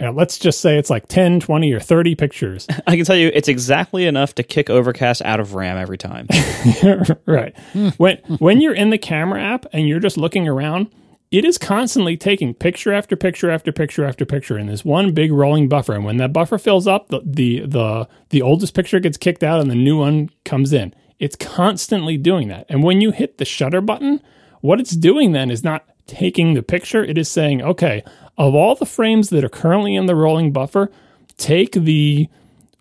you 0.00 0.06
know, 0.06 0.12
let's 0.12 0.38
just 0.38 0.60
say 0.60 0.76
it's 0.76 0.90
like 0.90 1.06
10, 1.06 1.40
20, 1.40 1.72
or 1.72 1.80
30 1.80 2.14
pictures. 2.16 2.66
I 2.86 2.96
can 2.96 3.04
tell 3.04 3.16
you 3.16 3.30
it's 3.32 3.48
exactly 3.48 4.06
enough 4.06 4.34
to 4.34 4.42
kick 4.42 4.68
Overcast 4.68 5.22
out 5.22 5.40
of 5.40 5.54
RAM 5.54 5.76
every 5.76 5.98
time. 5.98 6.26
right. 7.26 7.56
Hmm. 7.72 7.88
when 7.96 8.16
when 8.38 8.60
you're 8.60 8.74
in 8.74 8.90
the 8.90 8.98
camera 8.98 9.40
app 9.40 9.66
and 9.72 9.88
you're 9.88 10.00
just 10.00 10.16
looking 10.16 10.48
around, 10.48 10.88
it 11.34 11.44
is 11.44 11.58
constantly 11.58 12.16
taking 12.16 12.54
picture 12.54 12.92
after 12.92 13.16
picture 13.16 13.50
after 13.50 13.72
picture 13.72 14.04
after 14.04 14.24
picture 14.24 14.56
in 14.56 14.68
this 14.68 14.84
one 14.84 15.12
big 15.12 15.32
rolling 15.32 15.68
buffer. 15.68 15.92
And 15.92 16.04
when 16.04 16.18
that 16.18 16.32
buffer 16.32 16.58
fills 16.58 16.86
up, 16.86 17.08
the 17.08 17.22
the 17.24 17.66
the, 17.66 18.08
the 18.30 18.40
oldest 18.40 18.72
picture 18.72 19.00
gets 19.00 19.16
kicked 19.16 19.42
out 19.42 19.60
and 19.60 19.68
the 19.68 19.74
new 19.74 19.98
one 19.98 20.30
comes 20.44 20.72
in. 20.72 20.94
It's 21.18 21.34
constantly 21.34 22.16
doing 22.16 22.46
that. 22.48 22.66
And 22.68 22.84
when 22.84 23.00
you 23.00 23.10
hit 23.10 23.38
the 23.38 23.44
shutter 23.44 23.80
button, 23.80 24.22
what 24.60 24.78
it's 24.78 24.94
doing 24.94 25.32
then 25.32 25.50
is 25.50 25.64
not 25.64 25.84
taking 26.06 26.54
the 26.54 26.62
picture, 26.62 27.02
it 27.02 27.18
is 27.18 27.28
saying, 27.28 27.62
okay, 27.62 28.04
of 28.38 28.54
all 28.54 28.76
the 28.76 28.86
frames 28.86 29.30
that 29.30 29.42
are 29.42 29.48
currently 29.48 29.96
in 29.96 30.06
the 30.06 30.14
rolling 30.14 30.52
buffer, 30.52 30.88
take 31.36 31.72
the 31.72 32.28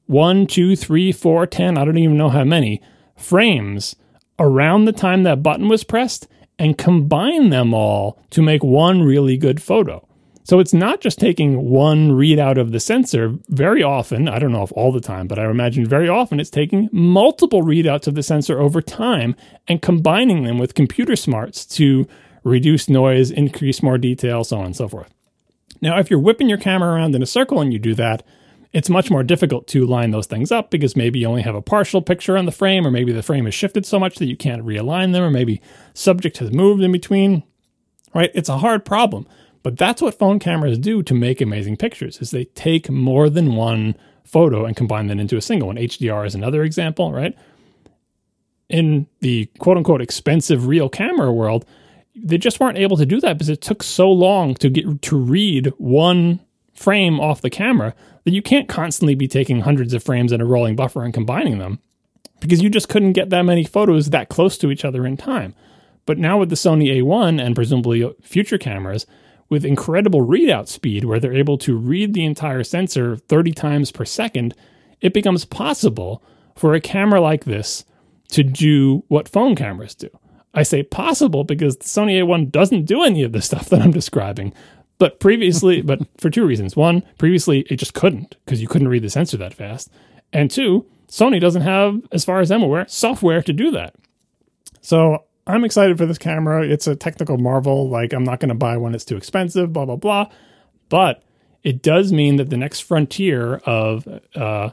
one, 0.06 0.46
two, 0.46 0.76
three, 0.76 1.12
four, 1.12 1.48
ten, 1.48 1.76
I 1.76 1.86
don't 1.86 1.98
even 1.98 2.18
know 2.18 2.30
how 2.30 2.44
many 2.44 2.84
frames 3.18 3.96
around 4.38 4.86
the 4.86 4.92
time 4.92 5.24
that 5.24 5.42
button 5.42 5.70
was 5.70 5.84
pressed 5.84 6.28
and 6.64 6.78
combine 6.78 7.50
them 7.50 7.74
all 7.74 8.18
to 8.30 8.42
make 8.42 8.64
one 8.64 9.04
really 9.04 9.36
good 9.36 9.62
photo. 9.62 10.08
So 10.46 10.62
it's 10.62 10.74
not 10.74 11.02
just 11.02 11.20
taking 11.20 11.70
one 11.70 12.12
readout 12.12 12.58
of 12.58 12.72
the 12.72 12.80
sensor. 12.80 13.38
Very 13.50 13.84
often, 13.84 14.30
I 14.30 14.40
don't 14.40 14.54
know 14.54 14.64
if 14.64 14.72
all 14.72 14.94
the 14.94 15.02
time, 15.02 15.28
but 15.28 15.38
I 15.38 15.50
imagine 15.50 15.86
very 15.86 16.08
often 16.08 16.40
it's 16.40 16.50
taking 16.50 16.88
multiple 16.94 17.64
readouts 17.64 18.08
of 18.08 18.16
the 18.16 18.24
sensor 18.24 18.62
over 18.62 18.82
time 18.82 19.36
and 19.68 19.82
combining 19.82 20.44
them 20.44 20.58
with 20.58 20.74
computer 20.74 21.18
smarts 21.18 21.66
to 21.78 22.08
reduce 22.46 22.88
noise, 22.88 23.30
increase 23.30 23.84
more 23.84 23.98
detail, 23.98 24.46
so 24.46 24.60
on 24.60 24.68
and 24.68 24.76
so 24.76 24.88
forth. 24.88 25.14
Now, 25.82 26.00
if 26.00 26.10
you're 26.10 26.18
whipping 26.18 26.48
your 26.48 26.58
camera 26.58 26.94
around 26.94 27.14
in 27.14 27.22
a 27.22 27.26
circle 27.26 27.60
and 27.60 27.74
you 27.74 27.80
do 27.80 27.94
that, 27.96 28.24
it's 28.74 28.90
much 28.90 29.12
more 29.12 29.24
difficult 29.24 29.68
to 29.68 29.86
line 29.86 30.12
those 30.12 30.26
things 30.26 30.52
up 30.52 30.72
because 30.72 30.96
maybe 30.96 31.20
you 31.20 31.28
only 31.28 31.44
have 31.44 31.56
a 31.56 31.62
partial 31.62 32.02
picture 32.02 32.38
on 32.38 32.46
the 32.46 32.52
frame, 32.52 32.86
or 32.86 32.92
maybe 32.92 33.12
the 33.12 33.22
frame 33.22 33.46
is 33.46 33.54
shifted 33.54 33.86
so 33.86 34.00
much 34.00 34.16
that 34.16 34.26
you 34.26 34.36
can't 34.36 34.66
realign 34.66 35.14
them, 35.14 35.24
or 35.24 35.30
maybe 35.30 35.62
subject 35.94 36.40
has 36.40 36.52
moved 36.52 36.82
in 36.82 36.92
between. 36.92 37.44
Right? 38.16 38.32
It's 38.34 38.50
a 38.50 38.58
hard 38.58 38.84
problem. 38.84 39.28
But 39.62 39.78
that's 39.78 40.02
what 40.02 40.18
phone 40.18 40.40
cameras 40.40 40.78
do 40.78 41.02
to 41.04 41.14
make 41.14 41.40
amazing 41.40 41.78
pictures 41.78 42.18
is 42.20 42.32
they 42.32 42.46
take 42.46 42.90
more 42.90 43.30
than 43.30 43.56
one 43.56 43.96
photo 44.26 44.66
and 44.66 44.76
combine 44.76 45.08
them 45.08 45.20
into 45.20 45.38
a 45.38 45.42
single 45.42 45.68
one. 45.68 45.78
HDR 45.78 46.26
is 46.26 46.36
another 46.36 46.64
example, 46.64 47.14
right? 47.14 47.36
In 48.70 49.08
the 49.22 49.46
quote 49.60 49.78
unquote 49.78 50.02
expensive 50.02 50.68
real 50.68 50.90
camera 50.90 51.32
world, 51.32 51.66
they 52.16 52.38
just 52.38 52.60
weren't 52.60 52.78
able 52.78 52.98
to 52.98 53.06
do 53.06 53.22
that 53.22 53.34
because 53.34 53.50
it 53.50 53.62
took 53.62 53.84
so 53.84 54.12
long 54.12 54.56
to 54.56 54.70
get 54.70 55.02
to 55.04 55.16
read 55.16 55.68
one 55.78 56.40
frame 56.74 57.20
off 57.20 57.42
the 57.42 57.50
camera 57.50 57.94
that 58.24 58.34
you 58.34 58.42
can't 58.42 58.70
constantly 58.70 59.16
be 59.16 59.28
taking 59.28 59.62
hundreds 59.62 59.94
of 59.94 60.04
frames 60.04 60.32
in 60.32 60.42
a 60.42 60.46
rolling 60.46 60.76
buffer 60.76 61.04
and 61.04 61.14
combining 61.14 61.60
them 61.60 61.80
because 62.40 62.62
you 62.62 62.70
just 62.70 62.90
couldn't 62.90 63.14
get 63.14 63.30
that 63.30 63.44
many 63.44 63.64
photos 63.64 64.10
that 64.10 64.30
close 64.30 64.58
to 64.58 64.72
each 64.72 64.84
other 64.84 65.06
in 65.06 65.18
time. 65.18 65.56
But 66.06 66.18
now 66.18 66.38
with 66.38 66.50
the 66.50 66.56
Sony 66.56 67.02
A1 67.02 67.42
and 67.42 67.56
presumably 67.56 68.14
future 68.22 68.58
cameras 68.58 69.06
with 69.50 69.64
incredible 69.64 70.26
readout 70.26 70.68
speed 70.68 71.06
where 71.06 71.20
they're 71.20 71.34
able 71.34 71.58
to 71.60 71.78
read 71.78 72.14
the 72.14 72.26
entire 72.26 72.64
sensor 72.64 73.16
30 73.16 73.52
times 73.54 73.92
per 73.92 74.04
second, 74.04 74.54
it 75.00 75.14
becomes 75.14 75.46
possible 75.46 76.24
for 76.56 76.74
a 76.74 76.82
camera 76.82 77.22
like 77.22 77.46
this 77.46 77.86
to 78.30 78.44
do 78.44 79.04
what 79.08 79.30
phone 79.30 79.56
cameras 79.56 79.96
do. 79.96 80.10
I 80.54 80.64
say 80.64 80.84
possible 80.84 81.44
because 81.44 81.78
the 81.78 81.86
Sony 81.86 82.22
A1 82.22 82.52
doesn't 82.52 82.86
do 82.86 83.04
any 83.04 83.24
of 83.24 83.32
the 83.32 83.42
stuff 83.42 83.70
that 83.70 83.82
I'm 83.82 83.92
describing. 83.92 84.54
But 85.04 85.20
previously, 85.20 85.82
but 85.82 86.00
for 86.18 86.30
two 86.30 86.46
reasons. 86.46 86.78
One, 86.78 87.04
previously 87.18 87.66
it 87.70 87.76
just 87.76 87.94
couldn't 87.94 88.38
because 88.46 88.62
you 88.62 88.70
couldn't 88.70 88.88
read 88.88 89.04
the 89.04 89.10
sensor 89.10 89.36
that 89.36 89.54
fast. 89.54 89.92
And 90.32 90.50
two, 90.50 90.86
Sony 91.10 91.42
doesn't 91.42 91.64
have, 91.64 92.00
as 92.14 92.24
far 92.24 92.40
as 92.40 92.50
I'm 92.50 92.64
aware, 92.64 92.88
software 92.88 93.42
to 93.42 93.52
do 93.52 93.70
that. 93.72 93.96
So 94.80 95.26
I'm 95.46 95.66
excited 95.66 95.98
for 95.98 96.06
this 96.06 96.18
camera. 96.18 96.66
It's 96.66 96.88
a 96.88 96.96
technical 96.96 97.38
marvel. 97.38 97.90
Like, 97.90 98.14
I'm 98.14 98.24
not 98.24 98.40
going 98.40 98.48
to 98.48 98.56
buy 98.56 98.78
one, 98.78 98.96
it's 98.96 99.04
too 99.04 99.18
expensive, 99.18 99.74
blah, 99.74 99.84
blah, 99.84 99.98
blah. 99.98 100.30
But 100.88 101.22
it 101.64 101.82
does 101.82 102.14
mean 102.14 102.38
that 102.38 102.50
the 102.50 102.56
next 102.56 102.80
frontier 102.80 103.56
of, 103.66 104.08
uh, 104.36 104.70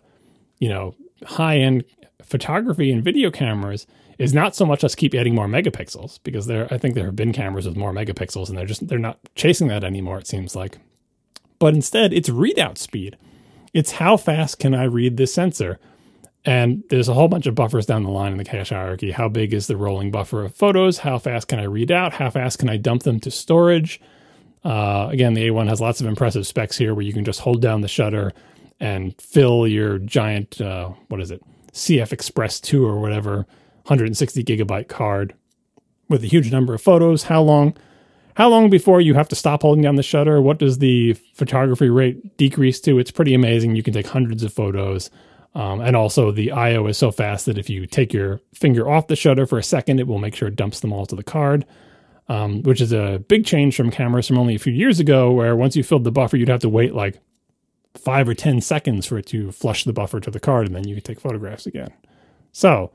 you 0.61 0.69
know, 0.69 0.95
high 1.27 1.59
end 1.59 1.83
photography 2.23 2.93
and 2.93 3.03
video 3.03 3.33
cameras 3.33 3.85
is 4.21 4.35
not 4.35 4.55
so 4.55 4.67
much 4.67 4.85
us 4.85 4.95
keep 4.95 5.15
adding 5.15 5.35
more 5.35 5.49
megapixels 5.49 6.21
because 6.25 6.45
there 6.45 6.69
I 6.71 6.77
think 6.77 6.95
there 6.95 7.07
have 7.07 7.17
been 7.17 7.33
cameras 7.33 7.67
with 7.67 7.75
more 7.77 7.93
megapixels 7.93 8.51
and 8.51 8.59
they're 8.59 8.67
just 8.67 8.87
they're 8.87 8.99
not 8.99 9.19
chasing 9.35 9.69
that 9.69 9.83
anymore 9.83 10.19
it 10.19 10.27
seems 10.27 10.55
like. 10.55 10.77
But 11.59 11.73
instead 11.73 12.13
it's 12.13 12.29
readout 12.29 12.77
speed. 12.77 13.17
It's 13.73 13.93
how 13.93 14.19
fast 14.19 14.59
can 14.59 14.75
I 14.75 14.85
read 14.85 15.17
this 15.17 15.33
sensor? 15.33 15.79
And 16.45 16.85
there's 16.91 17.09
a 17.09 17.15
whole 17.15 17.29
bunch 17.29 17.47
of 17.47 17.55
buffers 17.55 17.87
down 17.87 18.03
the 18.03 18.11
line 18.11 18.33
in 18.33 18.39
the 18.39 18.45
cache 18.45 18.71
hierarchy. 18.71 19.11
How 19.11 19.29
big 19.29 19.55
is 19.55 19.67
the 19.67 19.77
rolling 19.77 20.11
buffer 20.11 20.45
of 20.45 20.55
photos? 20.55 20.99
How 20.99 21.19
fast 21.19 21.49
can 21.49 21.59
I 21.59 21.65
read 21.65 21.91
out? 21.91 22.15
How 22.15 22.29
fast 22.29 22.59
can 22.59 22.69
I 22.69 22.77
dump 22.77 23.05
them 23.05 23.21
to 23.21 23.31
storage? 23.31 24.03
Uh, 24.65 25.09
again, 25.11 25.33
the 25.33 25.49
A1 25.49 25.69
has 25.69 25.81
lots 25.81 26.01
of 26.01 26.07
impressive 26.07 26.47
specs 26.47 26.77
here 26.77 26.95
where 26.95 27.05
you 27.05 27.13
can 27.15 27.25
just 27.25 27.41
hold 27.41 27.63
down 27.63 27.81
the 27.81 27.89
shutter 27.89 28.33
and 28.81 29.19
fill 29.21 29.67
your 29.67 29.99
giant, 29.99 30.61
uh, 30.61 30.91
what 31.09 31.21
is 31.21 31.31
it, 31.31 31.43
CF 31.73 32.13
Express 32.13 32.61
2 32.61 32.85
or 32.85 33.01
whatever 33.01 33.47
160 33.91 34.45
gigabyte 34.45 34.89
card 34.89 35.35
with 36.09 36.23
a 36.23 36.29
huge 36.29 36.53
number 36.53 36.73
of 36.73 36.81
photos. 36.81 37.25
How 37.25 37.43
long? 37.43 37.77
How 38.35 38.49
long 38.49 38.71
before 38.71 39.01
you 39.01 39.15
have 39.15 39.29
to 39.29 39.35
stop 39.35 39.63
holding 39.63 39.83
down 39.83 39.97
the 39.97 40.03
shutter? 40.03 40.41
What 40.41 40.59
does 40.59 40.79
the 40.79 41.15
photography 41.35 41.91
rate 41.91 42.37
decrease 42.37 42.81
to? 42.83 42.99
It's 42.99 43.11
pretty 43.11 43.35
amazing. 43.35 43.75
You 43.75 43.83
can 43.83 43.93
take 43.93 44.07
hundreds 44.07 44.45
of 44.45 44.53
photos. 44.53 45.11
Um, 45.55 45.81
and 45.81 45.97
also, 45.97 46.31
the 46.31 46.53
I/O 46.53 46.87
is 46.87 46.97
so 46.97 47.11
fast 47.11 47.47
that 47.47 47.59
if 47.59 47.69
you 47.69 47.87
take 47.87 48.13
your 48.13 48.41
finger 48.55 48.89
off 48.89 49.09
the 49.09 49.17
shutter 49.17 49.47
for 49.47 49.59
a 49.59 49.65
second, 49.65 49.99
it 49.99 50.07
will 50.07 50.21
make 50.21 50.37
sure 50.37 50.47
it 50.47 50.57
dumps 50.57 50.79
them 50.79 50.93
all 50.93 51.07
to 51.07 51.17
the 51.17 51.25
card, 51.25 51.67
um, 52.29 52.63
which 52.63 52.81
is 52.81 52.93
a 52.93 53.23
big 53.27 53.45
change 53.45 53.77
from 53.77 53.91
cameras 53.91 54.29
from 54.29 54.39
only 54.39 54.55
a 54.55 54.61
few 54.61 54.73
years 54.73 55.01
ago, 55.01 55.33
where 55.33 55.57
once 55.57 55.75
you 55.75 55.83
filled 55.83 56.05
the 56.05 56.13
buffer, 56.13 56.37
you'd 56.37 56.49
have 56.49 56.61
to 56.61 56.69
wait 56.69 56.95
like 56.95 57.21
five 57.97 58.29
or 58.29 58.35
10 58.35 58.61
seconds 58.61 59.07
for 59.07 59.19
it 59.19 59.27
to 59.27 59.51
flush 59.51 59.83
the 59.83 59.93
buffer 59.93 60.21
to 60.21 60.31
the 60.31 60.39
card, 60.39 60.69
and 60.69 60.77
then 60.77 60.87
you 60.87 60.95
could 60.95 61.05
take 61.05 61.21
photographs 61.21 61.67
again. 61.67 61.93
So, 62.53 62.93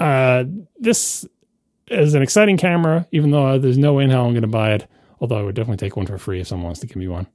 uh, 0.00 0.44
this 0.78 1.26
is 1.88 2.14
an 2.14 2.22
exciting 2.22 2.56
camera, 2.56 3.06
even 3.12 3.30
though 3.30 3.58
there's 3.58 3.78
no 3.78 3.94
way 3.94 4.04
in 4.04 4.10
hell 4.10 4.24
I'm 4.24 4.32
going 4.32 4.42
to 4.42 4.48
buy 4.48 4.72
it. 4.72 4.88
Although 5.20 5.38
I 5.38 5.42
would 5.42 5.54
definitely 5.54 5.86
take 5.86 5.96
one 5.96 6.06
for 6.06 6.16
free 6.16 6.40
if 6.40 6.48
someone 6.48 6.64
wants 6.64 6.80
to 6.80 6.86
give 6.86 6.96
me 6.96 7.08
one. 7.08 7.26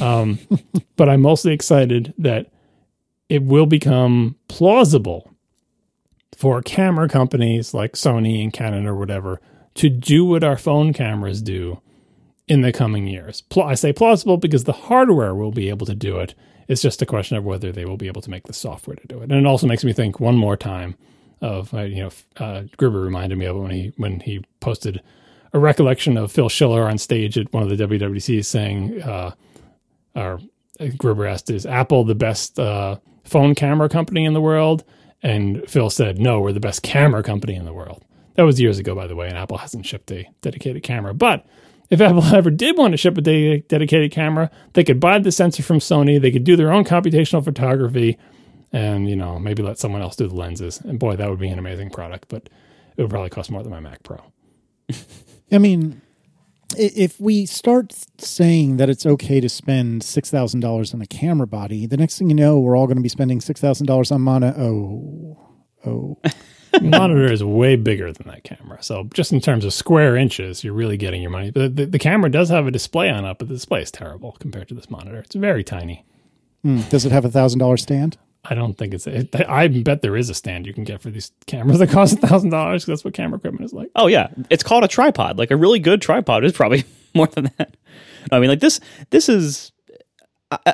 Um, 0.00 0.38
but 0.96 1.08
I'm 1.08 1.22
mostly 1.22 1.52
excited 1.52 2.14
that 2.18 2.52
it 3.28 3.42
will 3.42 3.66
become 3.66 4.36
plausible 4.46 5.32
for 6.36 6.62
camera 6.62 7.08
companies 7.08 7.74
like 7.74 7.94
Sony 7.94 8.42
and 8.42 8.52
Canon 8.52 8.86
or 8.86 8.94
whatever 8.94 9.40
to 9.74 9.88
do 9.88 10.24
what 10.24 10.44
our 10.44 10.56
phone 10.56 10.92
cameras 10.92 11.42
do 11.42 11.80
in 12.46 12.60
the 12.60 12.72
coming 12.72 13.08
years. 13.08 13.42
I 13.60 13.74
say 13.74 13.92
plausible 13.92 14.36
because 14.36 14.64
the 14.64 14.72
hardware 14.72 15.34
will 15.34 15.50
be 15.50 15.68
able 15.68 15.86
to 15.86 15.94
do 15.94 16.18
it. 16.18 16.34
It's 16.68 16.82
just 16.82 17.02
a 17.02 17.06
question 17.06 17.36
of 17.36 17.44
whether 17.44 17.72
they 17.72 17.84
will 17.84 17.96
be 17.96 18.06
able 18.06 18.22
to 18.22 18.30
make 18.30 18.44
the 18.44 18.52
software 18.52 18.96
to 18.96 19.06
do 19.06 19.18
it. 19.20 19.30
And 19.30 19.32
it 19.32 19.46
also 19.46 19.66
makes 19.66 19.84
me 19.84 19.92
think 19.92 20.20
one 20.20 20.36
more 20.36 20.56
time 20.56 20.96
of 21.40 21.72
uh, 21.74 21.82
you 21.82 22.02
know 22.02 22.10
uh, 22.38 22.62
Gruber 22.76 23.00
reminded 23.00 23.38
me 23.38 23.46
of 23.46 23.56
it 23.56 23.60
when 23.60 23.70
he 23.70 23.92
when 23.96 24.20
he 24.20 24.44
posted 24.60 25.02
a 25.52 25.58
recollection 25.58 26.16
of 26.16 26.32
Phil 26.32 26.48
Schiller 26.48 26.88
on 26.88 26.98
stage 26.98 27.38
at 27.38 27.52
one 27.52 27.62
of 27.62 27.68
the 27.70 27.86
WWDCs 27.86 28.44
saying, 28.44 29.02
uh, 29.02 29.32
or 30.14 30.40
Gruber 30.96 31.26
asked, 31.26 31.50
"Is 31.50 31.66
Apple 31.66 32.04
the 32.04 32.14
best 32.14 32.58
uh, 32.58 32.96
phone 33.24 33.54
camera 33.54 33.88
company 33.88 34.24
in 34.24 34.34
the 34.34 34.40
world?" 34.40 34.84
And 35.22 35.68
Phil 35.68 35.90
said, 35.90 36.18
"No, 36.18 36.40
we're 36.40 36.52
the 36.52 36.60
best 36.60 36.82
camera 36.82 37.22
company 37.22 37.54
in 37.54 37.64
the 37.64 37.72
world." 37.72 38.04
That 38.34 38.44
was 38.44 38.60
years 38.60 38.78
ago, 38.78 38.94
by 38.94 39.06
the 39.06 39.16
way, 39.16 39.28
and 39.28 39.38
Apple 39.38 39.56
hasn't 39.56 39.86
shipped 39.86 40.10
a 40.10 40.28
dedicated 40.42 40.82
camera. 40.82 41.14
But 41.14 41.46
if 41.88 42.00
Apple 42.00 42.24
ever 42.34 42.50
did 42.50 42.76
want 42.76 42.92
to 42.92 42.98
ship 42.98 43.16
a 43.16 43.20
de- 43.22 43.60
dedicated 43.62 44.12
camera, 44.12 44.50
they 44.74 44.84
could 44.84 45.00
buy 45.00 45.18
the 45.18 45.32
sensor 45.32 45.62
from 45.62 45.78
Sony. 45.78 46.20
They 46.20 46.30
could 46.30 46.44
do 46.44 46.56
their 46.56 46.72
own 46.72 46.84
computational 46.84 47.44
photography, 47.44 48.18
and 48.72 49.08
you 49.08 49.16
know 49.16 49.38
maybe 49.38 49.62
let 49.62 49.78
someone 49.78 50.02
else 50.02 50.16
do 50.16 50.28
the 50.28 50.34
lenses. 50.34 50.80
And 50.80 50.98
boy, 50.98 51.16
that 51.16 51.28
would 51.28 51.38
be 51.38 51.48
an 51.48 51.58
amazing 51.58 51.90
product. 51.90 52.28
But 52.28 52.48
it 52.96 53.02
would 53.02 53.10
probably 53.10 53.30
cost 53.30 53.50
more 53.50 53.62
than 53.62 53.72
my 53.72 53.80
Mac 53.80 54.02
Pro. 54.02 54.20
I 55.52 55.58
mean, 55.58 56.00
if 56.76 57.20
we 57.20 57.46
start 57.46 57.94
saying 58.18 58.78
that 58.78 58.90
it's 58.90 59.06
okay 59.06 59.40
to 59.40 59.48
spend 59.48 60.02
six 60.02 60.30
thousand 60.30 60.60
dollars 60.60 60.92
on 60.94 61.00
a 61.00 61.06
camera 61.06 61.46
body, 61.46 61.86
the 61.86 61.96
next 61.96 62.18
thing 62.18 62.28
you 62.28 62.36
know, 62.36 62.58
we're 62.58 62.76
all 62.76 62.86
going 62.86 62.96
to 62.96 63.02
be 63.02 63.08
spending 63.08 63.40
six 63.40 63.60
thousand 63.60 63.86
dollars 63.86 64.10
on 64.10 64.20
mono. 64.22 64.54
Oh, 64.56 65.38
oh. 65.86 66.18
monitor 66.82 67.32
is 67.32 67.42
way 67.42 67.76
bigger 67.76 68.12
than 68.12 68.28
that 68.28 68.44
camera. 68.44 68.82
So 68.82 69.08
just 69.14 69.32
in 69.32 69.40
terms 69.40 69.64
of 69.64 69.72
square 69.72 70.16
inches, 70.16 70.62
you're 70.62 70.74
really 70.74 70.96
getting 70.96 71.22
your 71.22 71.30
money. 71.30 71.50
But 71.50 71.76
the, 71.76 71.86
the 71.86 71.98
camera 71.98 72.30
does 72.30 72.48
have 72.50 72.66
a 72.66 72.70
display 72.70 73.08
on 73.08 73.24
it, 73.24 73.38
but 73.38 73.48
the 73.48 73.54
display 73.54 73.82
is 73.82 73.90
terrible 73.90 74.36
compared 74.40 74.68
to 74.68 74.74
this 74.74 74.90
monitor. 74.90 75.18
It's 75.18 75.34
very 75.34 75.64
tiny. 75.64 76.04
Mm, 76.64 76.88
does 76.90 77.06
it 77.06 77.12
have 77.12 77.24
a 77.24 77.30
thousand 77.30 77.60
dollar 77.60 77.76
stand? 77.76 78.18
I 78.48 78.54
don't 78.54 78.74
think 78.74 78.94
it's. 78.94 79.06
It, 79.06 79.34
I 79.48 79.68
bet 79.68 80.02
there 80.02 80.16
is 80.16 80.30
a 80.30 80.34
stand 80.34 80.66
you 80.66 80.74
can 80.74 80.84
get 80.84 81.00
for 81.00 81.10
these 81.10 81.32
cameras 81.46 81.78
that 81.78 81.90
cost 81.90 82.14
a 82.14 82.26
thousand 82.26 82.50
dollars. 82.50 82.86
That's 82.86 83.04
what 83.04 83.14
camera 83.14 83.38
equipment 83.38 83.64
is 83.64 83.72
like. 83.72 83.90
Oh 83.96 84.06
yeah, 84.06 84.28
it's 84.50 84.62
called 84.62 84.84
a 84.84 84.88
tripod. 84.88 85.38
Like 85.38 85.50
a 85.50 85.56
really 85.56 85.78
good 85.78 86.00
tripod 86.00 86.44
is 86.44 86.52
probably 86.52 86.84
more 87.14 87.26
than 87.26 87.50
that. 87.58 87.76
I 88.30 88.38
mean, 88.38 88.48
like 88.48 88.60
this. 88.60 88.80
This 89.10 89.28
is. 89.28 89.72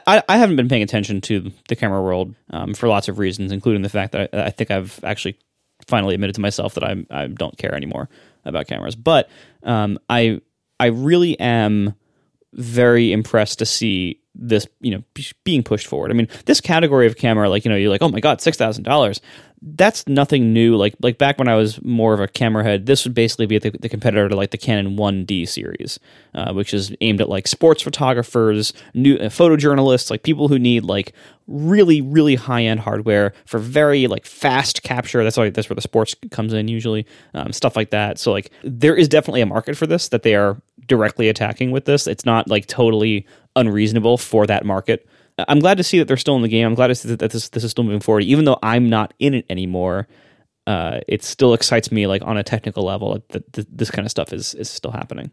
I, 0.07 0.23
I 0.29 0.37
haven't 0.37 0.57
been 0.57 0.68
paying 0.68 0.83
attention 0.83 1.23
to 1.23 1.51
the 1.68 1.75
camera 1.75 2.03
world 2.03 2.35
um, 2.51 2.75
for 2.75 2.89
lots 2.89 3.09
of 3.09 3.18
reasons, 3.18 3.53
including 3.53 3.81
the 3.81 3.89
fact 3.89 4.12
that 4.12 4.29
I, 4.35 4.45
I 4.45 4.51
think 4.51 4.70
I've 4.70 5.03
actually 5.03 5.39
finally 5.87 6.14
admitted 6.14 6.35
to 6.35 6.43
myself 6.43 6.75
that 6.75 6.85
I 6.85 7.05
I 7.11 7.27
don't 7.29 7.57
care 7.57 7.75
anymore 7.75 8.09
about 8.45 8.66
cameras. 8.66 8.97
But 8.97 9.31
um, 9.62 9.99
I 10.11 10.41
I 10.79 10.87
really 10.87 11.39
am 11.41 11.95
very 12.53 13.12
impressed 13.12 13.61
to 13.61 13.66
see 13.66 14.22
this 14.35 14.66
you 14.80 14.91
know 14.97 15.03
being 15.45 15.62
pushed 15.62 15.87
forward. 15.87 16.11
I 16.11 16.14
mean, 16.14 16.28
this 16.47 16.61
category 16.61 17.07
of 17.07 17.16
camera, 17.16 17.49
like 17.49 17.64
you 17.64 17.70
know, 17.70 17.76
you're 17.76 17.91
like, 17.91 18.03
oh 18.03 18.09
my 18.09 18.20
god, 18.20 18.41
six 18.41 18.57
thousand 18.57 18.85
dollars. 18.85 19.20
That's 19.64 20.09
nothing 20.09 20.53
new. 20.53 20.76
Like 20.76 20.95
like 21.01 21.18
back 21.18 21.39
when 21.39 21.49
I 21.49 21.55
was 21.55 21.83
more 21.85 22.14
of 22.14 22.20
a 22.20 22.26
camera 22.26 22.64
head, 22.64 22.87
this 22.87 23.05
would 23.05 23.14
basically 23.14 23.47
be 23.47 23.59
the, 23.59 23.70
the 23.70 23.89
competitor 23.89 24.28
to 24.28 24.35
like 24.35 24.51
the 24.51 24.59
Canon 24.59 24.97
1D 24.97 25.49
series, 25.49 26.01
uh, 26.35 26.53
which 26.53 26.74
is 26.74 26.93
aimed 27.01 27.20
at 27.20 27.28
like 27.28 27.47
sports 27.47 27.83
photographers, 27.83 28.72
new 28.95 29.16
uh, 29.16 29.28
photojournalists, 29.28 30.11
like 30.11 30.24
people 30.24 30.49
who 30.49 30.59
need 30.59 30.85
like 30.85 31.12
really 31.47 32.01
really 32.01 32.35
high 32.35 32.62
end 32.64 32.80
hardware 32.80 33.35
for 33.45 33.59
very 33.59 34.09
like 34.09 34.26
fast 34.26 34.83
capture. 34.83 35.22
That's 35.22 35.37
why 35.37 35.51
that's 35.51 35.68
where 35.68 35.76
the 35.76 35.83
sports 35.83 36.16
comes 36.33 36.53
in 36.53 36.66
usually, 36.66 37.07
um, 37.35 37.53
stuff 37.53 37.76
like 37.76 37.91
that. 37.91 38.18
So 38.18 38.33
like 38.33 38.51
there 38.64 38.97
is 38.97 39.09
definitely 39.09 39.43
a 39.43 39.47
market 39.47 39.76
for 39.76 39.87
this 39.87 40.09
that 40.09 40.24
they 40.24 40.35
are 40.35 40.61
directly 40.87 41.28
attacking 41.28 41.70
with 41.70 41.85
this. 41.85 42.07
It's 42.07 42.24
not 42.24 42.49
like 42.49 42.66
totally 42.66 43.26
unreasonable 43.57 44.18
for 44.18 44.47
that 44.47 44.64
market. 44.64 45.07
I'm 45.39 45.61
glad 45.61 45.78
to 45.78 45.85
see 45.85 45.99
that 45.99 46.09
they're 46.09 46.16
still 46.16 46.37
in 46.37 46.43
the 46.43 46.49
game. 46.49 46.66
I'm 46.66 46.74
glad 46.74 46.89
to 46.89 46.95
see 46.95 47.14
that 47.14 47.30
this 47.30 47.49
this 47.49 47.64
is 47.64 47.70
still 47.70 47.85
moving 47.85 48.01
forward, 48.01 48.24
even 48.24 48.45
though 48.45 48.59
I'm 48.62 48.89
not 48.89 49.14
in 49.18 49.35
it 49.35 49.47
anymore. 49.49 50.09
Uh, 50.66 51.01
it 51.09 51.24
still 51.24 51.55
excites 51.55 51.91
me, 51.91 52.07
like 52.07 52.22
on 52.22 52.37
a 52.37 52.45
technical 52.45 52.85
level, 52.85 53.20
that, 53.30 53.53
this 53.53 53.91
kind 53.91 54.07
of 54.07 54.11
stuff 54.11 54.33
is 54.33 54.55
is 54.55 54.70
still 54.70 54.93
happening. 54.93 55.30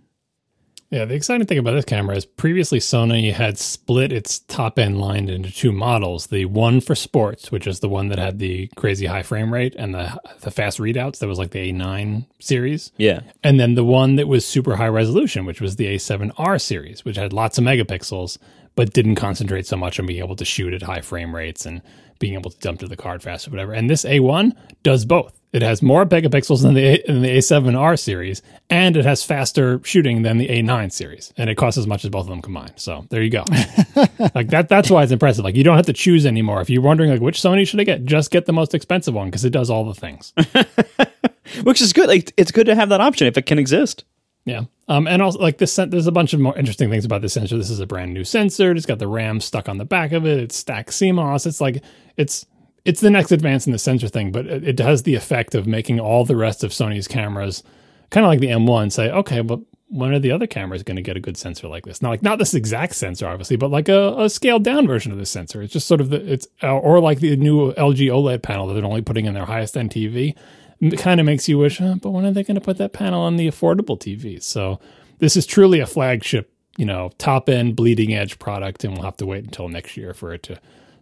Yeah, 0.91 1.05
the 1.05 1.13
exciting 1.13 1.45
thing 1.45 1.59
about 1.59 1.73
this 1.73 1.85
camera 1.85 2.15
is 2.15 2.25
previously 2.25 2.79
Sony 2.79 3.31
had 3.31 3.59
split 3.59 4.11
its 4.11 4.39
top 4.39 4.79
end 4.79 4.99
line 4.99 5.29
into 5.29 5.51
two 5.51 5.71
models. 5.71 6.27
The 6.27 6.45
one 6.45 6.81
for 6.81 6.95
sports, 6.95 7.51
which 7.51 7.67
is 7.67 7.79
the 7.79 7.89
one 7.89 8.07
that 8.07 8.17
had 8.17 8.39
the 8.39 8.67
crazy 8.75 9.05
high 9.05 9.21
frame 9.21 9.53
rate 9.53 9.75
and 9.77 9.93
the 9.93 10.19
the 10.41 10.49
fast 10.49 10.79
readouts, 10.79 11.19
that 11.19 11.27
was 11.27 11.37
like 11.37 11.51
the 11.51 11.71
A9 11.71 12.25
series. 12.39 12.91
Yeah. 12.97 13.19
And 13.43 13.59
then 13.59 13.75
the 13.75 13.83
one 13.83 14.15
that 14.15 14.27
was 14.27 14.47
super 14.47 14.77
high 14.77 14.87
resolution, 14.87 15.45
which 15.45 15.61
was 15.61 15.75
the 15.75 15.85
A7R 15.95 16.59
series, 16.59 17.05
which 17.05 17.17
had 17.17 17.33
lots 17.33 17.59
of 17.59 17.63
megapixels, 17.63 18.39
but 18.75 18.91
didn't 18.91 19.15
concentrate 19.15 19.67
so 19.67 19.77
much 19.77 19.99
on 19.99 20.07
being 20.07 20.23
able 20.23 20.37
to 20.37 20.45
shoot 20.45 20.73
at 20.73 20.81
high 20.81 21.01
frame 21.01 21.35
rates 21.35 21.67
and 21.67 21.83
being 22.19 22.33
able 22.33 22.51
to 22.51 22.59
dump 22.59 22.79
to 22.81 22.87
the 22.87 22.97
card 22.97 23.23
fast 23.23 23.47
or 23.47 23.51
whatever. 23.51 23.73
And 23.73 23.89
this 23.89 24.03
A1 24.03 24.55
does 24.83 25.05
both. 25.05 25.39
It 25.51 25.63
has 25.63 25.81
more 25.81 26.05
megapixels 26.05 26.61
than 26.61 26.75
the 26.75 26.85
A, 26.85 27.03
than 27.07 27.23
the 27.23 27.37
A7R 27.37 27.97
series, 27.97 28.43
and 28.69 28.95
it 28.95 29.03
has 29.03 29.23
faster 29.23 29.81
shooting 29.83 30.21
than 30.21 30.37
the 30.37 30.47
A9 30.47 30.91
series, 30.91 31.33
and 31.37 31.49
it 31.49 31.55
costs 31.55 31.79
as 31.79 31.87
much 31.87 32.05
as 32.05 32.11
both 32.11 32.25
of 32.25 32.27
them 32.27 32.41
combined. 32.41 32.73
So 32.75 33.07
there 33.09 33.23
you 33.23 33.31
go. 33.31 33.43
like 34.35 34.49
that. 34.49 34.67
That's 34.69 34.91
why 34.91 35.01
it's 35.01 35.11
impressive. 35.11 35.43
Like 35.43 35.55
you 35.55 35.63
don't 35.63 35.75
have 35.75 35.87
to 35.87 35.93
choose 35.93 36.27
anymore. 36.27 36.61
If 36.61 36.69
you're 36.69 36.83
wondering 36.83 37.09
like 37.09 37.21
which 37.21 37.41
Sony 37.41 37.67
should 37.67 37.79
I 37.79 37.83
get, 37.83 38.05
just 38.05 38.29
get 38.29 38.45
the 38.45 38.53
most 38.53 38.75
expensive 38.75 39.15
one 39.15 39.27
because 39.27 39.43
it 39.43 39.49
does 39.49 39.71
all 39.71 39.85
the 39.85 39.95
things. 39.95 40.33
Which 41.63 41.81
is 41.81 41.93
good. 41.93 42.07
Like 42.07 42.31
it's 42.37 42.51
good 42.51 42.67
to 42.67 42.75
have 42.75 42.89
that 42.89 43.01
option 43.01 43.25
if 43.25 43.37
it 43.37 43.47
can 43.47 43.57
exist. 43.57 44.03
Yeah. 44.45 44.63
Um, 44.87 45.07
and 45.07 45.21
also 45.21 45.39
like 45.39 45.57
this, 45.57 45.75
there's 45.75 46.07
a 46.07 46.11
bunch 46.11 46.33
of 46.33 46.39
more 46.39 46.57
interesting 46.57 46.89
things 46.89 47.05
about 47.05 47.21
this 47.21 47.33
sensor. 47.33 47.57
This 47.57 47.69
is 47.69 47.79
a 47.79 47.85
brand 47.85 48.13
new 48.13 48.23
sensor. 48.23 48.71
It's 48.71 48.85
got 48.85 48.99
the 48.99 49.07
RAM 49.07 49.41
stuck 49.41 49.69
on 49.69 49.77
the 49.77 49.85
back 49.85 50.11
of 50.11 50.25
it. 50.25 50.39
It's 50.39 50.55
stacked 50.55 50.89
CMOS. 50.89 51.45
It's 51.45 51.61
like 51.61 51.83
it's 52.19 52.45
it's 52.85 53.01
the 53.01 53.09
next 53.09 53.31
advance 53.31 53.65
in 53.65 53.71
the 53.71 53.79
sensor 53.79 54.07
thing, 54.07 54.31
but 54.31 54.45
it, 54.45 54.67
it 54.67 54.79
has 54.79 55.03
the 55.03 55.15
effect 55.15 55.55
of 55.55 55.67
making 55.67 55.99
all 55.99 56.25
the 56.25 56.35
rest 56.35 56.63
of 56.63 56.71
Sony's 56.71 57.07
cameras 57.07 57.63
kind 58.09 58.25
of 58.25 58.29
like 58.29 58.39
the 58.39 58.47
M1 58.47 58.91
say, 58.91 59.09
okay, 59.11 59.41
but 59.41 59.59
when 59.87 60.13
are 60.13 60.19
the 60.19 60.31
other 60.31 60.47
cameras 60.47 60.83
going 60.83 60.95
to 60.95 61.01
get 61.01 61.17
a 61.17 61.19
good 61.19 61.37
sensor 61.37 61.67
like 61.67 61.85
this? 61.85 62.01
Not 62.01 62.09
like 62.09 62.23
not 62.23 62.37
this 62.37 62.53
exact 62.53 62.95
sensor, 62.95 63.27
obviously, 63.27 63.55
but 63.55 63.71
like 63.71 63.89
a, 63.89 64.15
a 64.17 64.29
scaled 64.29 64.63
down 64.63 64.87
version 64.87 65.11
of 65.11 65.17
this 65.17 65.31
sensor. 65.31 65.61
It's 65.61 65.73
just 65.73 65.87
sort 65.87 66.01
of 66.01 66.09
the 66.09 66.33
it's 66.33 66.47
uh, 66.61 66.77
or 66.77 66.99
like 66.99 67.19
the 67.19 67.35
new 67.37 67.73
LG 67.73 68.07
OLED 68.07 68.43
panel 68.43 68.67
that 68.67 68.75
they're 68.75 68.85
only 68.85 69.01
putting 69.01 69.25
in 69.25 69.33
their 69.33 69.45
highest 69.45 69.75
end 69.75 69.89
TV. 69.91 70.35
It 70.79 70.99
kind 70.99 71.19
of 71.19 71.25
makes 71.25 71.49
you 71.49 71.57
wish, 71.57 71.81
oh, 71.81 71.95
but 71.95 72.11
when 72.11 72.25
are 72.25 72.31
they 72.31 72.43
going 72.43 72.55
to 72.55 72.61
put 72.61 72.77
that 72.77 72.93
panel 72.93 73.21
on 73.21 73.35
the 73.35 73.47
affordable 73.47 73.99
TVs? 73.99 74.43
So 74.43 74.79
this 75.17 75.35
is 75.35 75.45
truly 75.45 75.79
a 75.81 75.87
flagship, 75.87 76.53
you 76.77 76.85
know, 76.85 77.11
top 77.17 77.49
end 77.49 77.75
bleeding 77.75 78.13
edge 78.13 78.39
product, 78.39 78.83
and 78.83 78.93
we'll 78.93 79.03
have 79.03 79.17
to 79.17 79.25
wait 79.25 79.43
until 79.43 79.67
next 79.67 79.97
year 79.97 80.13
for 80.13 80.33
it 80.33 80.43
to 80.43 80.59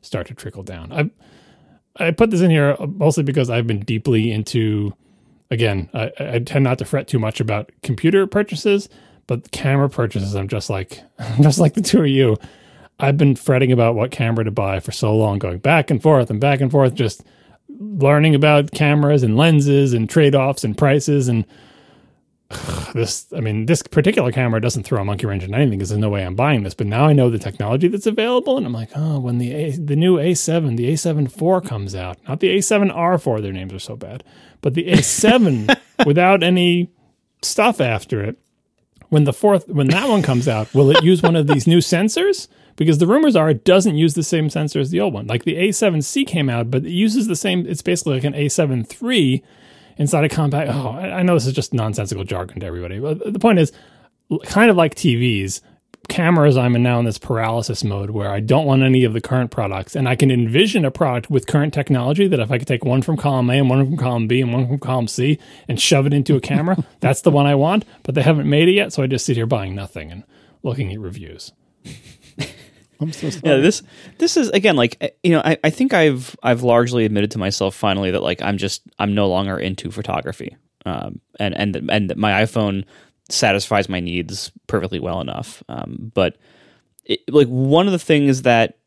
start 0.07 0.27
to 0.27 0.33
trickle 0.33 0.63
down. 0.63 0.91
I 0.91 1.09
I 2.03 2.11
put 2.11 2.31
this 2.31 2.41
in 2.41 2.51
here 2.51 2.75
mostly 2.79 3.23
because 3.23 3.49
I've 3.49 3.67
been 3.67 3.81
deeply 3.81 4.31
into. 4.31 4.93
Again, 5.49 5.89
I, 5.93 6.11
I 6.19 6.39
tend 6.39 6.65
not 6.65 6.77
to 6.79 6.85
fret 6.85 7.07
too 7.07 7.19
much 7.19 7.39
about 7.39 7.71
computer 7.81 8.27
purchases, 8.27 8.89
but 9.27 9.51
camera 9.51 9.89
purchases, 9.89 10.35
I'm 10.35 10.49
just 10.49 10.69
like 10.69 11.01
just 11.41 11.59
like 11.59 11.73
the 11.73 11.81
two 11.81 12.01
of 12.01 12.07
you. 12.07 12.37
I've 12.99 13.17
been 13.17 13.35
fretting 13.35 13.71
about 13.71 13.95
what 13.95 14.11
camera 14.11 14.43
to 14.43 14.51
buy 14.51 14.79
for 14.79 14.91
so 14.91 15.15
long, 15.15 15.37
going 15.37 15.59
back 15.59 15.91
and 15.91 16.01
forth 16.01 16.29
and 16.29 16.41
back 16.41 16.61
and 16.61 16.71
forth, 16.71 16.95
just 16.95 17.23
learning 17.79 18.33
about 18.33 18.71
cameras 18.71 19.23
and 19.23 19.37
lenses 19.37 19.93
and 19.93 20.09
trade 20.09 20.33
offs 20.33 20.63
and 20.63 20.77
prices 20.77 21.27
and 21.27 21.45
this 22.93 23.27
i 23.35 23.41
mean 23.41 23.65
this 23.65 23.83
particular 23.83 24.31
camera 24.31 24.61
doesn't 24.61 24.83
throw 24.83 25.01
a 25.01 25.05
monkey 25.05 25.25
wrench 25.25 25.43
in 25.43 25.53
anything 25.53 25.77
because 25.77 25.89
there's 25.89 25.99
no 25.99 26.09
way 26.09 26.25
i'm 26.25 26.35
buying 26.35 26.63
this 26.63 26.73
but 26.73 26.87
now 26.87 27.05
i 27.05 27.11
know 27.11 27.29
the 27.29 27.37
technology 27.37 27.89
that's 27.89 28.05
available 28.05 28.57
and 28.57 28.65
i'm 28.65 28.71
like 28.71 28.89
oh 28.95 29.19
when 29.19 29.37
the 29.37 29.51
a, 29.53 29.71
the 29.71 29.97
new 29.97 30.15
a7 30.15 30.77
the 30.77 30.89
a7 30.91 31.25
IV 31.25 31.67
comes 31.67 31.93
out 31.93 32.17
not 32.27 32.39
the 32.39 32.55
a7r4 32.57 33.41
their 33.41 33.51
names 33.51 33.73
are 33.73 33.79
so 33.79 33.97
bad 33.97 34.23
but 34.61 34.75
the 34.75 34.87
a7 34.87 35.77
without 36.05 36.41
any 36.41 36.89
stuff 37.41 37.81
after 37.81 38.23
it 38.23 38.37
when 39.09 39.23
the 39.23 39.33
fourth 39.33 39.67
when 39.67 39.87
that 39.87 40.09
one 40.09 40.21
comes 40.21 40.47
out 40.47 40.73
will 40.73 40.91
it 40.91 41.03
use 41.03 41.21
one 41.21 41.35
of 41.35 41.47
these 41.47 41.67
new 41.67 41.79
sensors? 41.79 42.47
Because 42.75 42.99
the 42.99 43.07
rumors 43.07 43.35
are 43.35 43.49
it 43.49 43.63
doesn't 43.63 43.95
use 43.95 44.13
the 44.13 44.23
same 44.23 44.49
sensor 44.49 44.79
as 44.79 44.91
the 44.91 44.99
old 44.99 45.13
one. 45.13 45.27
Like 45.27 45.45
the 45.45 45.55
a7c 45.55 46.27
came 46.27 46.49
out 46.49 46.69
but 46.69 46.85
it 46.85 46.91
uses 46.91 47.27
the 47.27 47.35
same 47.35 47.65
it's 47.67 47.81
basically 47.81 48.15
like 48.15 48.23
an 48.23 48.33
a7 48.33 49.01
III 49.01 49.43
inside 49.97 50.23
a 50.23 50.29
compact. 50.29 50.71
Oh, 50.73 50.91
I 50.91 51.23
know 51.23 51.33
this 51.33 51.45
is 51.45 51.53
just 51.53 51.73
nonsensical 51.73 52.23
jargon 52.23 52.59
to 52.59 52.65
everybody, 52.65 52.99
but 52.99 53.33
the 53.33 53.39
point 53.39 53.59
is, 53.59 53.71
kind 54.45 54.69
of 54.69 54.77
like 54.77 54.95
TVs, 54.95 55.61
cameras, 56.07 56.57
I'm 56.57 56.75
in 56.75 56.83
now 56.83 56.99
in 56.99 57.05
this 57.05 57.17
paralysis 57.17 57.83
mode 57.83 58.11
where 58.11 58.29
I 58.29 58.39
don't 58.39 58.65
want 58.65 58.83
any 58.83 59.03
of 59.03 59.13
the 59.13 59.21
current 59.21 59.51
products, 59.51 59.95
and 59.95 60.07
I 60.07 60.15
can 60.15 60.31
envision 60.31 60.85
a 60.85 60.91
product 60.91 61.29
with 61.29 61.47
current 61.47 61.73
technology 61.73 62.27
that 62.27 62.39
if 62.39 62.51
I 62.51 62.57
could 62.57 62.67
take 62.67 62.85
one 62.85 63.01
from 63.01 63.17
column 63.17 63.49
A 63.49 63.57
and 63.57 63.69
one 63.69 63.85
from 63.85 63.97
column 63.97 64.27
B 64.27 64.41
and 64.41 64.53
one 64.53 64.67
from 64.67 64.79
column 64.79 65.07
C 65.07 65.39
and 65.67 65.79
shove 65.79 66.05
it 66.05 66.13
into 66.13 66.35
a 66.35 66.41
camera, 66.41 66.77
that's 66.99 67.21
the 67.21 67.31
one 67.31 67.45
I 67.45 67.55
want. 67.55 67.85
But 68.03 68.15
they 68.15 68.23
haven't 68.23 68.49
made 68.49 68.67
it 68.67 68.73
yet, 68.73 68.93
so 68.93 69.03
I 69.03 69.07
just 69.07 69.25
sit 69.25 69.37
here 69.37 69.45
buying 69.45 69.75
nothing 69.75 70.11
and 70.11 70.23
looking 70.63 70.91
at 70.91 70.99
reviews. 70.99 71.51
I'm 72.99 73.11
so 73.11 73.29
sorry. 73.29 73.55
Yeah, 73.55 73.61
this 73.61 73.83
this 74.17 74.37
is 74.37 74.49
again 74.49 74.75
like 74.75 74.97
eh, 75.01 75.09
you 75.23 75.31
know 75.31 75.41
I, 75.43 75.57
I 75.63 75.69
think 75.69 75.93
I've 75.93 76.35
I've 76.43 76.63
largely 76.63 77.05
admitted 77.05 77.31
to 77.31 77.37
myself 77.37 77.75
finally 77.75 78.11
that 78.11 78.23
like 78.23 78.41
I'm 78.41 78.57
just 78.57 78.83
I'm 78.99 79.13
no 79.13 79.27
longer 79.27 79.57
into 79.57 79.91
photography, 79.91 80.55
um, 80.85 81.21
and 81.39 81.55
and 81.55 81.89
and 81.89 82.15
my 82.15 82.43
iPhone 82.43 82.85
satisfies 83.29 83.89
my 83.89 83.99
needs 83.99 84.51
perfectly 84.67 84.99
well 84.99 85.21
enough. 85.21 85.61
Um, 85.69 86.11
but 86.13 86.37
it, 87.05 87.19
like 87.29 87.47
one 87.47 87.87
of 87.87 87.91
the 87.91 87.99
things 87.99 88.43
that 88.43 88.77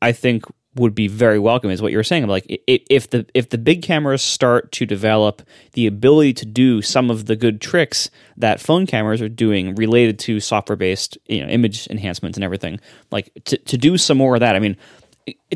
I 0.00 0.12
think 0.12 0.44
would 0.78 0.94
be 0.94 1.08
very 1.08 1.38
welcome 1.38 1.70
is 1.70 1.82
what 1.82 1.92
you 1.92 1.98
were 1.98 2.04
saying. 2.04 2.26
Like 2.26 2.46
i- 2.50 2.80
if 2.88 3.10
the 3.10 3.26
if 3.34 3.50
the 3.50 3.58
big 3.58 3.82
cameras 3.82 4.22
start 4.22 4.72
to 4.72 4.86
develop 4.86 5.42
the 5.72 5.86
ability 5.86 6.32
to 6.34 6.46
do 6.46 6.82
some 6.82 7.10
of 7.10 7.26
the 7.26 7.36
good 7.36 7.60
tricks 7.60 8.10
that 8.36 8.60
phone 8.60 8.86
cameras 8.86 9.20
are 9.20 9.28
doing 9.28 9.74
related 9.74 10.18
to 10.20 10.40
software 10.40 10.76
based 10.76 11.18
you 11.26 11.40
know 11.44 11.48
image 11.48 11.86
enhancements 11.88 12.36
and 12.36 12.44
everything, 12.44 12.80
like 13.10 13.30
to 13.44 13.58
to 13.58 13.76
do 13.76 13.96
some 13.98 14.18
more 14.18 14.34
of 14.34 14.40
that. 14.40 14.56
I 14.56 14.58
mean, 14.58 14.76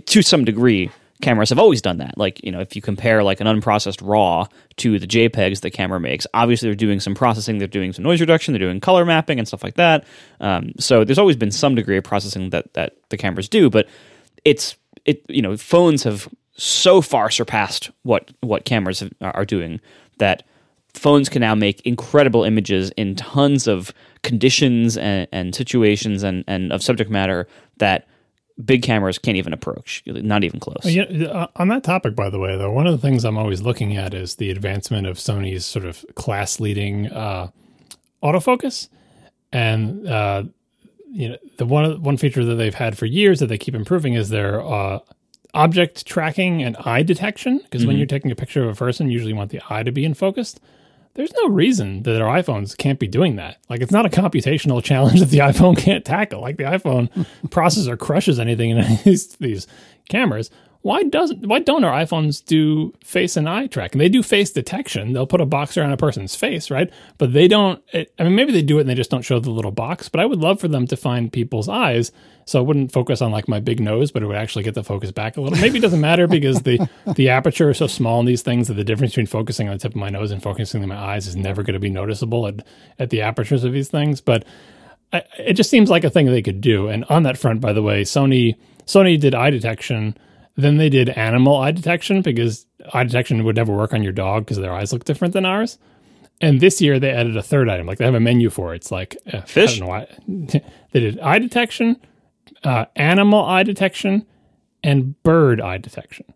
to 0.07 0.23
some 0.23 0.45
degree. 0.45 0.91
Cameras 1.21 1.51
have 1.51 1.59
always 1.61 1.81
done 1.81 1.99
that. 1.99 2.19
Like, 2.19 2.43
you 2.43 2.51
know, 2.51 2.59
if 2.59 2.75
you 2.75 2.83
compare 2.83 3.23
like 3.23 3.41
an 3.41 3.47
unprocessed 3.47 4.01
RAW 4.03 4.49
to 4.79 4.99
the 4.99 5.07
JPEGs 5.07 5.61
the 5.61 5.71
camera 5.71 6.01
makes, 6.01 6.27
obviously 6.35 6.69
they're 6.69 6.75
doing 6.75 6.99
some 6.99 7.15
processing, 7.15 7.59
they're 7.59 7.69
doing 7.69 7.93
some 7.93 8.03
noise 8.03 8.21
reduction, 8.21 8.53
they're 8.53 8.59
doing 8.59 8.81
color 8.81 9.05
mapping 9.05 9.39
and 9.39 9.47
stuff 9.47 9.63
like 9.63 9.75
that. 9.77 10.05
Um, 10.41 10.73
so 10.81 11.05
there's 11.05 11.21
always 11.21 11.37
been 11.37 11.53
some 11.53 11.77
degree 11.77 11.97
of 11.97 12.03
processing 12.03 12.51
that 12.51 12.75
that 12.75 12.97
the 13.11 13.17
cameras 13.17 13.49
do, 13.49 13.71
but 13.71 13.87
it's 14.45 14.75
it 15.05 15.25
you 15.29 15.43
know 15.43 15.57
phones 15.57 16.03
have 16.03 16.29
so 16.53 17.01
far 17.01 17.31
surpassed 17.31 17.91
what 18.03 18.31
what 18.41 18.65
cameras 18.65 19.01
have, 19.01 19.13
are 19.21 19.45
doing 19.45 19.81
that 20.19 20.43
phones 20.95 21.29
can 21.29 21.41
now 21.41 21.55
make 21.55 21.81
incredible 21.83 22.45
images 22.45 22.91
in 22.97 23.15
tons 23.17 23.67
of 23.67 23.93
conditions 24.23 24.97
and, 24.97 25.27
and 25.33 25.55
situations 25.55 26.23
and, 26.23 26.45
and 26.47 26.73
of 26.73 26.83
subject 26.83 27.11
matter 27.11 27.49
that 27.79 28.07
big 28.65 28.83
cameras 28.83 29.19
can't 29.19 29.37
even 29.37 29.53
approach 29.53 30.03
not 30.07 30.45
even 30.45 30.61
close. 30.61 30.85
Yeah, 30.85 31.05
uh, 31.05 31.47
on 31.57 31.69
that 31.69 31.83
topic, 31.85 32.15
by 32.15 32.29
the 32.29 32.39
way, 32.39 32.57
though, 32.57 32.71
one 32.71 32.87
of 32.87 32.93
the 32.93 32.99
things 32.99 33.25
I'm 33.25 33.39
always 33.39 33.63
looking 33.63 33.97
at 33.97 34.13
is 34.15 34.37
the 34.37 34.51
advancement 34.51 35.07
of 35.07 35.17
Sony's 35.17 35.65
sort 35.65 35.87
of 35.87 36.05
class-leading 36.15 37.11
uh, 37.11 37.49
autofocus, 38.23 38.89
and 39.53 40.07
uh, 40.07 40.45
you 41.13 41.29
know 41.29 41.37
the 41.59 41.67
one 41.67 42.03
one 42.03 42.17
feature 42.17 42.45
that 42.45 42.55
they've 42.55 42.75
had 42.75 42.97
for 42.97 43.07
years 43.07 43.41
that 43.41 43.47
they 43.47 43.59
keep 43.59 43.75
improving 43.75 44.15
is 44.15 44.31
their 44.31 44.63
uh, 44.63 44.99
object 45.55 46.07
tracking 46.07 46.63
and 46.63 46.77
eye 46.79 47.03
detection. 47.03 47.59
Because 47.59 47.87
when 47.87 47.97
you're 47.97 48.07
taking 48.07 48.31
a 48.31 48.37
picture 48.37 48.63
of 48.63 48.71
a 48.71 48.75
person, 48.75 49.09
you 49.09 49.13
usually 49.13 49.33
want 49.33 49.51
the 49.51 49.61
eye 49.69 49.83
to 49.83 49.93
be 49.93 50.05
in 50.05 50.15
focus. 50.15 50.55
There's 51.15 51.33
no 51.43 51.49
reason 51.49 52.05
that 52.05 52.23
our 52.23 52.39
iPhones 52.39 52.77
can't 52.77 52.99
be 52.99 53.07
doing 53.07 53.37
that. 53.37 53.59
Like 53.69 53.83
it's 53.83 53.93
not 53.93 54.07
a 54.07 54.09
computational 54.09 54.83
challenge 54.91 55.21
that 55.21 55.29
the 55.29 55.39
iPhone 55.39 55.77
can't 55.77 56.05
tackle. 56.05 56.41
Like 56.41 56.57
the 56.57 56.65
iPhone 56.65 57.11
processor 57.49 57.99
crushes 57.99 58.41
anything 58.41 58.71
in 58.71 58.99
these, 59.05 59.29
these 59.37 59.67
cameras. 60.09 60.51
Why 60.83 61.05
doesn't 61.05 61.47
why 61.47 61.61
don't 61.61 61.85
our 61.85 61.93
iPhones 61.93 62.45
do 62.45 62.93
face 63.05 63.37
and 63.37 63.49
eye 63.49 63.69
tracking? 63.69 64.01
They 64.01 64.09
do 64.09 64.23
face 64.23 64.51
detection. 64.51 65.13
They'll 65.13 65.29
put 65.29 65.41
a 65.41 65.47
box 65.47 65.77
around 65.77 65.93
a 65.93 65.97
person's 65.97 66.35
face, 66.35 66.71
right? 66.71 66.91
But 67.19 67.33
they 67.33 67.47
don't. 67.47 67.83
It, 67.93 68.13
I 68.19 68.25
mean, 68.25 68.35
maybe 68.35 68.53
they 68.53 68.63
do 68.63 68.79
it 68.79 68.83
and 68.83 68.91
they 68.91 68.97
just 68.97 69.11
don't 69.11 69.23
show 69.23 69.39
the 69.39 69.51
little 69.51 69.71
box. 69.71 70.09
But 70.09 70.21
I 70.21 70.27
would 70.27 70.41
love 70.41 70.61
for 70.61 70.67
them 70.67 70.89
to 70.89 70.97
find 70.97 71.33
people's 71.33 71.69
eyes, 71.69 72.11
so 72.47 72.61
it 72.61 72.65
wouldn't 72.65 72.91
focus 72.91 73.23
on 73.23 73.31
like 73.31 73.47
my 73.47 73.61
big 73.61 73.79
nose, 73.79 74.11
but 74.11 74.25
it 74.25 74.27
would 74.27 74.37
actually 74.37 74.65
get 74.65 74.75
the 74.75 74.83
focus 74.83 75.13
back 75.13 75.37
a 75.37 75.41
little. 75.41 75.59
Maybe 75.59 75.79
it 75.79 75.83
doesn't 75.83 76.01
matter 76.01 76.27
because 76.27 76.63
the 76.63 76.89
the 77.15 77.29
aperture 77.29 77.71
is 77.71 77.79
so 77.79 77.87
small 77.87 78.19
in 78.19 78.27
these 78.27 78.43
things 78.43 78.67
that 78.67 78.75
the 78.75 78.85
difference 78.85 79.13
between 79.13 79.27
focusing 79.27 79.69
on 79.69 79.75
the 79.75 79.79
tip 79.79 79.93
of 79.93 79.97
my 79.97 80.11
nose 80.11 80.33
and 80.33 80.43
focusing 80.43 80.83
on 80.83 80.89
my 80.89 80.99
eyes 80.99 81.29
is 81.29 81.37
never 81.37 81.63
going 81.63 81.75
to 81.75 81.81
be 81.81 81.91
noticeable 81.91 82.47
at 82.49 82.67
at 82.99 83.11
the 83.11 83.23
apertures 83.23 83.63
of 83.63 83.73
these 83.73 83.89
things. 83.89 84.21
But 84.21 84.45
I, 85.13 85.23
it 85.39 85.55
just 85.55 85.71
seems 85.71 85.91
like 85.91 86.03
a 86.03 86.11
thing 86.11 86.27
they 86.27 86.43
could 86.43 86.61
do. 86.61 86.89
And 86.89 87.05
on 87.05 87.23
that 87.23 87.39
front, 87.39 87.61
by 87.61 87.73
the 87.73 87.83
way, 87.83 88.03
Sony 88.03 88.57
Sony 88.87 89.19
did 89.19 89.35
eye 89.35 89.51
detection. 89.51 90.17
Then 90.57 90.77
they 90.77 90.89
did 90.89 91.09
animal 91.11 91.57
eye 91.57 91.71
detection 91.71 92.23
because 92.23 92.67
eye 92.93 93.05
detection 93.05 93.45
would 93.45 93.57
never 93.57 93.73
work 93.73 93.95
on 93.95 94.03
your 94.03 94.13
dog 94.13 94.45
because 94.45 94.59
their 94.59 94.73
eyes 94.73 94.93
look 94.93 95.05
different 95.05 95.35
than 95.35 95.47
ours. 95.47 95.79
And 96.41 96.61
this 96.61 96.81
year 96.81 96.99
they 96.99 97.11
added 97.11 97.37
a 97.37 97.43
third 97.43 97.69
item. 97.69 97.87
Like 97.87 97.99
they 97.99 98.05
have 98.05 98.15
a 98.15 98.21
menu 98.21 98.51
for 98.51 98.73
it. 98.73 98.77
It's 98.77 98.91
like 98.91 99.17
uh, 99.33 99.43
Fish? 99.43 99.77
I 99.77 99.79
don't 99.79 99.89
know 99.89 99.93
why. 99.93 100.61
they 100.93 101.01
did 101.01 101.19
eye 101.21 101.39
detection, 101.39 101.97
uh, 102.65 102.87
animal 102.97 103.45
eye 103.45 103.63
detection, 103.63 104.27
and 104.83 105.21
bird 105.23 105.61
eye 105.61 105.79
detection, 105.79 106.27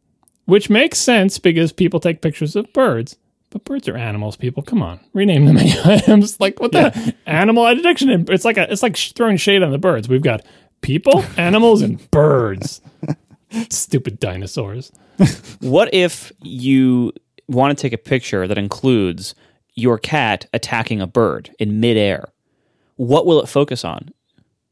which 0.44 0.70
makes 0.70 0.98
sense 0.98 1.38
because 1.38 1.72
people 1.72 2.00
take 2.00 2.22
pictures 2.22 2.56
of 2.56 2.72
birds. 2.72 3.16
But 3.50 3.64
birds 3.64 3.88
are 3.88 3.96
animals, 3.96 4.36
people. 4.36 4.62
Come 4.62 4.82
on, 4.82 5.00
rename 5.12 5.46
the 5.46 5.52
menu 5.52 5.74
items. 5.84 6.40
Like 6.40 6.60
what 6.60 6.72
the 6.72 7.14
animal 7.26 7.64
eye 7.64 7.74
detection? 7.74 8.10
And 8.10 8.28
It's 8.30 8.44
like 8.44 8.56
a, 8.56 8.70
it's 8.70 8.82
like 8.82 8.96
throwing 8.96 9.36
shade 9.36 9.62
on 9.62 9.72
the 9.72 9.78
birds. 9.78 10.08
We've 10.08 10.22
got 10.22 10.42
people, 10.80 11.24
animals, 11.36 11.82
and 11.82 12.10
birds. 12.10 12.80
Stupid 13.70 14.18
dinosaurs. 14.20 14.92
what 15.60 15.92
if 15.94 16.32
you 16.42 17.12
want 17.48 17.76
to 17.76 17.80
take 17.80 17.92
a 17.92 17.98
picture 17.98 18.46
that 18.46 18.58
includes 18.58 19.34
your 19.74 19.98
cat 19.98 20.46
attacking 20.52 21.00
a 21.00 21.06
bird 21.06 21.54
in 21.58 21.80
midair 21.80 22.32
what 22.96 23.26
will 23.26 23.40
it 23.40 23.48
focus 23.48 23.84
on 23.84 24.10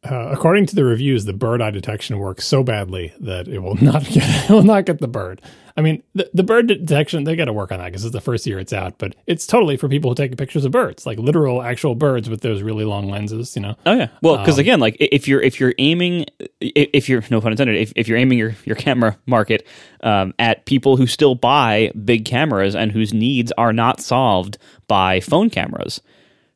Uh, 0.05 0.28
according 0.30 0.66
to 0.66 0.74
the 0.74 0.84
reviews, 0.84 1.24
the 1.24 1.32
bird 1.32 1.62
eye 1.62 1.70
detection 1.70 2.18
works 2.18 2.46
so 2.46 2.62
badly 2.62 3.14
that 3.20 3.48
it 3.48 3.61
will 3.61 3.74
not 3.82 4.05
get 4.05 4.50
it 4.50 4.52
will 4.52 4.62
not 4.62 4.84
get 4.84 5.00
the 5.00 5.09
bird. 5.09 5.40
I 5.76 5.80
mean, 5.80 6.05
the, 6.14 6.30
the 6.32 6.44
bird 6.44 6.68
detection 6.68 7.24
they 7.24 7.34
got 7.34 7.46
to 7.46 7.52
work 7.52 7.72
on 7.72 7.78
that 7.78 7.86
because 7.86 8.05
it's 8.05 8.12
the 8.12 8.20
first 8.20 8.46
year 8.46 8.61
it's 8.61 8.72
out, 8.72 8.96
but 8.98 9.16
it's 9.26 9.46
totally 9.46 9.76
for 9.76 9.88
people 9.88 10.11
who 10.11 10.14
take 10.14 10.36
pictures 10.36 10.64
of 10.64 10.70
birds, 10.70 11.05
like 11.05 11.18
literal 11.18 11.62
actual 11.62 11.94
birds 11.96 12.30
with 12.30 12.42
those 12.42 12.62
really 12.62 12.84
long 12.84 13.11
lenses. 13.11 13.57
You 13.57 13.62
know, 13.62 13.76
Oh 13.86 13.94
yeah. 13.94 14.09
Well, 14.22 14.38
because 14.38 14.59
again, 14.59 14.78
like 14.78 14.96
if 15.00 15.26
you're 15.26 15.40
if 15.40 15.59
you're 15.59 15.74
aiming, 15.78 16.26
if 16.61 17.09
you're 17.09 17.24
no 17.30 17.40
pun 17.40 17.52
intended, 17.52 17.76
if, 17.76 17.92
if 17.96 18.07
you're 18.07 18.18
aiming 18.18 18.38
your 18.38 18.55
your 18.64 18.76
camera 18.76 19.18
market 19.26 19.66
um, 20.02 20.34
at 20.38 20.64
people 20.66 20.96
who 20.96 21.07
still 21.07 21.34
buy 21.34 21.90
big 22.05 22.24
cameras 22.24 22.76
and 22.76 22.92
whose 22.92 23.12
needs 23.12 23.50
are 23.59 23.72
not 23.72 24.00
solved 24.00 24.59
by 24.86 25.18
phone 25.20 25.50
cameras, 25.50 26.00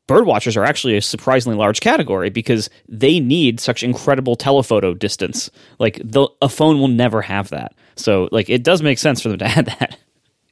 bird 0.08 0.26
watchers 0.26 0.56
are 0.56 0.64
actually 0.64 0.96
a 0.96 1.02
surprisingly 1.02 1.56
large 1.56 1.78
category 1.78 2.30
because 2.30 2.68
they 2.88 3.20
need 3.20 3.60
such 3.60 3.84
incredible 3.84 4.34
telephoto 4.34 4.94
distance. 4.94 5.48
Like 5.78 6.00
the, 6.02 6.28
a 6.42 6.48
phone 6.48 6.80
will 6.80 6.88
never 6.88 7.22
have 7.22 7.50
that. 7.50 7.74
So 7.94 8.28
like 8.32 8.50
it 8.50 8.64
does 8.64 8.82
make 8.82 8.98
sense 8.98 9.22
for 9.22 9.28
them 9.28 9.38
to 9.38 9.44
add 9.58 9.66
that. 9.66 9.98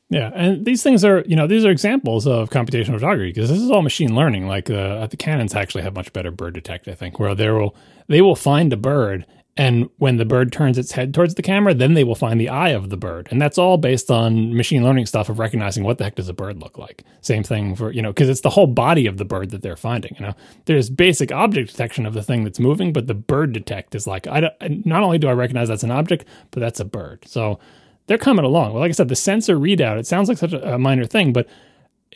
Yeah, 0.08 0.30
and 0.34 0.64
these 0.64 0.84
things 0.84 1.04
are, 1.04 1.24
you 1.26 1.34
know, 1.34 1.48
these 1.48 1.64
are 1.64 1.70
examples 1.70 2.28
of 2.28 2.50
computational 2.50 2.94
photography 2.94 3.32
because 3.32 3.50
this 3.50 3.60
is 3.60 3.72
all 3.72 3.82
machine 3.82 4.14
learning. 4.14 4.46
Like 4.46 4.70
uh, 4.70 5.08
the 5.08 5.16
Canons 5.16 5.52
actually 5.52 5.82
have 5.82 5.96
much 5.96 6.12
better 6.12 6.30
bird 6.30 6.54
detect, 6.54 6.86
I 6.86 6.94
think, 6.94 7.18
where 7.18 7.34
they 7.34 7.50
will 7.50 7.74
they 8.06 8.22
will 8.22 8.36
find 8.36 8.72
a 8.72 8.76
bird, 8.76 9.26
and 9.56 9.88
when 9.96 10.18
the 10.18 10.24
bird 10.24 10.52
turns 10.52 10.76
its 10.76 10.92
head 10.92 11.14
towards 11.14 11.34
the 11.34 11.42
camera, 11.42 11.72
then 11.72 11.94
they 11.94 12.04
will 12.04 12.14
find 12.14 12.38
the 12.40 12.48
eye 12.48 12.70
of 12.70 12.90
the 12.90 12.96
bird, 12.96 13.28
and 13.30 13.40
that's 13.40 13.58
all 13.58 13.78
based 13.78 14.10
on 14.10 14.54
machine 14.54 14.84
learning 14.84 15.06
stuff 15.06 15.28
of 15.28 15.38
recognizing 15.38 15.82
what 15.82 15.98
the 15.98 16.04
heck 16.04 16.16
does 16.16 16.28
a 16.28 16.34
bird 16.34 16.60
look 16.60 16.76
like. 16.76 17.04
Same 17.22 17.42
thing 17.42 17.74
for 17.74 17.90
you 17.90 18.02
know, 18.02 18.10
because 18.10 18.28
it's 18.28 18.42
the 18.42 18.50
whole 18.50 18.66
body 18.66 19.06
of 19.06 19.16
the 19.16 19.24
bird 19.24 19.50
that 19.50 19.62
they're 19.62 19.76
finding. 19.76 20.14
You 20.18 20.26
know, 20.26 20.34
there's 20.66 20.90
basic 20.90 21.32
object 21.32 21.70
detection 21.70 22.06
of 22.06 22.14
the 22.14 22.22
thing 22.22 22.44
that's 22.44 22.60
moving, 22.60 22.92
but 22.92 23.06
the 23.06 23.14
bird 23.14 23.52
detect 23.52 23.94
is 23.94 24.06
like 24.06 24.26
I 24.26 24.40
don't, 24.40 24.86
not 24.86 25.02
only 25.02 25.18
do 25.18 25.28
I 25.28 25.32
recognize 25.32 25.68
that's 25.68 25.82
an 25.82 25.90
object, 25.90 26.26
but 26.50 26.60
that's 26.60 26.80
a 26.80 26.84
bird. 26.84 27.24
So 27.26 27.58
they're 28.06 28.18
coming 28.18 28.44
along. 28.44 28.72
Well, 28.72 28.80
like 28.80 28.90
I 28.90 28.92
said, 28.92 29.08
the 29.08 29.16
sensor 29.16 29.56
readout, 29.56 29.98
it 29.98 30.06
sounds 30.06 30.28
like 30.28 30.38
such 30.38 30.52
a, 30.52 30.74
a 30.74 30.78
minor 30.78 31.06
thing, 31.06 31.32
but 31.32 31.48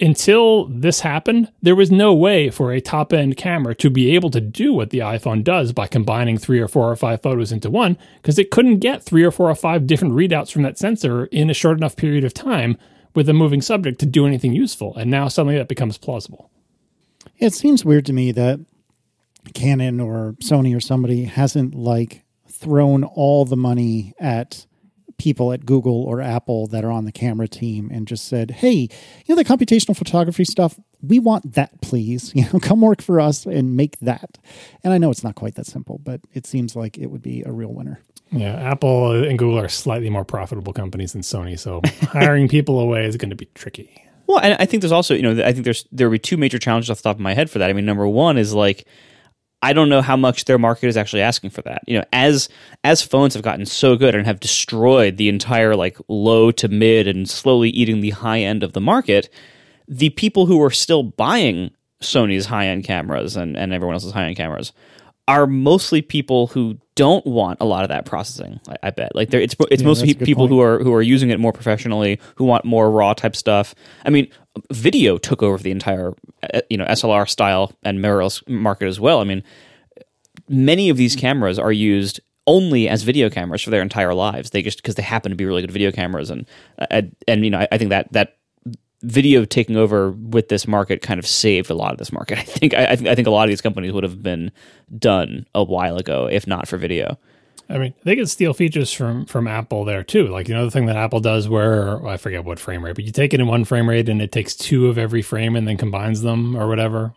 until 0.00 0.66
this 0.66 1.00
happened, 1.00 1.52
there 1.62 1.76
was 1.76 1.90
no 1.90 2.14
way 2.14 2.50
for 2.50 2.72
a 2.72 2.80
top 2.80 3.12
end 3.12 3.36
camera 3.36 3.74
to 3.76 3.90
be 3.90 4.14
able 4.14 4.30
to 4.30 4.40
do 4.40 4.72
what 4.72 4.90
the 4.90 5.00
iPhone 5.00 5.44
does 5.44 5.72
by 5.72 5.86
combining 5.86 6.38
three 6.38 6.58
or 6.58 6.68
four 6.68 6.90
or 6.90 6.96
five 6.96 7.22
photos 7.22 7.52
into 7.52 7.70
one, 7.70 7.98
because 8.20 8.38
it 8.38 8.50
couldn't 8.50 8.78
get 8.78 9.02
three 9.02 9.22
or 9.22 9.30
four 9.30 9.50
or 9.50 9.54
five 9.54 9.86
different 9.86 10.14
readouts 10.14 10.50
from 10.50 10.62
that 10.62 10.78
sensor 10.78 11.26
in 11.26 11.50
a 11.50 11.54
short 11.54 11.76
enough 11.76 11.96
period 11.96 12.24
of 12.24 12.34
time 12.34 12.76
with 13.14 13.28
a 13.28 13.34
moving 13.34 13.60
subject 13.60 13.98
to 14.00 14.06
do 14.06 14.26
anything 14.26 14.52
useful. 14.52 14.94
And 14.96 15.10
now 15.10 15.28
suddenly 15.28 15.58
that 15.58 15.68
becomes 15.68 15.98
plausible. 15.98 16.50
It 17.38 17.54
seems 17.54 17.84
weird 17.84 18.06
to 18.06 18.12
me 18.12 18.32
that 18.32 18.60
Canon 19.54 20.00
or 20.00 20.34
Sony 20.40 20.76
or 20.76 20.80
somebody 20.80 21.24
hasn't 21.24 21.74
like 21.74 22.24
thrown 22.48 23.04
all 23.04 23.44
the 23.44 23.56
money 23.56 24.14
at 24.20 24.66
people 25.20 25.52
at 25.52 25.66
Google 25.66 26.02
or 26.04 26.22
Apple 26.22 26.66
that 26.68 26.82
are 26.82 26.90
on 26.90 27.04
the 27.04 27.12
camera 27.12 27.46
team 27.46 27.90
and 27.92 28.08
just 28.08 28.26
said, 28.26 28.50
"Hey, 28.50 28.88
you 29.26 29.28
know 29.28 29.36
the 29.36 29.44
computational 29.44 29.94
photography 29.94 30.44
stuff, 30.44 30.80
we 31.02 31.18
want 31.18 31.52
that, 31.52 31.80
please. 31.82 32.32
You 32.40 32.46
know, 32.50 32.58
come 32.58 32.80
work 32.80 33.02
for 33.02 33.20
us 33.20 33.44
and 33.44 33.76
make 33.76 33.98
that." 34.00 34.38
And 34.82 34.94
I 34.94 34.98
know 34.98 35.10
it's 35.10 35.22
not 35.22 35.34
quite 35.34 35.56
that 35.56 35.66
simple, 35.66 35.98
but 35.98 36.22
it 36.32 36.46
seems 36.46 36.74
like 36.74 36.96
it 36.96 37.08
would 37.08 37.20
be 37.20 37.42
a 37.42 37.52
real 37.52 37.72
winner. 37.72 38.00
Yeah, 38.32 38.54
Apple 38.54 39.12
and 39.12 39.38
Google 39.38 39.58
are 39.58 39.68
slightly 39.68 40.08
more 40.08 40.24
profitable 40.24 40.72
companies 40.72 41.12
than 41.12 41.20
Sony, 41.20 41.58
so 41.58 41.82
hiring 42.08 42.48
people 42.48 42.80
away 42.80 43.04
is 43.04 43.16
going 43.18 43.30
to 43.30 43.36
be 43.36 43.48
tricky. 43.54 44.06
Well, 44.26 44.38
and 44.38 44.56
I 44.58 44.64
think 44.64 44.80
there's 44.80 44.92
also, 44.92 45.14
you 45.14 45.22
know, 45.22 45.44
I 45.44 45.52
think 45.52 45.64
there's 45.64 45.84
there 45.92 46.08
would 46.08 46.14
be 46.14 46.18
two 46.20 46.38
major 46.38 46.58
challenges 46.58 46.88
off 46.88 46.98
the 46.98 47.02
top 47.02 47.16
of 47.16 47.20
my 47.20 47.34
head 47.34 47.50
for 47.50 47.58
that. 47.58 47.68
I 47.68 47.74
mean, 47.74 47.84
number 47.84 48.08
one 48.08 48.38
is 48.38 48.54
like 48.54 48.86
I 49.62 49.72
don't 49.74 49.90
know 49.90 50.00
how 50.00 50.16
much 50.16 50.46
their 50.46 50.58
market 50.58 50.88
is 50.88 50.96
actually 50.96 51.22
asking 51.22 51.50
for 51.50 51.62
that. 51.62 51.82
You 51.86 51.98
know, 51.98 52.04
as 52.12 52.48
as 52.82 53.02
phones 53.02 53.34
have 53.34 53.42
gotten 53.42 53.66
so 53.66 53.96
good 53.96 54.14
and 54.14 54.26
have 54.26 54.40
destroyed 54.40 55.16
the 55.16 55.28
entire 55.28 55.76
like 55.76 55.98
low 56.08 56.50
to 56.52 56.68
mid 56.68 57.06
and 57.06 57.28
slowly 57.28 57.68
eating 57.70 58.00
the 58.00 58.10
high 58.10 58.40
end 58.40 58.62
of 58.62 58.72
the 58.72 58.80
market, 58.80 59.28
the 59.86 60.10
people 60.10 60.46
who 60.46 60.62
are 60.62 60.70
still 60.70 61.02
buying 61.02 61.70
Sony's 62.02 62.46
high 62.46 62.68
end 62.68 62.84
cameras 62.84 63.36
and, 63.36 63.56
and 63.56 63.72
everyone 63.72 63.94
else's 63.94 64.12
high 64.12 64.26
end 64.26 64.36
cameras 64.36 64.72
are 65.28 65.46
mostly 65.46 66.02
people 66.02 66.48
who 66.48 66.78
don't 67.00 67.24
want 67.24 67.56
a 67.62 67.64
lot 67.64 67.82
of 67.82 67.88
that 67.88 68.04
processing. 68.04 68.60
I, 68.68 68.76
I 68.82 68.90
bet. 68.90 69.14
Like 69.14 69.32
it's 69.32 69.56
it's 69.70 69.80
Yeah, 69.80 69.88
mostly 69.88 70.12
people 70.12 70.42
point. 70.42 70.50
who 70.50 70.60
are 70.60 70.84
who 70.84 70.92
are 70.92 71.00
using 71.00 71.30
it 71.30 71.40
more 71.40 71.50
professionally, 71.50 72.20
who 72.34 72.44
want 72.44 72.66
more 72.66 72.90
raw 72.90 73.14
type 73.14 73.34
stuff. 73.34 73.74
I 74.04 74.10
mean, 74.10 74.28
video 74.70 75.16
took 75.16 75.42
over 75.42 75.62
the 75.62 75.70
entire 75.70 76.12
uh, 76.52 76.60
you 76.68 76.76
know 76.76 76.84
SLR 76.84 77.26
style 77.26 77.72
and 77.82 78.00
mirrorless 78.00 78.46
market 78.46 78.86
as 78.86 79.00
well. 79.00 79.20
I 79.20 79.24
mean, 79.24 79.42
many 80.46 80.90
of 80.90 80.98
these 80.98 81.16
cameras 81.16 81.58
are 81.58 81.72
used 81.72 82.20
only 82.46 82.86
as 82.86 83.02
video 83.02 83.30
cameras 83.30 83.62
for 83.62 83.70
their 83.70 83.80
entire 83.80 84.12
lives. 84.12 84.50
They 84.50 84.60
just 84.60 84.82
because 84.82 84.96
they 84.96 85.02
happen 85.02 85.30
to 85.30 85.36
be 85.36 85.46
really 85.46 85.62
good 85.62 85.70
video 85.70 85.90
cameras, 85.90 86.28
and 86.28 86.46
and, 86.90 87.16
and 87.26 87.46
you 87.46 87.50
know 87.50 87.60
I, 87.60 87.68
I, 87.72 87.78
think 87.78 87.88
that 87.88 88.12
that 88.12 88.36
video 89.02 89.44
taking 89.44 89.76
over 89.76 90.10
with 90.10 90.48
this 90.48 90.68
market 90.68 91.02
kind 91.02 91.18
of 91.18 91.26
saved 91.26 91.70
a 91.70 91.74
lot 91.74 91.92
of 91.92 91.98
this 91.98 92.12
market. 92.12 92.38
I 92.38 92.42
think 92.42 92.74
I, 92.74 92.84
I 92.90 92.96
think 92.96 93.26
a 93.26 93.30
lot 93.30 93.44
of 93.44 93.48
these 93.48 93.60
companies 93.60 93.92
would 93.92 94.04
have 94.04 94.22
been 94.22 94.52
done 94.98 95.46
a 95.54 95.64
while 95.64 95.96
ago 95.96 96.28
if 96.30 96.46
not 96.46 96.68
for 96.68 96.76
video. 96.76 97.18
I 97.68 97.78
mean, 97.78 97.94
they 98.02 98.16
could 98.16 98.28
steal 98.28 98.52
features 98.52 98.92
from 98.92 99.26
from 99.26 99.46
Apple 99.46 99.84
there 99.84 100.02
too. 100.02 100.26
Like 100.26 100.48
you 100.48 100.54
know 100.54 100.64
the 100.64 100.70
thing 100.70 100.86
that 100.86 100.96
Apple 100.96 101.20
does, 101.20 101.48
where 101.48 102.04
I 102.04 102.16
forget 102.16 102.44
what 102.44 102.58
frame 102.58 102.84
rate, 102.84 102.96
but 102.96 103.04
you 103.04 103.12
take 103.12 103.32
it 103.32 103.40
in 103.40 103.46
one 103.46 103.64
frame 103.64 103.88
rate 103.88 104.08
and 104.08 104.20
it 104.20 104.32
takes 104.32 104.56
two 104.56 104.88
of 104.88 104.98
every 104.98 105.22
frame 105.22 105.54
and 105.54 105.68
then 105.68 105.76
combines 105.76 106.22
them 106.22 106.56
or 106.56 106.66
whatever. 106.66 107.14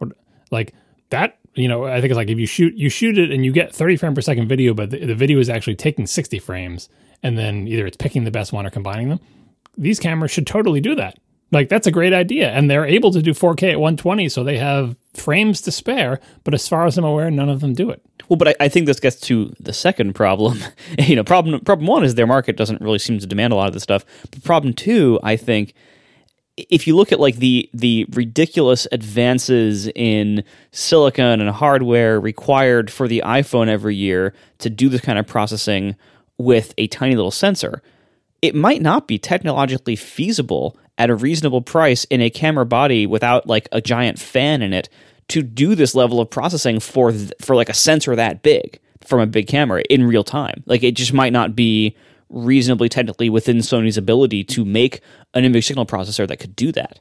Like 0.51 0.73
that, 1.09 1.39
you 1.55 1.67
know, 1.67 1.85
I 1.85 2.01
think 2.01 2.11
it's 2.11 2.17
like 2.17 2.29
if 2.29 2.37
you 2.37 2.45
shoot 2.45 2.75
you 2.75 2.89
shoot 2.89 3.17
it 3.17 3.31
and 3.31 3.43
you 3.43 3.51
get 3.51 3.73
30 3.73 3.97
frame 3.97 4.13
per 4.13 4.21
second 4.21 4.47
video, 4.47 4.75
but 4.75 4.91
the, 4.91 5.03
the 5.03 5.15
video 5.15 5.39
is 5.39 5.49
actually 5.49 5.75
taking 5.75 6.05
60 6.05 6.37
frames 6.37 6.87
and 7.23 7.35
then 7.35 7.67
either 7.67 7.87
it's 7.87 7.97
picking 7.97 8.23
the 8.23 8.31
best 8.31 8.53
one 8.53 8.65
or 8.65 8.69
combining 8.69 9.09
them. 9.09 9.19
These 9.75 9.99
cameras 9.99 10.29
should 10.29 10.45
totally 10.45 10.81
do 10.81 10.93
that. 10.95 11.17
Like 11.53 11.69
that's 11.69 11.87
a 11.87 11.91
great 11.91 12.13
idea, 12.13 12.49
and 12.51 12.69
they're 12.69 12.85
able 12.85 13.11
to 13.11 13.21
do 13.21 13.31
4K 13.31 13.73
at 13.73 13.79
120, 13.79 14.27
so 14.29 14.43
they 14.43 14.57
have 14.57 14.95
frames 15.13 15.61
to 15.61 15.71
spare. 15.71 16.19
But 16.43 16.53
as 16.53 16.67
far 16.67 16.85
as 16.85 16.97
I'm 16.97 17.05
aware, 17.05 17.29
none 17.29 17.49
of 17.49 17.61
them 17.61 17.73
do 17.73 17.89
it. 17.89 18.01
Well, 18.27 18.37
but 18.37 18.49
I, 18.49 18.55
I 18.61 18.69
think 18.69 18.87
this 18.87 18.99
gets 18.99 19.19
to 19.21 19.53
the 19.59 19.73
second 19.73 20.13
problem. 20.13 20.59
you 20.99 21.15
know, 21.15 21.23
problem 21.23 21.59
problem 21.61 21.87
one 21.87 22.03
is 22.03 22.15
their 22.15 22.27
market 22.27 22.57
doesn't 22.57 22.81
really 22.81 22.99
seem 22.99 23.19
to 23.19 23.27
demand 23.27 23.53
a 23.53 23.55
lot 23.55 23.67
of 23.67 23.73
this 23.73 23.83
stuff. 23.83 24.03
But 24.31 24.43
problem 24.43 24.73
two, 24.73 25.19
I 25.21 25.35
think, 25.35 25.73
if 26.57 26.87
you 26.87 26.95
look 26.95 27.11
at 27.11 27.19
like 27.19 27.37
the 27.37 27.69
the 27.73 28.05
ridiculous 28.11 28.87
advances 28.91 29.87
in 29.89 30.43
silicon 30.71 31.39
and 31.39 31.49
hardware 31.49 32.19
required 32.19 32.91
for 32.91 33.07
the 33.07 33.21
iPhone 33.25 33.67
every 33.67 33.95
year 33.95 34.33
to 34.59 34.69
do 34.69 34.89
this 34.89 35.01
kind 35.01 35.19
of 35.19 35.27
processing 35.27 35.95
with 36.37 36.73
a 36.77 36.87
tiny 36.87 37.15
little 37.15 37.31
sensor, 37.31 37.81
it 38.43 38.53
might 38.53 38.81
not 38.81 39.07
be 39.07 39.17
technologically 39.17 39.95
feasible 39.95 40.77
at 40.97 41.09
a 41.09 41.15
reasonable 41.15 41.61
price 41.61 42.03
in 42.05 42.19
a 42.19 42.29
camera 42.29 42.65
body 42.65 43.07
without 43.07 43.47
like 43.47 43.69
a 43.71 43.79
giant 43.79 44.19
fan 44.19 44.61
in 44.61 44.73
it 44.73 44.89
to 45.29 45.41
do 45.41 45.75
this 45.75 45.95
level 45.95 46.19
of 46.19 46.29
processing 46.29 46.81
for 46.81 47.13
th- 47.13 47.31
for 47.39 47.55
like 47.55 47.69
a 47.69 47.73
sensor 47.73 48.17
that 48.17 48.43
big 48.43 48.79
from 48.99 49.21
a 49.21 49.25
big 49.25 49.47
camera 49.47 49.81
in 49.89 50.05
real 50.05 50.25
time. 50.25 50.61
Like 50.65 50.83
it 50.83 50.91
just 50.91 51.13
might 51.13 51.31
not 51.31 51.55
be 51.55 51.95
reasonably 52.27 52.89
technically 52.89 53.29
within 53.29 53.57
Sony's 53.59 53.97
ability 53.97 54.43
to 54.43 54.65
make 54.65 54.99
an 55.33 55.45
image 55.45 55.65
signal 55.65 55.85
processor 55.85 56.27
that 56.27 56.37
could 56.37 56.55
do 56.55 56.73
that. 56.73 56.99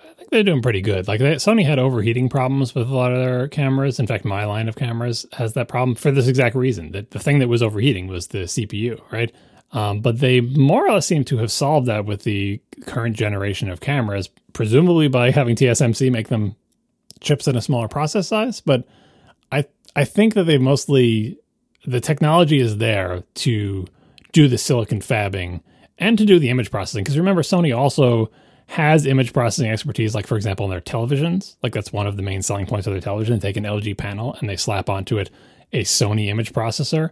I 0.00 0.14
think 0.14 0.30
they're 0.30 0.42
doing 0.42 0.62
pretty 0.62 0.80
good. 0.80 1.06
Like 1.06 1.20
they, 1.20 1.34
Sony 1.34 1.66
had 1.66 1.78
overheating 1.78 2.30
problems 2.30 2.74
with 2.74 2.88
a 2.88 2.94
lot 2.94 3.12
of 3.12 3.18
their 3.18 3.46
cameras. 3.46 4.00
In 4.00 4.06
fact, 4.06 4.24
my 4.24 4.46
line 4.46 4.68
of 4.68 4.76
cameras 4.76 5.26
has 5.34 5.52
that 5.52 5.68
problem 5.68 5.96
for 5.96 6.10
this 6.10 6.28
exact 6.28 6.56
reason. 6.56 6.92
That 6.92 7.10
the 7.10 7.18
thing 7.18 7.40
that 7.40 7.48
was 7.48 7.62
overheating 7.62 8.06
was 8.06 8.28
the 8.28 8.44
CPU, 8.44 8.98
right? 9.12 9.30
Um, 9.72 10.00
but 10.00 10.20
they 10.20 10.40
more 10.40 10.86
or 10.86 10.92
less 10.92 11.06
seem 11.06 11.24
to 11.24 11.38
have 11.38 11.52
solved 11.52 11.86
that 11.88 12.06
with 12.06 12.22
the 12.22 12.60
current 12.86 13.16
generation 13.16 13.68
of 13.68 13.80
cameras, 13.80 14.28
presumably 14.52 15.08
by 15.08 15.30
having 15.30 15.56
TSMC 15.56 16.10
make 16.10 16.28
them 16.28 16.56
chips 17.20 17.46
in 17.48 17.56
a 17.56 17.60
smaller 17.60 17.88
process 17.88 18.28
size. 18.28 18.60
But 18.60 18.86
I 19.52 19.66
I 19.94 20.04
think 20.04 20.34
that 20.34 20.44
they 20.44 20.58
mostly 20.58 21.38
the 21.86 22.00
technology 22.00 22.60
is 22.60 22.78
there 22.78 23.24
to 23.34 23.86
do 24.32 24.48
the 24.48 24.58
silicon 24.58 25.00
fabbing 25.00 25.60
and 25.98 26.16
to 26.16 26.24
do 26.24 26.38
the 26.38 26.50
image 26.50 26.70
processing. 26.70 27.04
Because 27.04 27.18
remember, 27.18 27.42
Sony 27.42 27.76
also 27.76 28.30
has 28.68 29.06
image 29.06 29.32
processing 29.32 29.70
expertise, 29.70 30.14
like 30.14 30.26
for 30.26 30.36
example 30.36 30.66
in 30.66 30.70
their 30.70 30.80
televisions. 30.80 31.56
Like 31.62 31.72
that's 31.72 31.92
one 31.92 32.06
of 32.06 32.16
the 32.16 32.22
main 32.22 32.42
selling 32.42 32.66
points 32.66 32.86
of 32.86 32.92
their 32.92 33.00
television. 33.00 33.38
They 33.38 33.48
take 33.48 33.56
an 33.56 33.64
LG 33.64 33.96
panel 33.96 34.36
and 34.40 34.48
they 34.48 34.56
slap 34.56 34.88
onto 34.88 35.18
it 35.18 35.30
a 35.72 35.84
Sony 35.84 36.28
image 36.28 36.52
processor 36.52 37.10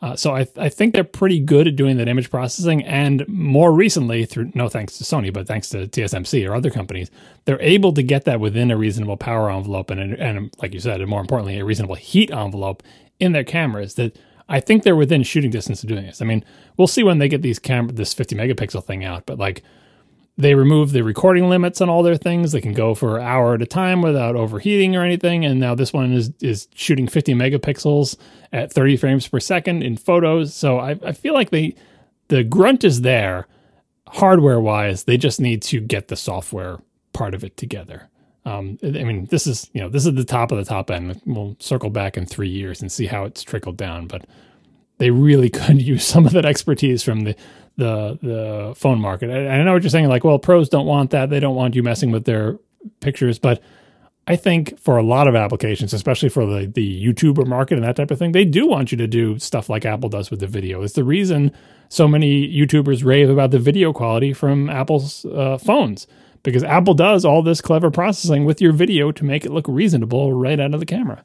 uh, 0.00 0.14
so 0.14 0.34
I, 0.34 0.46
I 0.56 0.68
think 0.68 0.94
they're 0.94 1.02
pretty 1.02 1.40
good 1.40 1.66
at 1.66 1.74
doing 1.74 1.96
that 1.96 2.06
image 2.06 2.30
processing. 2.30 2.84
And 2.84 3.26
more 3.26 3.72
recently, 3.72 4.24
through 4.26 4.52
no 4.54 4.68
thanks 4.68 4.96
to 4.98 5.04
Sony, 5.04 5.32
but 5.32 5.46
thanks 5.48 5.68
to 5.70 5.88
TSMC 5.88 6.48
or 6.48 6.54
other 6.54 6.70
companies, 6.70 7.10
they're 7.46 7.60
able 7.60 7.92
to 7.94 8.02
get 8.02 8.24
that 8.24 8.38
within 8.38 8.70
a 8.70 8.76
reasonable 8.76 9.16
power 9.16 9.50
envelope 9.50 9.90
and, 9.90 10.14
and 10.14 10.54
like 10.62 10.72
you 10.72 10.80
said, 10.80 11.00
and 11.00 11.10
more 11.10 11.20
importantly, 11.20 11.58
a 11.58 11.64
reasonable 11.64 11.96
heat 11.96 12.30
envelope 12.30 12.82
in 13.18 13.32
their 13.32 13.44
cameras. 13.44 13.94
That 13.94 14.16
I 14.48 14.60
think 14.60 14.84
they're 14.84 14.94
within 14.94 15.24
shooting 15.24 15.50
distance 15.50 15.82
of 15.82 15.88
doing 15.88 16.06
this. 16.06 16.22
I 16.22 16.24
mean, 16.24 16.44
we'll 16.76 16.86
see 16.86 17.02
when 17.02 17.18
they 17.18 17.28
get 17.28 17.42
these 17.42 17.58
camera, 17.58 17.92
this 17.92 18.14
50 18.14 18.36
megapixel 18.36 18.84
thing 18.84 19.04
out, 19.04 19.26
but 19.26 19.38
like 19.38 19.64
they 20.38 20.54
remove 20.54 20.92
the 20.92 21.02
recording 21.02 21.48
limits 21.48 21.80
on 21.80 21.90
all 21.90 22.04
their 22.04 22.16
things. 22.16 22.52
They 22.52 22.60
can 22.60 22.72
go 22.72 22.94
for 22.94 23.18
an 23.18 23.26
hour 23.26 23.54
at 23.54 23.62
a 23.62 23.66
time 23.66 24.00
without 24.00 24.36
overheating 24.36 24.94
or 24.94 25.02
anything. 25.02 25.44
And 25.44 25.58
now 25.58 25.74
this 25.74 25.92
one 25.92 26.12
is 26.12 26.32
is 26.40 26.68
shooting 26.74 27.08
50 27.08 27.34
megapixels 27.34 28.16
at 28.52 28.72
30 28.72 28.96
frames 28.96 29.26
per 29.26 29.40
second 29.40 29.82
in 29.82 29.96
photos. 29.96 30.54
So 30.54 30.78
I, 30.78 30.96
I 31.04 31.12
feel 31.12 31.34
like 31.34 31.50
they 31.50 31.74
the 32.28 32.44
grunt 32.44 32.84
is 32.84 33.00
there, 33.00 33.48
hardware 34.06 34.60
wise. 34.60 35.04
They 35.04 35.16
just 35.16 35.40
need 35.40 35.60
to 35.62 35.80
get 35.80 36.06
the 36.06 36.16
software 36.16 36.78
part 37.12 37.34
of 37.34 37.42
it 37.42 37.56
together. 37.56 38.08
Um, 38.44 38.78
I 38.84 39.02
mean, 39.02 39.26
this 39.26 39.44
is 39.44 39.68
you 39.72 39.80
know 39.80 39.88
this 39.88 40.06
is 40.06 40.14
the 40.14 40.24
top 40.24 40.52
of 40.52 40.58
the 40.58 40.64
top 40.64 40.88
end. 40.88 41.20
We'll 41.26 41.56
circle 41.58 41.90
back 41.90 42.16
in 42.16 42.26
three 42.26 42.48
years 42.48 42.80
and 42.80 42.92
see 42.92 43.06
how 43.06 43.24
it's 43.24 43.42
trickled 43.42 43.76
down, 43.76 44.06
but 44.06 44.24
they 44.98 45.10
really 45.10 45.50
could 45.50 45.82
use 45.82 46.04
some 46.04 46.26
of 46.26 46.32
that 46.32 46.46
expertise 46.46 47.02
from 47.02 47.22
the 47.22 47.34
the 47.78 48.18
the 48.20 48.74
phone 48.76 49.00
market. 49.00 49.30
I, 49.30 49.48
I 49.48 49.64
know 49.64 49.72
what 49.72 49.82
you're 49.82 49.90
saying. 49.90 50.08
Like, 50.08 50.24
well, 50.24 50.38
pros 50.38 50.68
don't 50.68 50.86
want 50.86 51.12
that. 51.12 51.30
They 51.30 51.40
don't 51.40 51.56
want 51.56 51.74
you 51.74 51.82
messing 51.82 52.10
with 52.10 52.24
their 52.24 52.58
pictures. 53.00 53.38
But 53.38 53.62
I 54.26 54.36
think 54.36 54.78
for 54.78 54.98
a 54.98 55.02
lot 55.02 55.28
of 55.28 55.34
applications, 55.34 55.94
especially 55.94 56.28
for 56.28 56.44
the 56.44 56.66
the 56.66 57.06
YouTuber 57.06 57.46
market 57.46 57.76
and 57.76 57.84
that 57.84 57.96
type 57.96 58.10
of 58.10 58.18
thing, 58.18 58.32
they 58.32 58.44
do 58.44 58.66
want 58.66 58.92
you 58.92 58.98
to 58.98 59.06
do 59.06 59.38
stuff 59.38 59.70
like 59.70 59.86
Apple 59.86 60.10
does 60.10 60.30
with 60.30 60.40
the 60.40 60.46
video. 60.46 60.82
It's 60.82 60.94
the 60.94 61.04
reason 61.04 61.52
so 61.88 62.06
many 62.06 62.46
YouTubers 62.46 63.04
rave 63.04 63.30
about 63.30 63.52
the 63.52 63.58
video 63.58 63.92
quality 63.92 64.34
from 64.34 64.68
Apple's 64.68 65.24
uh, 65.24 65.56
phones 65.56 66.06
because 66.42 66.62
Apple 66.62 66.94
does 66.94 67.24
all 67.24 67.42
this 67.42 67.60
clever 67.60 67.90
processing 67.90 68.44
with 68.44 68.60
your 68.60 68.72
video 68.72 69.12
to 69.12 69.24
make 69.24 69.46
it 69.46 69.52
look 69.52 69.66
reasonable 69.68 70.32
right 70.32 70.60
out 70.60 70.74
of 70.74 70.80
the 70.80 70.86
camera. 70.86 71.24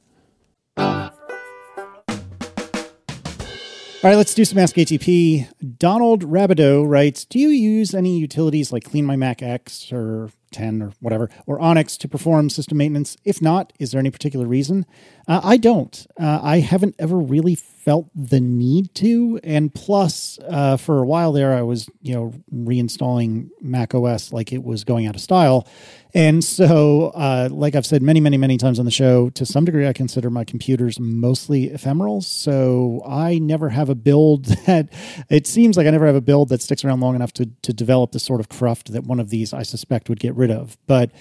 All 4.03 4.09
right, 4.09 4.17
let's 4.17 4.33
do 4.33 4.43
some 4.43 4.57
Ask 4.57 4.75
ATP. 4.75 5.47
Donald 5.77 6.23
Rabideau 6.23 6.85
writes 6.85 7.23
Do 7.23 7.39
you 7.39 7.47
use 7.47 7.93
any 7.93 8.19
utilities 8.19 8.73
like 8.73 8.83
Clean 8.83 9.05
My 9.05 9.15
Mac 9.15 9.41
X 9.41 9.93
or 9.93 10.29
10 10.51 10.81
or 10.81 10.91
whatever, 10.99 11.29
or 11.47 11.57
Onyx 11.61 11.95
to 11.99 12.09
perform 12.09 12.49
system 12.49 12.79
maintenance? 12.79 13.15
If 13.23 13.41
not, 13.41 13.71
is 13.79 13.91
there 13.91 13.99
any 13.99 14.11
particular 14.11 14.45
reason? 14.45 14.85
Uh, 15.25 15.39
I 15.41 15.55
don't. 15.55 16.05
Uh, 16.19 16.41
I 16.43 16.59
haven't 16.59 16.95
ever 16.99 17.17
really 17.17 17.55
felt 17.83 18.09
the 18.15 18.39
need 18.39 18.93
to. 18.95 19.39
And 19.43 19.73
plus, 19.73 20.39
uh, 20.47 20.77
for 20.77 20.99
a 20.99 21.05
while 21.05 21.33
there, 21.33 21.53
I 21.53 21.61
was, 21.61 21.89
you 22.01 22.13
know, 22.13 22.33
reinstalling 22.53 23.49
Mac 23.61 23.93
OS 23.93 24.31
like 24.31 24.53
it 24.53 24.63
was 24.63 24.83
going 24.83 25.05
out 25.05 25.15
of 25.15 25.21
style. 25.21 25.67
And 26.13 26.43
so, 26.43 27.11
uh, 27.15 27.49
like 27.51 27.75
I've 27.75 27.85
said 27.85 28.01
many, 28.01 28.19
many, 28.19 28.37
many 28.37 28.57
times 28.57 28.79
on 28.79 28.85
the 28.85 28.91
show, 28.91 29.29
to 29.31 29.45
some 29.45 29.65
degree, 29.65 29.87
I 29.87 29.93
consider 29.93 30.29
my 30.29 30.45
computers 30.45 30.99
mostly 30.99 31.65
ephemeral. 31.65 32.21
So 32.21 33.01
I 33.05 33.39
never 33.39 33.69
have 33.69 33.89
a 33.89 33.95
build 33.95 34.45
that 34.65 34.89
it 35.29 35.45
seems 35.45 35.75
like 35.75 35.87
I 35.87 35.89
never 35.89 36.05
have 36.05 36.15
a 36.15 36.21
build 36.21 36.49
that 36.49 36.61
sticks 36.61 36.85
around 36.85 37.01
long 37.01 37.15
enough 37.15 37.33
to, 37.33 37.49
to 37.63 37.73
develop 37.73 38.11
the 38.11 38.19
sort 38.19 38.39
of 38.39 38.47
cruft 38.47 38.93
that 38.93 39.03
one 39.03 39.19
of 39.19 39.29
these 39.29 39.53
I 39.53 39.63
suspect 39.63 40.07
would 40.07 40.19
get 40.19 40.35
rid 40.35 40.51
of. 40.51 40.77
But 40.87 41.11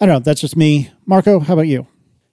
I 0.00 0.06
don't 0.06 0.14
know. 0.14 0.20
That's 0.20 0.40
just 0.40 0.56
me. 0.56 0.90
Marco, 1.06 1.40
how 1.40 1.54
about 1.54 1.68
you? 1.68 1.86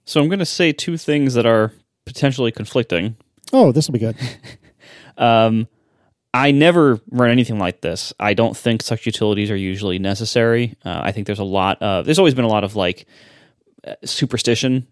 So 0.04 0.20
I'm 0.20 0.28
going 0.28 0.38
to 0.40 0.46
say 0.46 0.72
two 0.72 0.96
things 0.96 1.34
that 1.34 1.46
are 1.46 1.72
potentially 2.04 2.52
conflicting. 2.52 3.16
Oh, 3.52 3.72
this 3.72 3.88
will 3.88 3.94
be 3.94 3.98
good. 3.98 4.16
um, 5.18 5.68
I 6.32 6.52
never 6.52 7.00
run 7.10 7.30
anything 7.30 7.58
like 7.58 7.80
this. 7.80 8.12
I 8.20 8.34
don't 8.34 8.56
think 8.56 8.82
such 8.82 9.06
utilities 9.06 9.50
are 9.50 9.56
usually 9.56 9.98
necessary. 9.98 10.76
Uh, 10.84 11.00
I 11.02 11.12
think 11.12 11.26
there's 11.26 11.40
a 11.40 11.44
lot 11.44 11.82
of 11.82 12.04
there's 12.04 12.18
always 12.18 12.34
been 12.34 12.44
a 12.44 12.48
lot 12.48 12.62
of 12.62 12.76
like 12.76 13.06
uh, 13.86 13.94
superstition 14.04 14.86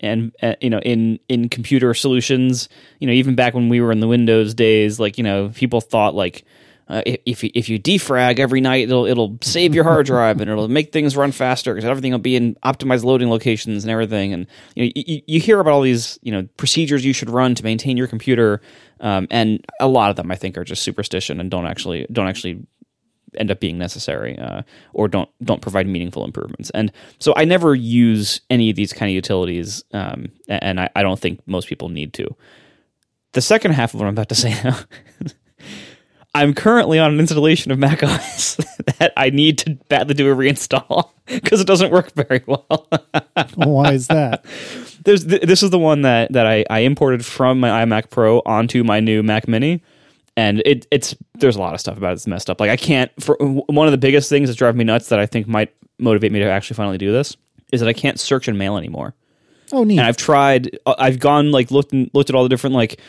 and 0.00 0.32
uh, 0.42 0.54
you 0.60 0.68
know 0.68 0.80
in 0.80 1.18
in 1.28 1.48
computer 1.48 1.94
solutions. 1.94 2.68
You 2.98 3.06
know, 3.06 3.14
even 3.14 3.34
back 3.34 3.54
when 3.54 3.70
we 3.70 3.80
were 3.80 3.90
in 3.90 4.00
the 4.00 4.08
Windows 4.08 4.52
days, 4.52 5.00
like 5.00 5.16
you 5.16 5.24
know, 5.24 5.48
people 5.48 5.80
thought 5.80 6.14
like 6.14 6.44
uh, 6.92 7.00
if 7.06 7.42
if 7.42 7.70
you 7.70 7.80
defrag 7.80 8.38
every 8.38 8.60
night, 8.60 8.82
it'll 8.82 9.06
it'll 9.06 9.38
save 9.40 9.74
your 9.74 9.82
hard 9.82 10.04
drive 10.04 10.42
and 10.42 10.50
it'll 10.50 10.68
make 10.68 10.92
things 10.92 11.16
run 11.16 11.32
faster 11.32 11.72
because 11.72 11.88
everything 11.88 12.12
will 12.12 12.18
be 12.18 12.36
in 12.36 12.54
optimized 12.56 13.02
loading 13.02 13.30
locations 13.30 13.82
and 13.82 13.90
everything. 13.90 14.34
And 14.34 14.46
you, 14.74 14.84
know, 14.84 14.92
you, 14.94 15.22
you 15.26 15.40
hear 15.40 15.58
about 15.58 15.72
all 15.72 15.80
these 15.80 16.18
you 16.22 16.30
know 16.30 16.46
procedures 16.58 17.02
you 17.02 17.14
should 17.14 17.30
run 17.30 17.54
to 17.54 17.64
maintain 17.64 17.96
your 17.96 18.08
computer, 18.08 18.60
um, 19.00 19.26
and 19.30 19.64
a 19.80 19.88
lot 19.88 20.10
of 20.10 20.16
them 20.16 20.30
I 20.30 20.36
think 20.36 20.58
are 20.58 20.64
just 20.64 20.82
superstition 20.82 21.40
and 21.40 21.50
don't 21.50 21.64
actually 21.64 22.06
don't 22.12 22.28
actually 22.28 22.62
end 23.38 23.50
up 23.50 23.58
being 23.58 23.78
necessary 23.78 24.38
uh, 24.38 24.60
or 24.92 25.08
don't 25.08 25.30
don't 25.42 25.62
provide 25.62 25.86
meaningful 25.86 26.26
improvements. 26.26 26.68
And 26.74 26.92
so 27.18 27.32
I 27.34 27.46
never 27.46 27.74
use 27.74 28.42
any 28.50 28.68
of 28.68 28.76
these 28.76 28.92
kind 28.92 29.08
of 29.08 29.14
utilities, 29.14 29.82
um, 29.94 30.26
and 30.46 30.78
I, 30.78 30.90
I 30.94 31.02
don't 31.02 31.18
think 31.18 31.40
most 31.46 31.68
people 31.68 31.88
need 31.88 32.12
to. 32.14 32.36
The 33.32 33.40
second 33.40 33.70
half 33.70 33.94
of 33.94 34.00
what 34.00 34.08
I'm 34.08 34.12
about 34.12 34.28
to 34.28 34.34
say 34.34 34.50
now 34.62 34.78
I'm 36.34 36.54
currently 36.54 36.98
on 36.98 37.12
an 37.12 37.20
installation 37.20 37.72
of 37.72 37.78
Mac 37.78 38.02
OS 38.02 38.56
that 38.98 39.12
I 39.16 39.30
need 39.30 39.58
to 39.58 39.74
badly 39.88 40.14
do 40.14 40.30
a 40.30 40.34
reinstall 40.34 41.10
because 41.26 41.60
it 41.60 41.66
doesn't 41.66 41.92
work 41.92 42.12
very 42.12 42.42
well. 42.46 42.88
Why 43.54 43.92
is 43.92 44.08
that? 44.08 44.44
There's 45.04 45.26
th- 45.26 45.42
this 45.42 45.62
is 45.62 45.70
the 45.70 45.78
one 45.78 46.02
that 46.02 46.32
that 46.32 46.46
I, 46.46 46.64
I 46.70 46.80
imported 46.80 47.24
from 47.26 47.60
my 47.60 47.84
iMac 47.84 48.10
Pro 48.10 48.40
onto 48.46 48.84
my 48.84 49.00
new 49.00 49.22
Mac 49.22 49.48
Mini, 49.48 49.82
and 50.36 50.62
it 50.64 50.86
it's 50.92 51.14
there's 51.34 51.56
a 51.56 51.58
lot 51.58 51.74
of 51.74 51.80
stuff 51.80 51.96
about 51.96 52.12
it 52.12 52.14
that's 52.14 52.28
messed 52.28 52.48
up. 52.48 52.60
Like 52.60 52.70
I 52.70 52.76
can't. 52.76 53.10
For 53.20 53.36
one 53.36 53.88
of 53.88 53.90
the 53.90 53.98
biggest 53.98 54.28
things 54.28 54.48
that's 54.48 54.56
driving 54.56 54.78
me 54.78 54.84
nuts 54.84 55.08
that 55.08 55.18
I 55.18 55.26
think 55.26 55.48
might 55.48 55.74
motivate 55.98 56.30
me 56.30 56.38
to 56.38 56.48
actually 56.48 56.76
finally 56.76 56.98
do 56.98 57.10
this 57.10 57.36
is 57.72 57.80
that 57.80 57.88
I 57.88 57.92
can't 57.92 58.20
search 58.20 58.46
and 58.46 58.56
mail 58.56 58.76
anymore. 58.76 59.14
Oh, 59.72 59.84
neat. 59.84 59.98
And 59.98 60.06
I've 60.06 60.16
tried. 60.18 60.78
uh, 60.86 60.94
I've 60.98 61.18
gone 61.18 61.50
like 61.50 61.70
looked 61.70 61.92
and 61.92 62.10
looked 62.12 62.28
at 62.30 62.36
all 62.36 62.42
the 62.42 62.48
different 62.48 62.74
like 62.76 63.00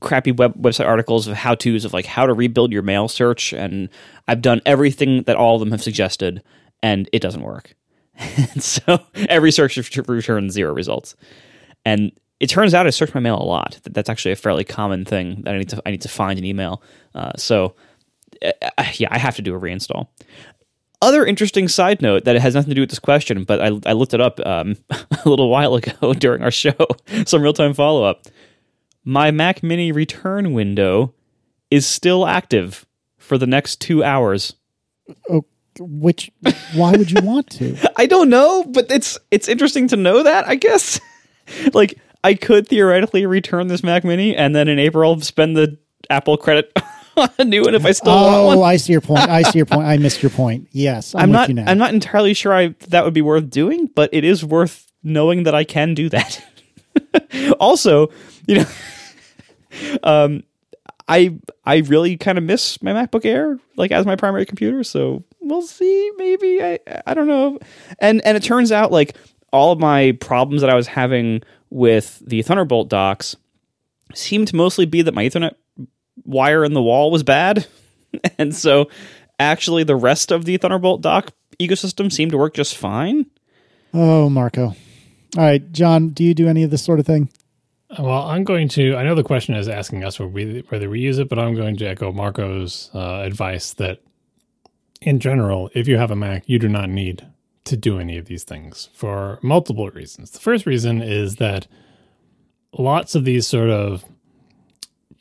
crappy 0.00 0.30
web 0.32 0.54
website 0.54 0.86
articles 0.86 1.26
of 1.26 1.36
how 1.36 1.54
tos 1.54 1.84
of 1.84 1.92
like 1.92 2.06
how 2.06 2.24
to 2.26 2.32
rebuild 2.32 2.72
your 2.72 2.82
mail 2.82 3.08
search, 3.08 3.52
and 3.52 3.88
I've 4.28 4.40
done 4.40 4.60
everything 4.64 5.24
that 5.24 5.36
all 5.36 5.56
of 5.56 5.60
them 5.60 5.72
have 5.72 5.82
suggested, 5.82 6.42
and 6.82 7.08
it 7.12 7.20
doesn't 7.20 7.42
work. 7.42 7.74
and 8.16 8.62
so 8.62 9.00
every 9.28 9.50
search 9.50 9.76
returns 10.08 10.52
zero 10.52 10.72
results. 10.72 11.16
And 11.84 12.12
it 12.40 12.46
turns 12.48 12.74
out 12.74 12.86
I 12.86 12.90
search 12.90 13.12
my 13.14 13.20
mail 13.20 13.36
a 13.40 13.44
lot. 13.44 13.80
That- 13.82 13.94
That's 13.94 14.08
actually 14.08 14.32
a 14.32 14.36
fairly 14.36 14.64
common 14.64 15.04
thing 15.04 15.42
that 15.42 15.54
I 15.54 15.58
need 15.58 15.68
to 15.70 15.82
I 15.84 15.90
need 15.90 16.02
to 16.02 16.08
find 16.08 16.38
an 16.38 16.44
email. 16.44 16.82
Uh, 17.14 17.32
so 17.36 17.74
uh, 18.44 18.52
yeah, 18.94 19.08
I 19.10 19.18
have 19.18 19.36
to 19.36 19.42
do 19.42 19.54
a 19.54 19.60
reinstall. 19.60 20.08
Other 21.04 21.26
interesting 21.26 21.68
side 21.68 22.00
note 22.00 22.24
that 22.24 22.34
it 22.34 22.40
has 22.40 22.54
nothing 22.54 22.70
to 22.70 22.74
do 22.74 22.80
with 22.80 22.88
this 22.88 22.98
question, 22.98 23.44
but 23.44 23.60
I, 23.60 23.66
I 23.84 23.92
looked 23.92 24.14
it 24.14 24.22
up 24.22 24.40
um, 24.46 24.78
a 24.90 25.28
little 25.28 25.50
while 25.50 25.74
ago 25.74 26.14
during 26.18 26.42
our 26.42 26.50
show. 26.50 26.74
Some 27.26 27.42
real 27.42 27.52
time 27.52 27.74
follow 27.74 28.04
up. 28.04 28.26
My 29.04 29.30
Mac 29.30 29.62
Mini 29.62 29.92
return 29.92 30.54
window 30.54 31.12
is 31.70 31.86
still 31.86 32.26
active 32.26 32.86
for 33.18 33.36
the 33.36 33.46
next 33.46 33.82
two 33.82 34.02
hours. 34.02 34.54
oh, 35.28 35.44
which? 35.78 36.30
Why 36.72 36.92
would 36.92 37.10
you 37.10 37.20
want 37.22 37.50
to? 37.50 37.76
I 37.96 38.06
don't 38.06 38.30
know, 38.30 38.64
but 38.64 38.90
it's 38.90 39.18
it's 39.30 39.46
interesting 39.46 39.88
to 39.88 39.96
know 39.96 40.22
that. 40.22 40.48
I 40.48 40.54
guess 40.54 40.98
like 41.74 42.00
I 42.22 42.32
could 42.32 42.66
theoretically 42.66 43.26
return 43.26 43.66
this 43.66 43.82
Mac 43.82 44.04
Mini 44.04 44.34
and 44.34 44.56
then 44.56 44.68
in 44.68 44.78
April 44.78 45.20
spend 45.20 45.54
the 45.54 45.76
Apple 46.08 46.38
credit 46.38 46.72
on 47.16 47.30
a 47.38 47.44
new 47.44 47.62
one 47.62 47.74
if 47.74 47.84
I 47.84 47.92
still 47.92 48.12
want 48.14 48.34
Oh, 48.34 48.58
one. 48.58 48.68
I 48.68 48.76
see 48.76 48.92
your 48.92 49.00
point. 49.00 49.28
I 49.28 49.42
see 49.42 49.58
your 49.58 49.66
point. 49.74 49.86
I 49.86 49.96
missed 49.98 50.22
your 50.22 50.30
point. 50.30 50.68
Yes, 50.72 51.14
I'm, 51.14 51.22
I'm 51.22 51.28
with 51.30 51.34
not 51.34 51.48
you 51.48 51.54
now. 51.54 51.64
I'm 51.70 51.78
not 51.78 51.92
entirely 51.94 52.34
sure 52.34 52.52
I 52.54 52.74
that 52.88 53.04
would 53.04 53.14
be 53.14 53.22
worth 53.22 53.50
doing, 53.50 53.86
but 53.94 54.10
it 54.12 54.24
is 54.24 54.44
worth 54.44 54.90
knowing 55.02 55.42
that 55.44 55.54
I 55.54 55.64
can 55.64 55.94
do 55.94 56.08
that. 56.10 56.42
also, 57.60 58.08
you 58.46 58.56
know, 58.60 58.64
um, 60.02 60.42
I 61.08 61.36
I 61.64 61.78
really 61.78 62.16
kind 62.16 62.38
of 62.38 62.44
miss 62.44 62.80
my 62.82 62.92
MacBook 62.92 63.24
Air 63.24 63.58
like 63.76 63.92
as 63.92 64.06
my 64.06 64.16
primary 64.16 64.46
computer, 64.46 64.82
so 64.84 65.22
we'll 65.40 65.62
see. 65.62 66.10
Maybe 66.16 66.62
I 66.62 66.78
I 67.06 67.14
don't 67.14 67.26
know. 67.28 67.58
And 67.98 68.24
and 68.24 68.36
it 68.36 68.42
turns 68.42 68.72
out 68.72 68.90
like 68.92 69.16
all 69.52 69.72
of 69.72 69.78
my 69.78 70.12
problems 70.20 70.62
that 70.62 70.70
I 70.70 70.74
was 70.74 70.86
having 70.86 71.42
with 71.70 72.22
the 72.26 72.42
Thunderbolt 72.42 72.88
docks 72.88 73.36
seemed 74.14 74.48
to 74.48 74.56
mostly 74.56 74.86
be 74.86 75.02
that 75.02 75.14
my 75.14 75.24
Ethernet 75.24 75.54
wire 76.24 76.64
in 76.64 76.74
the 76.74 76.82
wall 76.82 77.10
was 77.10 77.22
bad, 77.22 77.66
and 78.38 78.54
so 78.54 78.88
actually 79.38 79.84
the 79.84 79.96
rest 79.96 80.30
of 80.30 80.44
the 80.44 80.56
Thunderbolt 80.56 81.00
dock 81.00 81.32
ecosystem 81.58 82.12
seemed 82.12 82.32
to 82.32 82.38
work 82.38 82.54
just 82.54 82.76
fine. 82.76 83.26
oh, 83.92 84.28
Marco. 84.28 84.74
All 85.36 85.42
right, 85.42 85.72
John. 85.72 86.10
Do 86.10 86.22
you 86.22 86.34
do 86.34 86.48
any 86.48 86.62
of 86.62 86.70
this 86.70 86.82
sort 86.82 87.00
of 87.00 87.06
thing? 87.06 87.28
Well, 87.98 88.22
I'm 88.22 88.44
going 88.44 88.68
to. 88.70 88.96
I 88.96 89.02
know 89.02 89.14
the 89.14 89.22
question 89.22 89.54
is 89.54 89.68
asking 89.68 90.04
us 90.04 90.18
whether 90.18 90.30
we, 90.30 90.64
whether 90.68 90.90
we 90.90 91.00
use 91.00 91.18
it, 91.18 91.28
but 91.28 91.38
I'm 91.38 91.54
going 91.54 91.76
to 91.76 91.86
echo 91.86 92.12
Marco's 92.12 92.90
uh, 92.94 93.22
advice 93.24 93.72
that, 93.74 94.00
in 95.00 95.20
general, 95.20 95.70
if 95.74 95.86
you 95.86 95.98
have 95.98 96.10
a 96.10 96.16
Mac, 96.16 96.44
you 96.46 96.58
do 96.58 96.68
not 96.68 96.88
need 96.88 97.26
to 97.64 97.76
do 97.76 97.98
any 97.98 98.16
of 98.16 98.26
these 98.26 98.44
things 98.44 98.88
for 98.92 99.38
multiple 99.42 99.88
reasons. 99.90 100.30
The 100.30 100.38
first 100.38 100.66
reason 100.66 101.02
is 101.02 101.36
that 101.36 101.66
lots 102.78 103.14
of 103.14 103.24
these 103.24 103.46
sort 103.46 103.70
of 103.70 104.04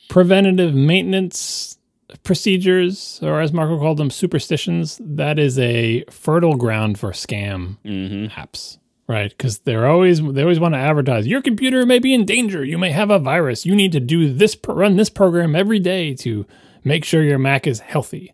preventative 0.09 0.73
maintenance 0.73 1.77
procedures, 2.23 3.19
or 3.23 3.41
as 3.41 3.51
Marco 3.51 3.77
called 3.79 3.97
them, 3.97 4.09
superstitions, 4.09 4.99
that 5.03 5.39
is 5.39 5.57
a 5.57 6.03
fertile 6.09 6.55
ground 6.55 6.99
for 6.99 7.11
scam 7.11 7.77
mm-hmm. 7.83 8.39
apps 8.39 8.77
right? 9.07 9.29
Because 9.29 9.59
they're 9.59 9.87
always 9.87 10.21
they 10.21 10.41
always 10.41 10.59
want 10.59 10.73
to 10.73 10.79
advertise 10.79 11.27
your 11.27 11.41
computer 11.41 11.85
may 11.85 11.99
be 11.99 12.13
in 12.13 12.25
danger. 12.25 12.63
You 12.63 12.77
may 12.77 12.91
have 12.91 13.09
a 13.09 13.19
virus. 13.19 13.65
You 13.65 13.75
need 13.75 13.91
to 13.93 13.99
do 13.99 14.33
this 14.33 14.57
run 14.67 14.95
this 14.95 15.09
program 15.09 15.55
every 15.55 15.79
day 15.79 16.13
to 16.15 16.45
make 16.83 17.05
sure 17.05 17.23
your 17.23 17.39
mac 17.39 17.67
is 17.67 17.79
healthy. 17.79 18.33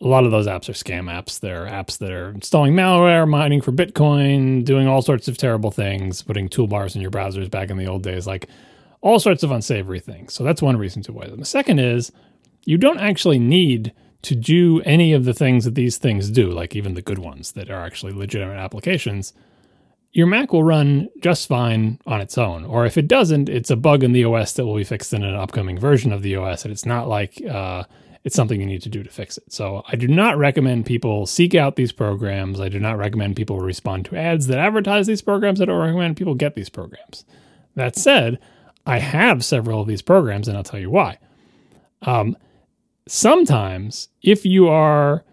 A 0.00 0.06
lot 0.06 0.24
of 0.24 0.30
those 0.30 0.46
apps 0.46 0.68
are 0.68 0.72
scam 0.72 1.10
apps. 1.10 1.40
They're 1.40 1.66
apps 1.66 1.98
that 1.98 2.10
are 2.10 2.30
installing 2.30 2.74
malware 2.74 3.28
mining 3.28 3.62
for 3.62 3.72
bitcoin 3.72 4.64
doing 4.64 4.86
all 4.86 5.00
sorts 5.00 5.28
of 5.28 5.38
terrible 5.38 5.70
things 5.70 6.22
putting 6.22 6.48
toolbars 6.48 6.96
in 6.96 7.00
your 7.00 7.10
browsers 7.10 7.50
back 7.50 7.70
in 7.70 7.76
the 7.76 7.86
old 7.86 8.02
days. 8.02 8.26
Like 8.26 8.48
all 9.00 9.18
sorts 9.18 9.42
of 9.42 9.50
unsavory 9.50 10.00
things 10.00 10.32
so 10.34 10.44
that's 10.44 10.62
one 10.62 10.76
reason 10.76 11.02
to 11.02 11.12
avoid 11.12 11.30
them 11.30 11.40
the 11.40 11.46
second 11.46 11.78
is 11.78 12.12
you 12.64 12.76
don't 12.76 12.98
actually 12.98 13.38
need 13.38 13.92
to 14.22 14.34
do 14.34 14.80
any 14.84 15.12
of 15.12 15.24
the 15.24 15.34
things 15.34 15.64
that 15.64 15.74
these 15.74 15.98
things 15.98 16.30
do 16.30 16.50
like 16.50 16.74
even 16.74 16.94
the 16.94 17.02
good 17.02 17.18
ones 17.18 17.52
that 17.52 17.70
are 17.70 17.84
actually 17.84 18.12
legitimate 18.12 18.56
applications 18.56 19.32
your 20.16 20.26
Mac 20.26 20.50
will 20.50 20.64
run 20.64 21.10
just 21.20 21.46
fine 21.46 22.00
on 22.06 22.22
its 22.22 22.38
own. 22.38 22.64
Or 22.64 22.86
if 22.86 22.96
it 22.96 23.06
doesn't, 23.06 23.50
it's 23.50 23.70
a 23.70 23.76
bug 23.76 24.02
in 24.02 24.12
the 24.12 24.24
OS 24.24 24.54
that 24.54 24.64
will 24.64 24.76
be 24.76 24.82
fixed 24.82 25.12
in 25.12 25.22
an 25.22 25.34
upcoming 25.34 25.78
version 25.78 26.10
of 26.10 26.22
the 26.22 26.36
OS. 26.36 26.64
And 26.64 26.72
it's 26.72 26.86
not 26.86 27.06
like 27.06 27.44
uh, 27.44 27.84
it's 28.24 28.34
something 28.34 28.58
you 28.58 28.66
need 28.66 28.80
to 28.80 28.88
do 28.88 29.02
to 29.02 29.10
fix 29.10 29.36
it. 29.36 29.52
So 29.52 29.82
I 29.88 29.96
do 29.96 30.08
not 30.08 30.38
recommend 30.38 30.86
people 30.86 31.26
seek 31.26 31.54
out 31.54 31.76
these 31.76 31.92
programs. 31.92 32.62
I 32.62 32.70
do 32.70 32.80
not 32.80 32.96
recommend 32.96 33.36
people 33.36 33.60
respond 33.60 34.06
to 34.06 34.16
ads 34.16 34.46
that 34.46 34.58
advertise 34.58 35.06
these 35.06 35.20
programs. 35.20 35.60
I 35.60 35.66
don't 35.66 35.78
recommend 35.78 36.16
people 36.16 36.34
get 36.34 36.54
these 36.54 36.70
programs. 36.70 37.26
That 37.74 37.94
said, 37.94 38.38
I 38.86 38.98
have 39.00 39.44
several 39.44 39.80
of 39.80 39.88
these 39.88 40.02
programs, 40.02 40.48
and 40.48 40.56
I'll 40.56 40.64
tell 40.64 40.80
you 40.80 40.90
why. 40.90 41.18
Um, 42.02 42.36
sometimes, 43.08 44.08
if 44.22 44.46
you 44.46 44.68
are 44.68 45.24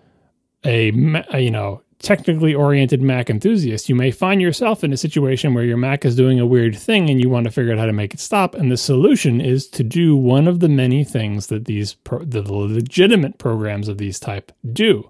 a 0.65 0.91
you 0.91 1.51
know 1.51 1.81
technically 1.99 2.53
oriented 2.53 3.01
Mac 3.01 3.29
enthusiast, 3.29 3.87
you 3.87 3.95
may 3.95 4.11
find 4.11 4.41
yourself 4.41 4.83
in 4.83 4.91
a 4.91 4.97
situation 4.97 5.53
where 5.53 5.63
your 5.63 5.77
Mac 5.77 6.03
is 6.03 6.15
doing 6.15 6.39
a 6.39 6.45
weird 6.45 6.75
thing 6.75 7.09
and 7.09 7.21
you 7.21 7.29
want 7.29 7.45
to 7.45 7.51
figure 7.51 7.71
out 7.71 7.79
how 7.79 7.85
to 7.85 7.93
make 7.93 8.13
it 8.13 8.19
stop. 8.19 8.55
And 8.55 8.71
the 8.71 8.77
solution 8.77 9.39
is 9.39 9.67
to 9.69 9.83
do 9.83 10.15
one 10.15 10.47
of 10.47 10.59
the 10.59 10.67
many 10.67 11.03
things 11.03 11.47
that 11.47 11.65
these 11.65 11.93
pro- 11.93 12.25
the 12.25 12.41
legitimate 12.41 13.37
programs 13.37 13.87
of 13.87 13.99
these 13.99 14.19
type 14.19 14.51
do: 14.71 15.09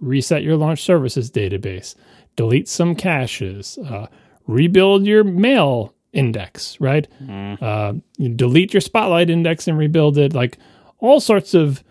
reset 0.00 0.42
your 0.42 0.56
launch 0.56 0.82
services 0.82 1.30
database, 1.30 1.94
delete 2.36 2.68
some 2.68 2.94
caches, 2.94 3.78
uh, 3.78 4.06
rebuild 4.46 5.04
your 5.04 5.24
mail 5.24 5.94
index, 6.12 6.80
right? 6.80 7.06
Uh, 7.62 7.94
you 8.16 8.28
delete 8.30 8.72
your 8.72 8.80
Spotlight 8.80 9.30
index 9.30 9.68
and 9.68 9.78
rebuild 9.78 10.18
it, 10.18 10.34
like 10.34 10.58
all 10.98 11.20
sorts 11.20 11.54
of 11.54 11.82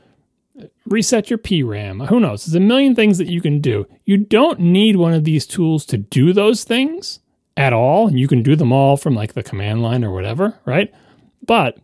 reset 0.85 1.29
your 1.29 1.37
PRAM. 1.37 2.01
Who 2.01 2.19
knows? 2.19 2.45
There's 2.45 2.55
a 2.55 2.59
million 2.59 2.95
things 2.95 3.17
that 3.17 3.27
you 3.27 3.41
can 3.41 3.59
do. 3.59 3.85
You 4.05 4.17
don't 4.17 4.59
need 4.59 4.95
one 4.95 5.13
of 5.13 5.23
these 5.23 5.45
tools 5.45 5.85
to 5.87 5.97
do 5.97 6.33
those 6.33 6.63
things 6.63 7.19
at 7.55 7.73
all. 7.73 8.07
And 8.07 8.19
you 8.19 8.27
can 8.27 8.43
do 8.43 8.55
them 8.55 8.71
all 8.71 8.97
from 8.97 9.15
like 9.15 9.33
the 9.33 9.43
command 9.43 9.81
line 9.83 10.03
or 10.03 10.11
whatever, 10.11 10.57
right? 10.65 10.93
But 11.45 11.77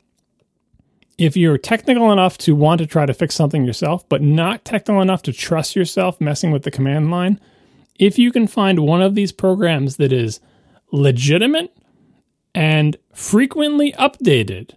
if 1.18 1.38
you're 1.38 1.58
technical 1.58 2.12
enough 2.12 2.38
to 2.40 2.56
want 2.56 2.80
to 2.80 2.88
try 2.88 3.06
to 3.06 3.14
fix 3.14 3.36
something 3.36 3.64
yourself, 3.66 4.08
but 4.10 4.22
not 4.22 4.66
technical 4.66 5.02
enough 5.02 5.22
to 5.24 5.34
trust 5.34 5.76
yourself 5.76 6.20
messing 6.20 6.52
with 6.52 6.64
the 6.64 6.72
command 6.72 7.12
line, 7.12 7.40
if 8.00 8.18
you 8.18 8.32
can 8.32 8.48
find 8.48 8.80
one 8.80 9.02
of 9.02 9.16
these 9.16 9.32
programs 9.32 9.98
that 9.98 10.12
is 10.12 10.40
legitimate 10.92 11.76
and 12.54 12.98
frequently 13.14 13.94
updated, 13.94 14.76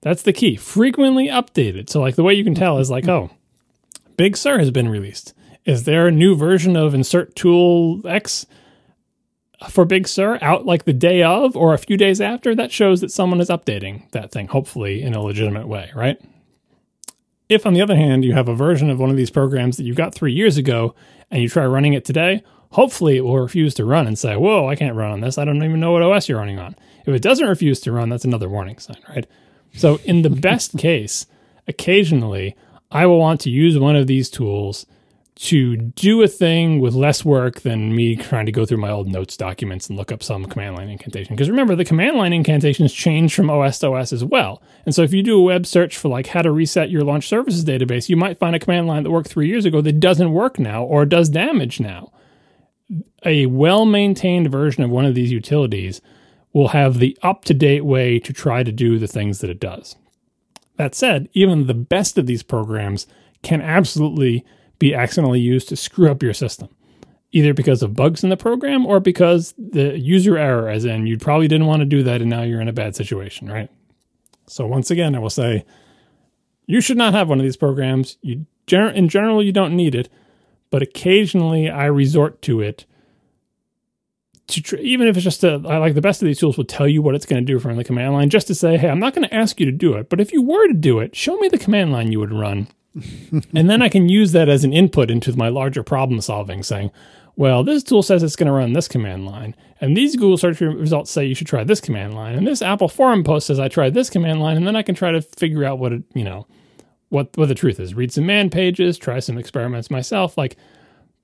that's 0.00 0.22
the 0.22 0.32
key. 0.32 0.56
Frequently 0.56 1.28
updated. 1.28 1.88
So, 1.88 2.00
like, 2.00 2.16
the 2.16 2.22
way 2.22 2.34
you 2.34 2.44
can 2.44 2.54
tell 2.54 2.78
is 2.78 2.90
like, 2.90 3.08
oh, 3.08 3.30
Big 4.16 4.36
Sur 4.36 4.58
has 4.58 4.70
been 4.70 4.88
released. 4.88 5.32
Is 5.64 5.84
there 5.84 6.06
a 6.06 6.12
new 6.12 6.36
version 6.36 6.76
of 6.76 6.94
Insert 6.94 7.34
Tool 7.34 8.06
X 8.06 8.46
for 9.70 9.84
Big 9.86 10.06
Sur 10.06 10.38
out 10.42 10.66
like 10.66 10.84
the 10.84 10.92
day 10.92 11.22
of 11.22 11.56
or 11.56 11.72
a 11.72 11.78
few 11.78 11.96
days 11.96 12.20
after? 12.20 12.54
That 12.54 12.70
shows 12.70 13.00
that 13.00 13.10
someone 13.10 13.40
is 13.40 13.48
updating 13.48 14.10
that 14.10 14.30
thing, 14.30 14.48
hopefully 14.48 15.02
in 15.02 15.14
a 15.14 15.22
legitimate 15.22 15.66
way, 15.66 15.90
right? 15.94 16.20
If, 17.48 17.66
on 17.66 17.74
the 17.74 17.82
other 17.82 17.96
hand, 17.96 18.24
you 18.24 18.32
have 18.34 18.48
a 18.48 18.54
version 18.54 18.90
of 18.90 18.98
one 18.98 19.10
of 19.10 19.16
these 19.16 19.30
programs 19.30 19.76
that 19.76 19.84
you 19.84 19.94
got 19.94 20.14
three 20.14 20.32
years 20.32 20.56
ago 20.56 20.94
and 21.30 21.42
you 21.42 21.48
try 21.48 21.64
running 21.64 21.92
it 21.94 22.04
today, 22.04 22.42
hopefully 22.72 23.16
it 23.16 23.22
will 23.22 23.38
refuse 23.38 23.74
to 23.74 23.84
run 23.84 24.06
and 24.06 24.18
say, 24.18 24.36
Whoa, 24.36 24.68
I 24.68 24.76
can't 24.76 24.96
run 24.96 25.12
on 25.12 25.20
this. 25.20 25.38
I 25.38 25.44
don't 25.44 25.62
even 25.62 25.80
know 25.80 25.92
what 25.92 26.02
OS 26.02 26.28
you're 26.28 26.38
running 26.38 26.58
on. 26.58 26.76
If 27.04 27.14
it 27.14 27.22
doesn't 27.22 27.48
refuse 27.48 27.80
to 27.80 27.92
run, 27.92 28.08
that's 28.08 28.24
another 28.24 28.48
warning 28.48 28.78
sign, 28.78 29.00
right? 29.08 29.26
So, 29.74 30.00
in 30.04 30.22
the 30.22 30.30
best 30.48 30.78
case, 30.78 31.26
occasionally 31.68 32.56
I 32.90 33.06
will 33.06 33.18
want 33.18 33.40
to 33.42 33.50
use 33.50 33.78
one 33.78 33.96
of 33.96 34.06
these 34.06 34.30
tools, 34.30 34.86
to 35.36 35.76
do 35.76 36.22
a 36.22 36.28
thing 36.28 36.78
with 36.78 36.94
less 36.94 37.24
work 37.24 37.62
than 37.62 37.94
me 37.94 38.14
trying 38.14 38.46
to 38.46 38.52
go 38.52 38.64
through 38.64 38.78
my 38.78 38.90
old 38.90 39.08
notes 39.08 39.36
documents 39.36 39.88
and 39.88 39.98
look 39.98 40.12
up 40.12 40.22
some 40.22 40.44
command 40.44 40.76
line 40.76 40.88
incantation. 40.88 41.34
Because 41.34 41.50
remember, 41.50 41.74
the 41.74 41.84
command 41.84 42.16
line 42.16 42.32
incantations 42.32 42.92
change 42.92 43.34
from 43.34 43.50
OS 43.50 43.80
to 43.80 43.92
OS 43.92 44.12
as 44.12 44.22
well. 44.22 44.62
And 44.86 44.94
so 44.94 45.02
if 45.02 45.12
you 45.12 45.22
do 45.24 45.38
a 45.38 45.42
web 45.42 45.66
search 45.66 45.96
for 45.96 46.08
like 46.08 46.28
how 46.28 46.42
to 46.42 46.52
reset 46.52 46.90
your 46.90 47.02
launch 47.02 47.26
services 47.26 47.64
database, 47.64 48.08
you 48.08 48.16
might 48.16 48.38
find 48.38 48.54
a 48.54 48.60
command 48.60 48.86
line 48.86 49.02
that 49.02 49.10
worked 49.10 49.28
three 49.28 49.48
years 49.48 49.64
ago 49.64 49.80
that 49.80 49.98
doesn't 49.98 50.32
work 50.32 50.60
now 50.60 50.84
or 50.84 51.04
does 51.04 51.28
damage 51.28 51.80
now. 51.80 52.12
A 53.24 53.46
well 53.46 53.86
maintained 53.86 54.52
version 54.52 54.84
of 54.84 54.90
one 54.90 55.04
of 55.04 55.16
these 55.16 55.32
utilities 55.32 56.00
will 56.54 56.68
have 56.68 56.98
the 56.98 57.18
up 57.22 57.44
to 57.44 57.52
date 57.52 57.84
way 57.84 58.18
to 58.18 58.32
try 58.32 58.62
to 58.62 58.72
do 58.72 58.98
the 58.98 59.08
things 59.08 59.40
that 59.40 59.50
it 59.50 59.60
does. 59.60 59.96
That 60.76 60.94
said, 60.94 61.28
even 61.34 61.66
the 61.66 61.74
best 61.74 62.16
of 62.16 62.26
these 62.26 62.42
programs 62.42 63.06
can 63.42 63.60
absolutely 63.60 64.46
be 64.78 64.94
accidentally 64.94 65.40
used 65.40 65.68
to 65.68 65.76
screw 65.76 66.10
up 66.10 66.22
your 66.22 66.32
system, 66.32 66.68
either 67.32 67.52
because 67.52 67.82
of 67.82 67.94
bugs 67.94 68.24
in 68.24 68.30
the 68.30 68.36
program 68.36 68.86
or 68.86 69.00
because 69.00 69.52
the 69.58 69.98
user 69.98 70.38
error, 70.38 70.68
as 70.68 70.84
in 70.84 71.06
you 71.06 71.18
probably 71.18 71.48
didn't 71.48 71.66
want 71.66 71.80
to 71.80 71.86
do 71.86 72.02
that 72.04 72.22
and 72.22 72.30
now 72.30 72.42
you're 72.42 72.60
in 72.60 72.68
a 72.68 72.72
bad 72.72 72.96
situation, 72.96 73.50
right? 73.50 73.68
So 74.46 74.66
once 74.66 74.90
again, 74.90 75.14
I 75.14 75.18
will 75.18 75.30
say 75.30 75.64
you 76.66 76.80
should 76.80 76.96
not 76.96 77.14
have 77.14 77.28
one 77.28 77.38
of 77.38 77.44
these 77.44 77.56
programs. 77.56 78.16
You 78.22 78.46
in 78.70 79.08
general 79.10 79.42
you 79.42 79.52
don't 79.52 79.76
need 79.76 79.94
it, 79.94 80.08
but 80.70 80.82
occasionally 80.82 81.68
I 81.68 81.86
resort 81.86 82.40
to 82.42 82.60
it. 82.60 82.86
To 84.48 84.60
tr- 84.60 84.76
even 84.76 85.08
if 85.08 85.16
it's 85.16 85.24
just 85.24 85.42
a, 85.42 85.62
I 85.66 85.78
like 85.78 85.94
the 85.94 86.02
best 86.02 86.20
of 86.20 86.26
these 86.26 86.38
tools 86.38 86.56
will 86.58 86.64
tell 86.64 86.86
you 86.86 87.00
what 87.00 87.14
it's 87.14 87.24
going 87.24 87.44
to 87.44 87.52
do 87.52 87.58
from 87.58 87.76
the 87.76 87.84
command 87.84 88.12
line, 88.12 88.28
just 88.28 88.46
to 88.48 88.54
say, 88.54 88.76
hey, 88.76 88.90
I'm 88.90 89.00
not 89.00 89.14
going 89.14 89.26
to 89.26 89.34
ask 89.34 89.58
you 89.58 89.64
to 89.66 89.72
do 89.72 89.94
it, 89.94 90.10
but 90.10 90.20
if 90.20 90.32
you 90.32 90.42
were 90.42 90.66
to 90.68 90.74
do 90.74 90.98
it, 90.98 91.16
show 91.16 91.36
me 91.38 91.48
the 91.48 91.58
command 91.58 91.92
line 91.92 92.12
you 92.12 92.20
would 92.20 92.32
run 92.32 92.68
and 93.54 93.68
then 93.68 93.82
I 93.82 93.88
can 93.88 94.08
use 94.08 94.32
that 94.32 94.48
as 94.48 94.64
an 94.64 94.72
input 94.72 95.10
into 95.10 95.36
my 95.36 95.48
larger 95.48 95.82
problem 95.82 96.20
solving, 96.20 96.62
saying, 96.62 96.90
well, 97.36 97.64
this 97.64 97.82
tool 97.82 98.02
says 98.02 98.22
it's 98.22 98.36
going 98.36 98.46
to 98.46 98.52
run 98.52 98.72
this 98.72 98.86
command 98.86 99.26
line, 99.26 99.56
and 99.80 99.96
these 99.96 100.14
Google 100.14 100.38
search 100.38 100.60
results 100.60 101.10
say 101.10 101.24
you 101.24 101.34
should 101.34 101.48
try 101.48 101.64
this 101.64 101.80
command 101.80 102.14
line, 102.14 102.36
and 102.36 102.46
this 102.46 102.62
Apple 102.62 102.88
forum 102.88 103.24
post 103.24 103.48
says 103.48 103.58
I 103.58 103.68
tried 103.68 103.94
this 103.94 104.10
command 104.10 104.40
line, 104.40 104.56
and 104.56 104.66
then 104.66 104.76
I 104.76 104.82
can 104.82 104.94
try 104.94 105.10
to 105.10 105.20
figure 105.20 105.64
out 105.64 105.80
what 105.80 105.92
it, 105.92 106.04
you 106.14 106.22
know, 106.22 106.46
what 107.08 107.36
what 107.36 107.48
the 107.48 107.54
truth 107.56 107.80
is. 107.80 107.94
Read 107.94 108.12
some 108.12 108.26
man 108.26 108.50
pages, 108.50 108.96
try 108.96 109.18
some 109.18 109.38
experiments 109.38 109.90
myself, 109.90 110.38
like, 110.38 110.56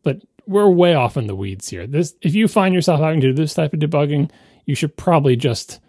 but 0.03 0.21
we're 0.47 0.69
way 0.69 0.95
off 0.95 1.17
in 1.17 1.27
the 1.27 1.37
weeds 1.37 1.69
here. 1.69 1.87
This, 1.87 2.15
if 2.23 2.35
you 2.35 2.49
find 2.49 2.75
yourself 2.75 3.01
having 3.01 3.21
to 3.21 3.29
do 3.29 3.33
this 3.33 3.55
type 3.55 3.73
of 3.73 3.81
debugging, 3.81 4.31
you 4.67 4.75
should 4.75 4.97
probably 4.97 5.37
just 5.37 5.81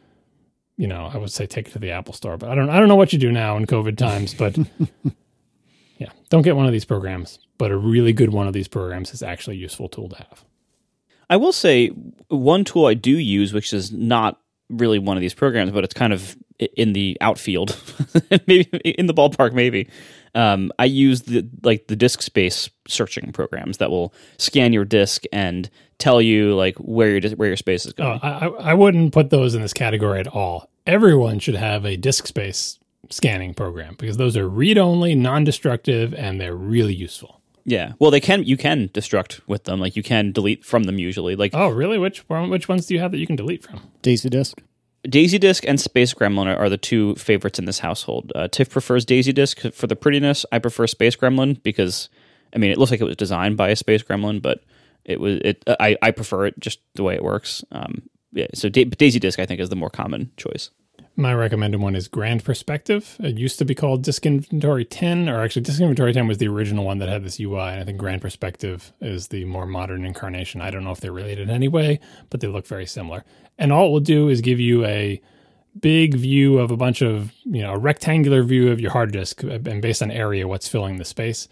you 0.82 0.88
know, 0.88 1.12
I 1.14 1.18
would 1.18 1.32
say 1.32 1.46
take 1.46 1.68
it 1.68 1.72
to 1.74 1.80
the 1.80 1.92
Apple 1.92 2.16
Store, 2.16 2.38
but 2.38 2.50
I 2.50 2.56
don't 2.56 2.72
I 2.72 2.80
don't 2.80 2.88
know 2.88 2.96
what 2.96 3.14
you 3.14 3.20
do 3.20 3.32
now 3.32 3.56
in 3.56 3.68
COVID 3.68 3.98
times, 3.98 4.34
but 4.34 4.58
yeah, 6.00 6.10
don't 6.30 6.42
get 6.42 6.56
one 6.56 6.66
of 6.66 6.72
these 6.72 6.86
programs, 6.86 7.38
but 7.60 7.70
a 7.70 7.78
really 7.78 8.14
good 8.14 8.32
one 8.32 8.48
of 8.48 8.54
these 8.54 8.68
programs 8.68 9.14
is 9.14 9.22
actually 9.22 9.58
a 9.58 9.60
useful 9.60 9.90
tool 9.90 10.10
to 10.10 10.16
have. 10.16 10.44
I 11.30 11.38
will 11.38 11.52
say 11.52 11.90
one 12.30 12.64
tool 12.64 12.88
I 12.88 12.96
do 12.96 13.12
use, 13.12 13.54
which 13.54 13.74
is 13.74 13.92
not 13.92 14.41
really 14.72 15.00
one 15.00 15.18
of 15.18 15.22
these 15.22 15.34
programs, 15.34 15.72
but 15.72 15.84
it's 15.84 15.94
kind 15.94 16.14
of 16.14 16.36
in 16.78 16.94
the 16.94 17.18
outfield, 17.22 17.78
maybe 18.48 18.70
in 18.84 19.08
the 19.08 19.14
ballpark, 19.14 19.54
maybe. 19.54 19.88
Um, 20.34 20.72
I 20.80 20.86
use 20.86 21.24
the 21.24 21.48
like 21.64 21.88
the 21.88 21.96
disk 21.96 22.22
space 22.22 22.70
searching 22.88 23.32
programs 23.32 23.78
that 23.78 23.92
will 23.92 24.14
scan 24.38 24.72
your 24.72 24.86
disk 24.86 25.24
and 25.34 25.70
tell 25.98 26.22
you 26.22 26.56
like 26.56 26.78
where 26.78 27.18
your 27.18 27.32
where 27.32 27.50
your 27.50 27.58
space 27.58 27.86
is 27.86 27.94
going. 27.94 28.20
Oh, 28.24 28.28
I, 28.28 28.72
I 28.72 28.74
wouldn't 28.74 29.14
put 29.14 29.30
those 29.30 29.56
in 29.56 29.62
this 29.62 29.74
category 29.74 30.20
at 30.20 30.28
all. 30.28 30.70
Everyone 30.88 31.40
should 31.40 31.56
have 31.56 31.86
a 31.86 31.98
disk 31.98 32.28
space 32.28 32.80
scanning 33.10 33.54
program 33.54 33.96
because 33.98 34.18
those 34.18 34.38
are 34.38 34.48
read 34.48 34.78
only, 34.78 35.16
non 35.16 35.44
destructive, 35.44 36.14
and 36.14 36.40
they're 36.40 36.56
really 36.56 36.96
useful. 36.96 37.41
Yeah. 37.66 37.94
Well, 38.00 38.12
they 38.12 38.20
can 38.20 38.44
you 38.44 38.58
can 38.58 38.90
destruct 38.90 39.42
with 39.48 39.66
them. 39.66 39.80
Like 39.80 39.96
you 39.96 40.04
can 40.04 40.32
delete 40.32 40.66
from 40.66 40.84
them 40.84 41.00
usually. 41.00 41.36
Like 41.36 41.52
oh, 41.54 41.70
really? 41.70 41.98
Which 41.98 42.20
which 42.28 42.68
ones 42.68 42.86
do 42.86 42.94
you 42.94 43.00
have 43.00 43.12
that 43.12 43.20
you 43.20 43.28
can 43.28 43.36
delete 43.36 43.64
from? 43.64 43.82
Daisy 44.02 44.30
Disk. 44.30 44.62
Daisy 45.04 45.40
Disk 45.40 45.66
and 45.68 45.80
Space 45.80 46.14
Gremlin 46.14 46.56
are 46.56 46.70
the 46.70 46.78
two 46.78 47.16
favorites 47.16 47.58
in 47.58 47.66
this 47.66 47.80
household. 47.80 48.32
Uh, 48.36 48.48
Tiff 48.48 48.70
prefers 48.70 49.04
Daisy 49.04 49.34
Disk 49.34 49.60
for 49.74 49.88
the 49.88 49.96
prettiness. 49.96 50.46
I 50.52 50.60
prefer 50.60 50.86
Space 50.86 51.16
Gremlin 51.16 51.62
because, 51.64 52.08
I 52.54 52.60
mean, 52.60 52.72
it 52.72 52.78
looks 52.78 52.92
like 52.92 53.02
it 53.02 53.06
was 53.06 53.16
designed 53.16 53.58
by 53.58 53.70
a 53.70 53.76
Space 53.76 54.04
Gremlin, 54.04 54.44
but 54.44 54.64
it 55.04 55.20
was 55.20 55.40
it. 55.44 55.64
I, 55.68 55.98
I 56.04 56.12
prefer 56.12 56.46
it 56.46 56.60
just 56.60 56.80
the 56.94 57.04
way 57.04 57.16
it 57.16 57.24
works. 57.24 57.64
Um, 57.72 58.04
yeah, 58.32 58.48
so 58.54 58.70
da- 58.70 58.86
Daisy 58.86 59.20
Disk 59.20 59.40
I 59.40 59.46
think 59.46 59.60
is 59.60 59.70
the 59.70 59.76
more 59.76 59.90
common 59.90 60.32
choice. 60.38 60.70
My 61.18 61.34
recommended 61.34 61.82
one 61.82 61.96
is 61.96 62.08
Grand 62.08 62.44
Perspective. 62.44 63.18
It 63.20 63.38
used 63.38 63.60
to 63.60 63.66
be 63.66 63.76
called 63.76 64.02
Disk 64.02 64.26
Inventory 64.26 64.86
10, 64.86 65.28
or 65.28 65.44
actually, 65.44 65.64
Disk 65.64 65.82
Inventory 65.82 66.14
10 66.14 66.26
was 66.26 66.38
the 66.38 66.48
original 66.48 66.86
one 66.86 67.00
that 67.00 67.10
had 67.10 67.24
this 67.24 67.40
UI, 67.40 67.60
and 67.72 67.82
I 67.82 67.84
think 67.84 67.98
Grand 67.98 68.22
Perspective 68.22 68.94
is 69.02 69.28
the 69.28 69.44
more 69.46 69.66
modern 69.66 70.06
incarnation. 70.06 70.62
I 70.62 70.72
don't 70.72 70.86
know 70.86 70.92
if 70.92 71.02
they're 71.02 71.12
related 71.12 71.50
anyway, 71.50 72.00
but 72.30 72.40
they 72.40 72.48
look 72.48 72.66
very 72.66 72.86
similar. 72.86 73.26
And 73.58 73.74
all 73.74 73.88
it 73.88 73.92
will 73.92 74.00
do 74.00 74.30
is 74.30 74.40
give 74.40 74.60
you 74.60 74.86
a 74.86 75.22
big 75.80 76.16
view 76.16 76.60
of 76.60 76.72
a 76.72 76.78
bunch 76.78 77.02
of, 77.02 77.34
you 77.44 77.62
know, 77.62 77.74
a 77.74 77.78
rectangular 77.78 78.42
view 78.42 78.72
of 78.72 78.80
your 78.80 78.92
hard 78.92 79.12
disk, 79.12 79.44
and 79.44 79.82
based 79.82 80.02
on 80.02 80.12
area, 80.12 80.48
what's 80.48 80.68
filling 80.70 80.96
the 80.96 81.06
space. 81.06 81.50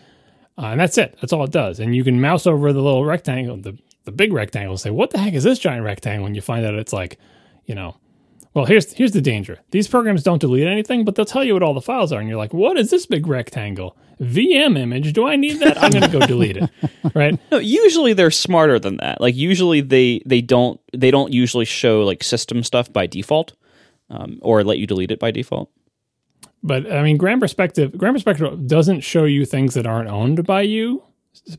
Uh, 0.58 0.68
and 0.68 0.80
that's 0.80 0.98
it. 0.98 1.18
That's 1.20 1.34
all 1.34 1.44
it 1.44 1.52
does. 1.52 1.80
And 1.80 1.94
you 1.94 2.06
can 2.06 2.22
mouse 2.22 2.48
over 2.48 2.72
the 2.72 2.82
little 2.82 3.06
rectangle, 3.06 3.58
the, 3.58 3.78
the 4.06 4.12
big 4.14 4.32
rectangle, 4.32 4.74
and 4.74 4.80
say, 4.80 4.90
what 4.90 5.12
the 5.12 5.20
heck 5.20 5.34
is 5.34 5.44
this 5.44 5.60
giant 5.60 5.84
rectangle? 5.84 6.26
And 6.26 6.36
you 6.36 6.42
find 6.42 6.66
out 6.66 6.76
it's 6.76 6.94
like, 6.94 7.18
you 7.66 7.76
know, 7.76 7.98
well, 8.54 8.66
here's 8.66 8.92
here's 8.94 9.12
the 9.12 9.22
danger. 9.22 9.60
These 9.72 9.88
programs 9.88 10.24
don't 10.24 10.40
delete 10.40 10.68
anything, 10.68 11.06
but 11.06 11.16
they'll 11.16 11.26
tell 11.26 11.44
you 11.44 11.54
what 11.54 11.62
all 11.62 11.76
the 11.76 11.82
files 11.82 12.12
are, 12.12 12.20
and 12.20 12.28
you're 12.28 12.38
like, 12.38 12.54
"What 12.54 12.78
is 12.78 12.90
this 12.90 13.06
big 13.06 13.28
rectangle? 13.28 13.96
VM 14.20 14.78
image? 14.78 15.14
Do 15.14 15.28
I 15.28 15.36
need 15.36 15.60
that? 15.60 15.82
I'm 15.82 15.92
going 15.92 16.10
to 16.10 16.20
go 16.20 16.26
delete 16.26 16.58
it." 16.58 16.70
Right? 17.16 17.40
No, 17.52 17.58
usually 17.58 18.14
they're 18.14 18.30
smarter 18.30 18.78
than 18.78 18.98
that. 18.98 19.20
Like 19.20 19.36
usually 19.36 19.82
they 19.82 20.22
they 20.26 20.42
don't 20.42 20.80
they 20.94 21.10
don't 21.10 21.34
usually 21.34 21.66
show 21.66 22.04
like 22.04 22.24
system 22.24 22.64
stuff 22.64 22.92
by 22.92 23.08
default, 23.08 23.54
um, 24.10 24.38
or 24.42 24.64
let 24.64 24.78
you 24.78 24.86
delete 24.86 25.10
it 25.10 25.20
by 25.20 25.32
default. 25.32 25.72
But 26.62 26.92
I 26.92 27.02
mean, 27.02 27.18
Grand 27.18 27.42
Perspective 27.42 27.98
Grand 27.98 28.16
Perspective 28.16 28.68
doesn't 28.68 29.02
show 29.02 29.24
you 29.24 29.46
things 29.46 29.74
that 29.74 29.88
aren't 29.88 30.10
owned 30.10 30.46
by 30.46 30.62
you 30.62 31.04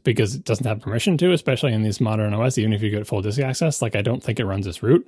because 0.04 0.34
it 0.34 0.44
doesn't 0.44 0.66
have 0.66 0.80
permission 0.80 1.16
to, 1.18 1.32
especially 1.32 1.72
in 1.72 1.82
these 1.82 2.00
modern 2.00 2.34
OS. 2.34 2.58
Even 2.58 2.72
if 2.72 2.82
you 2.82 2.90
get 2.90 3.06
full 3.06 3.22
disk 3.22 3.40
access, 3.40 3.82
like 3.82 3.96
I 3.96 4.02
don't 4.02 4.22
think 4.22 4.38
it 4.38 4.44
runs 4.44 4.66
this 4.66 4.82
route 4.82 5.06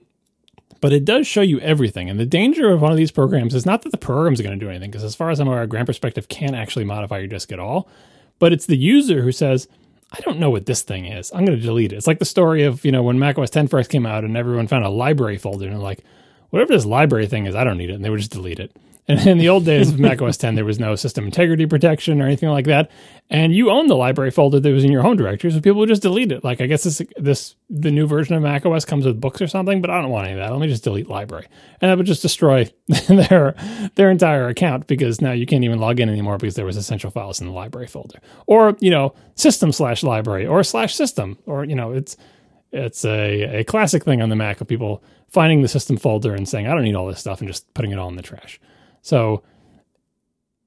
but 0.81 0.93
it 0.93 1.05
does 1.05 1.27
show 1.27 1.43
you 1.43 1.61
everything. 1.61 2.09
And 2.11 2.19
the 2.19 2.27
danger 2.27 2.71
of 2.71 2.81
one 2.81 2.91
of 2.91 2.97
these 2.97 3.11
programs 3.11 3.55
is 3.55 3.67
not 3.67 3.83
that 3.83 3.91
the 3.91 3.99
program's 3.99 4.41
going 4.41 4.59
to 4.59 4.65
do 4.65 4.71
anything, 4.71 4.91
because 4.91 5.05
as 5.05 5.15
far 5.15 5.31
as 5.31 5.41
I'm 5.41 5.49
aware, 5.49 5.67
Grand 5.67 5.87
Perspective 5.87 6.29
can't 6.29 6.55
actually 6.55 6.85
modify 6.85 7.19
your 7.19 7.29
disk 7.29 7.53
at 7.53 7.59
all. 7.59 7.89
But 8.39 8.53
it's 8.53 8.67
the 8.67 8.77
user 8.77 9.23
who 9.23 9.33
says, 9.33 9.69
I 10.13 10.21
don't 10.21 10.39
know 10.39 10.51
what 10.51 10.67
this 10.67 10.83
thing 10.83 11.07
is. 11.07 11.31
I'm 11.33 11.45
going 11.45 11.59
to 11.59 11.65
delete 11.65 11.93
it. 11.93 11.97
It's 11.97 12.07
like 12.07 12.19
the 12.19 12.25
story 12.25 12.65
of, 12.65 12.85
you 12.85 12.93
know, 12.93 13.03
when 13.03 13.19
Mac 13.19 13.39
OS 13.39 13.51
10 13.51 13.69
first 13.69 13.91
came 13.91 14.05
out 14.05 14.25
and 14.25 14.37
everyone 14.37 14.67
found 14.67 14.85
a 14.85 14.91
library 14.91 15.39
folder 15.39 15.69
and 15.69 15.83
like, 15.83 16.05
whatever 16.51 16.73
this 16.73 16.85
library 16.85 17.27
thing 17.27 17.47
is, 17.47 17.55
I 17.55 17.65
don't 17.65 17.79
need 17.79 17.91
it. 17.91 17.95
And 17.95 18.05
they 18.05 18.11
would 18.11 18.19
just 18.19 18.33
delete 18.33 18.61
it. 18.61 18.77
And 19.09 19.27
in 19.27 19.39
the 19.39 19.49
old 19.49 19.65
days 19.65 19.89
of 19.91 19.99
Mac 19.99 20.23
OS 20.23 20.37
10, 20.37 20.55
there 20.55 20.65
was 20.65 20.79
no 20.79 20.95
system 20.95 21.25
integrity 21.25 21.67
protection 21.67 22.23
or 22.23 22.27
anything 22.27 22.51
like 22.51 22.67
that. 22.67 22.89
And 23.29 23.53
you 23.53 23.71
own 23.71 23.89
the 23.89 23.97
library 23.97 24.31
folder 24.31 24.61
that 24.61 24.73
was 24.73 24.85
in 24.85 24.93
your 24.93 25.03
home 25.03 25.17
directory, 25.17 25.51
so 25.51 25.61
people 25.61 25.81
would 25.81 25.89
just 25.89 26.03
delete 26.03 26.31
it. 26.31 26.45
Like 26.45 26.61
I 26.61 26.67
guess 26.67 26.85
this 26.85 27.03
this 27.17 27.57
the 27.69 27.91
new 27.91 28.07
version 28.07 28.37
of 28.37 28.43
Mac 28.43 28.65
OS 28.65 28.85
comes 28.85 29.05
with 29.05 29.21
books 29.21 29.41
or 29.41 29.49
something, 29.49 29.81
but 29.81 29.91
I 29.91 30.01
don't 30.01 30.11
want 30.11 30.29
any 30.29 30.39
of 30.39 30.41
that. 30.41 30.53
Let 30.53 30.61
me 30.61 30.69
just 30.69 30.85
delete 30.85 31.09
library, 31.09 31.47
and 31.81 31.91
that 31.91 31.97
would 31.97 32.07
just 32.07 32.23
destroy 32.23 32.71
their 33.09 33.55
their 33.95 34.11
entire 34.11 34.49
account 34.49 34.87
because 34.87 35.21
now 35.21 35.33
you 35.33 35.47
can't 35.47 35.65
even 35.65 35.79
log 35.79 35.99
in 35.99 36.09
anymore 36.09 36.37
because 36.37 36.55
there 36.55 36.67
was 36.67 36.77
essential 36.77 37.11
files 37.11 37.41
in 37.41 37.47
the 37.47 37.53
library 37.53 37.87
folder, 37.89 38.21
or 38.47 38.77
you 38.81 38.91
know 38.91 39.15
system 39.35 39.73
slash 39.73 40.03
library 40.03 40.47
or 40.47 40.63
slash 40.63 40.95
system, 40.95 41.39
or 41.47 41.65
you 41.65 41.75
know 41.75 41.93
it's 41.93 42.17
it's 42.71 43.05
a, 43.05 43.61
a 43.61 43.65
classic 43.65 44.05
thing 44.05 44.23
on 44.23 44.29
the 44.29 44.37
Mac 44.37 44.61
of 44.61 44.69
people 44.69 45.03
finding 45.29 45.63
the 45.63 45.69
system 45.69 45.97
folder 45.97 46.35
and 46.35 46.49
saying 46.49 46.67
I 46.67 46.75
don't 46.75 46.85
need 46.85 46.95
all 46.95 47.07
this 47.07 47.21
stuff 47.21 47.41
and 47.41 47.49
just 47.49 47.73
putting 47.75 47.91
it 47.91 47.99
all 47.99 48.09
in 48.09 48.17
the 48.17 48.23
trash. 48.23 48.61
So 49.03 49.43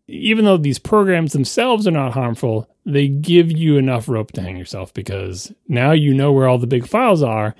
even 0.07 0.45
though 0.45 0.57
these 0.57 0.79
programs 0.79 1.33
themselves 1.33 1.87
are 1.87 1.91
not 1.91 2.13
harmful, 2.13 2.69
they 2.85 3.07
give 3.07 3.51
you 3.51 3.77
enough 3.77 4.07
rope 4.07 4.31
to 4.33 4.41
hang 4.41 4.57
yourself 4.57 4.93
because 4.93 5.51
now 5.67 5.91
you 5.91 6.13
know 6.13 6.31
where 6.31 6.47
all 6.47 6.59
the 6.59 6.67
big 6.67 6.87
files 6.87 7.23
are 7.23 7.55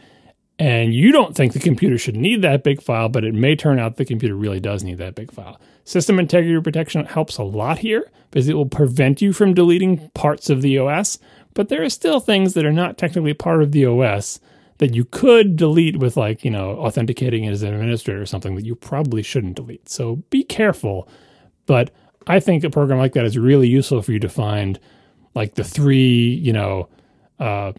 and 0.58 0.94
you 0.94 1.12
don't 1.12 1.36
think 1.36 1.54
the 1.54 1.60
computer 1.60 1.98
should 1.98 2.16
need 2.16 2.42
that 2.42 2.64
big 2.64 2.82
file, 2.82 3.10
but 3.10 3.26
it 3.26 3.34
may 3.34 3.56
turn 3.56 3.78
out 3.80 3.98
the 3.98 4.06
computer 4.06 4.36
really 4.36 4.60
does 4.60 4.84
need 4.84 5.00
that 5.00 5.16
big 5.16 5.32
file. 5.32 5.60
System 5.84 6.20
integrity 6.20 6.62
protection 6.62 7.06
helps 7.06 7.38
a 7.38 7.44
lot 7.44 7.80
here 7.80 8.10
because 8.30 8.48
it 8.48 8.54
will 8.54 8.66
prevent 8.66 9.22
you 9.22 9.34
from 9.34 9.54
deleting 9.54 10.10
parts 10.14 10.50
of 10.50 10.62
the 10.62 10.78
OS, 10.78 11.20
but 11.54 11.70
there 11.70 11.84
are 11.84 11.90
still 11.90 12.20
things 12.20 12.54
that 12.54 12.66
are 12.66 12.72
not 12.72 12.98
technically 12.98 13.34
part 13.34 13.62
of 13.62 13.72
the 13.72 13.86
OS 13.86 14.40
that 14.78 14.94
you 14.94 15.06
could 15.06 15.56
delete 15.56 15.98
with 15.98 16.18
like, 16.18 16.44
you 16.44 16.52
know, 16.52 16.72
authenticating 16.72 17.48
as 17.48 17.64
an 17.64 17.74
administrator 17.74 18.22
or 18.22 18.26
something 18.26 18.56
that 18.56 18.66
you 18.66 18.76
probably 18.76 19.24
shouldn't 19.24 19.56
delete. 19.56 19.90
So 19.90 20.18
be 20.30 20.44
careful. 20.44 21.08
But 21.66 21.92
I 22.28 22.40
think 22.40 22.64
a 22.64 22.70
program 22.70 23.00
like 23.00 23.14
that 23.14 23.26
is 23.26 23.38
really 23.38 23.68
useful 23.68 24.02
for 24.02 24.12
you 24.12 24.20
to 24.20 24.30
find 24.30 24.80
like 25.34 25.56
the 25.56 25.64
three, 25.64 26.34
you 26.34 26.54
know, 26.54 26.90
uh, 27.40 27.74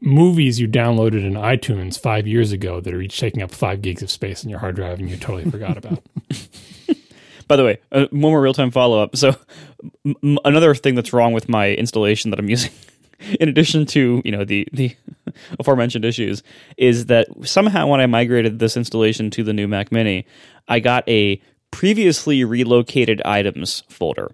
movies 0.00 0.60
you 0.60 0.68
downloaded 0.68 1.26
in 1.26 1.34
iTunes 1.34 1.98
five 1.98 2.26
years 2.26 2.52
ago 2.52 2.80
that 2.80 2.94
are 2.94 3.00
each 3.00 3.18
taking 3.18 3.42
up 3.42 3.50
five 3.50 3.82
gigs 3.82 4.02
of 4.02 4.10
space 4.10 4.44
in 4.44 4.50
your 4.50 4.58
hard 4.58 4.76
drive 4.76 4.98
and 5.00 5.10
you 5.10 5.16
totally 5.16 5.50
forgot 5.50 5.76
about. 5.76 6.02
By 7.48 7.56
the 7.56 7.64
way, 7.64 7.78
uh, 7.90 8.06
one 8.10 8.20
more 8.20 8.40
real 8.40 8.52
time 8.52 8.70
follow 8.70 9.02
up. 9.02 9.16
So, 9.16 9.34
m- 10.04 10.38
another 10.44 10.74
thing 10.74 10.94
that's 10.94 11.14
wrong 11.14 11.32
with 11.32 11.48
my 11.48 11.70
installation 11.70 12.30
that 12.30 12.38
I'm 12.38 12.48
using 12.50 12.70
in 13.40 13.48
addition 13.48 13.86
to 13.86 14.22
you 14.24 14.32
know 14.32 14.44
the 14.44 14.66
the 14.72 14.96
aforementioned 15.58 16.04
issues, 16.04 16.42
is 16.76 17.06
that 17.06 17.26
somehow 17.42 17.86
when 17.86 18.00
I 18.00 18.06
migrated 18.06 18.58
this 18.58 18.76
installation 18.76 19.30
to 19.30 19.44
the 19.44 19.52
new 19.52 19.68
Mac 19.68 19.92
Mini, 19.92 20.26
I 20.68 20.80
got 20.80 21.08
a 21.08 21.40
previously 21.70 22.44
relocated 22.44 23.20
items 23.24 23.82
folder. 23.88 24.30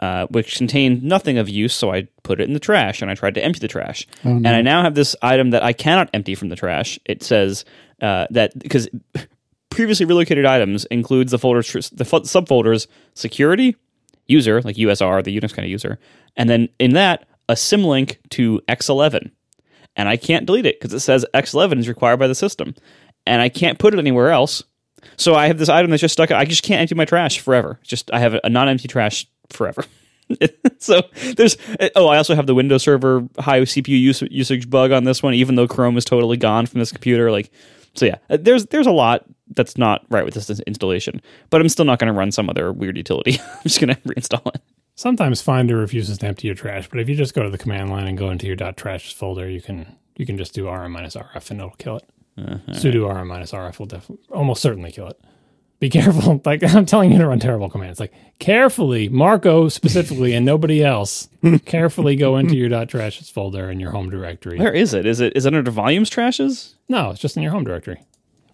Uh, 0.00 0.26
which 0.26 0.56
contained 0.56 1.04
nothing 1.04 1.38
of 1.38 1.48
use, 1.48 1.72
so 1.72 1.92
I 1.92 2.08
put 2.24 2.40
it 2.40 2.48
in 2.48 2.52
the 2.52 2.58
trash 2.58 3.00
and 3.00 3.12
I 3.12 3.14
tried 3.14 3.36
to 3.36 3.44
empty 3.44 3.60
the 3.60 3.68
trash. 3.68 4.08
And 4.44 4.48
I 4.48 4.60
now 4.60 4.82
have 4.82 4.96
this 4.96 5.14
item 5.22 5.50
that 5.50 5.62
I 5.62 5.72
cannot 5.72 6.10
empty 6.12 6.34
from 6.34 6.48
the 6.48 6.56
trash. 6.56 6.98
It 7.06 7.22
says 7.22 7.64
uh, 8.02 8.26
that 8.30 8.58
because 8.58 8.88
previously 9.70 10.04
relocated 10.04 10.46
items 10.46 10.84
includes 10.86 11.30
the 11.30 11.38
folders, 11.38 11.90
the 11.90 12.04
subfolders 12.04 12.88
security, 13.14 13.76
user, 14.26 14.60
like 14.62 14.76
USR, 14.76 15.22
the 15.22 15.40
Unix 15.40 15.54
kind 15.54 15.64
of 15.64 15.70
user, 15.70 15.98
and 16.36 16.50
then 16.50 16.68
in 16.80 16.94
that, 16.94 17.26
a 17.48 17.54
symlink 17.54 18.18
to 18.30 18.60
X11. 18.68 19.30
And 19.96 20.08
I 20.08 20.16
can't 20.16 20.46
delete 20.46 20.66
it 20.66 20.80
because 20.80 20.92
it 20.92 21.00
says 21.00 21.24
X11 21.34 21.78
is 21.78 21.88
required 21.88 22.18
by 22.18 22.26
the 22.26 22.34
system. 22.34 22.74
And 23.26 23.40
I 23.40 23.48
can't 23.48 23.78
put 23.78 23.94
it 23.94 23.98
anywhere 23.98 24.30
else. 24.30 24.62
So 25.16 25.34
I 25.34 25.46
have 25.46 25.58
this 25.58 25.68
item 25.68 25.90
that's 25.90 26.00
just 26.00 26.12
stuck. 26.14 26.30
I 26.30 26.44
just 26.44 26.62
can't 26.62 26.80
empty 26.80 26.94
my 26.94 27.04
trash 27.04 27.38
forever. 27.40 27.78
Just 27.82 28.10
I 28.12 28.18
have 28.18 28.34
a 28.42 28.48
non 28.48 28.68
empty 28.68 28.88
trash 28.88 29.26
forever. 29.50 29.84
so 30.78 31.02
there's 31.36 31.56
oh 31.94 32.08
I 32.08 32.16
also 32.16 32.34
have 32.34 32.46
the 32.46 32.54
Windows 32.54 32.82
Server 32.82 33.28
high 33.38 33.60
CPU 33.60 34.00
use, 34.00 34.22
usage 34.22 34.70
bug 34.70 34.90
on 34.90 35.04
this 35.04 35.22
one, 35.22 35.34
even 35.34 35.54
though 35.54 35.68
Chrome 35.68 35.96
is 35.96 36.04
totally 36.04 36.36
gone 36.36 36.66
from 36.66 36.80
this 36.80 36.90
computer. 36.90 37.30
Like 37.30 37.50
so 37.94 38.06
yeah, 38.06 38.16
uh, 38.28 38.38
there's 38.40 38.66
there's 38.66 38.86
a 38.86 38.92
lot 38.92 39.24
that's 39.54 39.78
not 39.78 40.04
right 40.10 40.24
with 40.24 40.34
this 40.34 40.60
installation, 40.60 41.20
but 41.50 41.60
I'm 41.60 41.68
still 41.68 41.84
not 41.84 41.98
going 41.98 42.12
to 42.12 42.18
run 42.18 42.32
some 42.32 42.50
other 42.50 42.72
weird 42.72 42.96
utility. 42.96 43.38
I'm 43.54 43.62
just 43.62 43.80
going 43.80 43.94
to 43.94 44.00
reinstall 44.02 44.54
it. 44.54 44.60
Sometimes 44.96 45.42
Finder 45.42 45.76
refuses 45.76 46.18
to 46.18 46.26
empty 46.26 46.46
your 46.46 46.54
trash, 46.54 46.88
but 46.88 47.00
if 47.00 47.08
you 47.08 47.16
just 47.16 47.34
go 47.34 47.42
to 47.42 47.50
the 47.50 47.58
command 47.58 47.90
line 47.90 48.06
and 48.06 48.16
go 48.16 48.30
into 48.30 48.46
your 48.46 48.56
.trash 48.56 49.12
folder, 49.14 49.48
you 49.48 49.60
can 49.60 49.96
you 50.16 50.24
can 50.24 50.36
just 50.38 50.54
do 50.54 50.68
rm 50.68 50.92
minus 50.92 51.16
rf 51.16 51.50
and 51.50 51.60
it'll 51.60 51.70
kill 51.72 51.96
it. 51.96 52.04
Uh, 52.38 52.58
sudo 52.70 53.08
rm 53.12 53.26
minus 53.28 53.52
rf 53.52 53.78
will 53.78 53.86
definitely 53.86 54.24
almost 54.30 54.62
certainly 54.62 54.92
kill 54.92 55.08
it. 55.08 55.20
Be 55.80 55.90
careful. 55.90 56.40
Like 56.46 56.62
I'm 56.62 56.86
telling 56.86 57.10
you 57.10 57.18
to 57.18 57.26
run 57.26 57.40
terrible 57.40 57.68
commands. 57.68 57.98
Like 57.98 58.12
carefully, 58.38 59.08
Marco 59.08 59.68
specifically, 59.68 60.32
and 60.32 60.46
nobody 60.46 60.84
else. 60.84 61.28
carefully 61.64 62.14
go 62.14 62.36
into 62.36 62.56
your 62.56 62.70
.trashes 62.70 63.30
folder 63.30 63.70
in 63.70 63.80
your 63.80 63.90
home 63.90 64.10
directory. 64.10 64.58
Where 64.58 64.72
is 64.72 64.94
it? 64.94 65.06
Is 65.06 65.20
it 65.20 65.36
is 65.36 65.44
it 65.44 65.54
under 65.54 65.70
volumes 65.72 66.08
trashes? 66.08 66.74
No, 66.88 67.10
it's 67.10 67.20
just 67.20 67.36
in 67.36 67.42
your 67.42 67.52
home 67.52 67.64
directory. 67.64 68.00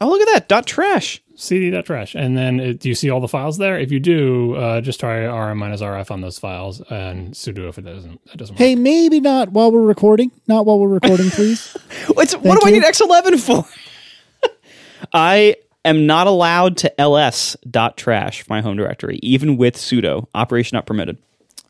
Oh, 0.01 0.09
look 0.09 0.23
at 0.23 0.33
that 0.33 0.49
dot 0.49 0.67
trash. 0.67 1.23
CD 1.41 1.83
trash, 1.83 2.15
and 2.15 2.37
then 2.37 2.61
it, 2.61 2.81
do 2.81 2.89
you 2.89 2.95
see 2.95 3.09
all 3.09 3.21
the 3.21 3.29
files 3.29 3.59
there? 3.59 3.79
If 3.79 3.91
you 3.91 3.99
do, 3.99 4.55
uh, 4.55 4.81
just 4.81 5.01
try 5.01 5.25
rm 5.25 5.59
minus 5.59 5.81
rf 5.81 6.11
on 6.11 6.21
those 6.21 6.39
files 6.39 6.81
and 6.91 7.33
sudo 7.33 7.69
if 7.69 7.79
it 7.79 7.83
doesn't. 7.83 8.25
That 8.27 8.37
doesn't. 8.37 8.55
Work. 8.55 8.59
Hey, 8.59 8.75
maybe 8.75 9.21
not 9.21 9.51
while 9.51 9.73
we're 9.73 9.81
recording. 9.81 10.31
Not 10.47 10.67
while 10.67 10.79
we're 10.79 10.89
recording, 10.89 11.31
please. 11.31 11.77
What's, 12.13 12.35
what 12.35 12.61
do 12.61 12.67
I 12.67 12.71
need 12.71 12.83
X11 12.83 13.41
for? 13.41 14.51
I 15.15 15.57
am 15.85 16.07
not 16.07 16.27
allowed 16.27 16.77
to 16.79 17.01
ls 17.01 17.57
trash 17.97 18.49
my 18.49 18.61
home 18.61 18.77
directory, 18.77 19.19
even 19.23 19.57
with 19.57 19.77
sudo 19.77 20.27
operation 20.35 20.77
not 20.77 20.87
permitted. 20.87 21.17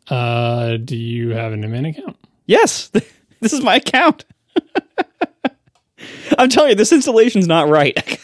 Uh, 0.09 0.77
do 0.79 0.97
you 0.97 1.31
have 1.31 1.53
an 1.53 1.63
admin 1.63 1.89
account? 1.89 2.17
Yes, 2.47 2.89
this 3.41 3.53
is 3.53 3.63
my 3.63 3.77
account. 3.77 4.25
I'm 6.39 6.49
telling 6.49 6.71
you, 6.71 6.77
this 6.77 6.93
installation's 6.93 7.47
not 7.47 7.69
right. 7.69 8.19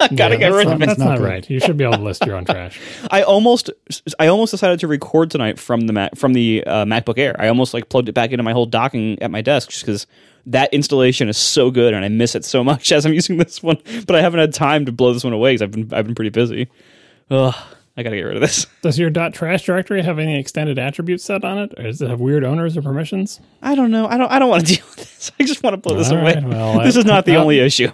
I 0.00 0.08
gotta 0.14 0.34
Yeah, 0.34 0.38
get 0.40 0.50
that's 0.50 0.54
rid 0.56 0.64
not, 0.66 0.74
of 0.76 0.82
it. 0.82 0.86
That's 0.86 0.98
not 0.98 1.18
good. 1.18 1.24
right. 1.24 1.50
You 1.50 1.60
should 1.60 1.76
be 1.76 1.84
able 1.84 1.94
to 1.98 2.02
list 2.02 2.24
your 2.26 2.36
own 2.36 2.44
trash. 2.44 2.80
I 3.10 3.22
almost, 3.22 3.70
I 4.18 4.26
almost 4.26 4.50
decided 4.50 4.80
to 4.80 4.88
record 4.88 5.30
tonight 5.30 5.58
from 5.58 5.82
the 5.86 5.92
Mac, 5.92 6.16
from 6.16 6.32
the 6.32 6.64
uh, 6.66 6.84
MacBook 6.84 7.18
Air. 7.18 7.36
I 7.38 7.48
almost 7.48 7.74
like 7.74 7.88
plugged 7.88 8.08
it 8.08 8.12
back 8.12 8.30
into 8.32 8.42
my 8.42 8.52
whole 8.52 8.66
docking 8.66 9.20
at 9.22 9.30
my 9.30 9.40
desk 9.40 9.70
just 9.70 9.84
because 9.84 10.06
that 10.46 10.72
installation 10.74 11.28
is 11.28 11.38
so 11.38 11.70
good 11.70 11.94
and 11.94 12.04
I 12.04 12.08
miss 12.08 12.34
it 12.34 12.44
so 12.44 12.62
much 12.64 12.92
as 12.92 13.06
I'm 13.06 13.14
using 13.14 13.36
this 13.38 13.62
one. 13.62 13.78
But 14.06 14.16
I 14.16 14.20
haven't 14.20 14.40
had 14.40 14.52
time 14.52 14.84
to 14.86 14.92
blow 14.92 15.12
this 15.12 15.24
one 15.24 15.32
away 15.32 15.52
because 15.52 15.62
I've 15.62 15.70
been, 15.70 15.94
I've 15.94 16.06
been 16.06 16.14
pretty 16.14 16.30
busy. 16.30 16.68
Ugh, 17.30 17.54
I 17.96 18.02
gotta 18.02 18.16
get 18.16 18.22
rid 18.22 18.34
of 18.36 18.40
this. 18.42 18.66
Does 18.82 18.98
your 18.98 19.08
.trash 19.10 19.64
directory 19.64 20.02
have 20.02 20.18
any 20.18 20.38
extended 20.38 20.78
attributes 20.78 21.22
set 21.24 21.44
on 21.44 21.58
it, 21.58 21.72
or 21.78 21.84
does 21.84 22.02
it 22.02 22.10
have 22.10 22.20
weird 22.20 22.44
owners 22.44 22.76
or 22.76 22.82
permissions? 22.82 23.40
I 23.62 23.74
don't 23.76 23.90
know. 23.92 24.06
I 24.06 24.18
don't. 24.18 24.30
I 24.30 24.38
don't 24.40 24.50
want 24.50 24.66
to 24.66 24.74
deal 24.74 24.84
with 24.86 24.96
this. 24.96 25.30
I 25.40 25.44
just 25.44 25.62
want 25.62 25.72
to 25.74 25.76
blow 25.78 25.96
this 25.96 26.10
All 26.10 26.18
away. 26.18 26.42
well, 26.44 26.80
this 26.80 26.96
I- 26.96 26.98
is 27.00 27.04
not 27.06 27.24
the 27.24 27.32
well- 27.32 27.42
only 27.42 27.60
issue. 27.60 27.88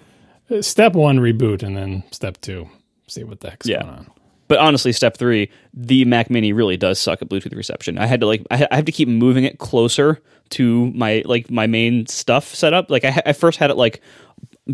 Step 0.61 0.95
one, 0.95 1.19
reboot, 1.19 1.63
and 1.63 1.77
then 1.77 2.03
step 2.11 2.41
two, 2.41 2.69
see 3.07 3.25
what 3.25 3.41
the 3.41 3.51
heck's 3.51 3.67
Yeah. 3.67 3.83
going 3.83 3.95
on. 3.95 4.11
But 4.49 4.59
honestly, 4.59 4.91
step 4.93 5.17
three, 5.17 5.49
the 5.73 6.05
Mac 6.07 6.29
Mini 6.29 6.53
really 6.53 6.77
does 6.77 6.99
suck 6.99 7.23
at 7.23 7.29
Bluetooth 7.29 7.55
reception. 7.55 7.99
I 7.99 8.07
had 8.07 8.19
to 8.21 8.27
like, 8.27 8.45
I 8.51 8.67
have 8.73 8.85
to 8.87 8.93
keep 8.93 9.07
moving 9.09 9.45
it 9.45 9.59
closer 9.59 10.21
to 10.51 10.91
my 10.91 11.23
like 11.25 11.49
my 11.53 11.69
main 11.69 12.07
stuff 12.07 12.53
setup. 12.53 12.91
Like 12.91 13.05
I, 13.05 13.23
I 13.27 13.33
first 13.33 13.59
had 13.61 13.71
it 13.71 13.77
like 13.77 14.01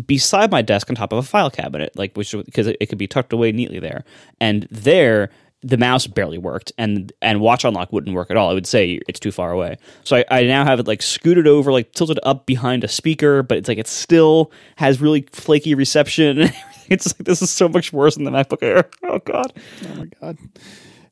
beside 0.05 0.49
my 0.49 0.63
desk 0.63 0.89
on 0.89 0.95
top 0.95 1.11
of 1.11 1.19
a 1.19 1.23
file 1.23 1.51
cabinet, 1.51 1.95
like 1.95 2.15
which 2.17 2.31
because 2.31 2.65
it, 2.65 2.77
it 2.79 2.87
could 2.87 2.97
be 2.97 3.05
tucked 3.05 3.31
away 3.33 3.51
neatly 3.51 3.79
there. 3.79 4.03
And 4.41 4.67
there, 4.71 5.29
the 5.67 5.77
mouse 5.77 6.07
barely 6.07 6.37
worked, 6.37 6.71
and 6.77 7.11
and 7.21 7.41
Watch 7.41 7.65
Unlock 7.65 7.91
wouldn't 7.91 8.15
work 8.15 8.31
at 8.31 8.37
all. 8.37 8.49
I 8.49 8.53
would 8.53 8.65
say 8.65 9.01
it's 9.07 9.19
too 9.19 9.31
far 9.31 9.51
away. 9.51 9.77
So 10.03 10.15
I, 10.17 10.25
I 10.31 10.43
now 10.43 10.63
have 10.63 10.79
it 10.79 10.87
like 10.87 11.01
scooted 11.01 11.45
over, 11.45 11.71
like 11.71 11.91
tilted 11.91 12.19
up 12.23 12.45
behind 12.45 12.83
a 12.83 12.87
speaker, 12.87 13.43
but 13.43 13.57
it's 13.57 13.67
like 13.67 13.77
it 13.77 13.87
still 13.87 14.51
has 14.77 15.01
really 15.01 15.27
flaky 15.31 15.75
reception. 15.75 16.49
It's 16.89 17.07
like 17.07 17.27
this 17.27 17.41
is 17.41 17.49
so 17.49 17.67
much 17.67 17.91
worse 17.91 18.15
than 18.15 18.23
the 18.23 18.31
MacBook 18.31 18.63
Air. 18.63 18.89
Oh 19.03 19.19
God. 19.19 19.51
oh 19.89 19.95
my 19.95 20.05
god. 20.21 20.37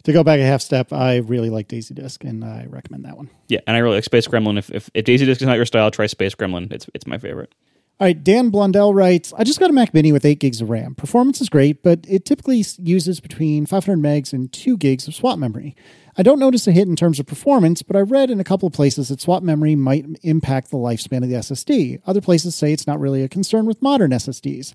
To 0.05 0.13
go 0.13 0.23
back 0.23 0.39
a 0.39 0.45
half 0.45 0.61
step, 0.61 0.93
I 0.93 1.17
really 1.17 1.49
like 1.49 1.67
Daisy 1.67 1.93
Disk, 1.93 2.23
and 2.23 2.45
I 2.45 2.65
recommend 2.69 3.03
that 3.03 3.17
one. 3.17 3.29
Yeah, 3.49 3.59
and 3.67 3.75
I 3.75 3.81
really 3.81 3.95
like 3.95 4.05
Space 4.05 4.25
Gremlin. 4.25 4.57
If, 4.57 4.71
if, 4.71 4.89
if 4.93 5.03
Daisy 5.03 5.25
Disk 5.25 5.41
is 5.41 5.47
not 5.47 5.57
your 5.57 5.65
style, 5.65 5.91
try 5.91 6.05
Space 6.05 6.33
Gremlin. 6.33 6.71
It's 6.71 6.87
it's 6.93 7.05
my 7.05 7.17
favorite. 7.17 7.53
All 7.97 8.05
right, 8.07 8.23
Dan 8.25 8.51
Blondell 8.51 8.93
writes, 8.93 9.31
I 9.37 9.45
just 9.45 9.57
got 9.57 9.69
a 9.69 9.73
Mac 9.73 9.93
Mini 9.93 10.11
with 10.11 10.25
8 10.25 10.37
gigs 10.37 10.59
of 10.59 10.69
RAM. 10.69 10.95
Performance 10.95 11.39
is 11.39 11.47
great, 11.47 11.81
but 11.81 12.01
it 12.09 12.25
typically 12.25 12.61
uses 12.77 13.21
between 13.21 13.65
500 13.65 13.97
megs 13.97 14.33
and 14.33 14.51
2 14.51 14.75
gigs 14.75 15.07
of 15.07 15.15
swap 15.15 15.39
memory. 15.39 15.77
I 16.17 16.21
don't 16.21 16.39
notice 16.39 16.67
a 16.67 16.73
hit 16.73 16.89
in 16.89 16.97
terms 16.97 17.21
of 17.21 17.25
performance, 17.25 17.83
but 17.83 17.95
I 17.95 18.01
read 18.01 18.29
in 18.29 18.41
a 18.41 18.43
couple 18.43 18.67
of 18.67 18.73
places 18.73 19.07
that 19.07 19.21
swap 19.21 19.43
memory 19.43 19.75
might 19.75 20.05
impact 20.23 20.71
the 20.71 20.77
lifespan 20.77 21.23
of 21.23 21.29
the 21.29 21.35
SSD. 21.35 22.01
Other 22.05 22.19
places 22.19 22.53
say 22.53 22.73
it's 22.73 22.85
not 22.85 22.99
really 22.99 23.23
a 23.23 23.29
concern 23.29 23.65
with 23.65 23.81
modern 23.81 24.11
SSDs. 24.11 24.73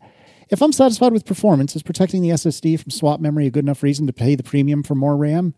If 0.48 0.62
I'm 0.62 0.72
satisfied 0.72 1.12
with 1.12 1.26
performance, 1.26 1.76
is 1.76 1.82
protecting 1.82 2.22
the 2.22 2.30
SSD 2.30 2.80
from 2.80 2.90
swap 2.90 3.20
memory 3.20 3.46
a 3.46 3.50
good 3.50 3.66
enough 3.66 3.82
reason 3.82 4.06
to 4.06 4.14
pay 4.14 4.34
the 4.34 4.42
premium 4.42 4.82
for 4.82 4.94
more 4.94 5.18
RAM? 5.18 5.54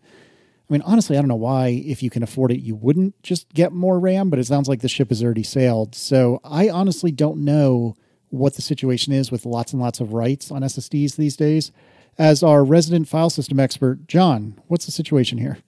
I 0.73 0.75
mean, 0.75 0.81
honestly, 0.87 1.15
I 1.15 1.21
don't 1.21 1.27
know 1.27 1.35
why, 1.35 1.67
if 1.85 2.01
you 2.01 2.09
can 2.09 2.23
afford 2.23 2.51
it, 2.51 2.61
you 2.61 2.73
wouldn't 2.73 3.21
just 3.21 3.53
get 3.53 3.73
more 3.73 3.99
RAM, 3.99 4.31
but 4.31 4.39
it 4.39 4.47
sounds 4.47 4.67
like 4.67 4.81
the 4.81 4.89
ship 4.89 5.09
has 5.09 5.23
already 5.23 5.43
sailed. 5.43 5.93
So 5.93 6.39
I 6.43 6.67
honestly 6.67 7.11
don't 7.11 7.45
know 7.45 7.95
what 8.29 8.55
the 8.55 8.63
situation 8.63 9.13
is 9.13 9.31
with 9.31 9.45
lots 9.45 9.71
and 9.71 9.79
lots 9.79 9.99
of 9.99 10.13
writes 10.13 10.49
on 10.49 10.63
SSDs 10.63 11.15
these 11.15 11.37
days. 11.37 11.71
As 12.17 12.41
our 12.41 12.63
resident 12.63 13.07
file 13.07 13.29
system 13.29 13.59
expert, 13.59 14.07
John, 14.07 14.59
what's 14.65 14.87
the 14.87 14.91
situation 14.91 15.37
here? 15.37 15.59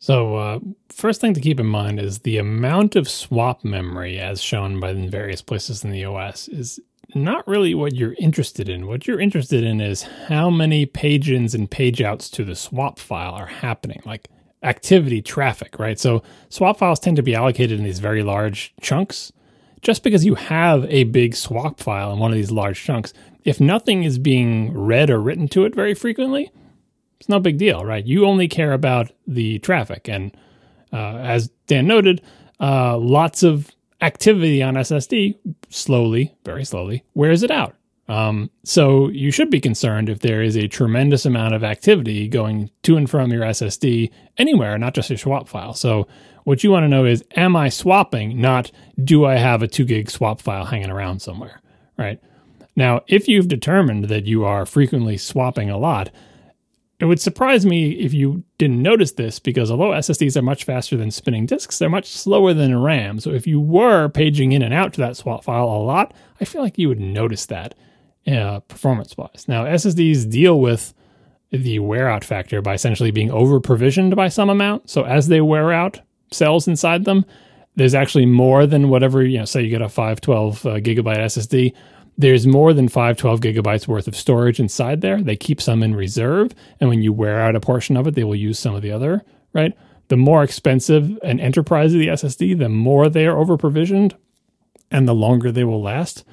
So, 0.00 0.36
uh, 0.36 0.58
first 0.90 1.22
thing 1.22 1.32
to 1.32 1.40
keep 1.40 1.58
in 1.58 1.64
mind 1.64 1.98
is 1.98 2.18
the 2.18 2.36
amount 2.36 2.96
of 2.96 3.08
swap 3.08 3.64
memory, 3.64 4.18
as 4.18 4.42
shown 4.42 4.80
by 4.80 4.92
various 4.92 5.40
places 5.40 5.82
in 5.82 5.90
the 5.90 6.04
OS, 6.04 6.46
is 6.48 6.78
not 7.14 7.46
really 7.46 7.74
what 7.74 7.94
you're 7.94 8.14
interested 8.18 8.68
in. 8.68 8.86
What 8.86 9.06
you're 9.06 9.20
interested 9.20 9.64
in 9.64 9.80
is 9.80 10.02
how 10.02 10.50
many 10.50 10.86
page 10.86 11.30
ins 11.30 11.54
and 11.54 11.70
page 11.70 12.00
outs 12.00 12.28
to 12.30 12.44
the 12.44 12.54
swap 12.54 12.98
file 12.98 13.32
are 13.32 13.46
happening, 13.46 14.02
like 14.04 14.28
activity 14.62 15.20
traffic, 15.22 15.78
right? 15.78 15.98
So, 15.98 16.22
swap 16.48 16.78
files 16.78 17.00
tend 17.00 17.16
to 17.16 17.22
be 17.22 17.34
allocated 17.34 17.78
in 17.78 17.84
these 17.84 17.98
very 17.98 18.22
large 18.22 18.74
chunks. 18.80 19.32
Just 19.82 20.02
because 20.02 20.24
you 20.24 20.34
have 20.34 20.86
a 20.86 21.04
big 21.04 21.34
swap 21.34 21.78
file 21.78 22.12
in 22.12 22.18
one 22.18 22.30
of 22.30 22.36
these 22.36 22.50
large 22.50 22.82
chunks, 22.82 23.12
if 23.44 23.60
nothing 23.60 24.04
is 24.04 24.18
being 24.18 24.72
read 24.72 25.10
or 25.10 25.20
written 25.20 25.46
to 25.48 25.66
it 25.66 25.74
very 25.74 25.94
frequently, 25.94 26.50
it's 27.20 27.28
no 27.28 27.38
big 27.38 27.58
deal, 27.58 27.84
right? 27.84 28.04
You 28.04 28.24
only 28.24 28.48
care 28.48 28.72
about 28.72 29.12
the 29.26 29.58
traffic. 29.58 30.08
And 30.08 30.34
uh, 30.92 31.16
as 31.16 31.48
Dan 31.66 31.86
noted, 31.86 32.22
uh, 32.60 32.96
lots 32.96 33.42
of 33.42 33.73
activity 34.04 34.62
on 34.62 34.74
SSD 34.74 35.36
slowly, 35.70 36.34
very 36.44 36.64
slowly, 36.64 37.04
wears 37.14 37.42
it 37.42 37.50
out. 37.50 37.74
Um, 38.06 38.50
so 38.64 39.08
you 39.08 39.30
should 39.30 39.50
be 39.50 39.60
concerned 39.60 40.10
if 40.10 40.20
there 40.20 40.42
is 40.42 40.56
a 40.56 40.68
tremendous 40.68 41.24
amount 41.24 41.54
of 41.54 41.64
activity 41.64 42.28
going 42.28 42.70
to 42.82 42.98
and 42.98 43.08
from 43.08 43.32
your 43.32 43.42
SSD 43.44 44.10
anywhere, 44.36 44.76
not 44.76 44.94
just 44.94 45.08
your 45.08 45.16
swap 45.16 45.48
file. 45.48 45.72
So 45.72 46.06
what 46.44 46.62
you 46.62 46.70
want 46.70 46.84
to 46.84 46.88
know 46.88 47.06
is, 47.06 47.24
am 47.34 47.56
I 47.56 47.70
swapping? 47.70 48.38
Not 48.38 48.70
do 49.02 49.24
I 49.24 49.36
have 49.36 49.62
a 49.62 49.68
two 49.68 49.84
gig 49.86 50.10
swap 50.10 50.42
file 50.42 50.66
hanging 50.66 50.90
around 50.90 51.20
somewhere, 51.20 51.62
right? 51.96 52.20
Now, 52.76 53.00
if 53.06 53.26
you've 53.26 53.48
determined 53.48 54.04
that 54.04 54.26
you 54.26 54.44
are 54.44 54.66
frequently 54.66 55.16
swapping 55.16 55.70
a 55.70 55.78
lot, 55.78 56.10
it 57.00 57.06
would 57.06 57.20
surprise 57.20 57.66
me 57.66 57.92
if 57.92 58.14
you 58.14 58.44
didn't 58.58 58.80
notice 58.80 59.12
this 59.12 59.38
because 59.38 59.70
although 59.70 59.90
SSDs 59.90 60.36
are 60.36 60.42
much 60.42 60.64
faster 60.64 60.96
than 60.96 61.10
spinning 61.10 61.44
disks, 61.46 61.78
they're 61.78 61.90
much 61.90 62.08
slower 62.08 62.54
than 62.54 62.80
RAM. 62.80 63.18
So 63.18 63.30
if 63.30 63.46
you 63.46 63.60
were 63.60 64.08
paging 64.08 64.52
in 64.52 64.62
and 64.62 64.72
out 64.72 64.92
to 64.94 65.00
that 65.00 65.16
swap 65.16 65.44
file 65.44 65.64
a 65.64 65.82
lot, 65.82 66.14
I 66.40 66.44
feel 66.44 66.62
like 66.62 66.78
you 66.78 66.88
would 66.88 67.00
notice 67.00 67.46
that 67.46 67.74
uh, 68.26 68.60
performance 68.60 69.16
wise. 69.16 69.46
Now, 69.48 69.64
SSDs 69.64 70.30
deal 70.30 70.60
with 70.60 70.94
the 71.50 71.78
wear 71.80 72.08
out 72.08 72.24
factor 72.24 72.62
by 72.62 72.74
essentially 72.74 73.10
being 73.10 73.30
over 73.30 73.60
provisioned 73.60 74.14
by 74.16 74.28
some 74.28 74.50
amount. 74.50 74.88
So 74.88 75.04
as 75.04 75.28
they 75.28 75.40
wear 75.40 75.72
out 75.72 76.00
cells 76.30 76.68
inside 76.68 77.04
them, 77.04 77.24
there's 77.76 77.94
actually 77.94 78.26
more 78.26 78.66
than 78.66 78.88
whatever 78.88 79.24
you 79.24 79.38
know. 79.38 79.44
Say 79.44 79.62
you 79.62 79.70
get 79.70 79.82
a 79.82 79.88
512 79.88 80.66
uh, 80.66 80.70
gigabyte 80.74 81.18
SSD. 81.18 81.74
There's 82.16 82.46
more 82.46 82.72
than 82.72 82.88
512 82.88 83.40
gigabytes 83.40 83.88
worth 83.88 84.06
of 84.06 84.14
storage 84.14 84.60
inside 84.60 85.00
there. 85.00 85.20
They 85.20 85.36
keep 85.36 85.60
some 85.60 85.82
in 85.82 85.96
reserve, 85.96 86.54
and 86.80 86.88
when 86.88 87.02
you 87.02 87.12
wear 87.12 87.40
out 87.40 87.56
a 87.56 87.60
portion 87.60 87.96
of 87.96 88.06
it, 88.06 88.14
they 88.14 88.24
will 88.24 88.36
use 88.36 88.58
some 88.58 88.74
of 88.74 88.82
the 88.82 88.92
other. 88.92 89.24
Right. 89.52 89.72
The 90.08 90.16
more 90.16 90.44
expensive 90.44 91.18
an 91.22 91.40
enterprise 91.40 91.92
of 91.94 92.00
the 92.00 92.08
SSD, 92.08 92.58
the 92.58 92.68
more 92.68 93.08
they 93.08 93.26
are 93.26 93.38
over 93.38 93.56
provisioned, 93.56 94.14
and 94.90 95.08
the 95.08 95.14
longer 95.14 95.50
they 95.50 95.64
will 95.64 95.82
last. 95.82 96.24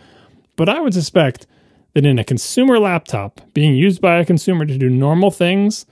But 0.56 0.70
I 0.70 0.82
would 0.82 0.94
suspect 0.94 1.48
that 1.94 2.06
in 2.06 2.20
a 2.20 2.24
consumer 2.24 2.80
laptop 2.80 3.41
being 3.53 3.76
used 3.76 4.02
by 4.02 4.18
a 4.18 4.26
consumer 4.26 4.66
to 4.66 4.78
do 4.78 4.90
normal 4.90 5.32
things, 5.32 5.86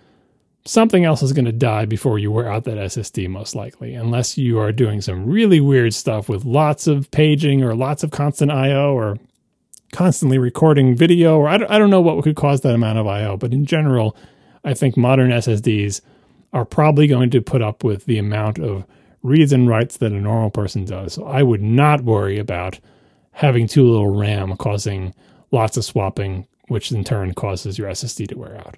something 0.65 1.03
else 1.03 1.23
is 1.23 1.33
going 1.33 1.45
to 1.45 1.51
die 1.51 1.85
before 1.85 2.19
you 2.19 2.31
wear 2.31 2.51
out 2.51 2.65
that 2.65 2.77
SSD, 2.77 3.27
most 3.29 3.55
likely, 3.55 3.95
unless 3.95 4.37
you 4.37 4.59
are 4.59 4.71
doing 4.71 5.01
some 5.01 5.25
really 5.25 5.59
weird 5.59 5.93
stuff 5.93 6.29
with 6.29 6.45
lots 6.45 6.85
of 6.85 7.09
paging 7.11 7.63
or 7.63 7.75
lots 7.75 8.03
of 8.03 8.11
constant 8.11 8.51
I/O 8.51 8.93
or 8.93 9.17
constantly 9.91 10.37
recording 10.37 10.95
video, 10.95 11.37
or 11.37 11.47
I 11.47 11.57
don't, 11.57 11.71
I 11.71 11.77
don't 11.77 11.89
know 11.89 12.01
what 12.01 12.23
could 12.23 12.35
cause 12.35 12.61
that 12.61 12.75
amount 12.75 12.99
of 12.99 13.07
I/O. 13.07 13.37
But 13.37 13.53
in 13.53 13.65
general, 13.65 14.15
I 14.63 14.73
think 14.73 14.97
modern 14.97 15.31
SSDs 15.31 16.01
are 16.53 16.65
probably 16.65 17.07
going 17.07 17.29
to 17.31 17.41
put 17.41 17.61
up 17.61 17.83
with 17.83 18.05
the 18.05 18.17
amount 18.17 18.59
of 18.59 18.85
reads 19.21 19.51
and 19.51 19.67
writes 19.67 19.97
that 19.97 20.11
a 20.11 20.15
normal 20.19 20.49
person 20.49 20.85
does. 20.85 21.13
So 21.13 21.25
I 21.25 21.43
would 21.43 21.61
not 21.61 22.03
worry 22.03 22.39
about 22.39 22.79
having 23.31 23.67
too 23.67 23.89
little 23.89 24.15
RAM 24.15 24.55
causing 24.57 25.13
lots 25.51 25.77
of 25.77 25.85
swapping, 25.85 26.47
which 26.67 26.91
in 26.91 27.03
turn 27.03 27.33
causes 27.33 27.77
your 27.77 27.89
SSD 27.89 28.27
to 28.29 28.37
wear 28.37 28.57
out. 28.57 28.77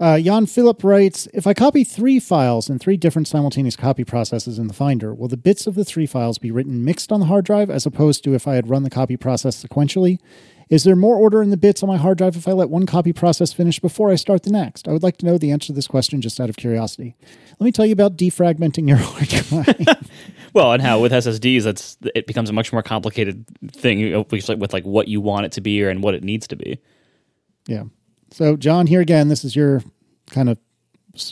Uh, 0.00 0.18
Jan 0.18 0.46
Philipp 0.46 0.82
writes 0.82 1.28
If 1.32 1.46
I 1.46 1.54
copy 1.54 1.84
three 1.84 2.18
files 2.18 2.68
in 2.68 2.78
three 2.78 2.96
different 2.96 3.28
simultaneous 3.28 3.76
copy 3.76 4.04
processes 4.04 4.58
in 4.58 4.66
the 4.66 4.74
Finder, 4.74 5.14
will 5.14 5.28
the 5.28 5.36
bits 5.36 5.66
of 5.66 5.74
the 5.74 5.84
three 5.84 6.06
files 6.06 6.38
be 6.38 6.50
written 6.50 6.84
mixed 6.84 7.12
on 7.12 7.20
the 7.20 7.26
hard 7.26 7.44
drive 7.44 7.70
as 7.70 7.86
opposed 7.86 8.24
to 8.24 8.34
if 8.34 8.48
I 8.48 8.54
had 8.54 8.68
run 8.68 8.82
the 8.82 8.90
copy 8.90 9.16
process 9.16 9.62
sequentially? 9.64 10.18
Is 10.70 10.84
there 10.84 10.96
more 10.96 11.16
order 11.16 11.42
in 11.42 11.50
the 11.50 11.56
bits 11.56 11.82
on 11.82 11.88
my 11.88 11.96
hard 11.96 12.18
drive 12.18 12.36
if 12.36 12.48
I 12.48 12.52
let 12.52 12.70
one 12.70 12.86
copy 12.86 13.12
process 13.12 13.52
finish 13.52 13.78
before 13.78 14.10
I 14.10 14.14
start 14.14 14.42
the 14.42 14.50
next? 14.50 14.88
I 14.88 14.92
would 14.92 15.02
like 15.02 15.18
to 15.18 15.26
know 15.26 15.38
the 15.38 15.50
answer 15.50 15.68
to 15.68 15.72
this 15.72 15.86
question 15.86 16.22
just 16.22 16.40
out 16.40 16.48
of 16.48 16.56
curiosity. 16.56 17.14
Let 17.60 17.64
me 17.64 17.70
tell 17.70 17.86
you 17.86 17.92
about 17.92 18.16
defragmenting 18.16 18.88
your 18.88 18.96
hard 19.00 19.28
drive. 19.28 20.10
well, 20.54 20.72
and 20.72 20.82
how 20.82 21.00
with 21.00 21.12
SSDs, 21.12 21.62
that's 21.62 21.98
it 22.14 22.26
becomes 22.26 22.50
a 22.50 22.54
much 22.54 22.72
more 22.72 22.82
complicated 22.82 23.44
thing 23.70 24.24
with 24.30 24.48
like, 24.48 24.58
with 24.58 24.72
like 24.72 24.84
what 24.84 25.06
you 25.06 25.20
want 25.20 25.46
it 25.46 25.52
to 25.52 25.60
be 25.60 25.84
or 25.84 25.90
and 25.90 26.02
what 26.02 26.14
it 26.14 26.24
needs 26.24 26.48
to 26.48 26.56
be. 26.56 26.78
Yeah. 27.68 27.84
So, 28.34 28.56
John, 28.56 28.88
here 28.88 29.00
again, 29.00 29.28
this 29.28 29.44
is 29.44 29.54
your 29.54 29.80
kind 30.26 30.50
of 30.50 30.58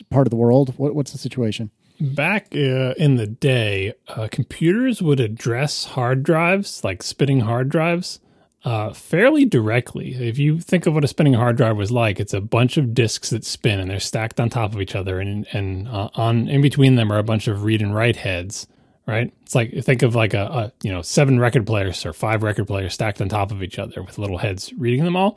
part 0.08 0.28
of 0.28 0.30
the 0.30 0.36
world. 0.36 0.74
What, 0.76 0.94
what's 0.94 1.10
the 1.10 1.18
situation? 1.18 1.72
Back 2.00 2.46
uh, 2.54 2.94
in 2.96 3.16
the 3.16 3.26
day, 3.26 3.94
uh, 4.06 4.28
computers 4.30 5.02
would 5.02 5.18
address 5.18 5.84
hard 5.84 6.22
drives, 6.22 6.84
like 6.84 7.02
spinning 7.02 7.40
hard 7.40 7.70
drives, 7.70 8.20
uh, 8.64 8.92
fairly 8.92 9.44
directly. 9.44 10.14
If 10.14 10.38
you 10.38 10.60
think 10.60 10.86
of 10.86 10.94
what 10.94 11.02
a 11.02 11.08
spinning 11.08 11.34
hard 11.34 11.56
drive 11.56 11.76
was 11.76 11.90
like, 11.90 12.20
it's 12.20 12.34
a 12.34 12.40
bunch 12.40 12.76
of 12.76 12.94
disks 12.94 13.30
that 13.30 13.44
spin 13.44 13.80
and 13.80 13.90
they're 13.90 13.98
stacked 13.98 14.38
on 14.38 14.48
top 14.48 14.72
of 14.72 14.80
each 14.80 14.94
other, 14.94 15.18
and 15.18 15.44
and 15.50 15.88
uh, 15.88 16.08
on 16.14 16.48
in 16.48 16.62
between 16.62 16.94
them 16.94 17.10
are 17.10 17.18
a 17.18 17.24
bunch 17.24 17.48
of 17.48 17.64
read 17.64 17.82
and 17.82 17.96
write 17.96 18.14
heads. 18.14 18.68
Right? 19.08 19.34
It's 19.42 19.56
like 19.56 19.74
think 19.82 20.02
of 20.02 20.14
like 20.14 20.34
a, 20.34 20.44
a 20.44 20.72
you 20.84 20.92
know 20.92 21.02
seven 21.02 21.40
record 21.40 21.66
players 21.66 22.06
or 22.06 22.12
five 22.12 22.44
record 22.44 22.68
players 22.68 22.94
stacked 22.94 23.20
on 23.20 23.28
top 23.28 23.50
of 23.50 23.60
each 23.60 23.80
other 23.80 24.04
with 24.04 24.18
little 24.18 24.38
heads 24.38 24.72
reading 24.74 25.02
them 25.02 25.16
all, 25.16 25.36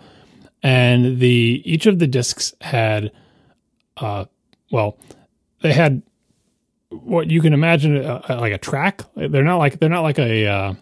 and 0.66 1.20
the 1.20 1.62
each 1.64 1.86
of 1.86 2.00
the 2.00 2.08
disks 2.08 2.56
had, 2.60 3.12
uh, 3.98 4.26
well, 4.72 4.98
they 5.62 5.72
had 5.72 6.02
what 6.90 7.30
you 7.30 7.40
can 7.40 7.54
imagine 7.54 8.04
uh, 8.04 8.38
like 8.42 8.52
a 8.52 8.58
track. 8.58 9.04
They're 9.16 9.44
not 9.44 9.58
like 9.58 9.80
they're 9.80 9.90
not 9.90 10.02
like 10.02 10.18
a 10.18 10.48
uh, 10.48 10.74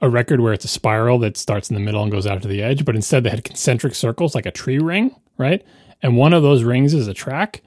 a 0.00 0.10
record 0.10 0.40
where 0.40 0.52
it's 0.52 0.64
a 0.64 0.68
spiral 0.68 1.20
that 1.20 1.36
starts 1.36 1.70
in 1.70 1.74
the 1.74 1.80
middle 1.80 2.02
and 2.02 2.10
goes 2.10 2.26
out 2.26 2.42
to 2.42 2.48
the 2.48 2.60
edge, 2.60 2.84
but 2.84 2.96
instead 2.96 3.22
they 3.22 3.30
had 3.30 3.44
concentric 3.44 3.94
circles 3.94 4.34
like 4.34 4.46
a 4.46 4.50
tree 4.50 4.80
ring, 4.80 5.14
right? 5.36 5.64
And 6.02 6.16
one 6.16 6.32
of 6.32 6.42
those 6.42 6.64
rings 6.64 6.92
is 6.92 7.06
a 7.06 7.14
track, 7.14 7.62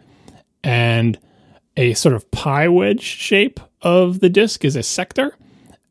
and 0.66 1.18
a 1.78 1.94
sort 1.94 2.14
of 2.14 2.30
pie 2.32 2.68
wedge 2.68 3.04
shape 3.04 3.62
of 3.82 4.20
the 4.20 4.30
disc 4.30 4.66
is 4.66 4.76
a 4.76 4.84
sector. 4.84 5.38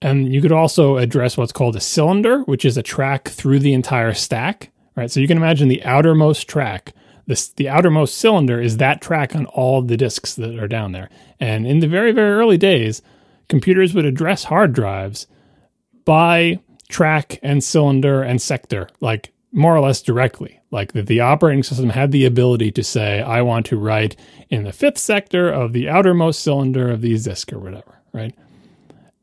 And 0.02 0.30
you 0.30 0.42
could 0.42 0.52
also 0.52 0.98
address 0.98 1.38
what's 1.38 1.52
called 1.52 1.76
a 1.76 1.80
cylinder, 1.80 2.40
which 2.42 2.66
is 2.66 2.76
a 2.76 2.82
track 2.82 3.28
through 3.28 3.60
the 3.60 3.72
entire 3.72 4.12
stack, 4.12 4.70
right? 4.96 5.10
So 5.10 5.20
you 5.20 5.28
can 5.28 5.36
imagine 5.36 5.68
the 5.68 5.82
outermost 5.84 6.48
track. 6.48 6.92
This, 7.26 7.48
the 7.48 7.68
outermost 7.68 8.18
cylinder 8.18 8.60
is 8.60 8.78
that 8.78 9.00
track 9.00 9.34
on 9.36 9.46
all 9.46 9.82
the 9.82 9.96
disks 9.96 10.34
that 10.34 10.58
are 10.58 10.68
down 10.68 10.92
there. 10.92 11.10
And 11.38 11.66
in 11.66 11.80
the 11.80 11.88
very, 11.88 12.12
very 12.12 12.32
early 12.32 12.58
days, 12.58 13.02
computers 13.48 13.94
would 13.94 14.04
address 14.04 14.44
hard 14.44 14.72
drives 14.72 15.26
by 16.04 16.60
track 16.88 17.38
and 17.42 17.62
cylinder 17.62 18.22
and 18.22 18.42
sector, 18.42 18.88
like 19.00 19.32
more 19.52 19.74
or 19.74 19.80
less 19.80 20.02
directly. 20.02 20.60
Like 20.70 20.92
that 20.92 21.06
the 21.06 21.20
operating 21.20 21.62
system 21.62 21.90
had 21.90 22.12
the 22.12 22.24
ability 22.24 22.70
to 22.72 22.84
say, 22.84 23.22
I 23.22 23.42
want 23.42 23.66
to 23.66 23.78
write 23.78 24.16
in 24.50 24.64
the 24.64 24.72
fifth 24.72 24.98
sector 24.98 25.50
of 25.50 25.72
the 25.72 25.88
outermost 25.88 26.40
cylinder 26.40 26.90
of 26.90 27.00
these 27.00 27.24
disk 27.24 27.52
or 27.52 27.58
whatever, 27.58 28.00
right? 28.12 28.34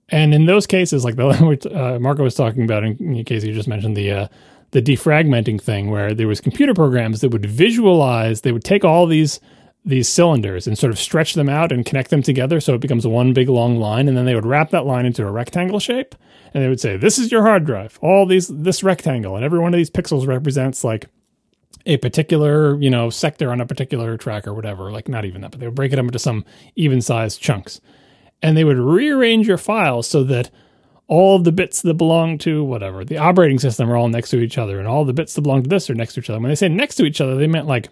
And 0.10 0.34
in 0.34 0.46
those 0.46 0.68
cases, 0.68 1.06
like 1.06 1.16
the 1.16 1.28
uh, 1.74 2.00
Marco 2.00 2.24
was 2.24 2.36
talking 2.36 2.64
about, 2.64 2.84
in 2.84 3.24
case 3.24 3.44
you 3.44 3.54
just 3.54 3.68
mentioned 3.68 3.96
the 3.96 4.12
uh, 4.12 4.28
the 4.72 4.82
defragmenting 4.82 5.62
thing, 5.62 5.90
where 5.90 6.14
there 6.14 6.28
was 6.28 6.42
computer 6.42 6.74
programs 6.74 7.22
that 7.22 7.30
would 7.30 7.46
visualize, 7.46 8.42
they 8.42 8.52
would 8.52 8.64
take 8.64 8.84
all 8.84 9.08
these 9.08 9.40
these 9.86 10.10
cylinders 10.10 10.68
and 10.68 10.78
sort 10.78 10.92
of 10.92 11.00
stretch 11.00 11.34
them 11.34 11.48
out 11.48 11.72
and 11.72 11.86
connect 11.86 12.10
them 12.10 12.22
together 12.22 12.60
so 12.60 12.74
it 12.74 12.82
becomes 12.82 13.08
one 13.08 13.32
big 13.32 13.48
long 13.48 13.78
line, 13.78 14.10
and 14.10 14.18
then 14.18 14.26
they 14.26 14.36
would 14.36 14.46
wrap 14.46 14.70
that 14.72 14.86
line 14.86 15.06
into 15.06 15.26
a 15.26 15.32
rectangle 15.32 15.80
shape, 15.80 16.14
and 16.54 16.62
they 16.62 16.68
would 16.68 16.82
say, 16.82 16.98
"This 16.98 17.18
is 17.18 17.32
your 17.32 17.44
hard 17.44 17.66
drive. 17.66 17.98
All 18.02 18.26
these 18.26 18.50
this 18.50 18.84
rectangle, 18.84 19.38
and 19.38 19.46
every 19.46 19.60
one 19.60 19.74
of 19.74 19.78
these 19.78 19.90
pixels 19.90 20.28
represents 20.28 20.84
like." 20.84 21.08
a 21.86 21.96
particular, 21.98 22.78
you 22.82 22.90
know, 22.90 23.10
sector 23.10 23.50
on 23.50 23.62
a 23.62 23.66
particular 23.66 24.18
track 24.18 24.46
or 24.46 24.54
whatever, 24.54 24.92
like 24.92 25.08
not 25.08 25.24
even 25.24 25.40
that, 25.40 25.52
but 25.52 25.60
they 25.62 25.68
would 25.68 25.76
break 25.76 25.94
it 25.94 26.00
up 26.00 26.04
into 26.04 26.20
some 26.20 26.44
even 26.76 27.02
sized 27.02 27.42
chunks. 27.42 27.80
And 28.42 28.58
they 28.58 28.66
would 28.66 28.78
rearrange 28.78 29.48
your 29.48 29.58
files 29.58 30.06
so 30.06 30.24
that 30.26 30.52
all 31.08 31.38
of 31.38 31.44
the 31.46 31.52
bits 31.52 31.82
that 31.82 31.94
belong 31.94 32.38
to 32.38 32.64
whatever 32.64 33.06
the 33.06 33.18
operating 33.18 33.60
system 33.60 33.90
are 33.90 33.96
all 33.96 34.10
next 34.10 34.30
to 34.32 34.40
each 34.40 34.58
other, 34.58 34.80
and 34.80 34.88
all 34.88 35.06
the 35.06 35.14
bits 35.14 35.34
that 35.34 35.42
belong 35.42 35.64
to 35.64 35.70
this 35.70 35.90
are 35.90 35.96
next 35.96 36.14
to 36.14 36.20
each 36.20 36.30
other. 36.30 36.40
When 36.40 36.50
they 36.50 36.56
say 36.56 36.70
next 36.70 36.96
to 36.96 37.06
each 37.06 37.22
other, 37.22 37.36
they 37.36 37.48
meant 37.48 37.68
like 37.68 37.90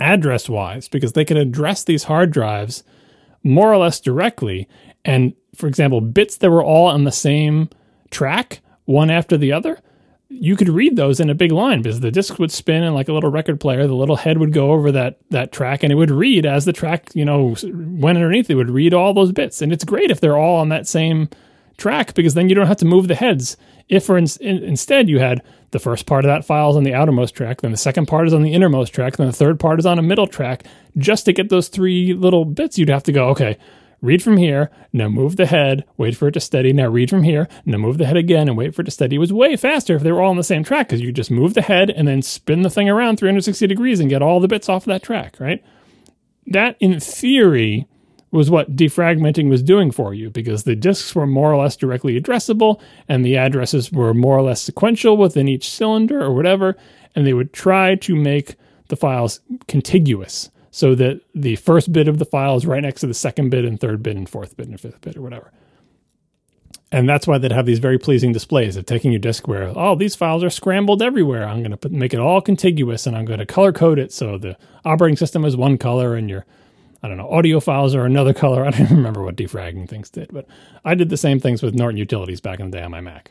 address 0.00 0.48
wise, 0.48 0.88
because 0.88 1.12
they 1.12 1.24
could 1.24 1.36
address 1.36 1.84
these 1.84 2.04
hard 2.04 2.32
drives 2.32 2.82
more 3.44 3.72
or 3.72 3.76
less 3.76 4.00
directly. 4.00 4.68
And 5.04 5.34
for 5.54 5.66
example, 5.66 6.00
bits 6.00 6.36
that 6.38 6.50
were 6.50 6.64
all 6.64 6.86
on 6.86 7.04
the 7.04 7.12
same 7.12 7.68
track, 8.10 8.60
one 8.84 9.10
after 9.10 9.36
the 9.36 9.52
other, 9.52 9.78
you 10.28 10.56
could 10.56 10.68
read 10.68 10.96
those 10.96 11.20
in 11.20 11.28
a 11.28 11.34
big 11.34 11.52
line 11.52 11.82
because 11.82 12.00
the 12.00 12.10
disc 12.10 12.38
would 12.38 12.50
spin 12.50 12.82
and 12.82 12.94
like 12.94 13.08
a 13.08 13.12
little 13.12 13.30
record 13.30 13.60
player, 13.60 13.86
the 13.86 13.94
little 13.94 14.16
head 14.16 14.38
would 14.38 14.52
go 14.52 14.72
over 14.72 14.90
that 14.92 15.18
that 15.30 15.52
track 15.52 15.82
and 15.82 15.92
it 15.92 15.96
would 15.96 16.10
read 16.10 16.46
as 16.46 16.64
the 16.64 16.72
track, 16.72 17.10
you 17.14 17.24
know, 17.24 17.54
went 17.62 18.16
underneath. 18.16 18.48
It 18.48 18.54
would 18.54 18.70
read 18.70 18.94
all 18.94 19.12
those 19.12 19.32
bits, 19.32 19.60
and 19.60 19.72
it's 19.72 19.84
great 19.84 20.10
if 20.10 20.20
they're 20.20 20.38
all 20.38 20.56
on 20.58 20.70
that 20.70 20.88
same 20.88 21.28
track 21.76 22.14
because 22.14 22.34
then 22.34 22.48
you 22.48 22.54
don't 22.54 22.66
have 22.66 22.76
to 22.78 22.84
move 22.84 23.08
the 23.08 23.14
heads. 23.14 23.56
If 23.88 24.04
for 24.04 24.16
in, 24.16 24.26
in, 24.40 24.62
instead 24.62 25.08
you 25.08 25.18
had 25.18 25.42
the 25.70 25.78
first 25.78 26.06
part 26.06 26.24
of 26.24 26.28
that 26.28 26.44
file 26.44 26.70
is 26.70 26.76
on 26.76 26.84
the 26.84 26.94
outermost 26.94 27.34
track, 27.34 27.60
then 27.60 27.70
the 27.70 27.76
second 27.76 28.06
part 28.06 28.26
is 28.26 28.34
on 28.34 28.42
the 28.42 28.52
innermost 28.52 28.94
track, 28.94 29.16
then 29.16 29.26
the 29.26 29.32
third 29.32 29.58
part 29.58 29.78
is 29.78 29.86
on 29.86 29.98
a 29.98 30.02
middle 30.02 30.26
track, 30.26 30.64
just 30.96 31.24
to 31.24 31.32
get 31.32 31.48
those 31.48 31.68
three 31.68 32.14
little 32.14 32.44
bits, 32.44 32.78
you'd 32.78 32.88
have 32.88 33.02
to 33.04 33.12
go, 33.12 33.28
okay, 33.28 33.58
read 34.02 34.22
from 34.22 34.36
here, 34.36 34.70
now 34.92 35.08
move 35.08 35.36
the 35.36 35.46
head, 35.46 35.84
wait 35.96 36.16
for 36.16 36.28
it 36.28 36.32
to 36.32 36.40
steady, 36.40 36.72
now 36.72 36.88
read 36.88 37.08
from 37.08 37.22
here, 37.22 37.48
now 37.64 37.78
move 37.78 37.98
the 37.98 38.04
head 38.04 38.16
again 38.16 38.48
and 38.48 38.58
wait 38.58 38.74
for 38.74 38.82
it 38.82 38.84
to 38.84 38.90
steady. 38.90 39.16
It 39.16 39.20
was 39.20 39.32
way 39.32 39.56
faster 39.56 39.96
if 39.96 40.02
they 40.02 40.12
were 40.12 40.20
all 40.20 40.30
on 40.30 40.36
the 40.36 40.44
same 40.44 40.64
track 40.64 40.88
because 40.88 41.00
you 41.00 41.12
just 41.12 41.30
move 41.30 41.54
the 41.54 41.62
head 41.62 41.88
and 41.88 42.06
then 42.06 42.20
spin 42.20 42.62
the 42.62 42.70
thing 42.70 42.90
around 42.90 43.18
360 43.18 43.66
degrees 43.66 44.00
and 44.00 44.10
get 44.10 44.20
all 44.20 44.40
the 44.40 44.48
bits 44.48 44.68
off 44.68 44.82
of 44.82 44.88
that 44.88 45.02
track, 45.02 45.36
right? 45.38 45.64
That, 46.46 46.76
in 46.80 46.98
theory, 47.00 47.86
was 48.32 48.50
what 48.50 48.74
defragmenting 48.74 49.48
was 49.48 49.62
doing 49.62 49.90
for 49.90 50.14
you 50.14 50.30
because 50.30 50.64
the 50.64 50.74
disks 50.74 51.14
were 51.14 51.26
more 51.26 51.52
or 51.52 51.62
less 51.62 51.76
directly 51.76 52.18
addressable 52.20 52.80
and 53.06 53.24
the 53.24 53.36
addresses 53.36 53.92
were 53.92 54.14
more 54.14 54.38
or 54.38 54.42
less 54.42 54.62
sequential 54.62 55.16
within 55.16 55.46
each 55.46 55.68
cylinder 55.68 56.20
or 56.20 56.34
whatever. 56.34 56.76
And 57.14 57.26
they 57.26 57.34
would 57.34 57.52
try 57.52 57.94
to 57.96 58.16
make 58.16 58.56
the 58.88 58.96
files 58.96 59.40
contiguous 59.68 60.50
so 60.70 60.94
that 60.94 61.20
the 61.34 61.56
first 61.56 61.92
bit 61.92 62.08
of 62.08 62.18
the 62.18 62.24
file 62.24 62.56
is 62.56 62.66
right 62.66 62.82
next 62.82 63.02
to 63.02 63.06
the 63.06 63.14
second 63.14 63.50
bit 63.50 63.66
and 63.66 63.78
third 63.78 64.02
bit 64.02 64.16
and 64.16 64.28
fourth 64.28 64.56
bit 64.56 64.66
and 64.68 64.80
fifth 64.80 65.02
bit 65.02 65.16
or 65.16 65.22
whatever. 65.22 65.52
And 66.90 67.08
that's 67.08 67.26
why 67.26 67.38
they'd 67.38 67.52
have 67.52 67.66
these 67.66 67.78
very 67.78 67.98
pleasing 67.98 68.32
displays 68.32 68.76
of 68.76 68.86
taking 68.86 69.12
your 69.12 69.18
disk 69.18 69.46
where, 69.46 69.72
oh, 69.74 69.94
these 69.94 70.14
files 70.14 70.44
are 70.44 70.50
scrambled 70.50 71.02
everywhere. 71.02 71.46
I'm 71.46 71.62
going 71.62 71.76
to 71.76 71.88
make 71.90 72.12
it 72.12 72.20
all 72.20 72.40
contiguous 72.40 73.06
and 73.06 73.16
I'm 73.16 73.24
going 73.24 73.38
to 73.38 73.46
color 73.46 73.72
code 73.72 73.98
it 73.98 74.12
so 74.12 74.38
the 74.38 74.56
operating 74.84 75.16
system 75.16 75.44
is 75.44 75.56
one 75.56 75.78
color 75.78 76.14
and 76.14 76.28
your, 76.28 76.44
I 77.02 77.08
don't 77.08 77.16
know, 77.16 77.28
audio 77.28 77.60
files 77.60 77.94
are 77.94 78.04
another 78.04 78.32
color. 78.42 78.64
I 78.64 78.70
don't 78.70 78.90
remember 78.90 79.22
what 79.22 79.36
defragging 79.36 79.88
things 79.88 80.10
did, 80.10 80.30
but 80.32 80.46
I 80.84 80.94
did 80.94 81.08
the 81.08 81.16
same 81.16 81.40
things 81.40 81.62
with 81.62 81.74
Norton 81.74 81.98
Utilities 81.98 82.40
back 82.40 82.60
in 82.60 82.70
the 82.70 82.78
day 82.78 82.84
on 82.84 82.90
my 82.90 83.00
Mac. 83.00 83.30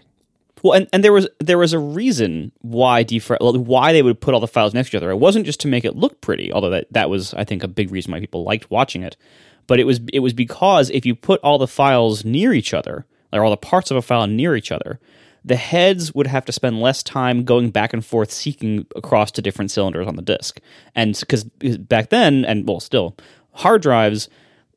Well, 0.64 0.74
and, 0.74 0.88
and 0.94 1.04
there 1.04 1.14
was 1.14 1.28
there 1.40 1.58
was 1.58 1.74
a 1.74 1.80
reason 1.80 2.52
why 2.62 3.04
defra- 3.04 3.66
why 3.66 3.94
they 3.94 4.04
would 4.04 4.22
put 4.22 4.36
all 4.36 4.40
the 4.40 4.48
files 4.48 4.76
next 4.76 4.92
to 4.92 4.98
each 4.98 5.02
other. 5.02 5.10
It 5.10 5.16
wasn't 5.18 5.48
just 5.48 5.60
to 5.62 5.68
make 5.68 5.86
it 5.86 5.96
look 5.96 6.22
pretty, 6.22 6.54
although 6.54 6.70
that, 6.70 6.86
that 6.92 7.10
was 7.10 7.34
I 7.34 7.44
think 7.46 7.64
a 7.64 7.68
big 7.68 7.92
reason 7.92 8.12
why 8.12 8.20
people 8.20 8.44
liked 8.44 8.70
watching 8.70 9.02
it. 9.02 9.18
but 9.66 9.80
it 9.80 9.86
was 9.86 10.00
it 10.14 10.20
was 10.20 10.34
because 10.34 10.92
if 10.92 11.04
you 11.04 11.16
put 11.16 11.40
all 11.42 11.58
the 11.58 11.68
files 11.68 12.24
near 12.24 12.54
each 12.54 12.76
other, 12.76 13.08
or 13.34 13.44
all 13.44 13.50
the 13.50 13.58
parts 13.58 13.90
of 13.90 13.98
a 13.98 14.04
file 14.04 14.28
near 14.28 14.56
each 14.56 14.72
other, 14.72 15.00
the 15.44 15.56
heads 15.56 16.14
would 16.14 16.28
have 16.28 16.46
to 16.46 16.52
spend 16.52 16.80
less 16.80 17.02
time 17.02 17.44
going 17.44 17.72
back 17.72 17.92
and 17.92 18.06
forth 18.06 18.32
seeking 18.32 18.86
across 18.96 19.32
to 19.32 19.42
different 19.42 19.72
cylinders 19.72 20.08
on 20.08 20.16
the 20.16 20.22
disk. 20.22 20.60
And 20.94 21.18
because 21.20 21.44
back 21.44 22.10
then, 22.10 22.46
and 22.46 22.68
well, 22.68 22.80
still, 22.80 23.18
hard 23.54 23.82
drives, 23.82 24.30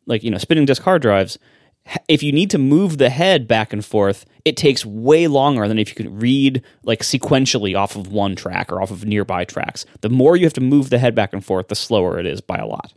like, 0.06 0.22
you 0.22 0.30
know, 0.30 0.38
spinning 0.38 0.64
disk 0.64 0.82
hard 0.82 1.02
drives, 1.02 1.38
if 2.08 2.22
you 2.22 2.32
need 2.32 2.50
to 2.50 2.58
move 2.58 2.98
the 2.98 3.10
head 3.10 3.46
back 3.46 3.72
and 3.72 3.84
forth, 3.84 4.24
it 4.44 4.56
takes 4.56 4.86
way 4.86 5.26
longer 5.26 5.68
than 5.68 5.78
if 5.78 5.90
you 5.90 5.94
could 5.94 6.20
read 6.20 6.62
like 6.82 7.00
sequentially 7.00 7.76
off 7.76 7.94
of 7.94 8.10
one 8.10 8.36
track 8.36 8.72
or 8.72 8.80
off 8.80 8.90
of 8.90 9.04
nearby 9.04 9.44
tracks. 9.44 9.84
The 10.00 10.08
more 10.08 10.36
you 10.36 10.44
have 10.44 10.54
to 10.54 10.60
move 10.62 10.90
the 10.90 10.98
head 10.98 11.14
back 11.14 11.32
and 11.32 11.44
forth, 11.44 11.68
the 11.68 11.74
slower 11.74 12.18
it 12.18 12.26
is 12.26 12.40
by 12.40 12.56
a 12.56 12.66
lot 12.66 12.94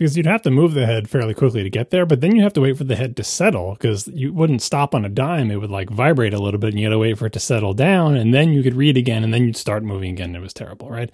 because 0.00 0.16
you'd 0.16 0.24
have 0.24 0.40
to 0.40 0.50
move 0.50 0.72
the 0.72 0.86
head 0.86 1.10
fairly 1.10 1.34
quickly 1.34 1.62
to 1.62 1.68
get 1.68 1.90
there, 1.90 2.06
but 2.06 2.22
then 2.22 2.34
you 2.34 2.42
have 2.42 2.54
to 2.54 2.60
wait 2.62 2.78
for 2.78 2.84
the 2.84 2.96
head 2.96 3.14
to 3.14 3.22
settle 3.22 3.74
because 3.74 4.08
you 4.08 4.32
wouldn't 4.32 4.62
stop 4.62 4.94
on 4.94 5.04
a 5.04 5.10
dime. 5.10 5.50
It 5.50 5.56
would 5.56 5.70
like 5.70 5.90
vibrate 5.90 6.32
a 6.32 6.40
little 6.40 6.58
bit 6.58 6.70
and 6.70 6.80
you 6.80 6.86
had 6.86 6.92
to 6.92 6.98
wait 6.98 7.18
for 7.18 7.26
it 7.26 7.34
to 7.34 7.38
settle 7.38 7.74
down 7.74 8.16
and 8.16 8.32
then 8.32 8.54
you 8.54 8.62
could 8.62 8.76
read 8.76 8.96
again 8.96 9.22
and 9.22 9.34
then 9.34 9.44
you'd 9.44 9.58
start 9.58 9.82
moving 9.82 10.12
again. 10.12 10.34
It 10.34 10.40
was 10.40 10.54
terrible, 10.54 10.88
right? 10.88 11.10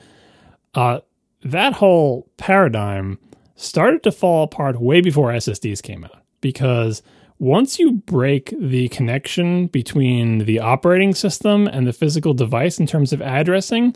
Uh, 0.73 1.01
that 1.43 1.73
whole 1.73 2.29
paradigm 2.37 3.19
started 3.57 4.03
to 4.05 4.13
fall 4.13 4.45
apart 4.45 4.81
way 4.81 5.01
before 5.01 5.33
SSDs 5.33 5.83
came 5.83 6.05
out 6.05 6.23
because 6.41 7.03
once 7.39 7.79
you 7.79 7.93
break 7.93 8.55
the 8.59 8.89
connection 8.89 9.67
between 9.67 10.39
the 10.39 10.61
operating 10.61 11.15
system 11.15 11.67
and 11.67 11.87
the 11.87 11.93
physical 11.93 12.33
device 12.33 12.79
in 12.79 12.87
terms 12.87 13.13
of 13.13 13.21
addressing, 13.21 13.95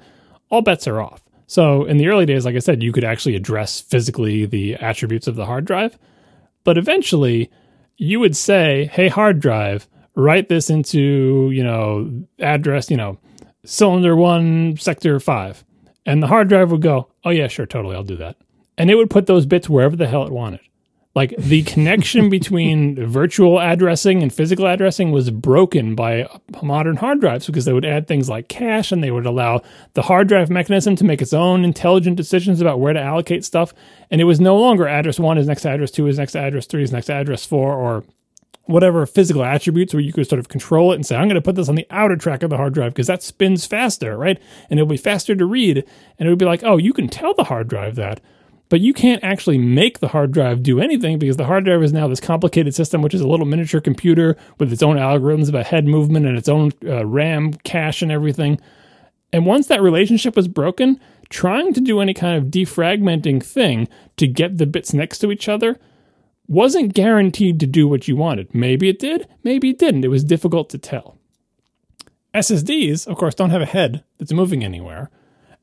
all 0.51 0.61
bets 0.61 0.87
are 0.87 1.01
off. 1.01 1.23
So 1.47 1.85
in 1.85 1.97
the 1.97 2.09
early 2.09 2.27
days, 2.27 2.45
like 2.45 2.55
I 2.57 2.61
said, 2.61 2.83
you 2.83 2.93
could 2.93 3.05
actually 3.05 3.37
address 3.37 3.81
physically 3.81 4.47
the 4.47 4.77
attributes 4.77 5.27
of 5.27 5.37
the 5.37 5.47
hard 5.47 5.65
drive. 5.65 5.99
But 6.65 6.77
eventually, 6.77 7.51
you 7.97 8.21
would 8.21 8.37
say, 8.37 8.91
hey, 8.93 9.09
hard 9.09 9.41
drive, 9.41 9.89
write 10.15 10.49
this 10.49 10.71
into, 10.71 11.51
you 11.53 11.65
know, 11.65 12.25
address, 12.39 12.91
you 12.91 12.97
know, 12.97 13.19
cylinder 13.65 14.15
one, 14.15 14.77
sector 14.77 15.19
five. 15.19 15.65
And 16.07 16.23
the 16.23 16.27
hard 16.27 16.49
drive 16.49 16.71
would 16.71 16.83
go, 16.83 17.09
oh, 17.25 17.31
yeah, 17.31 17.49
sure, 17.49 17.67
totally, 17.67 17.97
I'll 17.97 18.03
do 18.03 18.17
that. 18.17 18.37
And 18.81 18.91
it 18.91 18.95
would 18.95 19.11
put 19.11 19.27
those 19.27 19.45
bits 19.45 19.69
wherever 19.69 19.95
the 19.95 20.07
hell 20.07 20.25
it 20.25 20.33
wanted. 20.33 20.61
Like 21.15 21.37
the 21.37 21.63
connection 21.65 22.31
between 22.31 23.07
virtual 23.07 23.59
addressing 23.59 24.23
and 24.23 24.33
physical 24.33 24.67
addressing 24.67 25.13
was 25.13 25.31
broken 25.31 25.95
by 25.95 26.27
modern 26.63 26.97
hard 26.97 27.21
drives 27.21 27.45
because 27.45 27.67
they 27.67 27.75
would 27.75 27.85
add 27.85 28.09
things 28.09 28.31
like 28.31 28.49
cache 28.49 28.91
and 28.91 29.05
they 29.05 29.11
would 29.11 29.27
allow 29.27 29.61
the 29.93 30.01
hard 30.01 30.29
drive 30.29 30.49
mechanism 30.49 30.97
to 30.97 31.05
make 31.05 31.21
its 31.21 31.35
own 31.35 31.63
intelligent 31.63 32.17
decisions 32.17 32.63
about 32.63 32.81
where 32.81 32.95
to 32.95 33.01
allocate 33.03 33.45
stuff. 33.45 33.75
And 34.11 34.19
it 34.19 34.25
was 34.25 34.41
no 34.41 34.57
longer 34.57 34.89
address 34.89 35.21
one 35.21 35.37
is 35.37 35.47
next 35.47 35.61
to 35.63 35.71
address 35.71 35.91
two 35.91 36.07
is 36.07 36.17
next 36.17 36.33
to 36.33 36.41
address 36.41 36.65
three 36.65 36.83
is 36.83 36.91
next 36.91 37.09
to 37.09 37.15
address 37.15 37.45
four 37.45 37.75
or 37.75 38.03
whatever 38.65 39.05
physical 39.05 39.45
attributes 39.45 39.93
where 39.93 40.03
you 40.03 40.15
could 40.15 40.27
sort 40.27 40.39
of 40.39 40.49
control 40.49 40.93
it 40.93 40.95
and 40.95 41.05
say, 41.05 41.17
I'm 41.17 41.29
going 41.29 41.35
to 41.35 41.43
put 41.43 41.57
this 41.57 41.69
on 41.69 41.75
the 41.75 41.87
outer 41.91 42.17
track 42.17 42.43
of 42.43 42.49
the 42.49 42.57
hard 42.57 42.73
drive 42.73 42.95
because 42.95 43.09
that 43.09 43.23
spins 43.23 43.67
faster, 43.67 44.17
right? 44.17 44.41
And 44.71 44.81
it'll 44.81 44.89
be 44.89 44.97
faster 44.97 45.37
to 45.37 45.45
read. 45.45 45.85
And 46.19 46.27
it 46.27 46.31
would 46.31 46.39
be 46.39 46.47
like, 46.47 46.65
oh, 46.65 46.79
you 46.79 46.95
can 46.95 47.09
tell 47.09 47.35
the 47.35 47.45
hard 47.45 47.69
drive 47.69 47.97
that 47.97 48.21
but 48.71 48.81
you 48.81 48.95
can't 48.95 49.23
actually 49.23 49.59
make 49.59 49.99
the 49.99 50.09
hard 50.09 50.33
drive 50.33 50.63
do 50.63 50.81
anything 50.81 51.19
because 51.19 51.37
the 51.37 51.45
hard 51.45 51.65
drive 51.65 51.83
is 51.83 51.93
now 51.93 52.09
this 52.09 52.21
complicated 52.21 52.75
system, 52.75 53.03
which 53.03 53.13
is 53.13 53.21
a 53.21 53.29
little 53.29 53.45
miniature 53.45 53.81
computer 53.81 54.37
with 54.59 54.73
its 54.73 54.83
own 54.83 54.97
algorithms 54.97 55.49
about 55.49 55.67
head 55.67 55.87
movement 55.87 56.25
and 56.25 56.39
its 56.39 56.49
own 56.49 56.71
uh, 56.87 57.05
RAM 57.05 57.53
cache 57.53 58.01
and 58.01 58.13
everything. 58.13 58.59
And 59.33 59.45
once 59.45 59.67
that 59.67 59.83
relationship 59.83 60.37
was 60.37 60.49
broken, 60.49 61.01
trying 61.29 61.75
to 61.75 61.81
do 61.81 62.01
any 62.01 62.15
kind 62.15 62.39
of 62.39 62.51
defragmenting 62.51 63.45
thing 63.45 63.89
to 64.17 64.29
get 64.29 64.59
the 64.59 64.67
bits 64.67 64.95
next 64.95 65.19
to 65.19 65.33
each 65.33 65.49
other 65.49 65.79
wasn't 66.47 66.95
guaranteed 66.95 67.59
to 67.61 67.67
do 67.67 67.89
what 67.89 68.07
you 68.07 68.17
wanted. 68.17 68.55
Maybe 68.55 68.89
it 68.89 69.01
did, 69.01 69.29
maybe 69.43 69.71
it 69.71 69.79
didn't. 69.79 70.05
It 70.05 70.09
was 70.09 70.25
difficult 70.25 70.71
to 70.71 70.79
tell. 70.79 71.17
SSDs, 72.35 73.09
of 73.09 73.17
course, 73.17 73.35
don't 73.35 73.51
have 73.51 73.63
a 73.63 73.67
head 73.67 74.05
that's 74.19 74.33
moving 74.33 74.65
anywhere. 74.65 75.11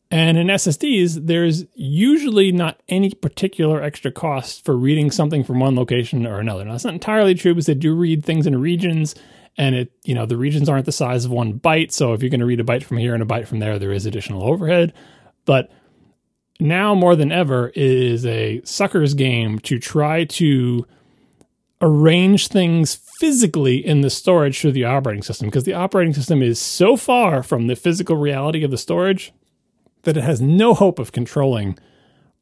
And 0.09 0.38
in 0.38 0.47
SSDs, 0.47 1.27
there's 1.27 1.65
usually 1.73 2.51
not 2.51 2.81
any 2.88 3.11
particular 3.11 3.81
extra 3.81 4.11
cost 4.11 4.63
for 4.63 4.77
reading 4.77 5.11
something 5.11 5.43
from 5.43 5.59
one 5.59 5.75
location 5.75 6.25
or 6.25 6.39
another. 6.39 6.63
Now, 6.63 6.71
that's 6.71 6.85
not 6.85 6.93
entirely 6.93 7.35
true 7.35 7.53
because 7.53 7.65
they 7.65 7.73
do 7.73 7.93
read 7.93 8.23
things 8.23 8.47
in 8.47 8.61
regions, 8.61 9.15
and 9.57 9.75
it, 9.75 9.91
you 10.05 10.15
know, 10.15 10.25
the 10.25 10.38
regions 10.38 10.69
aren't 10.69 10.85
the 10.85 10.93
size 10.93 11.25
of 11.25 11.31
one 11.31 11.59
byte. 11.59 11.91
So 11.91 12.13
if 12.13 12.21
you're 12.21 12.29
going 12.29 12.39
to 12.39 12.45
read 12.45 12.61
a 12.61 12.63
byte 12.63 12.84
from 12.84 12.97
here 12.97 13.13
and 13.13 13.23
a 13.23 13.25
byte 13.25 13.47
from 13.47 13.59
there, 13.59 13.77
there 13.77 13.91
is 13.91 14.05
additional 14.05 14.43
overhead. 14.43 14.93
But 15.43 15.69
now 16.59 16.95
more 16.95 17.15
than 17.15 17.31
ever, 17.31 17.69
it 17.69 17.77
is 17.77 18.25
a 18.25 18.61
sucker's 18.63 19.13
game 19.13 19.59
to 19.59 19.77
try 19.77 20.23
to 20.23 20.85
arrange 21.81 22.47
things 22.47 22.99
physically 23.19 23.85
in 23.85 24.01
the 24.01 24.09
storage 24.09 24.61
through 24.61 24.71
the 24.71 24.85
operating 24.85 25.21
system 25.21 25.47
because 25.47 25.63
the 25.63 25.73
operating 25.73 26.13
system 26.13 26.41
is 26.41 26.59
so 26.59 26.95
far 26.95 27.43
from 27.43 27.67
the 27.67 27.75
physical 27.75 28.15
reality 28.15 28.63
of 28.63 28.71
the 28.71 28.77
storage 28.77 29.31
that 30.03 30.18
it 30.18 30.24
has 30.24 30.41
no 30.41 30.74
hope 30.74 30.99
of 30.99 31.11
controlling 31.11 31.78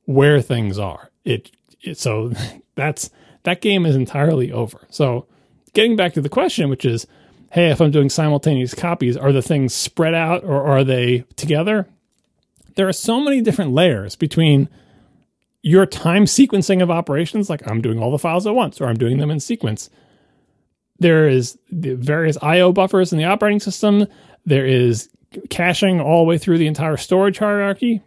where 0.05 0.41
things 0.41 0.77
are. 0.77 1.11
It, 1.23 1.51
it 1.81 1.97
so 1.97 2.31
that's 2.75 3.09
that 3.43 3.61
game 3.61 3.85
is 3.85 3.95
entirely 3.95 4.51
over. 4.51 4.85
So 4.89 5.27
getting 5.73 5.95
back 5.95 6.13
to 6.13 6.21
the 6.21 6.29
question, 6.29 6.69
which 6.69 6.85
is, 6.85 7.05
hey, 7.51 7.69
if 7.69 7.79
I'm 7.79 7.91
doing 7.91 8.09
simultaneous 8.09 8.73
copies, 8.73 9.15
are 9.15 9.31
the 9.31 9.41
things 9.41 9.73
spread 9.73 10.13
out 10.13 10.43
or 10.43 10.63
are 10.63 10.83
they 10.83 11.25
together? 11.35 11.87
There 12.75 12.87
are 12.87 12.93
so 12.93 13.19
many 13.19 13.41
different 13.41 13.71
layers 13.71 14.15
between 14.15 14.67
your 15.61 15.85
time 15.85 16.25
sequencing 16.25 16.83
of 16.83 16.91
operations, 16.91 17.49
like 17.49 17.65
I'm 17.67 17.81
doing 17.81 17.99
all 17.99 18.11
the 18.11 18.19
files 18.19 18.45
at 18.45 18.55
once 18.55 18.81
or 18.81 18.87
I'm 18.87 18.97
doing 18.97 19.17
them 19.17 19.31
in 19.31 19.39
sequence. 19.39 19.89
There 20.99 21.27
is 21.27 21.57
the 21.71 21.95
various 21.95 22.37
IO 22.41 22.71
buffers 22.71 23.11
in 23.11 23.17
the 23.17 23.25
operating 23.25 23.59
system. 23.59 24.07
There 24.45 24.65
is 24.65 25.09
caching 25.49 25.99
all 26.01 26.23
the 26.23 26.29
way 26.29 26.37
through 26.37 26.57
the 26.57 26.67
entire 26.67 26.97
storage 26.97 27.37
hierarchy. 27.39 28.01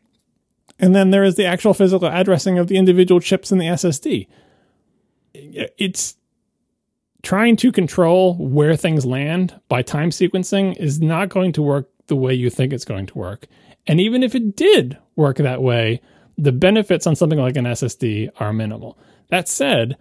And 0.78 0.94
then 0.94 1.10
there 1.10 1.24
is 1.24 1.34
the 1.34 1.46
actual 1.46 1.74
physical 1.74 2.08
addressing 2.08 2.58
of 2.58 2.68
the 2.68 2.76
individual 2.76 3.20
chips 3.20 3.50
in 3.50 3.58
the 3.58 3.66
SSD. 3.66 4.28
It's 5.34 6.16
trying 7.22 7.56
to 7.56 7.72
control 7.72 8.36
where 8.36 8.76
things 8.76 9.04
land 9.04 9.60
by 9.68 9.82
time 9.82 10.10
sequencing 10.10 10.76
is 10.76 11.00
not 11.00 11.28
going 11.28 11.52
to 11.52 11.62
work 11.62 11.88
the 12.06 12.16
way 12.16 12.32
you 12.32 12.48
think 12.48 12.72
it's 12.72 12.84
going 12.84 13.06
to 13.06 13.18
work. 13.18 13.46
And 13.86 14.00
even 14.00 14.22
if 14.22 14.34
it 14.34 14.54
did 14.54 14.98
work 15.16 15.38
that 15.38 15.62
way, 15.62 16.00
the 16.36 16.52
benefits 16.52 17.06
on 17.06 17.16
something 17.16 17.38
like 17.38 17.56
an 17.56 17.64
SSD 17.64 18.30
are 18.38 18.52
minimal. 18.52 18.98
That 19.28 19.48
said, 19.48 19.96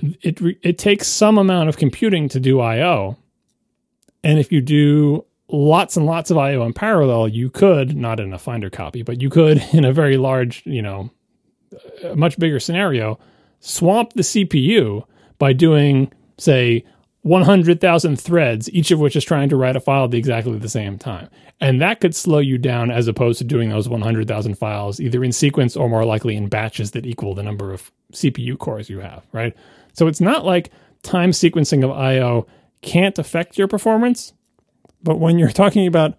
it 0.00 0.40
it 0.62 0.78
takes 0.78 1.08
some 1.08 1.38
amount 1.38 1.68
of 1.68 1.76
computing 1.76 2.28
to 2.28 2.38
do 2.38 2.60
I/O. 2.60 3.16
And 4.22 4.38
if 4.38 4.52
you 4.52 4.60
do 4.60 5.24
lots 5.50 5.96
and 5.96 6.06
lots 6.06 6.30
of 6.30 6.38
IO 6.38 6.64
in 6.64 6.72
parallel, 6.72 7.28
you 7.28 7.50
could, 7.50 7.96
not 7.96 8.20
in 8.20 8.32
a 8.32 8.38
Finder 8.38 8.70
copy, 8.70 9.02
but 9.02 9.20
you 9.20 9.30
could 9.30 9.62
in 9.72 9.84
a 9.84 9.92
very 9.92 10.16
large, 10.16 10.62
you 10.66 10.82
know, 10.82 11.10
much 12.14 12.38
bigger 12.38 12.60
scenario, 12.60 13.18
swamp 13.60 14.12
the 14.14 14.22
CPU 14.22 15.04
by 15.38 15.52
doing, 15.52 16.12
say, 16.38 16.84
100,000 17.22 18.18
threads, 18.18 18.70
each 18.70 18.90
of 18.90 19.00
which 19.00 19.16
is 19.16 19.24
trying 19.24 19.48
to 19.48 19.56
write 19.56 19.76
a 19.76 19.80
file 19.80 20.04
at 20.04 20.14
exactly 20.14 20.56
the 20.58 20.68
same 20.68 20.96
time. 20.96 21.28
And 21.60 21.80
that 21.80 22.00
could 22.00 22.14
slow 22.14 22.38
you 22.38 22.56
down 22.58 22.90
as 22.90 23.08
opposed 23.08 23.38
to 23.38 23.44
doing 23.44 23.68
those 23.68 23.88
100,000 23.88 24.54
files 24.54 25.00
either 25.00 25.24
in 25.24 25.32
sequence 25.32 25.76
or 25.76 25.88
more 25.88 26.04
likely 26.04 26.36
in 26.36 26.48
batches 26.48 26.92
that 26.92 27.04
equal 27.04 27.34
the 27.34 27.42
number 27.42 27.72
of 27.72 27.90
CPU 28.12 28.56
cores 28.56 28.88
you 28.88 29.00
have, 29.00 29.26
right? 29.32 29.54
So 29.92 30.06
it's 30.06 30.20
not 30.20 30.44
like 30.44 30.70
time 31.02 31.32
sequencing 31.32 31.84
of 31.84 31.90
IO 31.90 32.46
can't 32.82 33.18
affect 33.18 33.58
your 33.58 33.66
performance. 33.66 34.32
But 35.02 35.18
when 35.18 35.38
you're 35.38 35.50
talking 35.50 35.86
about 35.86 36.14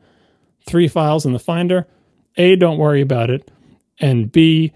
three 0.66 0.88
files 0.88 1.26
in 1.26 1.34
the 1.34 1.40
Finder, 1.40 1.88
A, 2.38 2.56
don't 2.56 2.78
worry 2.78 3.02
about 3.02 3.30
it. 3.30 3.52
And 4.00 4.32
B, 4.32 4.72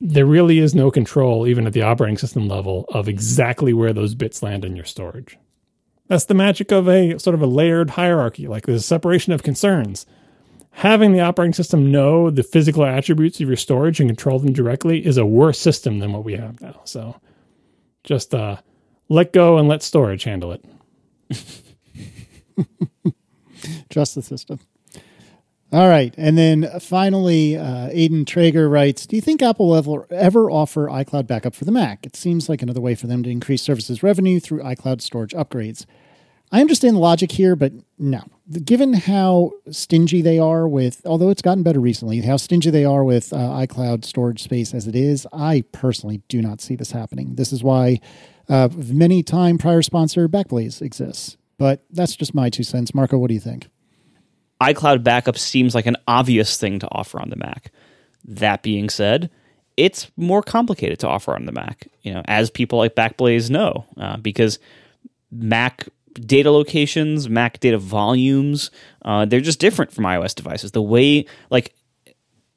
there 0.00 0.26
really 0.26 0.58
is 0.58 0.74
no 0.74 0.90
control, 0.90 1.46
even 1.46 1.66
at 1.66 1.72
the 1.72 1.82
operating 1.82 2.18
system 2.18 2.48
level, 2.48 2.86
of 2.88 3.08
exactly 3.08 3.72
where 3.72 3.92
those 3.92 4.14
bits 4.14 4.42
land 4.42 4.64
in 4.64 4.76
your 4.76 4.84
storage. 4.84 5.38
That's 6.08 6.24
the 6.24 6.34
magic 6.34 6.72
of 6.72 6.88
a 6.88 7.18
sort 7.18 7.34
of 7.34 7.42
a 7.42 7.46
layered 7.46 7.90
hierarchy, 7.90 8.48
like 8.48 8.66
a 8.66 8.80
separation 8.80 9.32
of 9.32 9.42
concerns. 9.42 10.06
Having 10.72 11.12
the 11.12 11.20
operating 11.20 11.52
system 11.52 11.90
know 11.90 12.30
the 12.30 12.42
physical 12.42 12.84
attributes 12.84 13.40
of 13.40 13.48
your 13.48 13.56
storage 13.56 14.00
and 14.00 14.08
control 14.08 14.38
them 14.38 14.52
directly 14.52 15.04
is 15.04 15.16
a 15.16 15.26
worse 15.26 15.58
system 15.58 15.98
than 15.98 16.12
what 16.12 16.24
we 16.24 16.34
have 16.34 16.60
now. 16.60 16.80
So 16.84 17.20
just 18.02 18.34
uh, 18.34 18.56
let 19.08 19.32
go 19.32 19.58
and 19.58 19.68
let 19.68 19.82
storage 19.82 20.24
handle 20.24 20.52
it. 20.52 20.64
Trust 23.88 24.14
the 24.14 24.22
system. 24.22 24.60
All 25.72 25.88
right. 25.88 26.12
And 26.16 26.36
then 26.36 26.68
finally, 26.80 27.56
uh, 27.56 27.88
Aidan 27.92 28.24
Trager 28.24 28.68
writes 28.68 29.06
Do 29.06 29.14
you 29.14 29.22
think 29.22 29.40
Apple 29.40 29.68
will 29.68 30.06
ever, 30.10 30.50
offer 30.50 30.86
iCloud 30.88 31.28
backup 31.28 31.54
for 31.54 31.64
the 31.64 31.70
Mac? 31.70 32.04
It 32.04 32.16
seems 32.16 32.48
like 32.48 32.60
another 32.60 32.80
way 32.80 32.96
for 32.96 33.06
them 33.06 33.22
to 33.22 33.30
increase 33.30 33.62
services 33.62 34.02
revenue 34.02 34.40
through 34.40 34.62
iCloud 34.62 35.00
storage 35.00 35.32
upgrades. 35.32 35.86
I 36.52 36.60
understand 36.60 36.96
the 36.96 37.00
logic 37.00 37.30
here, 37.30 37.54
but 37.54 37.72
no. 37.96 38.24
Given 38.64 38.94
how 38.94 39.52
stingy 39.70 40.20
they 40.20 40.40
are 40.40 40.66
with, 40.66 41.02
although 41.06 41.30
it's 41.30 41.42
gotten 41.42 41.62
better 41.62 41.78
recently, 41.78 42.20
how 42.22 42.36
stingy 42.36 42.70
they 42.70 42.84
are 42.84 43.04
with 43.04 43.32
uh, 43.32 43.36
iCloud 43.36 44.04
storage 44.04 44.42
space 44.42 44.74
as 44.74 44.88
it 44.88 44.96
is, 44.96 45.28
I 45.32 45.62
personally 45.70 46.22
do 46.26 46.42
not 46.42 46.60
see 46.60 46.74
this 46.74 46.90
happening. 46.90 47.36
This 47.36 47.52
is 47.52 47.62
why 47.62 48.00
uh, 48.48 48.68
many 48.74 49.22
time 49.22 49.58
prior 49.58 49.82
sponsor 49.82 50.28
Backblaze 50.28 50.82
exists. 50.82 51.36
But 51.60 51.84
that's 51.90 52.16
just 52.16 52.34
my 52.34 52.48
two 52.48 52.62
cents. 52.64 52.94
Marco, 52.94 53.18
what 53.18 53.28
do 53.28 53.34
you 53.34 53.40
think? 53.40 53.68
iCloud 54.62 55.04
backup 55.04 55.36
seems 55.36 55.74
like 55.74 55.84
an 55.84 55.98
obvious 56.08 56.56
thing 56.56 56.78
to 56.78 56.88
offer 56.90 57.20
on 57.20 57.28
the 57.28 57.36
Mac. 57.36 57.70
That 58.24 58.62
being 58.62 58.88
said, 58.88 59.28
it's 59.76 60.10
more 60.16 60.42
complicated 60.42 60.98
to 61.00 61.08
offer 61.08 61.34
on 61.34 61.44
the 61.44 61.52
Mac, 61.52 61.86
you 62.00 62.14
know, 62.14 62.22
as 62.24 62.48
people 62.48 62.78
like 62.78 62.94
Backblaze 62.94 63.50
know, 63.50 63.84
uh, 63.98 64.16
because 64.16 64.58
Mac 65.30 65.86
data 66.14 66.50
locations, 66.50 67.28
Mac 67.28 67.60
data 67.60 67.76
volumes, 67.76 68.70
uh, 69.04 69.26
they're 69.26 69.42
just 69.42 69.60
different 69.60 69.92
from 69.92 70.04
iOS 70.04 70.34
devices. 70.34 70.72
The 70.72 70.80
way, 70.80 71.26
like, 71.50 71.74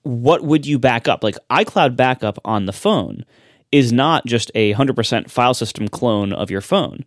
what 0.04 0.46
would 0.46 0.66
you 0.66 0.80
back 0.80 1.10
up? 1.10 1.26
Like, 1.26 1.36
iCloud 1.50 1.98
backup 1.98 2.40
on 2.46 2.68
the 2.68 2.74
phone 2.74 3.26
is 3.70 3.92
not 3.92 4.26
just 4.26 4.50
a 4.56 4.74
100% 4.74 5.30
file 5.30 5.54
system 5.54 5.90
clone 5.90 6.32
of 6.32 6.50
your 6.50 6.62
phone. 6.62 7.04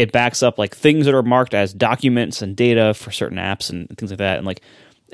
It 0.00 0.12
backs 0.12 0.42
up 0.42 0.58
like 0.58 0.74
things 0.74 1.04
that 1.06 1.14
are 1.14 1.22
marked 1.22 1.52
as 1.52 1.74
documents 1.74 2.40
and 2.42 2.56
data 2.56 2.94
for 2.94 3.10
certain 3.10 3.38
apps 3.38 3.70
and 3.70 3.88
things 3.98 4.10
like 4.10 4.18
that. 4.18 4.38
And 4.38 4.46
like, 4.46 4.62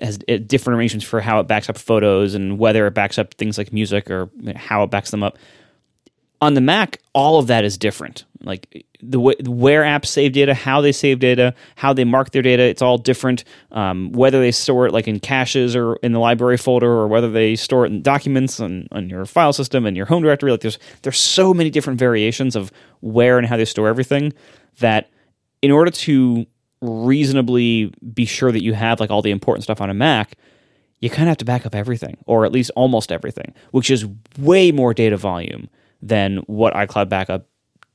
has 0.01 0.19
different 0.19 0.79
arrangements 0.79 1.07
for 1.07 1.21
how 1.21 1.41
it 1.41 1.45
backs 1.45 1.69
up 1.69 1.79
photos 1.79 2.35
and 2.35 2.59
whether 2.59 2.87
it 2.87 2.95
backs 2.95 3.19
up 3.19 3.35
things 3.35 3.59
like 3.59 3.73
music 3.73 4.11
or 4.11 4.31
how 4.55 4.83
it 4.83 4.91
backs 4.91 5.11
them 5.11 5.23
up. 5.23 5.39
On 6.43 6.53
the 6.53 6.61
Mac, 6.61 7.01
all 7.15 7.39
of 7.39 7.47
that 7.47 7.65
is 7.65 7.79
different. 7.79 8.25
Like 8.43 8.87
the 9.01 9.19
way, 9.19 9.35
where 9.47 9.83
apps 9.83 10.07
save 10.07 10.33
data, 10.35 10.53
how 10.53 10.83
they 10.83 10.93
save 10.93 11.19
data, 11.19 11.55
how 11.77 11.95
they 11.95 12.05
mark 12.05 12.31
their 12.31 12.43
data, 12.43 12.63
it's 12.63 12.83
all 12.83 12.99
different. 12.99 13.45
Um, 13.73 14.13
whether 14.13 14.39
they 14.39 14.53
store 14.53 14.87
it 14.87 14.93
like 14.93 15.09
in 15.09 15.19
caches 15.19 15.75
or 15.75 15.97
in 15.97 16.13
the 16.13 16.19
library 16.19 16.59
folder, 16.59 16.91
or 16.91 17.09
whether 17.09 17.31
they 17.31 17.57
store 17.57 17.87
it 17.87 17.93
in 17.93 18.03
documents 18.03 18.61
on, 18.61 18.87
on 18.93 19.09
your 19.09 19.25
file 19.25 19.55
system 19.55 19.87
and 19.87 19.97
your 19.97 20.07
home 20.07 20.23
directory. 20.23 20.51
Like 20.51 20.61
there's 20.61 20.79
there's 21.03 21.19
so 21.19 21.55
many 21.55 21.71
different 21.71 21.99
variations 21.99 22.55
of 22.55 22.71
where 23.01 23.39
and 23.39 23.47
how 23.47 23.57
they 23.57 23.65
store 23.65 23.89
everything 23.89 24.35
that 24.79 25.11
in 25.63 25.71
order 25.71 25.91
to 25.91 26.47
reasonably 26.81 27.93
be 28.15 28.25
sure 28.25 28.53
that 28.53 28.63
you 28.63 28.75
have 28.75 29.01
like 29.01 29.11
all 29.11 29.23
the 29.23 29.31
important 29.31 29.65
stuff 29.65 29.81
on 29.81 29.91
a 29.91 29.95
Mac, 29.95 30.35
you 31.01 31.11
kind 31.11 31.23
of 31.23 31.29
have 31.29 31.39
to 31.39 31.45
back 31.45 31.67
up 31.67 31.75
everything, 31.75 32.17
or 32.27 32.45
at 32.45 32.53
least 32.53 32.71
almost 32.77 33.13
everything, 33.13 33.55
which 33.71 33.91
is 33.91 34.07
way 34.39 34.73
more 34.73 34.95
data 34.95 35.17
volume 35.17 35.69
than 36.01 36.39
what 36.47 36.75
iCloud 36.75 37.09
backup 37.09 37.47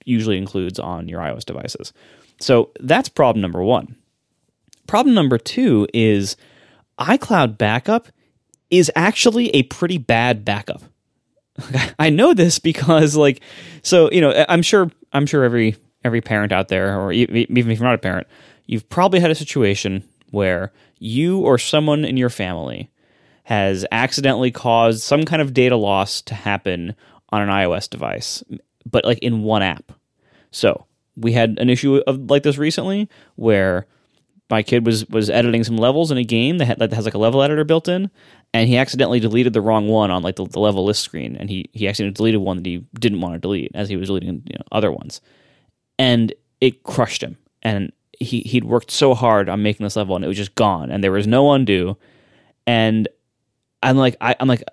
usually 0.05 0.37
includes 0.37 0.79
on 0.79 1.07
your 1.07 1.19
iOS 1.19 1.45
devices. 1.45 1.93
So 2.39 2.71
that's 2.79 3.09
problem 3.09 3.41
number 3.41 3.61
one. 3.61 3.95
Problem 4.87 5.15
number 5.15 5.37
two 5.37 5.87
is 5.93 6.35
iCloud 6.99 7.57
backup 7.57 8.07
is 8.69 8.91
actually 8.95 9.49
a 9.49 9.63
pretty 9.63 9.97
bad 9.97 10.43
backup. 10.43 10.81
I 11.99 12.09
know 12.09 12.33
this 12.33 12.59
because 12.59 13.15
like 13.15 13.41
so 13.83 14.09
you 14.11 14.21
know 14.21 14.45
I'm 14.49 14.61
sure 14.61 14.89
I'm 15.13 15.25
sure 15.25 15.43
every 15.43 15.75
every 16.03 16.21
parent 16.21 16.51
out 16.51 16.67
there 16.67 16.99
or 16.99 17.11
even 17.11 17.45
if 17.71 17.79
you're 17.79 17.87
not 17.87 17.95
a 17.95 17.99
parent 17.99 18.27
you've 18.65 18.87
probably 18.89 19.19
had 19.19 19.31
a 19.31 19.35
situation 19.35 20.03
where 20.31 20.71
you 20.99 21.39
or 21.39 21.57
someone 21.57 22.05
in 22.05 22.17
your 22.17 22.29
family 22.29 22.89
has 23.43 23.85
accidentally 23.91 24.51
caused 24.51 25.01
some 25.01 25.23
kind 25.25 25.41
of 25.41 25.53
data 25.53 25.75
loss 25.75 26.21
to 26.21 26.33
happen 26.33 26.95
on 27.29 27.41
an 27.41 27.49
iOS 27.49 27.89
device, 27.89 28.43
but 28.89 29.03
like 29.03 29.19
in 29.19 29.43
one 29.43 29.61
app. 29.61 29.91
So 30.51 30.85
we 31.15 31.33
had 31.33 31.57
an 31.59 31.69
issue 31.69 32.01
of 32.07 32.29
like 32.29 32.43
this 32.43 32.57
recently 32.57 33.09
where 33.35 33.87
my 34.49 34.63
kid 34.63 34.85
was 34.85 35.07
was 35.09 35.29
editing 35.29 35.63
some 35.63 35.77
levels 35.77 36.11
in 36.11 36.17
a 36.17 36.23
game 36.23 36.57
that, 36.57 36.65
had, 36.65 36.79
that 36.79 36.93
has 36.93 37.05
like 37.05 37.13
a 37.13 37.19
level 37.19 37.41
editor 37.41 37.63
built 37.63 37.87
in, 37.87 38.11
and 38.53 38.67
he 38.67 38.77
accidentally 38.77 39.19
deleted 39.19 39.53
the 39.53 39.61
wrong 39.61 39.87
one 39.87 40.11
on 40.11 40.23
like 40.23 40.35
the, 40.35 40.45
the 40.45 40.59
level 40.59 40.85
list 40.85 41.03
screen, 41.03 41.35
and 41.37 41.49
he 41.49 41.69
he 41.73 41.87
accidentally 41.87 42.13
deleted 42.13 42.41
one 42.41 42.57
that 42.57 42.65
he 42.65 42.85
didn't 42.99 43.21
want 43.21 43.33
to 43.33 43.39
delete 43.39 43.71
as 43.73 43.89
he 43.89 43.95
was 43.95 44.07
deleting 44.07 44.43
you 44.45 44.55
know, 44.57 44.65
other 44.71 44.91
ones, 44.91 45.21
and 45.97 46.33
it 46.59 46.83
crushed 46.83 47.23
him. 47.23 47.37
And 47.63 47.91
he 48.21 48.41
he'd 48.41 48.63
worked 48.63 48.91
so 48.91 49.13
hard 49.13 49.49
on 49.49 49.63
making 49.63 49.83
this 49.83 49.95
level 49.95 50.15
and 50.15 50.23
it 50.23 50.27
was 50.27 50.37
just 50.37 50.55
gone 50.55 50.91
and 50.91 51.03
there 51.03 51.11
was 51.11 51.25
no 51.25 51.51
undo 51.51 51.97
and 52.67 53.07
i'm 53.81 53.97
like 53.97 54.15
I, 54.21 54.35
i'm 54.39 54.47
like 54.47 54.63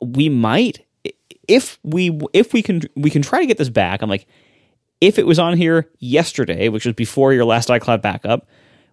we 0.00 0.28
might 0.28 0.86
if 1.48 1.78
we 1.82 2.18
if 2.32 2.52
we 2.52 2.62
can 2.62 2.82
we 2.94 3.10
can 3.10 3.22
try 3.22 3.40
to 3.40 3.46
get 3.46 3.58
this 3.58 3.68
back 3.68 4.02
i'm 4.02 4.08
like 4.08 4.26
if 5.00 5.18
it 5.18 5.26
was 5.26 5.38
on 5.38 5.56
here 5.56 5.88
yesterday 5.98 6.68
which 6.68 6.86
was 6.86 6.94
before 6.94 7.32
your 7.32 7.44
last 7.44 7.68
icloud 7.68 8.02
backup 8.02 8.46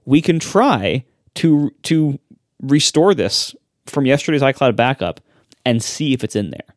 we 0.06 0.22
can 0.22 0.40
try 0.40 1.06
to 1.36 1.70
to 1.84 2.20
restore 2.64 3.14
this 3.14 3.56
from 3.86 4.08
yesterday's 4.08 4.42
icloud 4.42 4.76
backup 4.76 5.22
and 5.66 5.84
see 5.84 6.14
if 6.14 6.24
it's 6.24 6.36
in 6.36 6.50
there 6.50 6.76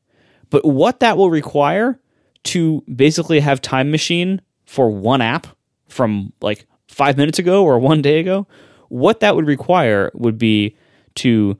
but 0.50 0.64
what 0.66 1.00
that 1.00 1.16
will 1.16 1.30
require 1.30 1.98
to 2.42 2.82
basically 2.94 3.40
have 3.40 3.62
time 3.62 3.90
machine 3.90 4.42
for 4.70 4.88
one 4.88 5.20
app 5.20 5.48
from 5.88 6.32
like 6.40 6.64
five 6.86 7.16
minutes 7.16 7.40
ago 7.40 7.64
or 7.64 7.80
one 7.80 8.00
day 8.00 8.20
ago, 8.20 8.46
what 8.88 9.18
that 9.18 9.34
would 9.34 9.48
require 9.48 10.12
would 10.14 10.38
be 10.38 10.76
to 11.16 11.58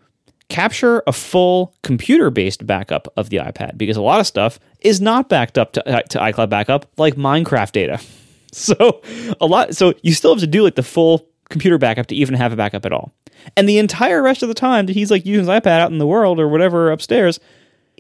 capture 0.49 1.03
a 1.09 1.13
full 1.13 1.75
computer 1.83 2.31
based 2.31 2.65
backup 2.69 3.13
of 3.17 3.31
the 3.31 3.39
iPad 3.39 3.77
because 3.77 3.97
a 3.97 4.01
lot 4.01 4.21
of 4.21 4.29
stuff 4.29 4.61
is 4.79 5.01
not 5.01 5.29
backed 5.29 5.59
up 5.59 5.73
to, 5.73 5.89
uh, 5.89 6.03
to 6.03 6.19
iCloud 6.19 6.51
backup, 6.51 6.87
like 6.99 7.17
Minecraft 7.17 7.73
data. 7.73 8.01
So 8.53 9.01
a 9.41 9.47
lot, 9.47 9.77
so 9.77 9.95
you 10.03 10.13
still 10.13 10.35
have 10.35 10.41
to 10.41 10.47
do 10.49 10.65
like 10.65 10.75
the 10.75 10.83
full 10.83 11.29
computer 11.51 11.79
backup 11.79 12.09
to 12.09 12.17
even 12.17 12.35
have 12.35 12.53
a 12.53 12.57
backup 12.57 12.85
at 12.85 12.93
all. 12.93 13.13
And 13.57 13.69
the 13.69 13.79
entire 13.79 14.21
rest 14.21 14.43
of 14.43 14.49
the 14.49 14.57
time 14.57 14.87
that 14.87 14.95
he's 14.95 15.09
like 15.09 15.25
using 15.25 15.47
his 15.47 15.49
iPad 15.49 15.79
out 15.79 15.93
in 15.93 15.99
the 15.99 16.07
world 16.07 16.41
or 16.41 16.49
whatever 16.49 16.91
upstairs, 16.91 17.39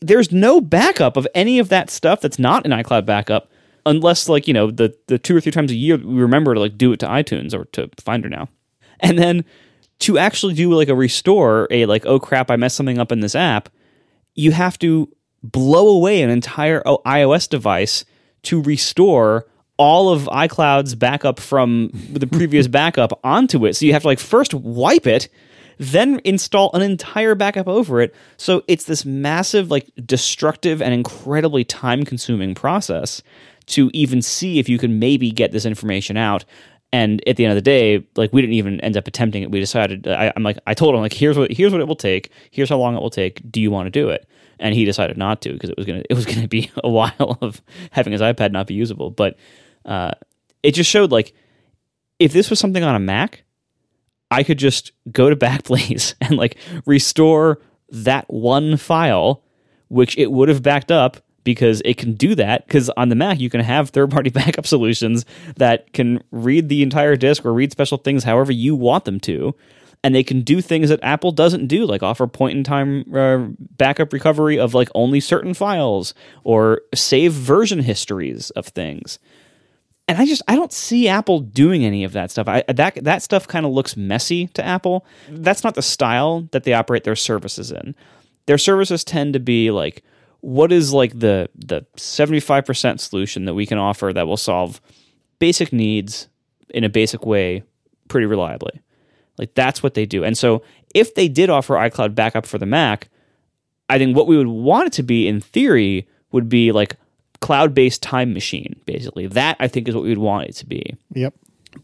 there's 0.03 0.33
no 0.33 0.61
backup 0.61 1.17
of 1.17 1.25
any 1.37 1.61
of 1.61 1.69
that 1.69 1.89
stuff 1.89 2.21
that's 2.21 2.41
not 2.41 2.67
an 2.67 2.73
iCloud 2.73 3.07
backup 3.07 3.49
unless 3.87 4.29
like 4.29 4.47
you 4.49 4.55
know 4.55 4.71
the 4.71 4.95
the 5.07 5.19
two 5.19 5.37
or 5.37 5.41
three 5.41 5.53
times 5.53 5.71
a 5.71 5.77
year 5.77 5.97
we 5.97 6.21
remember 6.21 6.55
to 6.55 6.61
like 6.61 6.77
do 6.79 6.93
it 6.93 7.01
to 7.01 7.07
iTunes 7.07 7.55
or 7.55 7.65
to 7.67 7.89
Finder 7.99 8.29
now, 8.29 8.49
and 9.01 9.19
then 9.19 9.45
to 10.01 10.19
actually 10.19 10.55
do 10.55 10.73
like 10.73 10.89
a 10.89 10.95
restore, 10.95 11.69
a 11.71 11.87
like 11.87 12.07
oh 12.07 12.19
crap 12.19 12.51
I 12.51 12.57
messed 12.57 12.77
something 12.77 12.99
up 12.99 13.13
in 13.13 13.21
this 13.21 13.35
app, 13.35 13.69
you 14.35 14.53
have 14.53 14.79
to 14.81 15.09
blow 15.43 15.89
away 15.89 16.23
an 16.23 16.31
entire 16.31 16.83
iOS 16.83 17.49
device 17.49 18.05
to 18.43 18.63
restore 18.63 19.47
all 19.77 20.11
of 20.11 20.25
iCloud's 20.25 20.95
backup 20.95 21.41
from 21.41 21.91
the 22.13 22.27
previous 22.27 22.67
backup 22.69 23.19
onto 23.25 23.65
it. 23.65 23.75
So 23.75 23.87
you 23.87 23.95
have 23.95 24.03
to 24.03 24.09
like 24.09 24.19
first 24.19 24.53
wipe 24.53 25.07
it, 25.07 25.29
then 25.79 26.21
install 26.25 26.71
an 26.75 26.83
entire 26.83 27.35
backup 27.35 27.67
over 27.67 28.03
it. 28.03 28.15
So 28.37 28.63
it's 28.69 28.85
this 28.85 29.07
massive, 29.07 29.71
like 29.71 29.91
destructive 30.05 30.83
and 30.83 30.93
incredibly 30.93 31.65
time 31.65 32.05
consuming 32.05 32.55
process 32.55 33.23
to 33.71 33.91
even 33.93 34.23
see 34.23 34.59
if 34.59 34.69
you 34.69 34.79
can 34.79 34.99
maybe 34.99 35.31
get 35.31 35.53
this 35.53 35.65
information 35.65 36.17
out. 36.17 36.45
And 36.93 37.23
at 37.29 37.37
the 37.37 37.45
end 37.45 37.53
of 37.53 37.57
the 37.57 37.63
day, 37.63 38.05
like 38.17 38.33
we 38.33 38.41
didn't 38.41 38.55
even 38.55 38.81
end 38.81 38.97
up 38.97 39.07
attempting 39.07 39.43
it. 39.43 39.51
We 39.51 39.61
decided. 39.61 40.09
I, 40.09 40.33
am 40.35 40.43
like, 40.43 40.59
I 40.67 40.75
told 40.75 40.95
him 40.95 41.01
like, 41.01 41.13
here's 41.13 41.39
what 41.39 41.53
here's 41.53 41.73
what 41.73 41.81
it 41.81 41.87
will 41.87 41.95
take. 41.95 42.33
Here's 42.51 42.69
how 42.69 42.79
long 42.79 42.97
it 42.97 43.01
will 43.01 43.11
take. 43.11 43.41
Do 43.51 43.61
you 43.61 43.71
want 43.71 43.87
to 43.87 43.91
do 43.91 44.09
it? 44.09 44.29
And 44.59 44.75
he 44.75 44.85
decided 44.85 45.17
not 45.17 45.41
to 45.43 45.53
because 45.53 45.71
it 45.71 45.77
was 45.77 45.87
gonna 45.87 46.03
it 46.11 46.15
was 46.15 46.27
gonna 46.35 46.49
be 46.49 46.71
a 46.83 46.89
while 46.89 47.39
of 47.41 47.63
having 47.93 48.13
his 48.13 48.21
iPad 48.21 48.51
not 48.51 48.67
be 48.67 48.75
usable. 48.75 49.11
But 49.11 49.37
uh, 49.85 50.13
it 50.63 50.73
just 50.73 50.91
showed 50.91 51.13
like 51.13 51.33
if 52.19 52.33
this 52.33 52.51
was 52.51 52.59
something 52.59 52.83
on 52.83 52.97
a 52.97 53.01
Mac, 53.01 53.45
I 54.31 54.43
could 54.43 54.59
just 54.59 54.91
go 55.13 55.31
to 55.31 55.37
Backblaze 55.47 56.15
and 56.21 56.37
like 56.37 56.57
restore 56.87 57.61
that 57.91 58.29
one 58.29 58.77
file, 58.77 59.45
which 59.89 60.19
it 60.19 60.33
would 60.33 60.49
have 60.49 60.63
backed 60.63 60.91
up 60.91 61.19
because 61.45 61.83
it 61.85 61.97
can 61.97 62.15
do 62.15 62.35
that. 62.35 62.67
Because 62.67 62.91
on 62.91 63.09
the 63.09 63.15
Mac, 63.15 63.41
you 63.41 63.51
can 63.51 63.61
have 63.61 63.91
third 63.91 64.11
party 64.11 64.31
backup 64.31 64.67
solutions 64.67 65.25
that 65.57 65.93
can 65.93 66.23
read 66.31 66.69
the 66.69 66.83
entire 66.83 67.17
disk 67.17 67.45
or 67.45 67.53
read 67.53 67.73
special 67.73 67.99
things 67.99 68.25
however 68.25 68.53
you 68.53 68.75
want 68.75 69.05
them 69.05 69.21
to. 69.21 69.55
And 70.03 70.15
they 70.15 70.25
can 70.25 70.41
do 70.41 70.63
things 70.63 70.89
that 70.89 71.01
Apple 71.03 71.31
doesn't 71.31 71.67
do, 71.67 71.85
like 71.85 72.03
offer 72.03 72.27
point 72.27 72.57
in 72.57 72.65
time 72.65 73.05
uh, 73.15 73.49
backup 73.77 74.15
recovery 74.15 74.59
of 74.59 74.73
like 74.73 74.89
only 74.95 75.21
certain 75.21 75.53
files 75.53 76.15
or 76.43 76.81
save 76.95 77.33
version 77.33 77.81
histories 77.81 78.49
of 78.51 78.67
things. 78.67 79.19
And 80.09 80.19
I 80.19 80.25
just 80.25 80.43
I 80.49 80.57
don't 80.57 80.73
see 80.73 81.07
Apple 81.07 81.41
doing 81.41 81.85
any 81.85 82.03
of 82.03 82.13
that 82.15 82.31
stuff. 82.31 82.49
I, 82.49 82.65
that 82.67 83.05
that 83.05 83.23
stuff 83.23 83.47
kind 83.47 83.67
of 83.67 83.73
looks 83.73 83.97
messy 83.97 84.47
to 84.49 84.65
Apple. 84.65 85.07
That's 85.29 85.63
not 85.63 85.75
the 85.75 85.83
style 85.83 86.49
that 86.51 86.65
they 86.65 86.73
operate 86.73 87.05
their 87.05 87.15
services 87.15 87.71
in. 87.71 87.95
Their 88.47 88.59
services 88.59 89.05
tend 89.05 89.35
to 89.35 89.39
be 89.39 89.71
like 89.71 90.03
what 90.41 90.73
is 90.73 90.93
like 90.93 91.19
the 91.19 91.49
the 91.55 91.85
75% 91.97 93.01
solution 93.01 93.45
that 93.45 93.55
we 93.55 93.67
can 93.67 93.79
offer 93.79 94.13
that 94.13 94.27
will 94.27 94.37
solve 94.37 94.81
basic 95.39 95.73
needs 95.73 96.29
in 96.71 96.85
a 96.85 96.89
basic 96.89 97.27
way 97.27 97.63
pretty 98.09 98.27
reliably. 98.27 98.81
Like 99.39 99.55
that's 99.55 99.83
what 99.83 99.95
they 99.95 100.07
do. 100.07 100.25
And 100.25 100.37
so 100.37 100.63
if 100.95 101.15
they 101.15 101.29
did 101.29 101.51
offer 101.51 101.75
iCloud 101.75 102.15
backup 102.15 102.47
for 102.47 102.59
the 102.59 102.67
Mac, 102.67 103.09
I 103.89 103.99
think 103.99 104.17
what 104.17 104.27
we 104.27 104.37
would 104.37 104.49
want 104.49 104.89
it 104.89 104.93
to 104.95 105.03
be 105.03 105.27
in 105.27 105.41
theory 105.41 106.07
would 106.33 106.49
be 106.49 106.73
like 106.73 106.97
cloud-based 107.41 108.03
time 108.03 108.33
machine 108.35 108.77
basically. 108.87 109.27
That 109.27 109.57
I 109.61 109.69
think 109.69 109.89
is 109.89 109.95
what 109.95 110.05
we 110.05 110.11
would 110.11 110.19
want 110.19 110.49
it 110.49 110.57
to 110.57 110.67
be. 110.67 110.97
Yep. 111.15 111.35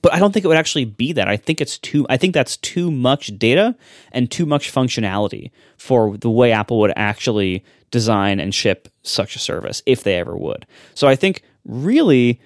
but 0.03 0.13
I 0.13 0.19
don't 0.19 0.33
think 0.33 0.45
it 0.45 0.49
would 0.49 0.57
actually 0.57 0.85
be 0.85 1.13
that. 1.15 1.29
I 1.29 1.37
think 1.37 1.61
it's 1.61 1.79
too. 1.79 2.07
I 2.11 2.17
think 2.17 2.35
that's 2.35 2.57
too 2.59 2.91
much 2.91 3.37
data 3.39 3.75
and 4.13 4.31
too 4.31 4.47
much 4.47 4.73
functionality 4.73 5.51
for 5.77 6.17
the 6.17 6.31
way 6.31 6.53
Apple 6.53 6.79
would 6.81 6.93
actually 6.97 7.65
design 7.91 8.41
and 8.41 8.55
ship 8.55 8.89
such 9.03 9.37
a 9.37 9.39
service 9.39 9.83
if 9.87 10.03
they 10.03 10.17
ever 10.17 10.37
would. 10.37 10.67
So 10.95 11.09
I 11.09 11.17
think 11.17 11.43
really, 11.65 12.41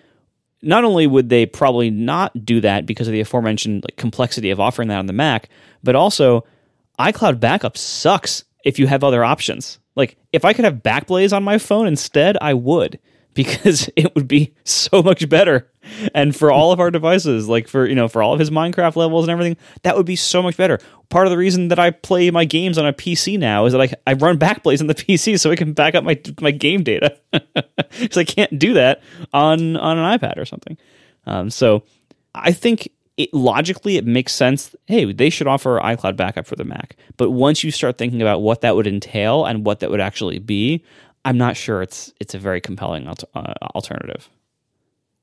not 0.62 0.84
only 0.84 1.06
would 1.06 1.28
they 1.28 1.46
probably 1.46 1.90
not 1.90 2.44
do 2.44 2.60
that 2.60 2.86
because 2.86 3.08
of 3.08 3.12
the 3.12 3.20
aforementioned 3.20 3.84
like, 3.84 3.96
complexity 3.96 4.50
of 4.50 4.60
offering 4.60 4.88
that 4.88 4.98
on 4.98 5.06
the 5.06 5.12
Mac, 5.12 5.48
but 5.82 5.94
also 5.94 6.44
iCloud 6.98 7.40
backup 7.40 7.76
sucks 7.76 8.44
if 8.64 8.78
you 8.78 8.86
have 8.86 9.02
other 9.02 9.24
options. 9.24 9.78
Like 9.96 10.16
if 10.32 10.44
I 10.44 10.52
could 10.52 10.64
have 10.64 10.82
Backblaze 10.82 11.34
on 11.34 11.42
my 11.42 11.58
phone 11.58 11.86
instead, 11.86 12.36
I 12.40 12.54
would 12.54 12.98
because 13.35 13.89
it 13.97 14.15
would 14.15 14.28
be 14.28 14.55
so 14.65 15.02
much 15.02 15.28
better. 15.28 15.70
And 16.15 16.36
for 16.36 16.52
all 16.52 16.73
of 16.73 16.81
our 16.81 16.90
devices, 16.90 17.48
like 17.48 17.66
for 17.66 17.86
you 17.86 17.94
know, 17.94 18.09
for 18.09 18.23
all 18.23 18.32
of 18.32 18.39
his 18.39 18.51
Minecraft 18.51 18.97
levels 18.97 19.24
and 19.24 19.31
everything, 19.31 19.57
that 19.82 19.97
would 19.97 20.07
be 20.07 20.16
so 20.16 20.43
much 20.43 20.57
better. 20.57 20.78
Part 21.09 21.27
of 21.27 21.31
the 21.31 21.39
reason 21.39 21.69
that 21.69 21.78
I 21.78 21.90
play 21.90 22.31
my 22.31 22.44
games 22.44 22.78
on 22.78 22.86
a 22.86 22.93
PC 22.93 23.39
now 23.39 23.65
is 23.65 23.73
that 23.73 23.81
I, 23.81 23.93
I 24.07 24.12
run 24.12 24.39
Backblaze 24.39 24.81
on 24.81 24.86
the 24.86 24.94
PC 25.07 25.39
so 25.40 25.51
I 25.51 25.57
can 25.57 25.73
back 25.73 25.94
up 25.94 26.05
my 26.05 26.20
my 26.40 26.51
game 26.51 26.82
data 26.82 27.16
because 27.32 28.16
I 28.16 28.24
can't 28.24 28.59
do 28.59 28.74
that 28.74 29.02
on 29.32 29.77
on 29.77 29.98
an 29.98 30.19
iPad 30.19 30.36
or 30.36 30.44
something. 30.44 30.77
Um, 31.27 31.51
so 31.51 31.85
I 32.35 32.52
think 32.52 32.89
it, 33.16 33.35
logically 33.35 33.97
it 33.97 34.07
makes 34.07 34.35
sense. 34.35 34.74
Hey, 34.86 35.12
they 35.12 35.31
should 35.31 35.47
offer 35.47 35.78
iCloud 35.81 36.16
backup 36.16 36.47
for 36.47 36.57
the 36.57 36.65
Mac. 36.65 36.97
But 37.16 37.31
once 37.31 37.62
you 37.62 37.70
start 37.70 37.98
thinking 37.98 38.23
about 38.23 38.40
what 38.40 38.62
that 38.62 38.77
would 38.77 38.86
entail 38.86 39.44
and 39.44 39.65
what 39.65 39.81
that 39.81 39.90
would 39.90 40.01
actually 40.01 40.39
be, 40.39 40.82
I'm 41.24 41.38
not 41.38 41.56
sure 41.56 41.82
it's 41.82 42.12
it's 42.20 42.34
a 42.34 42.38
very 42.38 42.60
compelling 42.60 43.06
uh, 43.09 43.14
alternative. 43.74 44.28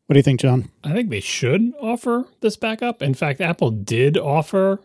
What 0.05 0.13
do 0.13 0.19
you 0.19 0.23
think, 0.23 0.39
John? 0.39 0.69
I 0.83 0.93
think 0.93 1.09
they 1.09 1.19
should 1.19 1.73
offer 1.81 2.25
this 2.39 2.55
backup. 2.55 3.01
In 3.01 3.13
fact, 3.13 3.41
Apple 3.41 3.71
did 3.71 4.17
offer 4.17 4.79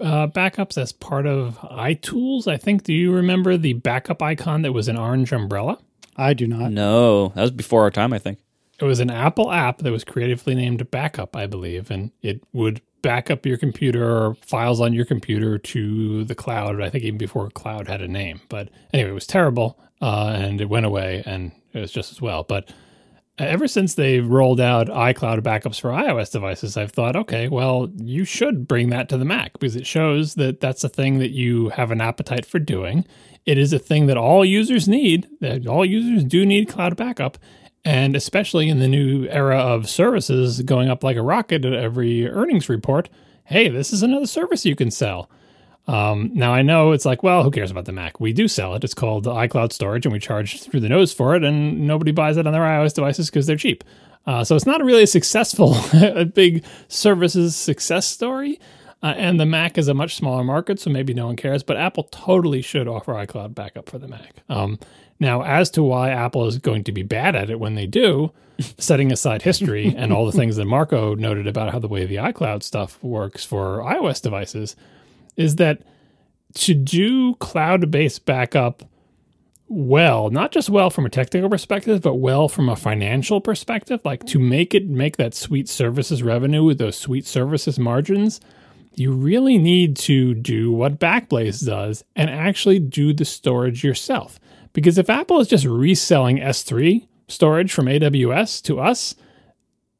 uh, 0.00 0.28
backups 0.28 0.78
as 0.78 0.92
part 0.92 1.26
of 1.26 1.58
iTools. 1.58 2.46
I 2.46 2.56
think. 2.56 2.84
Do 2.84 2.94
you 2.94 3.12
remember 3.12 3.56
the 3.56 3.74
backup 3.74 4.22
icon 4.22 4.62
that 4.62 4.72
was 4.72 4.88
an 4.88 4.96
orange 4.96 5.32
umbrella? 5.32 5.78
I 6.16 6.34
do 6.34 6.46
not. 6.46 6.72
No, 6.72 7.28
that 7.28 7.42
was 7.42 7.50
before 7.50 7.82
our 7.82 7.90
time. 7.90 8.12
I 8.12 8.18
think 8.18 8.38
it 8.78 8.84
was 8.84 9.00
an 9.00 9.10
Apple 9.10 9.50
app 9.52 9.78
that 9.78 9.92
was 9.92 10.04
creatively 10.04 10.54
named 10.54 10.90
Backup, 10.90 11.36
I 11.36 11.46
believe, 11.46 11.90
and 11.90 12.10
it 12.20 12.42
would 12.52 12.80
back 13.00 13.30
up 13.30 13.44
your 13.44 13.56
computer 13.56 14.04
or 14.04 14.34
files 14.42 14.80
on 14.80 14.92
your 14.92 15.04
computer 15.04 15.58
to 15.58 16.24
the 16.24 16.34
cloud. 16.34 16.80
I 16.80 16.88
think 16.88 17.04
even 17.04 17.18
before 17.18 17.50
cloud 17.50 17.88
had 17.88 18.00
a 18.00 18.08
name. 18.08 18.40
But 18.48 18.70
anyway, 18.92 19.10
it 19.10 19.14
was 19.14 19.26
terrible 19.26 19.78
uh, 20.02 20.34
and 20.36 20.60
it 20.60 20.68
went 20.68 20.84
away 20.84 21.22
and 21.24 21.52
it 21.72 21.78
was 21.78 21.92
just 21.92 22.12
as 22.12 22.20
well. 22.20 22.42
But 22.42 22.70
ever 23.38 23.66
since 23.66 23.94
they 23.94 24.20
rolled 24.20 24.60
out 24.60 24.88
iCloud 24.88 25.40
backups 25.40 25.80
for 25.80 25.90
iOS 25.90 26.32
devices, 26.32 26.76
I've 26.76 26.90
thought, 26.90 27.16
okay, 27.16 27.48
well, 27.48 27.88
you 27.96 28.24
should 28.24 28.68
bring 28.68 28.90
that 28.90 29.08
to 29.08 29.16
the 29.16 29.24
Mac 29.24 29.52
because 29.54 29.76
it 29.76 29.86
shows 29.86 30.34
that 30.34 30.60
that's 30.60 30.84
a 30.84 30.88
thing 30.88 31.18
that 31.20 31.30
you 31.30 31.70
have 31.70 31.90
an 31.90 32.00
appetite 32.00 32.44
for 32.44 32.58
doing. 32.58 33.06
It 33.46 33.58
is 33.58 33.72
a 33.72 33.78
thing 33.78 34.06
that 34.06 34.18
all 34.18 34.44
users 34.44 34.88
need, 34.88 35.28
that 35.40 35.66
all 35.66 35.84
users 35.84 36.24
do 36.24 36.44
need 36.44 36.68
cloud 36.68 36.96
backup. 36.96 37.38
And 37.84 38.14
especially 38.14 38.68
in 38.68 38.78
the 38.78 38.86
new 38.86 39.26
era 39.28 39.58
of 39.58 39.88
services 39.88 40.62
going 40.62 40.88
up 40.88 41.02
like 41.02 41.16
a 41.16 41.22
rocket 41.22 41.64
at 41.64 41.72
every 41.72 42.28
earnings 42.28 42.68
report, 42.68 43.08
hey, 43.44 43.68
this 43.68 43.92
is 43.92 44.02
another 44.02 44.26
service 44.26 44.64
you 44.64 44.76
can 44.76 44.90
sell. 44.90 45.28
Um, 45.88 46.30
now 46.32 46.52
I 46.52 46.62
know 46.62 46.92
it's 46.92 47.04
like, 47.04 47.22
well, 47.22 47.42
who 47.42 47.50
cares 47.50 47.70
about 47.70 47.86
the 47.86 47.92
Mac? 47.92 48.20
We 48.20 48.32
do 48.32 48.46
sell 48.46 48.74
it. 48.74 48.84
It's 48.84 48.94
called 48.94 49.26
iCloud 49.26 49.72
Storage, 49.72 50.06
and 50.06 50.12
we 50.12 50.18
charge 50.18 50.62
through 50.62 50.80
the 50.80 50.88
nose 50.88 51.12
for 51.12 51.34
it, 51.34 51.42
and 51.42 51.86
nobody 51.86 52.12
buys 52.12 52.36
it 52.36 52.46
on 52.46 52.52
their 52.52 52.62
iOS 52.62 52.94
devices 52.94 53.30
because 53.30 53.46
they're 53.46 53.56
cheap. 53.56 53.82
Uh, 54.26 54.44
so 54.44 54.54
it's 54.54 54.66
not 54.66 54.82
really 54.84 55.02
a 55.02 55.06
successful, 55.08 55.74
a 55.92 56.24
big 56.24 56.64
services 56.88 57.56
success 57.56 58.06
story. 58.06 58.60
Uh, 59.02 59.14
and 59.16 59.40
the 59.40 59.46
Mac 59.46 59.78
is 59.78 59.88
a 59.88 59.94
much 59.94 60.14
smaller 60.14 60.44
market, 60.44 60.78
so 60.78 60.88
maybe 60.88 61.12
no 61.12 61.26
one 61.26 61.34
cares. 61.34 61.64
But 61.64 61.76
Apple 61.76 62.04
totally 62.04 62.62
should 62.62 62.86
offer 62.86 63.14
iCloud 63.14 63.52
backup 63.52 63.88
for 63.88 63.98
the 63.98 64.06
Mac. 64.06 64.36
Um, 64.48 64.78
now, 65.18 65.42
as 65.42 65.70
to 65.70 65.82
why 65.82 66.10
Apple 66.10 66.46
is 66.46 66.58
going 66.58 66.84
to 66.84 66.92
be 66.92 67.02
bad 67.02 67.34
at 67.34 67.50
it 67.50 67.58
when 67.58 67.74
they 67.74 67.86
do, 67.86 68.30
setting 68.78 69.10
aside 69.10 69.42
history 69.42 69.92
and 69.96 70.12
all 70.12 70.26
the 70.26 70.32
things 70.32 70.54
that 70.56 70.66
Marco 70.66 71.16
noted 71.16 71.48
about 71.48 71.72
how 71.72 71.80
the 71.80 71.88
way 71.88 72.06
the 72.06 72.16
iCloud 72.16 72.62
stuff 72.62 73.02
works 73.02 73.44
for 73.44 73.78
iOS 73.78 74.22
devices, 74.22 74.76
is 75.36 75.56
that 75.56 75.82
to 76.54 76.74
do 76.74 77.34
cloud 77.36 77.90
based 77.90 78.24
backup 78.24 78.84
well, 79.74 80.28
not 80.28 80.52
just 80.52 80.68
well 80.68 80.90
from 80.90 81.06
a 81.06 81.10
technical 81.10 81.48
perspective, 81.48 82.02
but 82.02 82.16
well 82.16 82.46
from 82.46 82.68
a 82.68 82.76
financial 82.76 83.40
perspective, 83.40 84.00
like 84.04 84.26
to 84.26 84.38
make 84.38 84.74
it 84.74 84.86
make 84.86 85.16
that 85.16 85.34
sweet 85.34 85.66
services 85.66 86.22
revenue 86.22 86.62
with 86.62 86.76
those 86.76 86.98
sweet 86.98 87.26
services 87.26 87.78
margins, 87.78 88.38
you 88.94 89.12
really 89.12 89.56
need 89.56 89.96
to 89.96 90.34
do 90.34 90.70
what 90.70 90.98
Backblaze 90.98 91.64
does 91.64 92.04
and 92.14 92.28
actually 92.28 92.80
do 92.80 93.14
the 93.14 93.24
storage 93.24 93.82
yourself. 93.82 94.38
Because 94.74 94.98
if 94.98 95.08
Apple 95.08 95.40
is 95.40 95.48
just 95.48 95.64
reselling 95.64 96.36
S3 96.36 97.06
storage 97.28 97.72
from 97.72 97.86
AWS 97.86 98.62
to 98.64 98.78
us, 98.78 99.14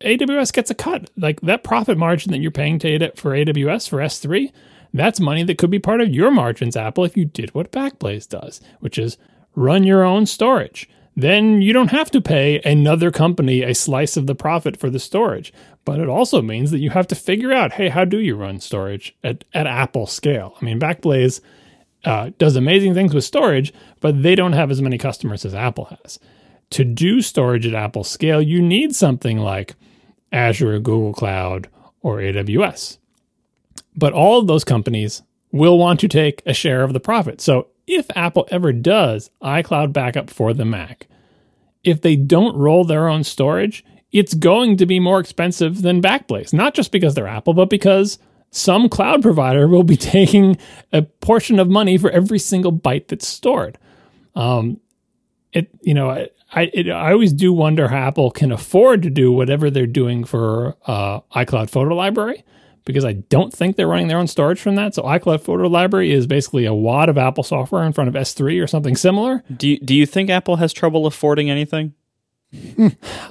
AWS 0.03 0.53
gets 0.53 0.71
a 0.71 0.75
cut. 0.75 1.11
Like 1.17 1.41
that 1.43 1.65
profit 1.65 1.97
margin 1.97 2.33
that 2.33 2.41
you're 2.41 2.51
paying 2.51 2.79
to 2.81 3.13
for 3.17 3.31
AWS 3.31 3.89
for 3.89 3.99
S3, 3.99 4.53
that's 4.93 5.21
money 5.21 5.43
that 5.45 5.59
could 5.59 5.71
be 5.71 5.79
part 5.79 6.01
of 6.01 6.09
your 6.09 6.31
margins, 6.31 6.77
Apple, 6.77 7.05
if 7.05 7.17
you 7.17 7.25
did 7.25 7.55
what 7.55 7.73
Backblaze 7.73 8.29
does, 8.29 8.61
which 8.81 8.99
is 8.99 9.17
run 9.55 9.85
your 9.85 10.05
own 10.05 10.27
storage. 10.27 10.89
Then 11.15 11.61
you 11.61 11.73
don't 11.73 11.91
have 11.91 12.11
to 12.13 12.21
pay 12.21 12.61
another 12.65 13.11
company 13.11 13.63
a 13.63 13.75
slice 13.75 14.17
of 14.17 14.27
the 14.27 14.35
profit 14.35 14.79
for 14.79 14.89
the 14.89 14.99
storage. 14.99 15.53
But 15.85 16.01
it 16.01 16.09
also 16.09 16.41
means 16.41 16.71
that 16.71 16.79
you 16.79 16.91
have 16.91 17.07
to 17.09 17.15
figure 17.15 17.53
out 17.53 17.73
hey, 17.73 17.89
how 17.89 18.05
do 18.05 18.19
you 18.19 18.35
run 18.35 18.61
storage 18.61 19.15
at, 19.23 19.45
at 19.53 19.67
Apple 19.67 20.07
scale? 20.07 20.55
I 20.61 20.65
mean, 20.65 20.81
Backblaze 20.81 21.41
uh, 22.05 22.31
does 22.39 22.57
amazing 22.57 22.95
things 22.95 23.15
with 23.15 23.25
storage, 23.25 23.73
but 24.01 24.23
they 24.23 24.35
don't 24.35 24.55
have 24.55 24.71
as 24.71 24.83
many 24.83 24.99
customers 24.99 25.45
as 25.45 25.55
Apple 25.55 25.87
has. 25.87 26.19
To 26.71 26.85
do 26.85 27.21
storage 27.21 27.67
at 27.67 27.75
Apple 27.75 28.05
scale, 28.05 28.41
you 28.41 28.63
need 28.63 28.95
something 28.97 29.39
like 29.39 29.75
Azure, 30.33 30.79
Google 30.79 31.13
Cloud, 31.13 31.69
or 32.01 32.17
AWS. 32.19 32.99
But 33.97 34.13
all 34.13 34.39
of 34.39 34.47
those 34.47 34.65
companies 34.65 35.23
will 35.51 35.79
want 35.79 36.01
to 36.01 36.09
take 36.09 36.43
a 36.47 36.55
share 36.55 36.83
of 36.83 36.93
the 36.93 37.01
profit. 37.01 37.41
So 37.41 37.69
if 37.87 38.07
Apple 38.17 38.49
ever 38.51 38.73
does 38.73 39.31
iCloud 39.43 39.93
backup 39.93 40.31
for 40.31 40.55
the 40.55 40.65
Mac, 40.65 41.07
if 41.85 42.01
they 42.01 42.17
don't 42.17 42.57
roll 42.57 42.85
their 42.85 43.09
own 43.09 43.25
storage, 43.25 43.85
it's 44.13 44.35
going 44.35 44.77
to 44.77 44.87
be 44.87 45.01
more 45.01 45.21
expensive 45.21 45.83
than 45.83 46.03
Backblaze, 46.03 46.53
not 46.53 46.75
just 46.75 46.93
because 46.93 47.15
they're 47.15 47.27
Apple, 47.27 47.55
but 47.55 47.71
because 47.71 48.19
some 48.51 48.89
cloud 48.89 49.23
provider 49.23 49.67
will 49.67 49.83
be 49.83 49.97
taking 50.17 50.57
a 50.93 51.03
portion 51.03 51.59
of 51.59 51.69
money 51.69 51.99
for 51.99 52.11
every 52.11 52.39
single 52.39 52.73
byte 52.73 53.09
that's 53.09 53.27
stored. 53.27 53.79
Um, 54.35 54.81
it, 55.53 55.69
you 55.83 55.95
know, 55.95 56.11
I, 56.11 56.29
I, 56.55 56.71
it, 56.73 56.91
I 56.91 57.13
always 57.13 57.33
do 57.33 57.53
wonder 57.53 57.89
how 57.89 58.09
Apple 58.09 58.31
can 58.31 58.53
afford 58.53 59.03
to 59.03 59.11
do 59.11 59.33
whatever 59.33 59.71
they're 59.71 59.87
doing 59.87 60.25
for 60.25 60.77
uh, 60.87 61.21
iCloud 61.35 61.71
Photo 61.71 61.95
Library 61.95 62.45
because 62.85 63.05
I 63.05 63.13
don't 63.13 63.53
think 63.53 63.77
they're 63.77 63.89
running 63.89 64.09
their 64.09 64.19
own 64.19 64.27
storage 64.27 64.61
from 64.61 64.75
that. 64.77 64.95
So 64.95 65.03
iCloud 65.03 65.43
Photo 65.43 65.69
Library 65.69 66.13
is 66.13 66.27
basically 66.27 66.65
a 66.65 66.75
wad 66.75 67.09
of 67.09 67.19
Apple 67.19 67.45
software 67.45 67.85
in 67.85 67.93
front 67.93 68.09
of 68.09 68.15
S3 68.15 68.63
or 68.63 68.67
something 68.67 68.97
similar. 68.97 69.43
Do 69.55 69.69
you, 69.69 69.79
do 69.79 69.95
you 69.95 70.07
think 70.07 70.31
Apple 70.31 70.57
has 70.57 70.73
trouble 70.73 71.07
affording 71.07 71.51
anything? 71.51 71.95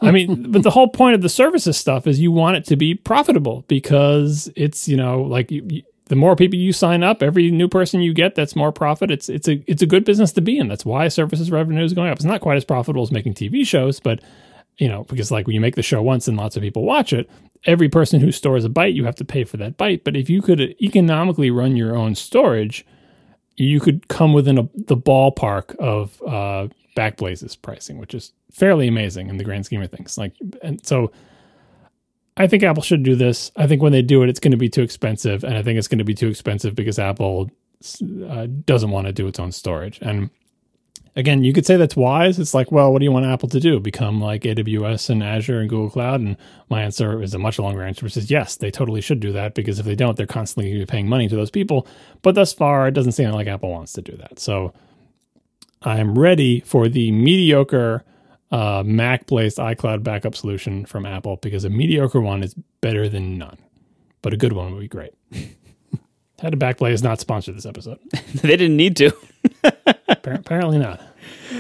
I 0.02 0.12
mean, 0.12 0.52
but 0.52 0.64
the 0.64 0.72
whole 0.72 0.88
point 0.88 1.16
of 1.16 1.22
the 1.22 1.30
services 1.30 1.78
stuff 1.78 2.08
is 2.08 2.20
you 2.20 2.32
want 2.32 2.58
it 2.58 2.66
to 2.66 2.76
be 2.76 2.96
profitable 2.96 3.64
because 3.68 4.52
it's 4.56 4.88
you 4.88 4.98
know 4.98 5.22
like 5.22 5.52
you, 5.52 5.64
you, 5.70 5.84
the 6.06 6.16
more 6.16 6.36
people 6.36 6.58
you 6.58 6.74
sign 6.74 7.04
up, 7.04 7.22
every 7.22 7.52
new 7.52 7.68
person 7.68 8.02
you 8.02 8.14
get, 8.14 8.36
that's 8.36 8.56
more 8.56 8.72
profit. 8.72 9.12
It's 9.12 9.30
it's 9.30 9.48
a 9.48 9.64
it's 9.68 9.82
a 9.82 9.86
good 9.86 10.06
business 10.06 10.32
to 10.34 10.42
be 10.42 10.58
in. 10.58 10.68
That's 10.68 10.86
why 10.86 11.08
services 11.08 11.52
revenue 11.52 11.84
is 11.84 11.94
going 11.94 12.10
up. 12.10 12.18
It's 12.18 12.26
not 12.26 12.42
quite 12.42 12.58
as 12.58 12.66
profitable 12.66 13.04
as 13.04 13.12
making 13.12 13.36
TV 13.36 13.66
shows, 13.66 14.00
but 14.00 14.22
you 14.78 14.88
know 14.88 15.04
because 15.06 15.32
like 15.32 15.48
when 15.48 15.54
you 15.54 15.62
make 15.62 15.76
the 15.76 15.84
show 15.84 16.02
once 16.02 16.28
and 16.28 16.38
lots 16.38 16.56
of 16.56 16.64
people 16.64 16.84
watch 16.84 17.14
it, 17.14 17.30
every 17.66 17.90
person 17.90 18.20
who 18.20 18.32
stores 18.32 18.66
a 18.66 18.70
byte, 18.70 18.94
you 18.94 19.06
have 19.06 19.16
to 19.16 19.26
pay 19.26 19.44
for 19.44 19.58
that 19.58 19.78
byte. 19.78 20.04
But 20.04 20.16
if 20.16 20.30
you 20.30 20.42
could 20.42 20.60
economically 20.82 21.52
run 21.52 21.76
your 21.76 21.96
own 21.96 22.16
storage, 22.16 22.86
you 23.58 23.80
could 23.80 24.08
come 24.08 24.34
within 24.34 24.58
a, 24.58 24.70
the 24.74 24.98
ballpark 24.98 25.76
of 25.76 26.22
uh, 26.24 26.68
Backblaze's 26.96 27.56
pricing, 27.56 27.98
which 27.98 28.14
is 28.14 28.34
fairly 28.52 28.88
amazing 28.88 29.30
in 29.30 29.38
the 29.38 29.44
grand 29.44 29.66
scheme 29.66 29.82
of 29.82 29.92
things. 29.92 30.18
Like, 30.18 30.34
and 30.62 30.86
so 30.86 31.12
I 32.38 32.48
think 32.48 32.64
Apple 32.64 32.84
should 32.84 33.04
do 33.04 33.16
this. 33.16 33.52
I 33.56 33.68
think 33.68 33.82
when 33.82 33.92
they 33.92 34.02
do 34.02 34.24
it, 34.24 34.30
it's 34.30 34.40
going 34.40 34.52
to 34.52 34.58
be 34.58 34.70
too 34.70 34.82
expensive, 34.82 35.44
and 35.44 35.58
I 35.58 35.64
think 35.64 35.78
it's 35.78 35.88
going 35.88 36.00
to 36.00 36.04
be 36.04 36.16
too 36.16 36.28
expensive 36.28 36.76
because 36.76 36.98
Apple 36.98 37.52
uh, 38.28 38.48
doesn't 38.66 38.92
want 38.92 39.08
to 39.08 39.14
do 39.14 39.28
its 39.28 39.40
own 39.40 39.52
storage. 39.52 40.00
And 40.02 40.30
again, 41.16 41.44
you 41.44 41.54
could 41.54 41.66
say 41.66 41.78
that's 41.78 41.96
wise. 41.96 42.40
It's 42.40 42.54
like, 42.54 42.72
well, 42.72 42.92
what 42.92 43.00
do 43.00 43.06
you 43.06 43.12
want 43.12 43.26
Apple 43.26 43.50
to 43.50 43.60
do? 43.60 43.80
Become 43.80 44.22
like 44.22 44.44
AWS 44.44 45.10
and 45.10 45.24
Azure 45.24 45.60
and 45.60 45.70
Google 45.70 45.90
Cloud? 45.90 46.22
And 46.22 46.38
my 46.70 46.82
answer 46.82 47.22
is 47.22 47.34
a 47.34 47.40
much 47.40 47.60
longer 47.60 47.84
answer, 47.84 48.06
which 48.06 48.18
is 48.18 48.32
yes, 48.32 48.56
they 48.56 48.72
totally 48.72 49.02
should 49.02 49.20
do 49.20 49.32
that 49.34 49.54
because 49.54 49.80
if 49.80 49.86
they 49.86 49.96
don't, 49.96 50.18
they're 50.18 50.26
constantly 50.26 50.86
paying 50.86 51.08
money 51.08 51.28
to 51.28 51.36
those 51.36 51.52
people. 51.52 51.88
But 52.22 52.36
thus 52.36 52.54
far, 52.54 52.88
it 52.88 52.94
doesn't 52.94 53.14
seem 53.14 53.32
like 53.32 53.48
Apple 53.48 53.72
wants 53.72 53.94
to 53.94 54.02
do 54.02 54.16
that. 54.18 54.40
So 54.40 54.74
I'm 55.82 56.18
ready 56.18 56.62
for 56.62 56.88
the 56.88 57.12
mediocre 57.12 58.04
uh, 58.52 58.84
Mac 58.86 59.28
based 59.28 59.58
iCloud 59.58 60.04
backup 60.04 60.36
solution 60.36 60.86
from 60.86 61.06
Apple 61.06 61.38
because 61.38 61.64
a 61.64 61.70
mediocre 61.70 62.22
one 62.22 62.44
is 62.44 62.54
better 62.82 63.08
than 63.08 63.38
none, 63.38 63.58
but 64.22 64.34
a 64.34 64.38
good 64.38 64.54
one 64.54 64.74
would 64.74 64.82
be 64.82 64.88
great. 64.88 65.14
Had 66.42 66.54
to 66.54 66.58
Backblaze 66.58 66.94
is 66.94 67.04
not 67.04 67.20
sponsored 67.20 67.56
this 67.56 67.68
episode. 67.68 68.00
they 68.36 68.58
didn't 68.58 68.76
need 68.76 68.98
to. 68.98 69.16
Apparently 70.08 70.80
not. 70.80 71.00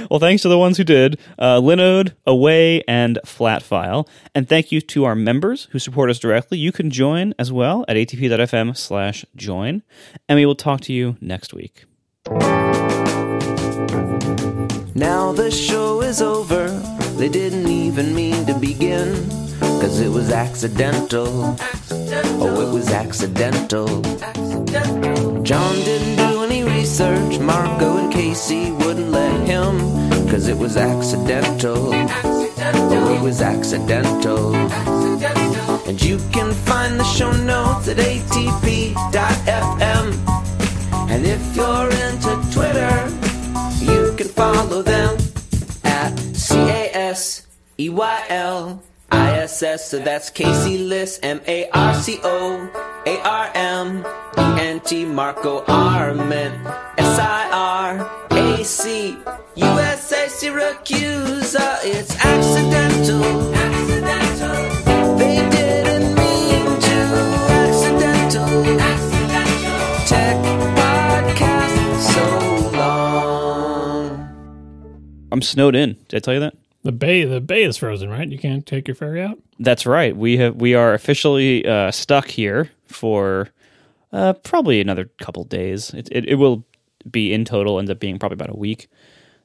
Well, 0.10 0.20
thanks 0.20 0.41
to 0.41 0.49
the 0.49 0.58
ones 0.58 0.78
who 0.78 0.84
did 0.84 1.20
uh, 1.38 1.60
Linode, 1.62 2.14
Away, 2.26 2.82
and 2.88 3.20
Flatfile. 3.24 4.08
And 4.34 4.49
thank 4.49 4.72
you 4.72 4.82
to 4.82 5.06
our 5.06 5.14
members 5.14 5.68
who 5.72 5.78
support 5.78 6.10
us 6.10 6.18
directly. 6.18 6.58
You 6.58 6.72
can 6.72 6.90
join 6.90 7.36
as 7.38 7.52
well 7.52 7.86
at 7.88 7.95
atp.fm 7.95 8.76
slash 8.76 9.24
join. 9.36 9.84
And 10.28 10.38
we 10.38 10.48
will 10.48 10.56
talk 10.56 10.82
to 10.82 10.94
you 10.94 11.16
next 11.22 11.53
week. 11.53 11.86
Now 14.95 15.32
the 15.32 15.52
show 15.52 16.02
is 16.02 16.24
over. 16.24 16.70
They 17.18 17.30
didn't 17.30 17.68
even 17.68 18.16
mean 18.16 18.48
to 18.48 18.58
begin. 18.58 19.30
Cause 19.60 19.99
it 19.99 20.10
was 20.10 20.32
accidental. 20.32 21.56
Oh, 22.13 22.61
it 22.67 22.73
was 22.73 22.91
accidental. 22.91 23.88
John 25.43 25.75
didn't 25.75 26.17
do 26.17 26.43
any 26.43 26.63
research. 26.63 27.39
Marco 27.39 27.97
and 27.97 28.11
Casey 28.11 28.71
wouldn't 28.71 29.11
let 29.11 29.47
him. 29.47 29.79
Cause 30.29 30.49
it 30.49 30.57
was 30.57 30.75
accidental. 30.75 31.91
Oh, 31.93 33.15
it 33.15 33.21
was 33.21 33.41
accidental. 33.41 34.53
And 35.88 36.01
you 36.01 36.17
can 36.33 36.53
find 36.53 36.99
the 36.99 37.05
show 37.05 37.31
notes 37.31 37.88
at 37.88 37.97
atp.fm. 37.97 38.97
And 41.09 41.25
if 41.25 41.55
you're 41.55 41.89
into 42.07 42.35
Twitter, 42.51 43.09
you 43.79 44.13
can 44.17 44.27
follow 44.27 44.81
them 44.81 45.17
at 45.85 46.17
C 46.35 46.55
A 46.57 46.91
S 46.93 47.47
E 47.79 47.88
Y 47.89 48.25
L 48.29 48.83
I 49.11 49.39
S 49.39 49.61
S. 49.61 49.89
So 49.89 49.99
that's 49.99 50.29
Casey 50.29 50.77
Liss, 50.77 51.19
M 51.23 51.41
A 51.47 51.69
R 51.69 51.93
C 51.93 52.19
O 52.23 52.69
A 53.05 53.21
R 53.21 53.51
M 53.55 54.05
E 54.38 54.61
N 54.61 54.79
T 54.81 55.05
Marco 55.05 55.63
Arment 55.67 56.55
S 56.97 57.19
I 57.19 57.49
R 57.51 58.27
A 58.31 58.63
C 58.63 59.17
U 59.55 59.65
S 59.65 60.11
A 60.11 60.27
Siracusa. 60.27 61.79
It's 61.83 62.15
accidental. 62.23 63.53
Accidental. 63.53 65.17
They 65.17 65.38
didn't 65.49 66.15
mean 66.15 66.79
to. 66.79 66.97
Accidental. 67.65 68.79
Accidental. 68.79 70.05
Tech 70.07 70.38
podcast 70.79 71.99
so 72.13 72.25
long. 72.77 74.03
I'm 75.31 75.41
snowed 75.41 75.75
in. 75.75 75.97
Did 76.07 76.17
I 76.17 76.19
tell 76.19 76.33
you 76.33 76.39
that? 76.41 76.53
The 76.84 76.91
bay, 76.91 77.24
the 77.26 77.41
bay 77.41 77.64
is 77.64 77.78
frozen, 77.78 78.10
right? 78.10 78.28
You 78.28 78.40
can't 78.40 78.66
take 78.66 78.88
your 78.88 78.95
ferry 78.95 79.22
out. 79.22 79.38
That's 79.60 79.86
right. 79.86 80.16
We 80.16 80.38
have 80.38 80.56
we 80.56 80.74
are 80.74 80.94
officially 80.94 81.66
uh, 81.66 81.91
stuck 81.91 82.28
here 82.28 82.72
for 82.88 83.49
uh, 84.12 84.34
probably 84.34 84.82
another 84.82 85.10
couple 85.20 85.44
days. 85.44 85.94
It, 85.94 86.10
it 86.12 86.26
it 86.28 86.36
will 86.36 86.66
be 87.10 87.34
in 87.34 87.45
total 87.45 87.80
end 87.80 87.90
up 87.90 87.99
being 87.99 88.20
probably 88.20 88.36
about 88.36 88.49
a 88.49 88.58
week 88.58 88.88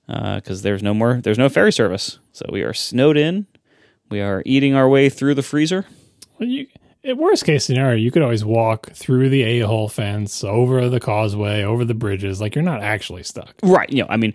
because 0.06 0.62
there's 0.62 0.82
no 0.82 0.94
more 0.94 1.20
there's 1.22 1.38
no 1.38 1.48
ferry 1.48 1.72
service. 1.72 2.18
So 2.32 2.46
we 2.50 2.62
are 2.62 2.72
snowed 2.72 3.16
in. 3.16 3.46
We 4.08 4.20
are 4.20 4.42
eating 4.46 4.74
our 4.74 4.88
way 4.88 5.08
through 5.08 5.34
the 5.34 5.42
freezer. 5.42 5.84
Well, 6.38 6.48
you, 6.48 6.66
worst 7.14 7.44
case 7.44 7.64
scenario, 7.64 7.96
you 7.96 8.10
could 8.10 8.22
always 8.22 8.44
walk 8.44 8.90
through 8.92 9.28
the 9.28 9.42
a 9.42 9.60
hole 9.60 9.88
fence, 9.88 10.42
over 10.42 10.88
the 10.88 11.00
causeway, 11.00 11.62
over 11.62 11.84
the 11.84 11.94
bridges. 11.94 12.40
Like 12.40 12.54
you're 12.54 12.64
not 12.64 12.82
actually 12.82 13.22
stuck. 13.22 13.54
Right. 13.62 13.90
You 13.90 14.02
know, 14.02 14.08
I 14.08 14.16
mean, 14.16 14.34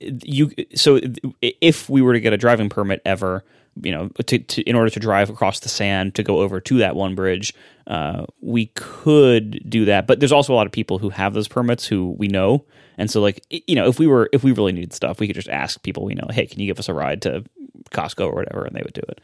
you. 0.00 0.50
So 0.74 1.00
if 1.42 1.88
we 1.88 2.02
were 2.02 2.12
to 2.12 2.20
get 2.20 2.32
a 2.32 2.36
driving 2.36 2.68
permit 2.68 3.02
ever, 3.04 3.44
you 3.82 3.92
know, 3.92 4.08
to, 4.26 4.38
to 4.38 4.62
in 4.62 4.74
order 4.74 4.90
to 4.90 5.00
drive 5.00 5.28
across 5.28 5.60
the 5.60 5.68
sand 5.68 6.14
to 6.14 6.22
go 6.22 6.40
over 6.40 6.60
to 6.60 6.78
that 6.78 6.96
one 6.96 7.14
bridge, 7.14 7.52
uh, 7.86 8.24
we 8.40 8.66
could 8.74 9.68
do 9.68 9.84
that. 9.84 10.06
But 10.06 10.20
there's 10.20 10.32
also 10.32 10.54
a 10.54 10.56
lot 10.56 10.66
of 10.66 10.72
people 10.72 10.98
who 10.98 11.10
have 11.10 11.34
those 11.34 11.48
permits 11.48 11.86
who 11.86 12.14
we 12.18 12.28
know, 12.28 12.64
and 12.96 13.10
so 13.10 13.20
like 13.20 13.44
you 13.50 13.74
know, 13.74 13.86
if 13.86 13.98
we 13.98 14.06
were 14.06 14.30
if 14.32 14.42
we 14.42 14.52
really 14.52 14.72
needed 14.72 14.92
stuff, 14.92 15.20
we 15.20 15.26
could 15.26 15.36
just 15.36 15.48
ask 15.48 15.82
people 15.82 16.04
we 16.04 16.14
know, 16.14 16.28
hey, 16.30 16.46
can 16.46 16.60
you 16.60 16.66
give 16.66 16.78
us 16.78 16.88
a 16.88 16.94
ride 16.94 17.20
to 17.22 17.44
Costco 17.90 18.26
or 18.26 18.34
whatever, 18.34 18.64
and 18.64 18.74
they 18.74 18.82
would 18.82 18.94
do 18.94 19.02
it. 19.08 19.20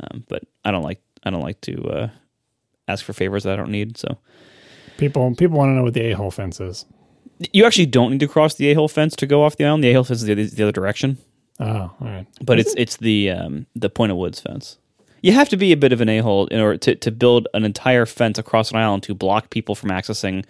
Um, 0.00 0.24
but 0.28 0.44
I 0.64 0.70
don't 0.70 0.82
like 0.82 1.02
I 1.24 1.30
don't 1.30 1.42
like 1.42 1.60
to 1.62 1.82
uh, 1.88 2.08
ask 2.88 3.04
for 3.04 3.12
favors 3.12 3.44
that 3.44 3.52
I 3.52 3.56
don't 3.56 3.70
need. 3.70 3.96
So 3.98 4.18
People 4.98 5.34
people 5.34 5.56
want 5.58 5.70
to 5.70 5.74
know 5.74 5.84
what 5.84 5.94
the 5.94 6.10
a 6.10 6.16
hole 6.16 6.30
fence 6.30 6.60
is. 6.60 6.84
you 7.52 7.64
actually 7.64 7.86
don't 7.86 8.10
need 8.12 8.20
to 8.20 8.28
cross 8.28 8.54
the 8.54 8.70
a 8.70 8.74
hole 8.74 8.88
fence 8.88 9.16
to 9.16 9.26
go 9.26 9.42
off 9.44 9.56
the 9.56 9.64
island. 9.64 9.82
The 9.84 9.90
a 9.90 9.94
hole 9.94 10.04
fence 10.04 10.20
is 10.20 10.26
the 10.26 10.32
other, 10.32 10.44
the 10.46 10.62
other 10.64 10.72
direction. 10.72 11.18
Oh, 11.58 11.66
all 11.68 11.94
right. 12.00 12.26
but 12.42 12.58
it's 12.58 12.74
it's 12.76 12.96
the 12.96 13.30
um, 13.30 13.66
the 13.74 13.90
Point 13.90 14.12
O 14.12 14.16
Woods 14.16 14.40
fence. 14.40 14.78
You 15.22 15.32
have 15.32 15.50
to 15.50 15.56
be 15.58 15.72
a 15.72 15.76
bit 15.76 15.92
of 15.92 16.00
an 16.00 16.08
a 16.08 16.18
hole 16.20 16.46
in 16.46 16.60
order 16.60 16.78
to, 16.78 16.94
to 16.94 17.10
build 17.10 17.46
an 17.52 17.64
entire 17.64 18.06
fence 18.06 18.38
across 18.38 18.70
an 18.70 18.78
island 18.78 19.02
to 19.02 19.14
block 19.14 19.50
people 19.50 19.74
from 19.74 19.90
accessing 19.90 20.44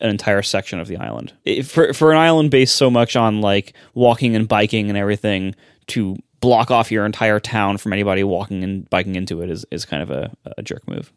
an 0.00 0.08
entire 0.08 0.40
section 0.42 0.80
of 0.80 0.88
the 0.88 0.96
island. 0.96 1.34
It- 1.44 1.66
for 1.66 1.92
for 1.92 2.12
an 2.12 2.18
island 2.18 2.50
based 2.50 2.76
so 2.76 2.90
much 2.90 3.16
on 3.16 3.40
like 3.42 3.74
walking 3.94 4.34
and 4.34 4.48
biking 4.48 4.88
and 4.88 4.96
everything 4.98 5.54
to 5.88 6.16
block 6.44 6.70
off 6.70 6.92
your 6.92 7.06
entire 7.06 7.40
town 7.40 7.78
from 7.78 7.94
anybody 7.94 8.22
walking 8.22 8.62
and 8.62 8.88
biking 8.90 9.16
into 9.16 9.40
it 9.40 9.48
is, 9.48 9.64
is 9.70 9.86
kind 9.86 10.02
of 10.02 10.10
a, 10.10 10.30
a 10.58 10.62
jerk 10.62 10.86
move. 10.86 11.10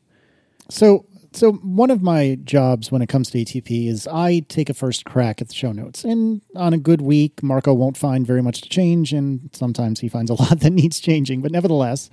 So, 0.70 1.06
so 1.34 1.52
one 1.52 1.92
of 1.92 2.02
my 2.02 2.38
jobs 2.46 2.94
when 2.94 3.02
it 3.02 3.08
comes 3.10 3.30
to 3.32 3.38
ATP 3.38 3.90
is 3.90 4.08
I 4.08 4.40
take 4.48 4.70
a 4.70 4.74
first 4.74 5.04
crack 5.04 5.42
at 5.42 5.50
the 5.50 5.54
show 5.54 5.74
notes, 5.74 6.06
and 6.06 6.42
on 6.56 6.74
a 6.74 6.78
good 6.78 7.02
week, 7.02 7.44
Marco 7.44 7.74
won't 7.74 7.98
find 7.98 8.26
very 8.26 8.42
much 8.42 8.62
to 8.62 8.70
change, 8.70 9.12
and 9.12 9.50
sometimes 9.52 10.00
he 10.00 10.08
finds 10.08 10.32
a 10.32 10.34
lot 10.42 10.62
that 10.62 10.70
needs 10.72 11.02
changing. 11.02 11.42
But 11.42 11.52
nevertheless, 11.52 12.10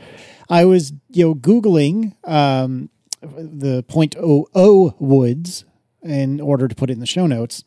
I 0.48 0.64
was 0.64 0.92
you 1.10 1.24
know 1.24 1.34
googling 1.36 2.14
um, 2.28 2.90
the 3.22 3.84
point 3.84 4.16
oh 4.20 4.48
oh 4.56 4.96
woods 4.98 5.64
in 6.02 6.40
order 6.40 6.66
to 6.66 6.74
put 6.74 6.90
it 6.90 6.94
in 6.94 7.00
the 7.00 7.06
show 7.06 7.26
notes. 7.28 7.62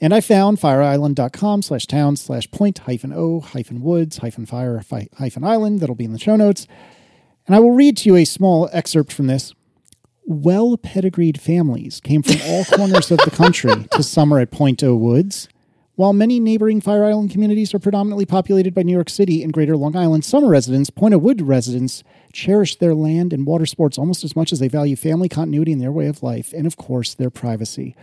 And 0.00 0.12
I 0.12 0.20
found 0.20 0.58
fireisland.com 0.58 1.62
slash 1.62 1.86
town 1.86 2.16
slash 2.16 2.50
point 2.50 2.78
hyphen 2.78 3.12
o 3.12 3.40
hyphen 3.40 3.80
woods 3.80 4.18
hyphen 4.18 4.46
fire 4.46 4.80
fi- 4.82 5.08
hyphen 5.18 5.44
island. 5.44 5.80
That'll 5.80 5.94
be 5.94 6.04
in 6.04 6.12
the 6.12 6.18
show 6.18 6.36
notes. 6.36 6.66
And 7.46 7.54
I 7.54 7.60
will 7.60 7.72
read 7.72 7.96
to 7.98 8.08
you 8.08 8.16
a 8.16 8.24
small 8.24 8.68
excerpt 8.72 9.12
from 9.12 9.26
this 9.26 9.54
well 10.26 10.76
pedigreed 10.76 11.40
families 11.40 12.00
came 12.00 12.22
from 12.22 12.36
all 12.46 12.64
corners 12.76 13.10
of 13.10 13.18
the 13.18 13.30
country 13.30 13.86
to 13.92 14.02
summer 14.02 14.38
at 14.38 14.50
Point 14.50 14.82
O 14.82 14.94
Woods. 14.96 15.48
While 15.96 16.12
many 16.12 16.40
neighboring 16.40 16.80
Fire 16.80 17.04
Island 17.04 17.30
communities 17.30 17.72
are 17.72 17.78
predominantly 17.78 18.26
populated 18.26 18.74
by 18.74 18.82
New 18.82 18.92
York 18.92 19.08
City 19.08 19.44
and 19.44 19.52
Greater 19.52 19.76
Long 19.76 19.94
Island 19.94 20.24
summer 20.24 20.48
residents, 20.48 20.90
Point 20.90 21.14
O 21.14 21.18
Wood 21.18 21.40
residents 21.40 22.02
cherish 22.32 22.74
their 22.76 22.96
land 22.96 23.32
and 23.32 23.46
water 23.46 23.64
sports 23.64 23.96
almost 23.96 24.24
as 24.24 24.34
much 24.34 24.52
as 24.52 24.58
they 24.58 24.66
value 24.66 24.96
family 24.96 25.28
continuity 25.28 25.70
in 25.70 25.78
their 25.78 25.92
way 25.92 26.06
of 26.06 26.20
life 26.20 26.52
and, 26.52 26.66
of 26.66 26.76
course, 26.76 27.14
their 27.14 27.30
privacy. 27.30 27.94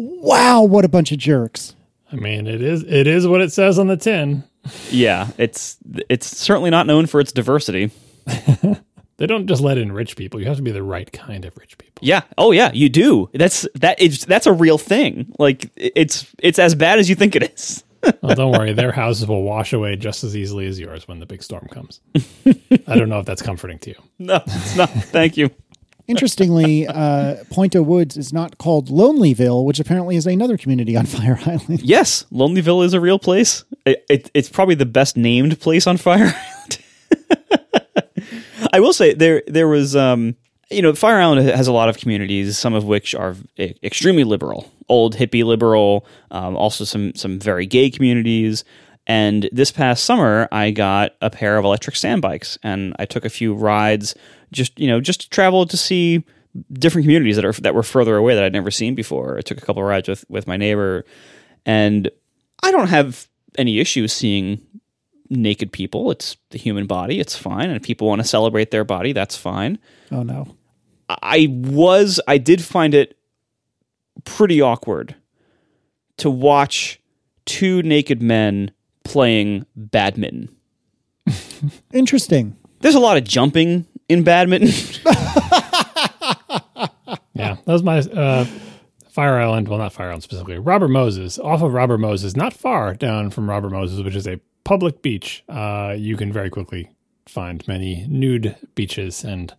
Wow, 0.00 0.62
what 0.62 0.84
a 0.84 0.88
bunch 0.88 1.12
of 1.12 1.18
jerks. 1.18 1.74
I 2.12 2.16
mean, 2.16 2.46
it 2.46 2.62
is 2.62 2.84
it 2.84 3.06
is 3.06 3.26
what 3.26 3.40
it 3.40 3.52
says 3.52 3.78
on 3.78 3.88
the 3.88 3.96
tin. 3.96 4.44
Yeah, 4.90 5.28
it's 5.38 5.76
it's 6.08 6.26
certainly 6.26 6.70
not 6.70 6.86
known 6.86 7.06
for 7.06 7.20
its 7.20 7.32
diversity. 7.32 7.90
They 9.18 9.26
don't 9.26 9.48
just 9.48 9.60
let 9.60 9.78
in 9.78 9.90
rich 9.90 10.16
people. 10.16 10.38
You 10.40 10.46
have 10.46 10.58
to 10.58 10.62
be 10.62 10.70
the 10.70 10.82
right 10.82 11.10
kind 11.12 11.44
of 11.44 11.56
rich 11.56 11.76
people. 11.76 12.00
Yeah. 12.00 12.22
Oh 12.38 12.52
yeah, 12.52 12.70
you 12.72 12.88
do. 12.88 13.28
That's 13.34 13.66
that 13.74 14.00
is 14.00 14.24
that's 14.24 14.46
a 14.46 14.52
real 14.52 14.78
thing. 14.78 15.34
Like 15.40 15.70
it's 15.74 16.24
it's 16.38 16.60
as 16.60 16.76
bad 16.76 17.00
as 17.00 17.10
you 17.10 17.16
think 17.16 17.34
it 17.34 17.52
is. 17.52 17.82
Well, 18.04 18.14
oh, 18.22 18.34
don't 18.36 18.52
worry, 18.52 18.72
their 18.72 18.92
houses 18.92 19.26
will 19.26 19.42
wash 19.42 19.72
away 19.72 19.96
just 19.96 20.22
as 20.22 20.36
easily 20.36 20.68
as 20.68 20.78
yours 20.78 21.08
when 21.08 21.18
the 21.18 21.26
big 21.26 21.42
storm 21.42 21.66
comes. 21.66 22.00
I 22.86 22.96
don't 22.96 23.08
know 23.08 23.18
if 23.18 23.26
that's 23.26 23.42
comforting 23.42 23.80
to 23.80 23.90
you. 23.90 23.96
No, 24.20 24.40
it's 24.46 24.76
not. 24.76 24.88
Thank 24.88 25.36
you. 25.36 25.50
Interestingly, 26.08 26.86
uh, 26.86 27.36
Point 27.50 27.76
O 27.76 27.82
Woods 27.82 28.16
is 28.16 28.32
not 28.32 28.56
called 28.56 28.88
Lonelyville, 28.88 29.64
which 29.64 29.78
apparently 29.78 30.16
is 30.16 30.26
another 30.26 30.56
community 30.56 30.96
on 30.96 31.04
Fire 31.06 31.38
Island. 31.44 31.82
Yes, 31.82 32.24
Lonelyville 32.32 32.84
is 32.84 32.94
a 32.94 33.00
real 33.00 33.18
place. 33.18 33.64
It, 33.84 34.04
it, 34.08 34.30
it's 34.32 34.48
probably 34.48 34.74
the 34.74 34.86
best 34.86 35.16
named 35.16 35.60
place 35.60 35.86
on 35.86 35.98
Fire 35.98 36.34
Island. 36.34 36.78
I 38.72 38.80
will 38.80 38.92
say 38.92 39.14
there 39.14 39.42
there 39.46 39.68
was 39.68 39.94
um 39.96 40.34
you 40.70 40.82
know 40.82 40.92
Fire 40.94 41.18
Island 41.18 41.46
has 41.48 41.68
a 41.68 41.72
lot 41.72 41.88
of 41.88 41.98
communities, 41.98 42.58
some 42.58 42.74
of 42.74 42.84
which 42.84 43.14
are 43.14 43.36
extremely 43.58 44.24
liberal, 44.24 44.70
old 44.88 45.16
hippie 45.16 45.44
liberal. 45.44 46.06
Um, 46.30 46.56
also 46.56 46.84
some 46.84 47.14
some 47.14 47.38
very 47.38 47.66
gay 47.66 47.90
communities. 47.90 48.64
And 49.06 49.48
this 49.52 49.70
past 49.70 50.04
summer, 50.04 50.48
I 50.52 50.70
got 50.70 51.12
a 51.22 51.30
pair 51.30 51.56
of 51.56 51.64
electric 51.64 51.96
sand 51.96 52.20
bikes, 52.20 52.58
and 52.62 52.94
I 52.98 53.06
took 53.06 53.24
a 53.24 53.30
few 53.30 53.54
rides, 53.54 54.14
just 54.52 54.78
you 54.78 54.86
know, 54.86 55.00
just 55.00 55.22
to 55.22 55.30
travel 55.30 55.66
to 55.66 55.76
see 55.76 56.24
different 56.72 57.04
communities 57.04 57.36
that 57.36 57.44
are 57.44 57.52
that 57.52 57.74
were 57.74 57.82
further 57.82 58.16
away 58.16 58.34
that 58.34 58.44
I'd 58.44 58.52
never 58.52 58.70
seen 58.70 58.94
before. 58.94 59.38
I 59.38 59.40
took 59.40 59.58
a 59.58 59.60
couple 59.60 59.82
of 59.82 59.88
rides 59.88 60.08
with 60.08 60.24
with 60.28 60.46
my 60.46 60.56
neighbor, 60.56 61.04
and 61.66 62.10
I 62.62 62.70
don't 62.70 62.88
have 62.88 63.28
any 63.56 63.78
issues 63.80 64.12
seeing 64.12 64.60
naked 65.30 65.72
people. 65.72 66.10
It's 66.10 66.36
the 66.50 66.58
human 66.58 66.86
body. 66.86 67.20
It's 67.20 67.36
fine. 67.36 67.66
And 67.66 67.76
if 67.76 67.82
people 67.82 68.08
want 68.08 68.20
to 68.22 68.26
celebrate 68.26 68.70
their 68.70 68.84
body, 68.84 69.12
that's 69.12 69.36
fine. 69.36 69.78
Oh 70.10 70.22
no. 70.22 70.54
I 71.08 71.48
was, 71.50 72.20
I 72.28 72.38
did 72.38 72.62
find 72.62 72.94
it 72.94 73.16
pretty 74.24 74.60
awkward 74.60 75.14
to 76.18 76.28
watch 76.28 77.00
two 77.46 77.82
naked 77.82 78.20
men 78.20 78.72
playing 79.04 79.64
badminton. 79.74 80.54
Interesting. 81.92 82.56
There's 82.80 82.94
a 82.94 83.00
lot 83.00 83.16
of 83.16 83.24
jumping 83.24 83.86
in 84.08 84.22
badminton. 84.24 84.70
Yeah, 87.34 87.56
that 87.66 87.72
was 87.72 87.84
my 87.84 87.98
uh, 87.98 88.46
Fire 89.10 89.38
Island. 89.38 89.68
Well, 89.68 89.78
not 89.78 89.92
Fire 89.92 90.08
Island 90.08 90.24
specifically. 90.24 90.58
Robert 90.58 90.88
Moses, 90.88 91.38
off 91.38 91.62
of 91.62 91.72
Robert 91.72 91.98
Moses, 91.98 92.34
not 92.36 92.52
far 92.52 92.94
down 92.94 93.30
from 93.30 93.48
Robert 93.48 93.70
Moses, 93.70 94.04
which 94.04 94.16
is 94.16 94.26
a 94.26 94.40
public 94.64 95.02
beach. 95.02 95.44
Uh, 95.48 95.94
you 95.96 96.16
can 96.16 96.32
very 96.32 96.50
quickly 96.50 96.90
find 97.26 97.66
many 97.68 98.04
nude 98.08 98.56
beaches, 98.74 99.22
and 99.22 99.54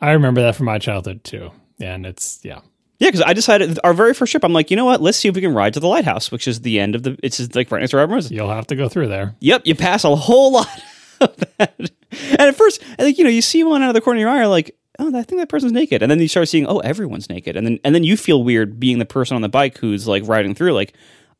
I 0.00 0.10
remember 0.12 0.42
that 0.42 0.56
from 0.56 0.66
my 0.66 0.78
childhood 0.78 1.22
too. 1.22 1.52
And 1.80 2.04
it's 2.04 2.40
yeah, 2.42 2.60
yeah, 2.98 3.08
because 3.08 3.22
I 3.22 3.34
decided 3.34 3.78
our 3.84 3.94
very 3.94 4.12
first 4.12 4.32
trip, 4.32 4.44
I'm 4.44 4.52
like, 4.52 4.72
you 4.72 4.76
know 4.76 4.84
what? 4.84 5.00
Let's 5.00 5.16
see 5.16 5.28
if 5.28 5.36
we 5.36 5.40
can 5.40 5.54
ride 5.54 5.74
to 5.74 5.80
the 5.80 5.88
lighthouse, 5.88 6.32
which 6.32 6.48
is 6.48 6.62
the 6.62 6.80
end 6.80 6.96
of 6.96 7.04
the. 7.04 7.16
It's 7.22 7.36
just 7.36 7.54
like 7.54 7.70
right 7.70 7.78
next 7.78 7.92
to 7.92 7.98
Robert 7.98 8.14
Moses. 8.14 8.32
you'll 8.32 8.50
have 8.50 8.66
to 8.66 8.74
go 8.74 8.88
through 8.88 9.08
there. 9.08 9.36
Yep, 9.38 9.62
you 9.64 9.76
pass 9.76 10.02
a 10.02 10.16
whole 10.16 10.52
lot 10.52 10.68
of 11.20 11.36
that. 11.58 11.90
And 12.30 12.40
at 12.42 12.56
first, 12.56 12.82
I 12.98 13.02
think 13.02 13.18
you 13.18 13.24
know, 13.24 13.30
you 13.30 13.42
see 13.42 13.64
one 13.64 13.82
out 13.82 13.88
of 13.90 13.94
the 13.94 14.00
corner 14.00 14.18
of 14.18 14.20
your 14.20 14.30
eye, 14.30 14.38
you're 14.38 14.46
like, 14.46 14.76
oh, 14.98 15.08
I 15.08 15.22
think 15.22 15.40
that 15.40 15.48
person's 15.48 15.72
naked, 15.72 16.02
and 16.02 16.10
then 16.10 16.18
you 16.20 16.28
start 16.28 16.48
seeing, 16.48 16.66
oh, 16.66 16.78
everyone's 16.78 17.28
naked, 17.28 17.56
and 17.56 17.66
then 17.66 17.78
and 17.84 17.94
then 17.94 18.04
you 18.04 18.16
feel 18.16 18.42
weird 18.42 18.78
being 18.80 18.98
the 18.98 19.04
person 19.06 19.34
on 19.36 19.42
the 19.42 19.48
bike 19.48 19.78
who's 19.78 20.06
like 20.08 20.26
riding 20.26 20.54
through, 20.54 20.72
like, 20.72 20.94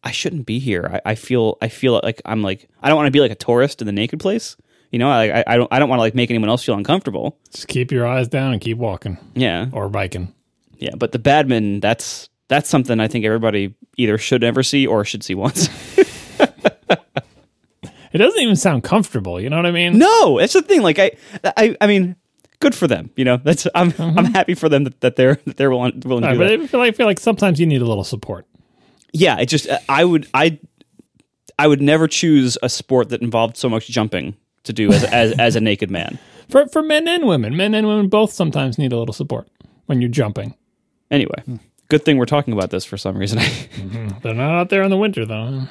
I 0.04 0.10
shouldn't 0.12 0.46
be 0.46 0.58
here. 0.58 1.00
I, 1.04 1.10
I 1.12 1.14
feel 1.14 1.58
I 1.62 1.68
feel 1.68 2.00
like 2.02 2.20
I'm 2.24 2.42
like 2.42 2.68
I 2.82 2.88
don't 2.88 2.96
want 2.96 3.06
to 3.08 3.10
be 3.12 3.20
like 3.20 3.30
a 3.32 3.36
tourist 3.36 3.80
in 3.80 3.86
the 3.86 3.92
naked 3.92 4.20
place. 4.20 4.56
You 4.92 5.00
know, 5.00 5.10
I, 5.10 5.40
I, 5.40 5.44
I 5.46 5.56
don't 5.56 5.72
I 5.72 5.78
don't 5.78 5.88
want 5.88 5.98
to 5.98 6.02
like 6.02 6.14
make 6.14 6.30
anyone 6.30 6.48
else 6.48 6.64
feel 6.64 6.76
uncomfortable. 6.76 7.36
Just 7.52 7.66
keep 7.68 7.90
your 7.90 8.06
eyes 8.06 8.28
down 8.28 8.52
and 8.52 8.60
keep 8.60 8.78
walking 8.78 9.18
Yeah, 9.34 9.66
or 9.72 9.88
biking. 9.88 10.32
yeah. 10.78 10.94
But 10.96 11.10
the 11.12 11.18
badman 11.18 11.80
that's 11.80 12.28
that's 12.48 12.68
something 12.68 13.00
I 13.00 13.08
think 13.08 13.24
everybody 13.24 13.74
either 13.96 14.16
should 14.18 14.42
never 14.42 14.62
see 14.62 14.86
or 14.86 15.04
should 15.04 15.24
see 15.24 15.34
once. 15.34 15.68
It 18.16 18.24
doesn't 18.24 18.40
even 18.40 18.56
sound 18.56 18.82
comfortable. 18.82 19.40
You 19.40 19.50
know 19.50 19.56
what 19.56 19.66
I 19.66 19.70
mean? 19.70 19.98
No, 19.98 20.38
it's 20.38 20.54
the 20.54 20.62
thing. 20.62 20.82
Like 20.82 20.98
I, 20.98 21.12
I, 21.44 21.76
I 21.80 21.86
mean, 21.86 22.16
good 22.60 22.74
for 22.74 22.86
them. 22.86 23.10
You 23.16 23.24
know, 23.24 23.36
that's 23.36 23.66
I'm 23.74 23.92
mm-hmm. 23.92 24.18
I'm 24.18 24.24
happy 24.32 24.54
for 24.54 24.68
them 24.68 24.84
that, 24.84 25.00
that 25.00 25.16
they're 25.16 25.36
that 25.44 25.56
they're 25.56 25.70
willing, 25.70 26.00
willing 26.04 26.22
to 26.22 26.28
Uh, 26.28 26.32
do 26.32 26.38
but 26.38 26.48
that. 26.48 26.60
I 26.60 26.66
feel 26.66 26.80
like 26.80 26.94
I 26.94 26.96
feel 26.96 27.06
like 27.06 27.20
sometimes 27.20 27.60
you 27.60 27.66
need 27.66 27.82
a 27.82 27.86
little 27.86 28.04
support. 28.04 28.46
Yeah, 29.12 29.38
it 29.38 29.46
just 29.46 29.68
uh, 29.68 29.78
I 29.88 30.04
would 30.04 30.26
I 30.34 30.58
I 31.58 31.66
would 31.66 31.80
never 31.80 32.08
choose 32.08 32.58
a 32.62 32.68
sport 32.68 33.10
that 33.10 33.22
involved 33.22 33.56
so 33.56 33.68
much 33.68 33.88
jumping 33.88 34.36
to 34.64 34.72
do 34.72 34.90
as 34.92 35.04
as, 35.04 35.32
as 35.38 35.56
a 35.56 35.60
naked 35.60 35.90
man. 35.90 36.18
For 36.48 36.68
for 36.68 36.80
men 36.80 37.08
and 37.08 37.26
women, 37.26 37.56
men 37.56 37.74
and 37.74 37.88
women 37.88 38.08
both 38.08 38.32
sometimes 38.32 38.78
need 38.78 38.92
a 38.92 38.96
little 38.98 39.12
support 39.12 39.48
when 39.86 40.00
you're 40.00 40.08
jumping. 40.10 40.54
Anyway, 41.10 41.42
hmm. 41.44 41.56
good 41.88 42.04
thing 42.04 42.18
we're 42.18 42.24
talking 42.24 42.52
about 42.52 42.70
this 42.70 42.84
for 42.84 42.96
some 42.96 43.16
reason. 43.16 43.38
Mm-hmm. 43.76 44.20
They're 44.22 44.34
not 44.34 44.60
out 44.60 44.68
there 44.70 44.82
in 44.82 44.90
the 44.90 44.96
winter 44.96 45.26
though. 45.26 45.62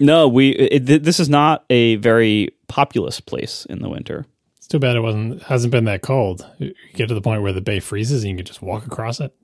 No, 0.00 0.26
we 0.26 0.50
it, 0.50 0.86
th- 0.86 1.02
this 1.02 1.20
is 1.20 1.28
not 1.28 1.64
a 1.70 1.96
very 1.96 2.50
populous 2.68 3.20
place 3.20 3.66
in 3.68 3.80
the 3.80 3.88
winter. 3.88 4.26
It's 4.56 4.66
too 4.66 4.78
bad 4.78 4.96
it 4.96 5.00
wasn't 5.00 5.42
hasn't 5.42 5.70
been 5.70 5.84
that 5.84 6.02
cold. 6.02 6.44
You 6.58 6.74
get 6.94 7.08
to 7.08 7.14
the 7.14 7.20
point 7.20 7.42
where 7.42 7.52
the 7.52 7.60
bay 7.60 7.80
freezes 7.80 8.24
and 8.24 8.30
you 8.30 8.36
can 8.36 8.46
just 8.46 8.62
walk 8.62 8.86
across 8.86 9.20
it. 9.20 9.34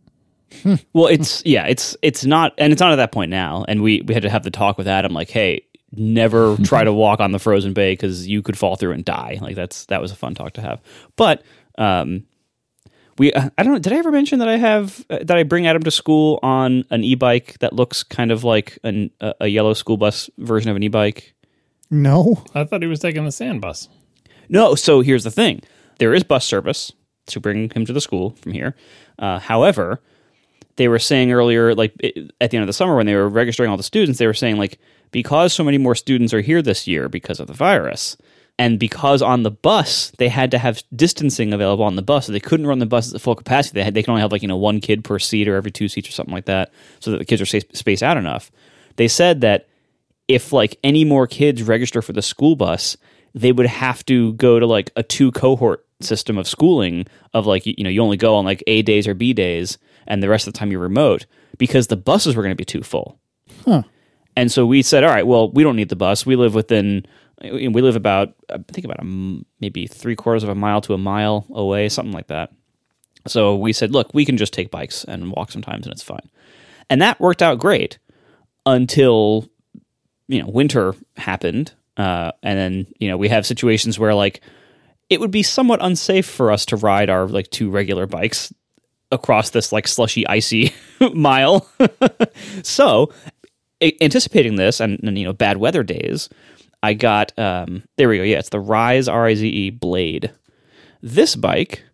Well, 0.92 1.08
it's 1.08 1.44
yeah, 1.44 1.66
it's 1.66 1.96
it's 2.02 2.24
not, 2.24 2.54
and 2.56 2.72
it's 2.72 2.80
not 2.80 2.92
at 2.92 2.96
that 2.96 3.12
point 3.12 3.30
now. 3.30 3.64
And 3.68 3.82
we 3.82 4.02
we 4.02 4.14
had 4.14 4.22
to 4.22 4.30
have 4.30 4.44
the 4.44 4.50
talk 4.50 4.78
with 4.78 4.88
Adam, 4.88 5.12
like, 5.12 5.28
hey, 5.28 5.62
never 5.92 6.56
try 6.64 6.84
to 6.84 6.92
walk 6.92 7.20
on 7.20 7.32
the 7.32 7.38
frozen 7.38 7.72
bay 7.72 7.92
because 7.92 8.26
you 8.26 8.42
could 8.42 8.56
fall 8.56 8.76
through 8.76 8.92
and 8.92 9.04
die. 9.04 9.38
Like 9.40 9.56
that's 9.56 9.86
that 9.86 10.00
was 10.00 10.12
a 10.12 10.16
fun 10.16 10.34
talk 10.34 10.54
to 10.54 10.60
have. 10.60 10.80
But 11.16 11.42
um, 11.78 12.24
we 13.18 13.32
uh, 13.32 13.50
I 13.56 13.62
don't 13.62 13.72
know. 13.72 13.78
Did 13.78 13.92
I 13.92 13.96
ever 13.96 14.10
mention 14.10 14.38
that 14.40 14.48
I 14.48 14.56
have 14.56 15.04
uh, 15.10 15.18
that 15.22 15.36
I 15.36 15.42
bring 15.42 15.66
Adam 15.66 15.82
to 15.82 15.90
school 15.90 16.38
on 16.42 16.84
an 16.90 17.04
e-bike 17.04 17.58
that 17.60 17.72
looks 17.72 18.02
kind 18.02 18.30
of 18.30 18.44
like 18.44 18.78
an, 18.84 19.10
a, 19.20 19.34
a 19.42 19.46
yellow 19.48 19.74
school 19.74 19.96
bus 19.96 20.30
version 20.38 20.70
of 20.70 20.76
an 20.76 20.82
e-bike? 20.82 21.34
No. 21.90 22.44
I 22.54 22.64
thought 22.64 22.82
he 22.82 22.88
was 22.88 23.00
taking 23.00 23.24
the 23.24 23.32
sand 23.32 23.60
bus. 23.60 23.88
No, 24.48 24.74
so 24.74 25.00
here's 25.00 25.24
the 25.24 25.30
thing. 25.30 25.62
There 25.98 26.14
is 26.14 26.24
bus 26.24 26.44
service 26.44 26.92
to 27.26 27.40
bring 27.40 27.70
him 27.70 27.84
to 27.86 27.92
the 27.92 28.00
school 28.00 28.30
from 28.42 28.52
here. 28.52 28.76
Uh, 29.18 29.38
however, 29.38 30.00
they 30.76 30.88
were 30.88 30.98
saying 30.98 31.32
earlier, 31.32 31.74
like 31.74 31.94
it, 32.00 32.32
at 32.40 32.50
the 32.50 32.56
end 32.56 32.62
of 32.62 32.66
the 32.66 32.72
summer 32.72 32.96
when 32.96 33.06
they 33.06 33.14
were 33.14 33.28
registering 33.28 33.70
all 33.70 33.76
the 33.76 33.82
students, 33.82 34.18
they 34.18 34.26
were 34.26 34.34
saying 34.34 34.56
like 34.56 34.78
because 35.10 35.52
so 35.52 35.64
many 35.64 35.78
more 35.78 35.94
students 35.94 36.34
are 36.34 36.40
here 36.40 36.62
this 36.62 36.86
year 36.86 37.08
because 37.08 37.40
of 37.40 37.46
the 37.46 37.52
virus, 37.54 38.16
and 38.58 38.78
because 38.78 39.22
on 39.22 39.42
the 39.42 39.50
bus 39.50 40.10
they 40.18 40.28
had 40.28 40.50
to 40.50 40.58
have 40.58 40.82
distancing 40.94 41.52
available 41.52 41.84
on 41.84 41.96
the 41.96 42.02
bus, 42.02 42.26
so 42.26 42.32
they 42.32 42.40
couldn't 42.40 42.66
run 42.66 42.78
the 42.78 42.86
bus 42.86 43.14
at 43.14 43.20
full 43.20 43.34
capacity. 43.34 43.74
They 43.74 43.84
had 43.84 43.94
they 43.94 44.02
can 44.02 44.12
only 44.12 44.22
have 44.22 44.32
like 44.32 44.42
you 44.42 44.48
know 44.48 44.56
one 44.56 44.80
kid 44.80 45.04
per 45.04 45.18
seat 45.18 45.48
or 45.48 45.56
every 45.56 45.70
two 45.70 45.88
seats 45.88 46.08
or 46.08 46.12
something 46.12 46.34
like 46.34 46.46
that, 46.46 46.72
so 47.00 47.10
that 47.10 47.18
the 47.18 47.24
kids 47.24 47.42
are 47.42 47.46
sa- 47.46 47.58
spaced 47.72 48.02
out 48.02 48.16
enough. 48.16 48.50
They 48.96 49.08
said 49.08 49.42
that 49.42 49.68
if 50.28 50.52
like 50.52 50.78
any 50.82 51.04
more 51.04 51.26
kids 51.26 51.62
register 51.62 52.02
for 52.02 52.12
the 52.12 52.22
school 52.22 52.56
bus, 52.56 52.96
they 53.34 53.52
would 53.52 53.66
have 53.66 54.04
to 54.06 54.32
go 54.34 54.58
to 54.58 54.66
like 54.66 54.90
a 54.96 55.02
two 55.02 55.30
cohort 55.32 55.86
system 56.00 56.36
of 56.36 56.46
schooling 56.46 57.06
of 57.32 57.46
like 57.46 57.66
you 57.66 57.74
you 57.78 57.84
know 57.84 57.90
you 57.90 58.02
only 58.02 58.16
go 58.16 58.34
on 58.34 58.44
like 58.44 58.62
A 58.66 58.82
days 58.82 59.06
or 59.06 59.14
B 59.14 59.32
days 59.32 59.78
and 60.06 60.22
the 60.22 60.28
rest 60.28 60.46
of 60.46 60.52
the 60.52 60.58
time 60.58 60.70
you're 60.70 60.80
remote 60.80 61.26
because 61.58 61.86
the 61.88 61.96
buses 61.96 62.36
were 62.36 62.42
going 62.42 62.52
to 62.52 62.56
be 62.56 62.64
too 62.64 62.82
full. 62.82 63.18
And 64.36 64.52
so 64.52 64.66
we 64.66 64.82
said, 64.82 65.02
all 65.02 65.10
right, 65.10 65.26
well, 65.26 65.50
we 65.50 65.62
don't 65.62 65.76
need 65.76 65.88
the 65.88 65.96
bus. 65.96 66.26
We 66.26 66.36
live 66.36 66.54
within 66.54 67.06
we 67.42 67.68
live 67.68 67.96
about 67.96 68.34
I 68.50 68.58
think 68.72 68.84
about 68.84 69.00
a 69.00 69.44
maybe 69.60 69.86
three 69.86 70.16
quarters 70.16 70.42
of 70.42 70.48
a 70.48 70.54
mile 70.54 70.80
to 70.82 70.94
a 70.94 70.98
mile 70.98 71.46
away, 71.50 71.88
something 71.88 72.12
like 72.12 72.28
that. 72.28 72.52
So 73.26 73.56
we 73.56 73.72
said, 73.72 73.90
look, 73.92 74.14
we 74.14 74.24
can 74.24 74.36
just 74.36 74.52
take 74.52 74.70
bikes 74.70 75.04
and 75.04 75.32
walk 75.32 75.50
sometimes 75.50 75.86
and 75.86 75.92
it's 75.92 76.02
fine. 76.02 76.30
And 76.88 77.02
that 77.02 77.20
worked 77.20 77.42
out 77.42 77.58
great 77.58 77.98
until 78.64 79.48
you 80.28 80.42
know 80.42 80.48
winter 80.48 80.94
happened 81.16 81.72
uh, 81.96 82.32
and 82.42 82.58
then 82.58 82.86
you 82.98 83.08
know 83.08 83.16
we 83.16 83.28
have 83.28 83.46
situations 83.46 83.98
where 83.98 84.14
like 84.14 84.40
it 85.08 85.20
would 85.20 85.30
be 85.30 85.42
somewhat 85.42 85.78
unsafe 85.82 86.26
for 86.26 86.50
us 86.50 86.66
to 86.66 86.76
ride 86.76 87.08
our 87.08 87.26
like 87.26 87.48
two 87.50 87.70
regular 87.70 88.06
bikes 88.06 88.52
across 89.12 89.50
this 89.50 89.72
like 89.72 89.86
slushy 89.86 90.26
icy 90.26 90.74
mile 91.14 91.68
so 92.62 93.12
anticipating 94.00 94.56
this 94.56 94.80
and, 94.80 94.98
and 95.04 95.16
you 95.18 95.24
know 95.24 95.32
bad 95.32 95.58
weather 95.58 95.82
days 95.82 96.28
i 96.86 96.94
got 96.94 97.36
um 97.38 97.82
there 97.96 98.08
we 98.08 98.16
go 98.18 98.22
yeah 98.22 98.38
it's 98.38 98.50
the 98.50 98.60
Rize 98.60 99.08
r-i-z-e 99.08 99.70
blade 99.70 100.32
this 101.02 101.36
bike 101.36 101.84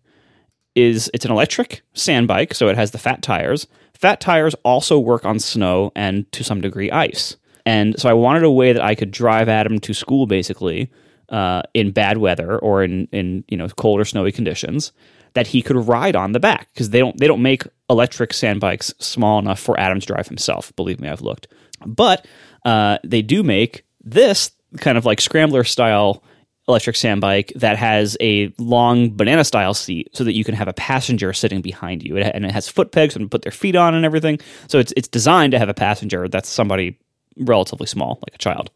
is 0.75 1.09
it's 1.13 1.25
an 1.25 1.31
electric 1.31 1.83
sand 1.93 2.27
bike, 2.27 2.53
so 2.53 2.67
it 2.67 2.75
has 2.75 2.91
the 2.91 2.97
fat 2.97 3.21
tires. 3.21 3.67
Fat 3.93 4.19
tires 4.19 4.55
also 4.63 4.99
work 4.99 5.25
on 5.25 5.39
snow 5.39 5.91
and 5.95 6.29
to 6.31 6.43
some 6.43 6.61
degree 6.61 6.91
ice. 6.91 7.37
And 7.65 7.99
so 7.99 8.09
I 8.09 8.13
wanted 8.13 8.43
a 8.43 8.51
way 8.51 8.73
that 8.73 8.81
I 8.81 8.95
could 8.95 9.11
drive 9.11 9.47
Adam 9.47 9.79
to 9.79 9.93
school 9.93 10.25
basically 10.25 10.91
uh, 11.29 11.61
in 11.73 11.91
bad 11.91 12.17
weather 12.17 12.57
or 12.59 12.83
in 12.83 13.07
in 13.11 13.43
you 13.47 13.57
know 13.57 13.67
cold 13.69 13.99
or 13.99 14.05
snowy 14.05 14.31
conditions 14.31 14.91
that 15.33 15.47
he 15.47 15.61
could 15.61 15.87
ride 15.87 16.15
on 16.15 16.31
the 16.31 16.39
back 16.39 16.69
because 16.73 16.89
they 16.89 16.99
don't 16.99 17.17
they 17.17 17.27
don't 17.27 17.41
make 17.41 17.63
electric 17.89 18.33
sand 18.33 18.59
bikes 18.59 18.93
small 18.99 19.39
enough 19.39 19.59
for 19.59 19.79
Adam 19.79 19.99
to 19.99 20.05
drive 20.05 20.27
himself. 20.27 20.75
Believe 20.75 20.99
me, 20.99 21.07
I've 21.07 21.21
looked, 21.21 21.47
but 21.85 22.25
uh, 22.65 22.97
they 23.03 23.21
do 23.21 23.43
make 23.43 23.85
this 24.03 24.51
kind 24.77 24.97
of 24.97 25.05
like 25.05 25.21
scrambler 25.21 25.63
style 25.63 26.23
electric 26.67 26.95
sand 26.95 27.19
bike 27.19 27.51
that 27.57 27.77
has 27.77 28.15
a 28.21 28.53
long 28.57 29.09
banana 29.15 29.43
style 29.43 29.73
seat 29.73 30.07
so 30.13 30.23
that 30.23 30.33
you 30.33 30.43
can 30.45 30.55
have 30.55 30.67
a 30.69 30.73
passenger 30.73 31.33
sitting 31.33 31.61
behind 31.61 32.01
you. 32.03 32.15
It- 32.17 32.31
and 32.33 32.45
it 32.45 32.51
has 32.51 32.69
foot 32.69 32.91
pegs 32.93 33.15
and 33.15 33.29
put 33.29 33.41
their 33.41 33.51
feet 33.51 33.75
on 33.75 33.93
and 33.93 34.05
everything. 34.05 34.39
So 34.67 34.79
it's 34.79 34.93
it's 34.95 35.07
designed 35.09 35.51
to 35.51 35.59
have 35.59 35.69
a 35.69 35.73
passenger 35.73 36.27
that's 36.29 36.49
somebody 36.49 36.97
relatively 37.37 37.87
small 37.87 38.19
like 38.25 38.35
a 38.35 38.37
child. 38.37 38.69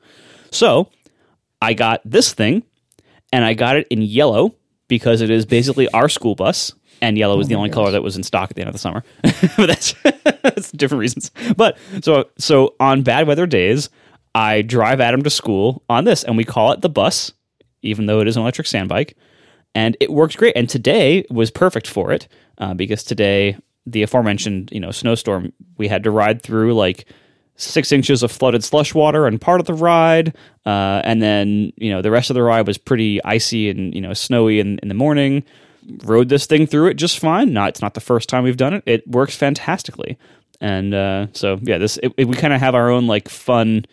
So 0.52 0.90
i 1.62 1.74
got 1.74 2.02
this 2.06 2.34
thing 2.34 2.62
and 3.34 3.44
i 3.44 3.54
got 3.56 3.76
it 3.78 3.88
in 3.90 4.00
yellow 4.02 4.54
because 4.88 5.22
it 5.22 5.30
is 5.32 5.44
basically 5.46 5.90
our 5.90 6.08
school 6.08 6.36
bus 6.36 6.72
and 7.02 7.18
yellow 7.18 7.36
was 7.36 7.48
oh 7.48 7.50
the 7.50 7.56
only 7.56 7.70
color 7.72 7.90
that 7.92 8.04
was 8.04 8.16
in 8.16 8.22
stock 8.24 8.50
at 8.52 8.56
the 8.56 8.62
end 8.62 8.70
of 8.70 8.74
the 8.74 8.80
summer. 8.80 9.04
But 9.58 9.68
that's 9.68 9.94
that's 10.44 10.72
different 10.72 11.00
reasons. 11.00 11.32
But 11.56 11.78
so 12.02 12.30
so 12.38 12.76
on 12.80 13.02
bad 13.04 13.28
weather 13.28 13.46
days 13.48 13.90
i 14.38 14.62
drive 14.62 15.00
adam 15.02 15.22
to 15.24 15.30
school 15.30 15.84
on 15.90 16.04
this 16.06 16.24
and 16.24 16.38
we 16.38 16.44
call 16.44 16.72
it 16.72 16.82
the 16.82 16.90
bus 16.90 17.34
even 17.82 18.06
though 18.08 18.20
it 18.22 18.28
is 18.28 18.36
an 18.36 18.42
electric 18.42 18.68
sand 18.68 18.90
bike. 18.90 19.16
And 19.76 19.96
it 20.00 20.12
worked 20.12 20.36
great. 20.38 20.58
And 20.58 20.68
today 20.68 21.24
was 21.30 21.52
perfect 21.52 21.86
for 21.88 22.12
it 22.12 22.28
uh, 22.58 22.74
because 22.74 23.04
today, 23.04 23.56
the 23.86 24.02
aforementioned 24.02 24.70
you 24.72 24.80
know 24.80 24.90
snowstorm, 24.92 25.54
we 25.78 25.88
had 25.88 26.04
to 26.04 26.12
ride 26.12 26.42
through 26.42 26.74
like 26.74 27.06
six 27.56 27.92
inches 27.92 28.24
of 28.24 28.32
flooded 28.32 28.64
slush 28.64 28.96
water 28.96 29.28
and 29.28 29.40
part 29.40 29.60
of 29.60 29.68
the 29.68 29.76
ride, 29.76 30.36
uh, 30.66 31.02
and 31.06 31.22
then 31.22 31.72
you 31.78 31.92
know 31.92 32.02
the 32.02 32.10
rest 32.12 32.32
of 32.32 32.34
the 32.34 32.42
ride 32.42 32.66
was 32.66 32.80
pretty 32.80 33.24
icy 33.24 33.70
and 33.70 33.94
you 33.94 34.02
know 34.02 34.14
snowy 34.14 34.60
in, 34.60 34.80
in 34.80 34.88
the 34.88 34.96
morning. 34.96 35.44
Rode 36.04 36.30
this 36.30 36.48
thing 36.48 36.66
through 36.66 36.88
it 36.88 36.96
just 36.96 37.20
fine. 37.20 37.54
Not 37.54 37.70
it's 37.70 37.82
not 37.82 37.94
the 37.94 38.02
first 38.02 38.28
time 38.30 38.44
we've 38.44 38.58
done 38.58 38.74
it. 38.74 38.84
It 38.88 39.08
works 39.08 39.36
fantastically, 39.36 40.18
and 40.60 40.94
uh, 40.96 41.28
so 41.34 41.60
yeah, 41.62 41.78
this 41.78 41.98
it, 42.02 42.12
it- 42.18 42.28
we 42.28 42.36
kind 42.36 42.54
of 42.54 42.60
have 42.60 42.74
our 42.76 42.90
own 42.90 43.06
like 43.06 43.30
fun 43.30 43.86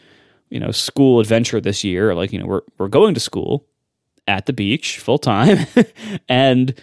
you 0.50 0.60
know 0.60 0.70
school 0.70 1.20
adventure 1.20 1.60
this 1.60 1.84
year. 1.84 2.14
Like 2.14 2.32
you 2.32 2.38
know 2.38 2.46
we're 2.46 2.62
we're 2.78 2.88
going 2.88 3.14
to 3.14 3.20
school 3.20 3.66
at 4.26 4.46
the 4.46 4.52
beach 4.52 4.98
full 4.98 5.18
time, 5.18 5.66
and 6.28 6.74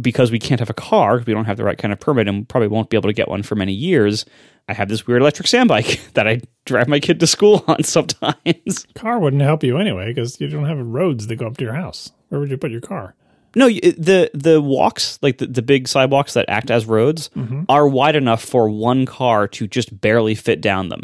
because 0.00 0.30
we 0.30 0.38
can't 0.38 0.60
have 0.60 0.70
a 0.70 0.74
car, 0.74 1.22
we 1.24 1.32
don't 1.32 1.44
have 1.44 1.56
the 1.56 1.64
right 1.64 1.78
kind 1.78 1.92
of 1.92 2.00
permit, 2.00 2.28
and 2.28 2.48
probably 2.48 2.68
won't 2.68 2.90
be 2.90 2.96
able 2.96 3.08
to 3.08 3.14
get 3.14 3.28
one 3.28 3.42
for 3.42 3.54
many 3.54 3.72
years. 3.72 4.24
I 4.68 4.72
have 4.72 4.88
this 4.88 5.06
weird 5.06 5.20
electric 5.20 5.46
sand 5.46 5.68
bike 5.68 6.00
that 6.14 6.26
I 6.26 6.40
drive 6.64 6.88
my 6.88 7.00
kid 7.00 7.20
to 7.20 7.26
school 7.26 7.64
on 7.68 7.82
sometimes. 7.82 8.86
Car 8.94 9.18
wouldn't 9.18 9.42
help 9.42 9.62
you 9.62 9.78
anyway 9.78 10.06
because 10.06 10.40
you 10.40 10.48
don't 10.48 10.64
have 10.64 10.78
roads 10.78 11.26
that 11.26 11.36
go 11.36 11.46
up 11.46 11.56
to 11.58 11.64
your 11.64 11.74
house. 11.74 12.12
Where 12.28 12.40
would 12.40 12.50
you 12.50 12.58
put 12.58 12.70
your 12.70 12.80
car? 12.80 13.14
No, 13.54 13.68
the 13.68 14.30
the 14.34 14.60
walks, 14.60 15.18
like 15.22 15.38
the, 15.38 15.46
the 15.46 15.62
big 15.62 15.88
sidewalks 15.88 16.34
that 16.34 16.46
act 16.48 16.70
as 16.70 16.86
roads, 16.86 17.30
mm-hmm. 17.36 17.62
are 17.68 17.86
wide 17.86 18.16
enough 18.16 18.42
for 18.42 18.68
one 18.68 19.06
car 19.06 19.46
to 19.48 19.66
just 19.66 20.00
barely 20.00 20.34
fit 20.34 20.60
down 20.60 20.88
them. 20.88 21.02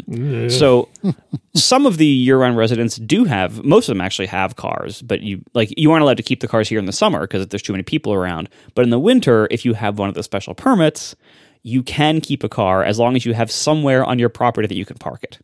So 0.49 0.89
some 1.55 1.85
of 1.85 1.97
the 1.97 2.05
year-round 2.05 2.57
residents 2.57 2.97
do 2.97 3.23
have 3.25 3.63
most 3.63 3.87
of 3.87 3.95
them 3.95 4.01
actually 4.01 4.27
have 4.27 4.55
cars, 4.55 5.01
but 5.01 5.21
you 5.21 5.41
like 5.53 5.73
you 5.77 5.91
aren't 5.91 6.03
allowed 6.03 6.17
to 6.17 6.23
keep 6.23 6.41
the 6.41 6.47
cars 6.47 6.67
here 6.67 6.79
in 6.79 6.85
the 6.85 6.93
summer 6.93 7.21
because 7.21 7.47
there's 7.47 7.61
too 7.61 7.73
many 7.73 7.83
people 7.83 8.13
around. 8.13 8.49
But 8.75 8.83
in 8.83 8.89
the 8.89 8.99
winter, 8.99 9.47
if 9.51 9.65
you 9.65 9.73
have 9.73 9.97
one 9.97 10.09
of 10.09 10.15
the 10.15 10.23
special 10.23 10.53
permits, 10.53 11.15
you 11.63 11.83
can 11.83 12.21
keep 12.21 12.43
a 12.43 12.49
car 12.49 12.83
as 12.83 12.99
long 12.99 13.15
as 13.15 13.25
you 13.25 13.33
have 13.33 13.51
somewhere 13.51 14.03
on 14.03 14.19
your 14.19 14.29
property 14.29 14.67
that 14.67 14.75
you 14.75 14.85
can 14.85 14.97
park 14.97 15.23
it. 15.23 15.39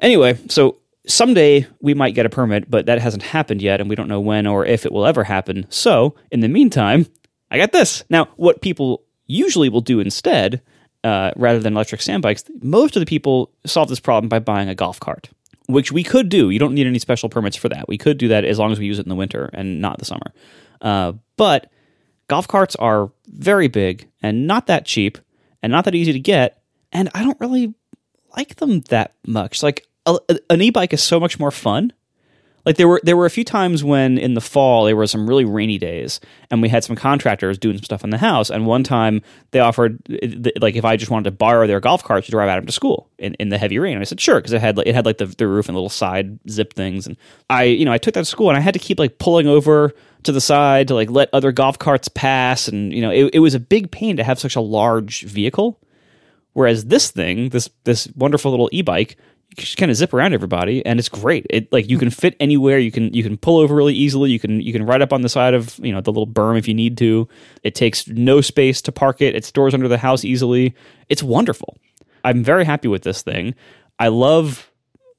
Anyway, 0.00 0.38
so 0.48 0.78
someday 1.06 1.66
we 1.80 1.94
might 1.94 2.14
get 2.14 2.26
a 2.26 2.30
permit, 2.30 2.70
but 2.70 2.86
that 2.86 3.00
hasn't 3.00 3.22
happened 3.22 3.62
yet, 3.62 3.80
and 3.80 3.88
we 3.88 3.96
don't 3.96 4.08
know 4.08 4.20
when 4.20 4.46
or 4.46 4.64
if 4.64 4.86
it 4.86 4.92
will 4.92 5.06
ever 5.06 5.24
happen. 5.24 5.66
So, 5.68 6.14
in 6.30 6.40
the 6.40 6.48
meantime, 6.48 7.06
I 7.50 7.58
got 7.58 7.72
this. 7.72 8.04
Now, 8.10 8.28
what 8.36 8.62
people 8.62 9.04
usually 9.26 9.68
will 9.68 9.80
do 9.80 10.00
instead, 10.00 10.60
uh, 11.02 11.32
rather 11.36 11.58
than 11.58 11.74
electric 11.74 12.02
sand 12.02 12.22
bikes, 12.22 12.44
most 12.62 12.96
of 12.96 13.00
the 13.00 13.06
people 13.06 13.52
solve 13.66 13.88
this 13.88 14.00
problem 14.00 14.28
by 14.28 14.38
buying 14.38 14.68
a 14.68 14.74
golf 14.74 14.98
cart, 15.00 15.30
which 15.66 15.92
we 15.92 16.02
could 16.02 16.28
do. 16.28 16.50
You 16.50 16.58
don't 16.58 16.74
need 16.74 16.86
any 16.86 16.98
special 16.98 17.28
permits 17.28 17.56
for 17.56 17.68
that. 17.68 17.88
We 17.88 17.98
could 17.98 18.18
do 18.18 18.28
that 18.28 18.44
as 18.44 18.58
long 18.58 18.72
as 18.72 18.78
we 18.78 18.86
use 18.86 18.98
it 18.98 19.06
in 19.06 19.10
the 19.10 19.14
winter 19.14 19.50
and 19.52 19.80
not 19.80 19.98
the 19.98 20.04
summer. 20.04 20.32
Uh, 20.80 21.12
but 21.36 21.70
golf 22.28 22.48
carts 22.48 22.76
are 22.76 23.10
very 23.26 23.68
big 23.68 24.08
and 24.22 24.46
not 24.46 24.66
that 24.66 24.86
cheap 24.86 25.18
and 25.62 25.70
not 25.70 25.84
that 25.84 25.94
easy 25.94 26.12
to 26.12 26.20
get. 26.20 26.62
And 26.92 27.10
I 27.14 27.22
don't 27.22 27.40
really 27.40 27.74
like 28.36 28.56
them 28.56 28.80
that 28.82 29.14
much. 29.26 29.62
Like 29.62 29.86
a, 30.06 30.18
an 30.50 30.62
e-bike 30.62 30.92
is 30.92 31.02
so 31.02 31.18
much 31.18 31.38
more 31.38 31.50
fun. 31.50 31.92
Like 32.66 32.76
there 32.76 32.88
were 32.88 33.00
there 33.04 33.16
were 33.16 33.26
a 33.26 33.30
few 33.30 33.44
times 33.44 33.84
when 33.84 34.16
in 34.16 34.34
the 34.34 34.40
fall 34.40 34.84
there 34.84 34.96
were 34.96 35.06
some 35.06 35.28
really 35.28 35.44
rainy 35.44 35.76
days 35.76 36.18
and 36.50 36.62
we 36.62 36.70
had 36.70 36.82
some 36.82 36.96
contractors 36.96 37.58
doing 37.58 37.76
some 37.76 37.84
stuff 37.84 38.04
in 38.04 38.10
the 38.10 38.18
house. 38.18 38.48
And 38.48 38.66
one 38.66 38.82
time 38.82 39.20
they 39.50 39.60
offered 39.60 39.98
like 40.60 40.74
if 40.74 40.84
I 40.84 40.96
just 40.96 41.10
wanted 41.10 41.24
to 41.24 41.30
borrow 41.32 41.66
their 41.66 41.80
golf 41.80 42.02
cart 42.02 42.24
to 42.24 42.30
drive 42.30 42.48
Adam 42.48 42.64
to 42.64 42.72
school 42.72 43.10
in, 43.18 43.34
in 43.34 43.50
the 43.50 43.58
heavy 43.58 43.78
rain. 43.78 43.94
And 43.94 44.00
I 44.00 44.04
said 44.04 44.20
sure 44.20 44.36
because 44.36 44.52
it 44.52 44.62
had 44.62 44.78
it 44.78 44.94
had 44.94 45.04
like 45.04 45.18
the, 45.18 45.26
the 45.26 45.46
roof 45.46 45.68
and 45.68 45.76
little 45.76 45.90
side 45.90 46.38
zip 46.48 46.72
things. 46.72 47.06
And 47.06 47.18
I 47.50 47.64
you 47.64 47.84
know 47.84 47.92
I 47.92 47.98
took 47.98 48.14
that 48.14 48.22
to 48.22 48.24
school 48.24 48.48
and 48.48 48.56
I 48.56 48.60
had 48.60 48.74
to 48.74 48.80
keep 48.80 48.98
like 48.98 49.18
pulling 49.18 49.46
over 49.46 49.92
to 50.22 50.32
the 50.32 50.40
side 50.40 50.88
to 50.88 50.94
like 50.94 51.10
let 51.10 51.28
other 51.34 51.52
golf 51.52 51.78
carts 51.78 52.08
pass. 52.08 52.66
And 52.66 52.94
you 52.94 53.02
know 53.02 53.10
it, 53.10 53.34
it 53.34 53.40
was 53.40 53.54
a 53.54 53.60
big 53.60 53.90
pain 53.90 54.16
to 54.16 54.24
have 54.24 54.40
such 54.40 54.56
a 54.56 54.62
large 54.62 55.22
vehicle. 55.24 55.78
Whereas 56.54 56.86
this 56.86 57.10
thing, 57.10 57.50
this 57.50 57.68
this 57.82 58.08
wonderful 58.14 58.52
little 58.52 58.70
e-bike, 58.72 59.16
just 59.56 59.76
kind 59.76 59.90
of 59.90 59.96
zip 59.96 60.12
around 60.12 60.34
everybody, 60.34 60.84
and 60.84 60.98
it's 60.98 61.08
great. 61.08 61.46
It 61.50 61.72
like 61.72 61.88
you 61.88 61.98
can 61.98 62.10
fit 62.10 62.36
anywhere. 62.40 62.78
You 62.78 62.90
can 62.90 63.12
you 63.12 63.22
can 63.22 63.36
pull 63.36 63.58
over 63.58 63.74
really 63.74 63.94
easily. 63.94 64.30
You 64.30 64.38
can 64.38 64.60
you 64.60 64.72
can 64.72 64.84
ride 64.84 65.02
up 65.02 65.12
on 65.12 65.22
the 65.22 65.28
side 65.28 65.54
of 65.54 65.78
you 65.82 65.92
know 65.92 66.00
the 66.00 66.10
little 66.10 66.26
berm 66.26 66.58
if 66.58 66.68
you 66.68 66.74
need 66.74 66.98
to. 66.98 67.28
It 67.62 67.74
takes 67.74 68.06
no 68.08 68.40
space 68.40 68.82
to 68.82 68.92
park 68.92 69.20
it. 69.20 69.34
It 69.34 69.44
stores 69.44 69.74
under 69.74 69.88
the 69.88 69.98
house 69.98 70.24
easily. 70.24 70.74
It's 71.08 71.22
wonderful. 71.22 71.76
I'm 72.24 72.42
very 72.42 72.64
happy 72.64 72.88
with 72.88 73.02
this 73.02 73.22
thing. 73.22 73.54
I 73.98 74.08
love 74.08 74.70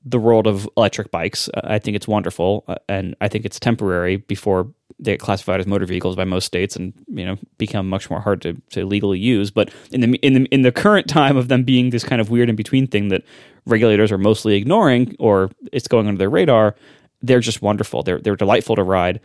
the 0.03 0.20
world 0.20 0.48
of 0.48 0.70
electric 0.78 1.12
bikes. 1.12 1.49
I 1.64 1.80
think 1.80 1.95
it's 1.95 2.07
wonderful, 2.07 2.64
uh, 2.68 2.76
and 2.88 3.16
I 3.22 3.28
think 3.28 3.45
it's 3.45 3.60
temporary 3.60 4.18
before 4.18 4.72
they 4.99 5.13
get 5.13 5.19
classified 5.19 5.59
as 5.59 5.67
motor 5.67 5.85
vehicles 5.85 6.15
by 6.15 6.23
most 6.23 6.45
states, 6.45 6.76
and 6.76 6.93
you 7.07 7.26
know 7.26 7.38
become 7.57 7.89
much 7.89 8.09
more 8.09 8.22
hard 8.22 8.41
to, 8.43 8.53
to 8.72 8.85
legally 8.85 9.19
use. 9.19 9.51
But 9.51 9.72
in 9.91 10.01
the 10.01 10.17
in 10.17 10.34
the 10.34 10.45
in 10.45 10.61
the 10.61 10.72
current 10.72 11.07
time 11.07 11.38
of 11.38 11.47
them 11.47 11.63
being 11.63 11.89
this 11.89 12.03
kind 12.03 12.22
of 12.22 12.30
weird 12.30 12.49
in 12.49 12.55
between 12.55 12.88
thing 12.88 13.09
that 13.09 13.23
regulators 13.65 14.11
are 14.11 14.17
mostly 14.17 14.55
ignoring, 14.55 15.15
or 15.19 15.51
it's 15.72 15.88
going 15.88 16.07
under 16.07 16.17
their 16.17 16.30
radar, 16.30 16.76
they're 17.22 17.39
just 17.39 17.61
wonderful. 17.61 18.03
They're 18.03 18.19
they're 18.19 18.35
delightful 18.35 18.76
to 18.76 18.84
ride. 18.84 19.19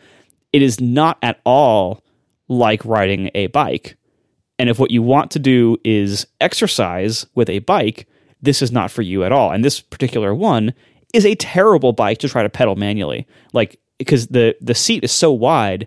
It 0.52 0.62
is 0.62 0.80
not 0.80 1.18
at 1.22 1.40
all 1.44 2.02
like 2.48 2.84
riding 2.84 3.30
a 3.34 3.46
bike. 3.48 3.96
And 4.58 4.68
if 4.68 4.78
what 4.78 4.90
you 4.90 5.02
want 5.02 5.30
to 5.30 5.38
do 5.38 5.78
is 5.84 6.26
exercise 6.40 7.24
with 7.34 7.48
a 7.48 7.60
bike, 7.60 8.06
this 8.42 8.60
is 8.60 8.72
not 8.72 8.90
for 8.90 9.02
you 9.02 9.24
at 9.24 9.32
all. 9.32 9.52
And 9.52 9.64
this 9.64 9.80
particular 9.80 10.34
one 10.34 10.74
is 11.14 11.24
a 11.24 11.34
terrible 11.36 11.92
bike 11.92 12.18
to 12.18 12.28
try 12.28 12.42
to 12.42 12.50
pedal 12.50 12.76
manually. 12.76 13.26
Like 13.52 13.80
because 14.00 14.26
the 14.28 14.56
the 14.60 14.74
seat 14.74 15.04
is 15.04 15.12
so 15.12 15.30
wide, 15.30 15.86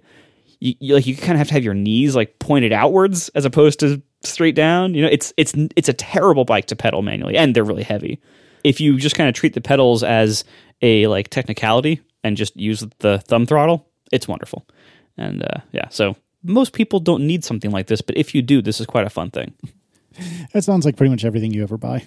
you, 0.60 0.76
you 0.80 0.94
like 0.96 1.06
you 1.06 1.16
kind 1.16 1.34
of 1.34 1.40
have 1.40 1.48
to 1.50 1.54
have 1.54 1.64
your 1.64 1.74
knees 1.74 2.16
like 2.16 2.40
pointed 2.40 2.72
outwards 2.72 3.30
as 3.30 3.44
opposed 3.44 3.80
to 3.82 4.02
straight 4.22 4.56
down. 4.56 4.94
You 4.94 5.02
know, 5.02 5.10
it's 5.12 5.34
it's 5.36 5.54
it's 5.76 5.90
a 5.90 5.94
terrible 5.94 6.46
bike 6.46 6.68
to 6.68 6.76
pedal 6.76 7.02
manually, 7.02 7.36
and 7.36 7.56
they're 7.56 7.64
really 7.64 7.84
heavy. 7.84 8.22
If 8.64 8.80
you 8.80 8.98
just 8.98 9.16
kind 9.16 9.28
of 9.28 9.36
treat 9.36 9.54
the 9.54 9.62
pedals 9.62 10.04
as 10.04 10.46
a 10.82 11.08
like 11.08 11.30
technicality 11.30 12.02
and 12.24 12.38
just 12.38 12.56
use 12.56 12.86
the 13.00 13.20
thumb 13.20 13.46
throttle, 13.46 13.88
it's 14.12 14.28
wonderful. 14.28 14.66
And 15.18 15.44
uh, 15.44 15.60
yeah, 15.72 15.90
so 15.90 16.16
most 16.44 16.74
people 16.74 17.00
don't 17.00 17.28
need 17.28 17.44
something 17.44 17.72
like 17.72 17.88
this, 17.88 18.02
but 18.02 18.18
if 18.18 18.34
you 18.34 18.42
do, 18.42 18.62
this 18.62 18.80
is 18.80 18.86
quite 18.86 19.06
a 19.06 19.10
fun 19.10 19.32
thing. 19.32 19.54
That 20.54 20.64
sounds 20.64 20.86
like 20.86 20.96
pretty 20.96 21.10
much 21.10 21.26
everything 21.26 21.54
you 21.54 21.64
ever 21.64 21.78
buy. 21.78 22.06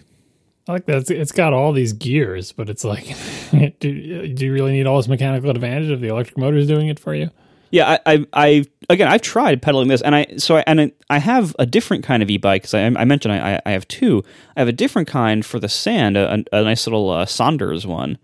I 0.69 0.73
like 0.73 0.87
that. 0.87 0.97
It's, 0.99 1.11
it's 1.11 1.33
got 1.33 1.53
all 1.53 1.73
these 1.73 1.93
gears, 1.93 2.53
but 2.53 2.69
it's 2.69 2.83
like, 2.83 3.05
do, 3.81 4.29
do 4.29 4.47
you 4.47 4.53
really 4.53 4.73
need 4.73 4.87
all 4.87 4.97
this 4.97 5.09
mechanical 5.09 5.51
advantage 5.51 5.91
if 5.91 6.01
the 6.01 6.09
electric 6.09 6.39
motor 6.39 6.57
is 6.57 6.67
doing 6.67 6.89
it 6.89 6.99
for 6.99 7.15
you? 7.15 7.31
Yeah, 7.71 7.99
I, 8.07 8.15
I, 8.15 8.27
I 8.33 8.65
again, 8.89 9.09
I've 9.09 9.23
tried 9.23 9.61
pedaling 9.61 9.89
this, 9.89 10.01
and 10.01 10.15
I 10.15 10.27
so 10.37 10.57
I, 10.57 10.65
and 10.67 10.93
I 11.11 11.19
have 11.19 11.55
a 11.59 11.67
different 11.67 12.05
kind 12.05 12.23
of 12.23 12.31
e-bike 12.31 12.63
because 12.63 12.75
I, 12.75 12.85
I 12.85 13.05
mentioned 13.05 13.35
I, 13.35 13.61
I 13.67 13.73
have 13.73 13.89
two. 13.89 14.23
I 14.57 14.61
have 14.61 14.69
a 14.69 14.73
different 14.73 15.09
kind 15.09 15.45
for 15.45 15.59
the 15.59 15.69
sand, 15.69 16.17
a, 16.17 16.45
a 16.53 16.63
nice 16.63 16.87
little 16.87 17.11
uh, 17.11 17.27
Sondors 17.27 17.85
one. 17.85 18.19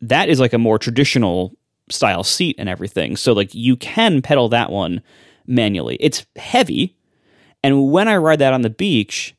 That 0.00 0.28
is 0.28 0.40
like 0.40 0.52
a 0.52 0.58
more 0.58 0.78
traditional 0.78 1.56
style 1.90 2.24
seat 2.24 2.56
and 2.58 2.68
everything. 2.68 3.16
So 3.16 3.32
like 3.32 3.54
you 3.54 3.76
can 3.76 4.20
pedal 4.20 4.48
that 4.50 4.70
one 4.70 5.00
manually. 5.46 5.96
It's 6.00 6.26
heavy, 6.36 6.96
and 7.62 7.90
when 7.90 8.08
I 8.08 8.16
ride 8.16 8.40
that 8.40 8.52
on 8.52 8.62
the 8.62 8.70
beach, 8.70 9.34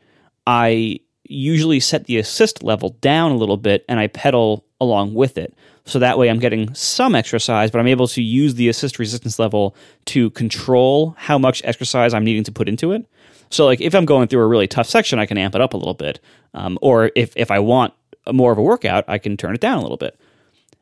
I 0.47 1.01
usually 1.29 1.79
set 1.79 2.05
the 2.05 2.17
assist 2.17 2.63
level 2.63 2.89
down 3.01 3.31
a 3.31 3.37
little 3.37 3.57
bit 3.57 3.85
and 3.87 3.99
I 3.99 4.07
pedal 4.07 4.65
along 4.81 5.13
with 5.13 5.37
it. 5.37 5.53
So 5.85 5.99
that 5.99 6.17
way 6.17 6.29
I'm 6.29 6.39
getting 6.39 6.73
some 6.73 7.15
exercise, 7.15 7.71
but 7.71 7.79
I'm 7.79 7.87
able 7.87 8.07
to 8.09 8.21
use 8.21 8.55
the 8.55 8.69
assist 8.69 8.99
resistance 8.99 9.39
level 9.39 9.75
to 10.05 10.29
control 10.31 11.15
how 11.17 11.37
much 11.37 11.63
exercise 11.63 12.13
I'm 12.13 12.23
needing 12.23 12.43
to 12.43 12.51
put 12.51 12.67
into 12.67 12.91
it. 12.91 13.05
So 13.49 13.65
like 13.65 13.81
if 13.81 13.95
I'm 13.95 14.05
going 14.05 14.27
through 14.27 14.41
a 14.41 14.47
really 14.47 14.67
tough 14.67 14.87
section, 14.87 15.19
I 15.19 15.25
can 15.25 15.37
amp 15.37 15.55
it 15.55 15.61
up 15.61 15.73
a 15.73 15.77
little 15.77 15.93
bit. 15.93 16.19
Um, 16.53 16.77
or 16.81 17.11
if, 17.15 17.33
if 17.35 17.51
I 17.51 17.59
want 17.59 17.93
more 18.31 18.51
of 18.51 18.57
a 18.57 18.63
workout, 18.63 19.05
I 19.07 19.17
can 19.17 19.37
turn 19.37 19.55
it 19.55 19.61
down 19.61 19.77
a 19.77 19.81
little 19.81 19.97
bit. 19.97 20.19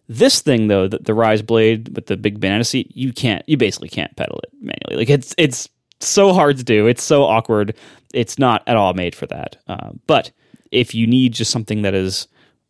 This 0.10 0.42
thing 0.42 0.68
though, 0.68 0.88
the, 0.88 1.00
the 1.00 1.14
Rize 1.14 1.42
Blade 1.42 1.96
with 1.96 2.08
the 2.08 2.18
big 2.18 2.40
banana 2.40 2.64
seat, 2.64 2.92
you 2.96 3.12
can't, 3.12 3.48
you 3.48 3.58
basically 3.58 3.90
can't 3.90 4.16
pedal 4.16 4.40
it 4.44 4.52
manually. 4.62 4.98
Like 4.98 5.10
it's, 5.10 5.36
it's 5.38 5.70
so 6.00 6.34
hard 6.34 6.58
to 6.58 6.64
do. 6.64 6.88
It's 6.88 7.04
so 7.04 7.24
awkward. 7.24 7.76
It's 8.14 8.40
not 8.40 8.64
at 8.68 8.78
all 8.78 8.94
made 8.94 9.16
for 9.16 9.26
that. 9.28 9.58
Uh, 9.68 9.92
but 10.06 10.32
if 10.72 10.94
you 10.94 11.08
need 11.08 11.34
just 11.34 11.52
something 11.52 11.82
that 11.82 11.94
is 11.94 12.28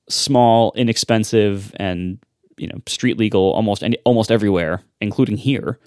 small, 0.09 0.71
inexpensive, 0.75 1.73
and 1.77 2.19
you 2.57 2.67
know 2.67 2.79
street 2.87 3.17
legal 3.17 3.51
almost 3.53 3.83
any, 3.83 3.97
almost 4.05 4.31
everywhere, 4.31 4.81
including 5.01 5.37
here, 5.37 5.79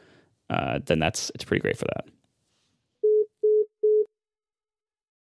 uh, 0.51 0.81
then 0.85 0.99
that's 0.99 1.31
it's 1.35 1.45
pretty 1.45 1.61
great 1.61 1.79
for 1.79 1.87
that. 1.87 2.07